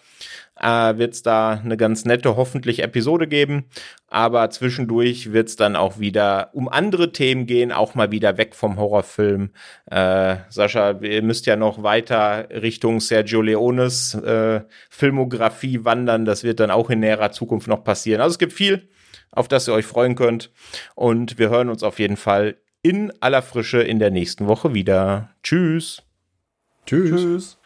äh, 0.60 0.96
wird 0.96 1.14
es 1.14 1.22
da 1.22 1.60
eine 1.64 1.76
ganz 1.76 2.04
nette, 2.04 2.36
hoffentlich 2.36 2.82
Episode 2.82 3.26
geben. 3.26 3.64
Aber 4.08 4.50
zwischendurch 4.50 5.32
wird 5.32 5.48
es 5.48 5.56
dann 5.56 5.76
auch 5.76 5.98
wieder 5.98 6.50
um 6.52 6.68
andere 6.68 7.12
Themen 7.12 7.46
gehen, 7.46 7.72
auch 7.72 7.94
mal 7.94 8.10
wieder 8.12 8.38
weg 8.38 8.54
vom 8.54 8.78
Horrorfilm. 8.78 9.50
Äh, 9.90 10.36
Sascha, 10.48 10.92
ihr 11.00 11.22
müsst 11.22 11.46
ja 11.46 11.56
noch 11.56 11.82
weiter 11.82 12.48
Richtung 12.50 13.00
Sergio 13.00 13.42
Leones 13.42 14.14
äh, 14.14 14.62
Filmografie 14.90 15.84
wandern. 15.84 16.24
Das 16.24 16.44
wird 16.44 16.60
dann 16.60 16.70
auch 16.70 16.90
in 16.90 17.00
näherer 17.00 17.32
Zukunft 17.32 17.66
noch 17.66 17.82
passieren. 17.82 18.20
Also 18.20 18.34
es 18.34 18.38
gibt 18.38 18.52
viel, 18.52 18.88
auf 19.32 19.48
das 19.48 19.66
ihr 19.66 19.74
euch 19.74 19.86
freuen 19.86 20.14
könnt. 20.14 20.52
Und 20.94 21.38
wir 21.38 21.50
hören 21.50 21.68
uns 21.68 21.82
auf 21.82 21.98
jeden 21.98 22.16
Fall 22.16 22.56
in 22.82 23.12
aller 23.20 23.42
Frische 23.42 23.82
in 23.82 23.98
der 23.98 24.10
nächsten 24.10 24.46
Woche 24.46 24.74
wieder. 24.74 25.30
Tschüss. 25.42 26.02
Tschüss. 26.86 27.10
Tschüss. 27.10 27.58